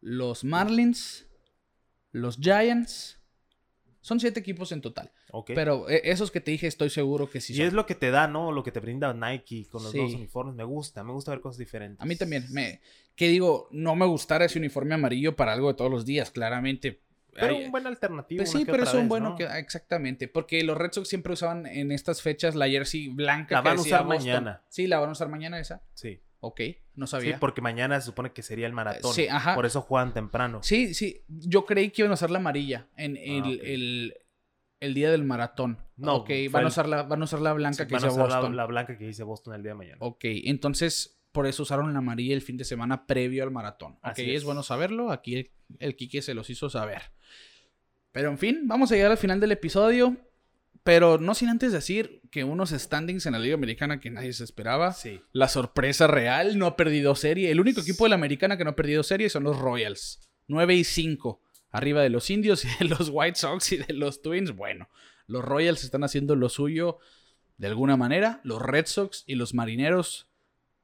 los 0.00 0.44
Marlins, 0.44 1.26
los 2.12 2.36
Giants. 2.36 3.18
Son 4.00 4.18
siete 4.20 4.40
equipos 4.40 4.72
en 4.72 4.80
total. 4.80 5.10
Pero 5.46 5.88
eh, 5.90 6.00
esos 6.04 6.30
que 6.30 6.40
te 6.40 6.50
dije 6.50 6.66
estoy 6.66 6.90
seguro 6.90 7.28
que 7.30 7.40
sí 7.40 7.52
y 7.52 7.56
son. 7.56 7.66
es 7.66 7.72
lo 7.72 7.86
que 7.86 7.94
te 7.94 8.10
da, 8.10 8.26
¿no? 8.28 8.50
Lo 8.52 8.62
que 8.64 8.72
te 8.72 8.80
brinda 8.80 9.12
Nike 9.12 9.66
con 9.70 9.82
los 9.82 9.92
Sí. 9.92 9.98
dos 9.98 10.14
uniformes. 10.14 10.54
Me 10.54 10.64
gusta, 10.64 11.04
me 11.04 11.12
gusta 11.12 11.32
ver 11.32 11.40
cosas 11.40 11.58
diferentes. 11.58 12.00
A 12.00 12.06
mí 12.06 12.16
también. 12.16 12.44
Me, 12.50 12.80
que 13.14 13.28
digo, 13.28 13.68
no 13.70 13.94
me 13.96 14.06
gustara 14.06 14.44
ese 14.44 14.58
uniforme 14.58 14.94
amarillo 14.94 15.36
para 15.36 15.52
algo 15.52 15.68
de 15.68 15.74
todos 15.74 15.90
los 15.90 16.04
días, 16.06 16.30
claramente. 16.30 17.00
Pero 17.34 17.56
un 17.56 17.70
buen 17.70 17.86
alternativo. 17.86 18.38
Pues 18.40 18.50
sí, 18.50 18.64
pero 18.64 18.82
es 18.82 18.92
un 18.94 19.00
vez, 19.02 19.08
bueno 19.08 19.30
¿no? 19.30 19.36
que 19.36 19.44
exactamente, 19.44 20.26
porque 20.26 20.64
los 20.64 20.76
Red 20.76 20.90
Sox 20.92 21.08
siempre 21.08 21.32
usaban 21.34 21.66
en 21.66 21.92
estas 21.92 22.20
fechas 22.20 22.56
la 22.56 22.68
jersey 22.68 23.08
blanca. 23.08 23.56
La 23.56 23.62
que 23.62 23.68
van 23.68 23.78
a 23.78 23.80
usar 23.80 24.04
Boston. 24.04 24.18
mañana. 24.18 24.62
Sí, 24.68 24.86
la 24.88 24.98
van 24.98 25.10
a 25.10 25.12
usar 25.12 25.28
mañana 25.28 25.60
esa. 25.60 25.82
Sí. 25.94 26.20
Ok, 26.40 26.60
no 26.94 27.06
Sí, 27.06 27.10
sabía. 27.12 27.38
porque 27.40 27.60
mañana 27.60 28.00
se 28.00 28.06
supone 28.06 28.32
que 28.32 28.42
sería 28.42 28.66
el 28.66 28.72
maratón. 28.72 29.12
Sí, 29.12 29.26
ajá. 29.28 29.54
Por 29.56 29.66
eso 29.66 29.82
juegan 29.82 30.14
temprano. 30.14 30.62
Sí, 30.62 30.94
sí, 30.94 31.22
yo 31.28 31.64
creí 31.64 31.90
que 31.90 32.02
iban 32.02 32.12
a 32.12 32.14
usar 32.14 32.30
la 32.30 32.38
amarilla 32.38 32.86
en 32.96 33.16
Ah, 33.16 33.48
el, 33.62 34.14
el 34.80 34.94
día 34.94 35.10
del 35.10 35.24
maratón. 35.24 35.78
No, 35.96 36.16
ok, 36.16 36.30
van 36.50 36.60
a, 36.62 36.66
el- 36.66 36.66
usar 36.68 36.88
la, 36.88 37.02
van 37.02 37.20
a 37.20 37.24
usar 37.24 37.40
la 37.40 37.52
blanca 37.52 37.84
Sí, 37.84 37.88
que 37.88 37.94
van 37.94 38.04
a 38.04 38.06
dice 38.06 38.18
usar 38.18 38.28
la, 38.30 38.36
Boston. 38.36 38.56
la 38.56 38.66
blanca 38.66 38.96
que 38.98 39.06
dice 39.06 39.22
Boston 39.24 39.54
el 39.54 39.62
día 39.62 39.72
de 39.72 39.78
mañana. 39.78 39.96
Ok, 40.00 40.24
entonces 40.24 41.20
por 41.32 41.46
eso 41.46 41.62
usaron 41.62 41.92
la 41.92 41.98
amarilla 41.98 42.34
el 42.34 42.42
fin 42.42 42.56
de 42.56 42.64
semana 42.64 43.06
previo 43.06 43.42
al 43.44 43.50
maratón. 43.50 43.92
Ok, 43.94 43.98
Así 44.02 44.30
es. 44.30 44.38
es. 44.38 44.44
bueno 44.44 44.62
saberlo. 44.62 45.10
Aquí 45.10 45.34
el, 45.36 45.50
el 45.78 45.96
Quique 45.96 46.22
se 46.22 46.34
los 46.34 46.48
hizo 46.50 46.70
saber. 46.70 47.02
Pero 48.12 48.30
en 48.30 48.38
fin, 48.38 48.62
vamos 48.66 48.90
a 48.90 48.94
llegar 48.96 49.10
al 49.10 49.18
final 49.18 49.40
del 49.40 49.52
episodio. 49.52 50.16
Pero 50.84 51.18
no 51.18 51.34
sin 51.34 51.48
antes 51.50 51.72
decir 51.72 52.22
que 52.30 52.44
unos 52.44 52.70
standings 52.70 53.26
en 53.26 53.32
la 53.32 53.38
Liga 53.38 53.54
Americana 53.56 54.00
que 54.00 54.10
nadie 54.10 54.32
se 54.32 54.44
esperaba. 54.44 54.92
Sí. 54.92 55.20
La 55.32 55.48
sorpresa 55.48 56.06
real 56.06 56.56
no 56.58 56.66
ha 56.66 56.76
perdido 56.76 57.14
serie. 57.14 57.50
El 57.50 57.60
único 57.60 57.82
equipo 57.82 58.04
de 58.04 58.10
la 58.10 58.14
Americana 58.14 58.56
que 58.56 58.64
no 58.64 58.70
ha 58.70 58.76
perdido 58.76 59.02
serie 59.02 59.28
son 59.28 59.42
los 59.44 59.58
Royals. 59.58 60.20
9 60.46 60.76
y 60.76 60.84
5. 60.84 61.42
Arriba 61.70 62.02
de 62.02 62.10
los 62.10 62.30
Indios 62.30 62.64
y 62.64 62.68
de 62.78 62.86
los 62.86 63.10
White 63.12 63.38
Sox 63.38 63.72
y 63.72 63.76
de 63.78 63.92
los 63.94 64.22
Twins. 64.22 64.52
Bueno, 64.56 64.88
los 65.26 65.44
Royals 65.44 65.84
están 65.84 66.04
haciendo 66.04 66.34
lo 66.36 66.48
suyo 66.48 66.98
de 67.58 67.66
alguna 67.66 67.96
manera. 67.96 68.40
Los 68.44 68.62
Red 68.62 68.86
Sox 68.86 69.24
y 69.26 69.34
los 69.34 69.52
Marineros 69.54 70.26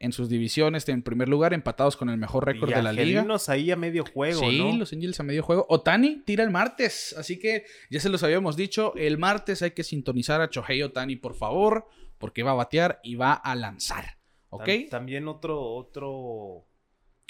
en 0.01 0.13
sus 0.13 0.29
divisiones 0.29 0.87
en 0.91 1.03
primer 1.03 1.29
lugar, 1.31 1.55
empatados 1.55 1.97
con 1.97 2.11
el 2.11 2.19
mejor 2.19 2.45
récord 2.45 2.69
Y 2.69 2.75
de 2.75 2.83
la 2.83 2.93
liga. 2.93 3.21
Angelinos 3.21 3.49
ahí 3.49 3.71
a 3.71 3.77
medio 3.77 4.05
juego, 4.05 4.41
sí, 4.41 4.59
¿no? 4.59 4.77
los 4.77 4.93
Angels 4.93 5.19
a 5.21 5.23
medio 5.23 5.43
juego. 5.43 5.65
Otani 5.71 6.17
tira 6.27 6.45
el 6.45 6.51
martes, 6.51 7.15
así 7.17 7.39
que 7.39 7.65
ya 7.91 8.01
se 8.01 8.11
los 8.11 8.23
habíamos 8.23 8.57
dicho. 8.57 8.93
El 8.97 9.17
martes 9.17 9.63
hay 9.63 9.71
que 9.71 9.85
sintonizar 9.85 10.43
a 10.43 10.51
Chohei 10.51 10.83
Otani, 10.83 11.17
por 11.17 11.35
favor, 11.35 11.87
porque 12.19 12.43
va 12.43 12.51
a 12.51 12.55
batear 12.55 13.01
y 13.03 13.15
va 13.15 13.33
a 13.33 13.55
lanzar. 13.55 14.19
¿Ok? 14.51 14.67
Tam- 14.67 14.89
También 14.91 15.27
otro, 15.29 15.63
otro. 15.63 16.67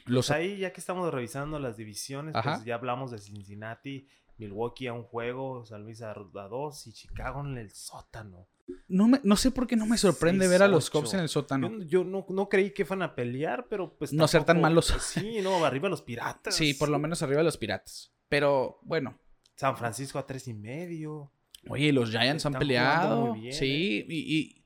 Los 0.05 0.27
Pues 0.29 0.37
ahí, 0.39 0.59
ya 0.59 0.73
que 0.73 0.81
estamos 0.81 1.13
revisando 1.13 1.59
las 1.59 1.77
divisiones, 1.77 2.35
Ajá. 2.35 2.55
pues 2.57 2.65
ya 2.65 2.75
hablamos 2.75 3.11
de 3.11 3.19
Cincinnati, 3.19 4.07
Milwaukee 4.37 4.87
a 4.89 4.93
un 4.93 5.05
juego, 5.05 5.65
San 5.65 5.83
Luis 5.85 6.03
a, 6.03 6.11
a 6.13 6.49
dos 6.49 6.87
y 6.87 6.93
Chicago 6.93 7.41
en 7.41 7.57
el 7.57 7.71
sótano. 7.71 8.49
No, 8.89 9.09
me- 9.09 9.21
no 9.23 9.37
sé 9.37 9.51
por 9.51 9.67
qué 9.67 9.77
no 9.77 9.87
me 9.87 9.97
sorprende 9.99 10.49
ver 10.49 10.63
a 10.63 10.69
los 10.69 10.91
6-8. 10.91 10.93
Cubs 10.93 11.15
en 11.15 11.21
el 11.21 11.29
sótano. 11.29 11.71
Yo, 11.71 11.85
yo 11.85 12.05
no, 12.05 12.27
no 12.29 12.49
creí 12.49 12.73
que 12.73 12.85
fueran 12.85 13.03
a 13.03 13.15
pelear, 13.15 13.67
pero 13.69 13.95
pues. 13.97 14.13
No 14.13 14.27
ser 14.27 14.41
tan 14.45 14.57
tampoco- 14.57 14.63
malos. 14.63 14.87
Sí, 15.01 15.39
no, 15.43 15.65
arriba 15.65 15.89
los 15.89 16.03
piratas. 16.03 16.55
Sí, 16.55 16.75
por 16.75 16.89
lo 16.89 16.99
menos 16.99 17.23
arriba 17.23 17.43
los 17.43 17.57
Piratas. 17.57 18.13
Pero 18.29 18.81
bueno, 18.83 19.19
San 19.57 19.77
Francisco 19.77 20.19
a 20.19 20.27
tres 20.27 20.49
y 20.49 20.55
medio. 20.55 21.31
oye, 21.69 21.93
los 21.93 22.11
Giants 22.11 22.45
han 22.47 22.55
peleado. 22.55 23.27
muy 23.27 23.41
bien, 23.41 23.53
sí, 23.55 24.05
y, 24.09 24.37
y- 24.39 24.64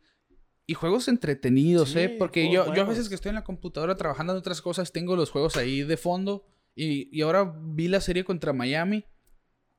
y 0.68 0.74
juegos 0.74 1.08
entretenidos, 1.08 1.92
Sí, 1.92 1.98
¿eh? 1.98 2.08
Porque 2.10 2.52
yo, 2.52 2.74
yo 2.74 2.82
a 2.82 2.84
veces 2.84 3.08
que 3.08 3.14
estoy 3.14 3.30
en 3.30 3.36
la 3.36 3.42
computadora 3.42 3.96
trabajando 3.96 4.34
en 4.34 4.38
otras 4.38 4.60
cosas, 4.60 4.92
tengo 4.92 5.16
los 5.16 5.30
juegos 5.30 5.56
ahí 5.56 5.82
de 5.82 5.96
fondo. 5.96 6.44
Y, 6.74 7.08
y 7.10 7.22
ahora 7.22 7.54
vi 7.58 7.88
la 7.88 8.02
serie 8.02 8.22
contra 8.22 8.52
Miami. 8.52 9.06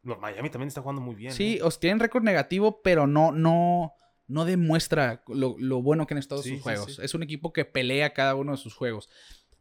Los 0.02 0.20
Miami 0.20 0.50
también 0.50 0.70
está 0.70 0.82
jugando 0.82 1.00
muy 1.00 1.14
bien. 1.14 1.32
Sí, 1.32 1.58
¿eh? 1.58 1.64
o 1.64 1.70
sea, 1.70 1.80
tienen 1.80 2.00
récord 2.00 2.24
negativo, 2.24 2.82
pero 2.82 3.06
no, 3.06 3.32
no, 3.32 3.94
no 4.26 4.46
demuestra 4.46 5.22
lo, 5.28 5.56
lo 5.60 5.84
bueno 5.84 6.08
que 6.08 6.16
han 6.16 6.18
estado 6.18 6.42
Sí, 6.42 6.50
sus 6.50 6.58
sí, 6.58 6.64
juegos. 6.64 6.98
Es 6.98 7.14
un 7.14 7.22
equipo 7.22 7.54
que 7.54 7.66
pelea 7.66 8.12
cada 8.16 8.34
uno 8.34 8.54
de 8.54 8.58
sus 8.58 8.74
juegos. 8.74 9.10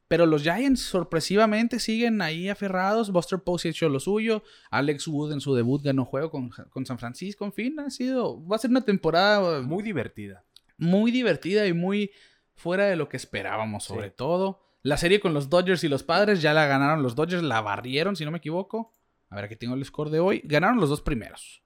Pero 0.08 0.24
los 0.24 0.42
Giants 0.42 0.80
sorpresivamente 0.80 1.78
siguen 1.78 2.22
ahí 2.22 2.48
aferrados. 2.48 3.12
Buster 3.12 3.40
Posey 3.40 3.68
ha 3.68 3.72
hecho 3.72 3.90
lo 3.90 4.00
suyo. 4.00 4.42
Alex 4.70 5.06
Wood 5.06 5.34
en 5.34 5.42
su 5.42 5.54
debut 5.54 5.82
ganó 5.82 6.06
juego 6.06 6.30
con, 6.30 6.48
con 6.70 6.86
San 6.86 6.98
Francisco. 6.98 7.44
En 7.44 7.52
fin, 7.52 7.78
ha 7.78 7.90
sido. 7.90 8.42
Va 8.46 8.56
a 8.56 8.58
ser 8.58 8.70
una 8.70 8.80
temporada 8.80 9.60
Muy 9.60 9.82
divertida. 9.82 10.46
Muy 10.78 11.10
divertida 11.10 11.66
y 11.66 11.72
muy 11.74 12.10
fuera 12.54 12.86
de 12.86 12.96
lo 12.96 13.08
que 13.08 13.16
esperábamos, 13.16 13.84
Sí. 13.84 13.88
sobre 13.88 14.10
todo. 14.10 14.64
La 14.82 14.96
serie 14.96 15.20
con 15.20 15.34
los 15.34 15.48
Dodgers 15.50 15.84
y 15.84 15.88
los 15.88 16.02
padres 16.02 16.40
ya 16.40 16.54
la 16.54 16.66
ganaron 16.66 17.02
los 17.02 17.14
Dodgers, 17.14 17.42
la 17.42 17.60
barrieron, 17.60 18.16
si 18.16 18.24
no 18.24 18.30
me 18.30 18.38
equivoco. 18.38 18.96
A 19.28 19.36
ver, 19.36 19.44
aquí 19.44 19.56
tengo 19.56 19.74
el 19.74 19.84
score 19.84 20.10
de 20.10 20.20
hoy. 20.20 20.40
Ganaron 20.44 20.78
los 20.80 20.88
dos 20.88 21.02
primeros. 21.02 21.62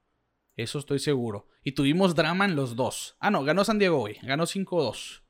Eso 0.55 0.77
estoy 0.79 0.99
seguro. 0.99 1.47
Y 1.63 1.71
tuvimos 1.71 2.13
drama 2.15 2.45
en 2.45 2.55
los 2.55 2.75
dos. 2.75 3.15
Ah, 3.19 3.31
no, 3.31 3.43
ganó 3.43 3.63
San 3.63 3.79
Diego 3.79 4.01
hoy. 4.01 4.17
Ganó 4.23 4.45
5-2. 4.45 5.23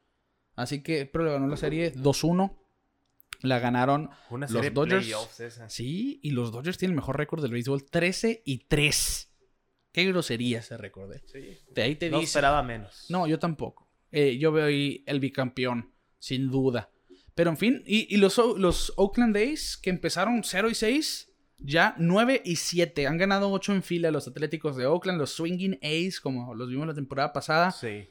Así 0.56 0.82
que, 0.84 1.06
pero 1.06 1.26
le 1.26 1.32
ganó 1.32 1.48
la 1.48 1.58
serie 1.58 1.92
2-1. 1.94 2.58
La 3.42 3.60
ganaron 3.60 4.10
Una 4.30 4.46
Los 4.48 4.52
serie 4.64 4.72
Dodgers- 4.72 5.40
esa. 5.42 5.70
Sí, 5.70 6.20
y 6.24 6.32
los 6.32 6.52
Dodgers 6.52 6.78
tienen 6.78 6.94
el 6.94 6.96
mejor 6.98 7.18
récord 7.18 7.42
del 7.42 7.52
béisbol, 7.52 7.84
13 7.86 8.42
y 8.46 8.60
3. 8.70 9.33
Qué 9.94 10.06
grosería 10.06 10.60
eh. 10.60 11.22
Sí. 11.26 11.58
De 11.72 11.82
ahí 11.84 11.96
te 11.96 12.10
No 12.10 12.18
dice. 12.20 12.32
esperaba 12.32 12.62
menos. 12.64 13.06
No, 13.10 13.28
yo 13.28 13.40
tampoco. 13.40 13.88
Eh, 14.12 14.38
yo 14.38 14.52
veo 14.52 14.66
ahí 14.66 15.04
el 15.06 15.20
bicampeón, 15.22 15.94
sin 16.20 16.50
duda. 16.50 16.90
Pero 17.36 17.50
en 17.52 17.58
fin, 17.58 17.84
y, 17.86 18.14
y 18.14 18.18
los, 18.18 18.38
los 18.38 18.92
Oakland 18.98 19.38
A's, 19.38 19.78
que 19.78 19.90
empezaron 19.90 20.44
0 20.44 20.70
y 20.70 20.76
6, 20.76 21.32
ya 21.60 21.96
9 21.98 22.42
y 22.44 22.56
7. 22.58 23.08
Han 23.08 23.18
ganado 23.18 23.52
8 23.52 23.74
en 23.74 23.84
fila 23.84 24.12
los 24.12 24.28
Atléticos 24.28 24.76
de 24.76 24.86
Oakland, 24.88 25.20
los 25.20 25.32
Swinging 25.32 25.80
A's, 25.82 26.20
como 26.20 26.54
los 26.56 26.70
vimos 26.70 26.88
la 26.88 26.94
temporada 26.94 27.32
pasada. 27.32 27.72
Sí. 27.72 28.10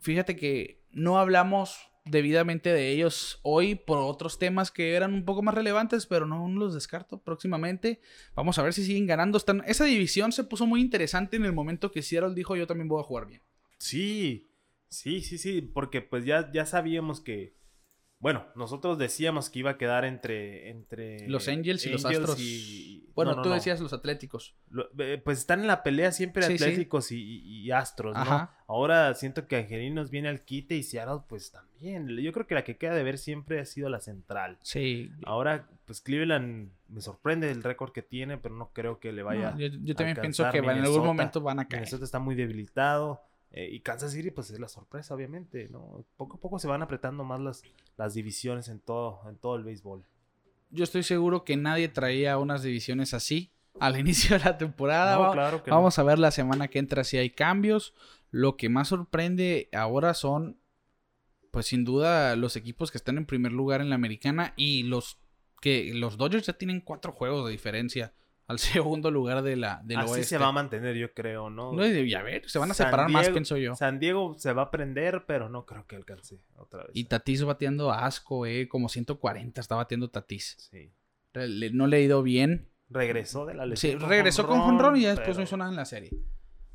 Fíjate 0.00 0.36
que 0.36 0.82
no 0.90 1.18
hablamos 1.18 1.76
debidamente 2.04 2.72
de 2.72 2.90
ellos 2.90 3.38
hoy 3.42 3.74
por 3.74 3.98
otros 3.98 4.38
temas 4.38 4.70
que 4.70 4.94
eran 4.94 5.14
un 5.14 5.24
poco 5.24 5.42
más 5.42 5.54
relevantes, 5.54 6.06
pero 6.06 6.26
no 6.26 6.48
los 6.48 6.74
descarto 6.74 7.22
próximamente. 7.22 8.00
Vamos 8.34 8.58
a 8.58 8.62
ver 8.62 8.72
si 8.72 8.84
siguen 8.84 9.06
ganando. 9.06 9.38
Están... 9.38 9.62
Esa 9.66 9.84
división 9.84 10.32
se 10.32 10.44
puso 10.44 10.66
muy 10.66 10.80
interesante 10.80 11.36
en 11.36 11.44
el 11.44 11.52
momento 11.52 11.90
que 11.90 12.02
Seattle 12.02 12.34
dijo 12.34 12.56
yo 12.56 12.66
también 12.66 12.88
voy 12.88 13.00
a 13.00 13.04
jugar 13.04 13.26
bien. 13.26 13.42
Sí, 13.78 14.50
sí, 14.88 15.20
sí, 15.20 15.38
sí, 15.38 15.62
porque 15.62 16.02
pues 16.02 16.24
ya, 16.24 16.50
ya 16.52 16.66
sabíamos 16.66 17.20
que, 17.20 17.56
bueno, 18.22 18.46
nosotros 18.54 18.96
decíamos 18.98 19.50
que 19.50 19.58
iba 19.58 19.72
a 19.72 19.76
quedar 19.76 20.04
entre, 20.04 20.70
entre 20.70 21.28
Los 21.28 21.48
Angels 21.48 21.84
y 21.86 21.90
los 21.90 22.04
Astros. 22.06 22.38
y- 22.40 23.08
Bueno, 23.16 23.32
no, 23.32 23.36
no, 23.38 23.42
tú 23.42 23.48
no. 23.50 23.56
decías 23.56 23.80
los 23.80 23.92
Atléticos. 23.92 24.54
Lo- 24.70 24.88
eh, 24.98 25.20
pues 25.22 25.38
están 25.38 25.60
en 25.60 25.66
la 25.66 25.82
pelea 25.82 26.12
siempre 26.12 26.44
Sí. 26.46 26.54
Atléticos 26.54 27.10
y, 27.12 27.16
y- 27.20 27.60
y 27.62 27.70
Astros, 27.72 28.14
¿no? 28.14 28.48
Ahora 28.68 29.12
siento 29.14 29.46
que 29.48 29.56
Angelinos 29.56 30.10
viene 30.10 30.28
al 30.28 30.44
quite 30.44 30.76
y 30.76 30.82
Seattle 30.84 31.22
pues 31.28 31.50
también. 31.50 32.06
Yo 32.08 32.32
creo 32.32 32.46
que 32.46 32.54
la 32.54 32.62
que 32.64 32.78
queda 32.78 32.94
de 32.94 33.02
ver 33.02 33.18
siempre 33.18 33.58
ha 33.60 33.66
sido 33.66 33.88
la 33.90 34.00
central. 34.00 34.56
Sí. 34.62 35.10
Ahora, 35.26 35.68
pues 35.84 36.00
Cleveland 36.00 36.70
me 36.88 37.00
sorprende 37.00 37.50
el 37.50 37.62
récord 37.62 37.90
que 37.92 38.02
tiene, 38.02 38.38
pero 38.38 38.54
no 38.54 38.70
creo 38.72 39.00
que 39.00 39.10
le 39.12 39.22
vaya 39.24 39.54
yo, 39.58 39.66
yo 39.66 39.94
también 39.96 40.16
pienso 40.20 40.48
que 40.50 40.58
en 40.58 40.68
algún 40.70 41.04
momento 41.04 41.40
van 41.40 41.58
a 41.58 41.66
caer. 41.68 41.80
Minnesota 41.82 42.04
está 42.04 42.18
muy 42.20 42.36
debilitado. 42.36 43.20
Eh, 43.52 43.68
y 43.70 43.80
Kansas 43.80 44.12
City, 44.12 44.30
pues 44.30 44.50
es 44.50 44.58
la 44.58 44.68
sorpresa, 44.68 45.14
obviamente, 45.14 45.68
¿no? 45.70 46.04
Poco 46.16 46.36
a 46.36 46.40
poco 46.40 46.58
se 46.58 46.68
van 46.68 46.82
apretando 46.82 47.22
más 47.24 47.40
las, 47.40 47.62
las 47.96 48.14
divisiones 48.14 48.68
en 48.68 48.80
todo, 48.80 49.20
en 49.28 49.36
todo 49.36 49.56
el 49.56 49.64
béisbol. 49.64 50.04
Yo 50.70 50.84
estoy 50.84 51.02
seguro 51.02 51.44
que 51.44 51.56
nadie 51.56 51.88
traía 51.88 52.38
unas 52.38 52.62
divisiones 52.62 53.12
así 53.14 53.52
al 53.78 53.96
inicio 54.00 54.38
de 54.38 54.44
la 54.44 54.56
temporada. 54.58 55.16
No, 55.16 55.20
Va- 55.22 55.32
claro 55.32 55.62
que 55.62 55.70
no. 55.70 55.76
Vamos 55.76 55.98
a 55.98 56.02
ver 56.02 56.18
la 56.18 56.30
semana 56.30 56.68
que 56.68 56.78
entra 56.78 57.04
si 57.04 57.18
hay 57.18 57.30
cambios. 57.30 57.94
Lo 58.30 58.56
que 58.56 58.70
más 58.70 58.88
sorprende 58.88 59.68
ahora 59.74 60.14
son, 60.14 60.58
pues 61.50 61.66
sin 61.66 61.84
duda, 61.84 62.34
los 62.36 62.56
equipos 62.56 62.90
que 62.90 62.96
están 62.96 63.18
en 63.18 63.26
primer 63.26 63.52
lugar 63.52 63.82
en 63.82 63.90
la 63.90 63.94
americana 63.96 64.54
y 64.56 64.84
los 64.84 65.18
que 65.60 65.92
los 65.94 66.16
Dodgers 66.16 66.46
ya 66.46 66.54
tienen 66.54 66.80
cuatro 66.80 67.12
juegos 67.12 67.44
de 67.44 67.52
diferencia 67.52 68.14
al 68.48 68.58
segundo 68.98 69.10
lugar 69.10 69.42
de 69.42 69.56
la, 69.56 69.80
del 69.84 69.98
Así 69.98 70.10
oeste. 70.10 70.26
se 70.26 70.38
va 70.38 70.48
a 70.48 70.52
mantener, 70.52 70.96
yo 70.96 71.12
creo, 71.14 71.48
¿no? 71.50 71.72
No, 71.72 71.86
y 71.86 72.14
a 72.14 72.22
ver, 72.22 72.48
se 72.48 72.58
van 72.58 72.70
a 72.70 72.74
San 72.74 72.86
separar 72.88 73.08
más, 73.10 73.28
pienso 73.30 73.56
yo. 73.56 73.74
San 73.74 73.98
Diego 73.98 74.34
se 74.38 74.52
va 74.52 74.62
a 74.62 74.70
prender, 74.70 75.24
pero 75.26 75.48
no 75.48 75.64
creo 75.66 75.86
que 75.86 75.96
alcance 75.96 76.44
otra 76.56 76.82
vez. 76.84 76.90
Y 76.94 77.04
Tatis 77.04 77.44
bateando 77.44 77.90
a 77.92 78.04
asco, 78.06 78.46
eh, 78.46 78.68
como 78.68 78.88
140 78.88 79.60
está 79.60 79.76
bateando 79.76 80.10
Tatis. 80.10 80.56
Sí. 80.70 80.92
Le- 81.34 81.70
no 81.70 81.86
le 81.86 81.96
ha 81.96 82.00
ido 82.00 82.22
bien. 82.22 82.68
Regresó 82.90 83.46
de 83.46 83.54
la 83.54 83.64
Sí, 83.64 83.70
lesión. 83.70 84.00
con 84.00 84.08
regresó 84.10 84.46
con 84.46 84.60
jonrón 84.60 84.96
y 84.96 85.02
ya 85.02 85.10
después 85.10 85.28
pero- 85.28 85.38
no 85.38 85.44
hizo 85.44 85.56
nada 85.56 85.70
en 85.70 85.76
la 85.76 85.86
serie. 85.86 86.10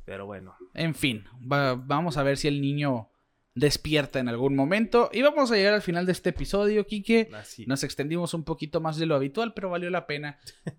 Pero 0.04 0.26
bueno. 0.26 0.56
En 0.74 0.94
fin, 0.94 1.24
va- 1.40 1.74
vamos 1.74 2.16
a 2.16 2.22
ver 2.24 2.38
si 2.38 2.48
el 2.48 2.60
niño 2.60 3.10
despierta 3.58 4.18
en 4.18 4.28
algún 4.28 4.54
momento. 4.54 5.10
Y 5.12 5.22
vamos 5.22 5.50
a 5.50 5.56
llegar 5.56 5.74
al 5.74 5.82
final 5.82 6.06
de 6.06 6.12
este 6.12 6.30
episodio, 6.30 6.86
Quique. 6.86 7.28
Así. 7.34 7.66
Nos 7.66 7.82
extendimos 7.82 8.34
un 8.34 8.44
poquito 8.44 8.80
más 8.80 8.96
de 8.96 9.06
lo 9.06 9.14
habitual, 9.14 9.52
pero 9.54 9.70
valió 9.70 9.90
la 9.90 10.06
pena. 10.06 10.38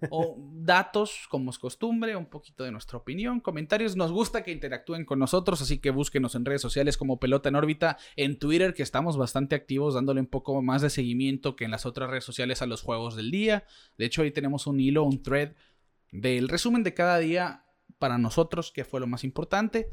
O 0.09 0.37
datos, 0.53 1.27
como 1.29 1.51
es 1.51 1.59
costumbre, 1.59 2.15
un 2.15 2.27
poquito 2.27 2.63
de 2.63 2.71
nuestra 2.71 2.97
opinión, 2.97 3.39
comentarios. 3.39 3.95
Nos 3.95 4.11
gusta 4.11 4.43
que 4.43 4.51
interactúen 4.51 5.05
con 5.05 5.19
nosotros, 5.19 5.61
así 5.61 5.79
que 5.79 5.91
búsquenos 5.91 6.35
en 6.35 6.45
redes 6.45 6.61
sociales 6.61 6.97
como 6.97 7.19
Pelota 7.19 7.49
en 7.49 7.55
órbita, 7.55 7.97
en 8.15 8.39
Twitter, 8.39 8.73
que 8.73 8.83
estamos 8.83 9.17
bastante 9.17 9.55
activos, 9.55 9.93
dándole 9.93 10.21
un 10.21 10.27
poco 10.27 10.61
más 10.61 10.81
de 10.81 10.89
seguimiento 10.89 11.55
que 11.55 11.65
en 11.65 11.71
las 11.71 11.85
otras 11.85 12.09
redes 12.09 12.23
sociales 12.23 12.61
a 12.61 12.65
los 12.65 12.81
juegos 12.81 13.15
del 13.15 13.31
día. 13.31 13.65
De 13.97 14.05
hecho, 14.05 14.21
ahí 14.21 14.31
tenemos 14.31 14.67
un 14.67 14.79
hilo, 14.79 15.03
un 15.03 15.21
thread 15.21 15.53
del 16.11 16.47
resumen 16.47 16.83
de 16.83 16.93
cada 16.93 17.19
día 17.19 17.65
para 17.97 18.17
nosotros, 18.17 18.71
que 18.71 18.85
fue 18.85 18.99
lo 18.99 19.07
más 19.07 19.23
importante. 19.23 19.91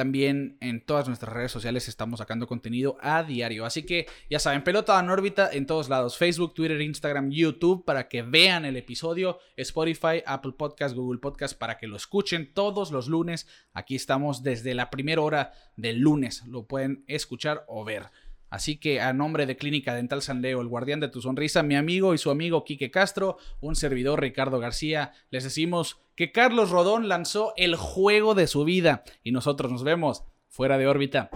También 0.00 0.56
en 0.62 0.82
todas 0.82 1.08
nuestras 1.08 1.30
redes 1.30 1.52
sociales 1.52 1.86
estamos 1.86 2.20
sacando 2.20 2.46
contenido 2.46 2.96
a 3.02 3.22
diario. 3.22 3.66
Así 3.66 3.82
que 3.82 4.06
ya 4.30 4.38
saben, 4.38 4.64
pelota 4.64 4.98
en 4.98 5.10
órbita 5.10 5.50
en 5.52 5.66
todos 5.66 5.90
lados. 5.90 6.16
Facebook, 6.16 6.54
Twitter, 6.54 6.80
Instagram, 6.80 7.30
YouTube 7.30 7.84
para 7.84 8.08
que 8.08 8.22
vean 8.22 8.64
el 8.64 8.78
episodio. 8.78 9.40
Spotify, 9.58 10.22
Apple 10.24 10.52
Podcast, 10.56 10.96
Google 10.96 11.20
Podcast 11.20 11.54
para 11.58 11.76
que 11.76 11.86
lo 11.86 11.96
escuchen 11.96 12.54
todos 12.54 12.92
los 12.92 13.08
lunes. 13.08 13.46
Aquí 13.74 13.94
estamos 13.94 14.42
desde 14.42 14.72
la 14.72 14.88
primera 14.88 15.20
hora 15.20 15.52
del 15.76 15.98
lunes. 15.98 16.46
Lo 16.46 16.66
pueden 16.66 17.04
escuchar 17.06 17.66
o 17.68 17.84
ver. 17.84 18.04
Así 18.50 18.78
que 18.78 19.00
a 19.00 19.12
nombre 19.12 19.46
de 19.46 19.56
Clínica 19.56 19.94
Dental 19.94 20.22
San 20.22 20.42
Leo, 20.42 20.60
el 20.60 20.68
guardián 20.68 21.00
de 21.00 21.08
tu 21.08 21.22
sonrisa, 21.22 21.62
mi 21.62 21.76
amigo 21.76 22.12
y 22.12 22.18
su 22.18 22.30
amigo 22.30 22.64
Quique 22.64 22.90
Castro, 22.90 23.38
un 23.60 23.76
servidor 23.76 24.20
Ricardo 24.20 24.58
García, 24.58 25.12
les 25.30 25.44
decimos 25.44 26.00
que 26.16 26.32
Carlos 26.32 26.70
Rodón 26.70 27.08
lanzó 27.08 27.54
el 27.56 27.76
juego 27.76 28.34
de 28.34 28.46
su 28.46 28.64
vida 28.64 29.04
y 29.22 29.32
nosotros 29.32 29.72
nos 29.72 29.84
vemos 29.84 30.24
fuera 30.48 30.76
de 30.76 30.88
órbita. 30.88 31.30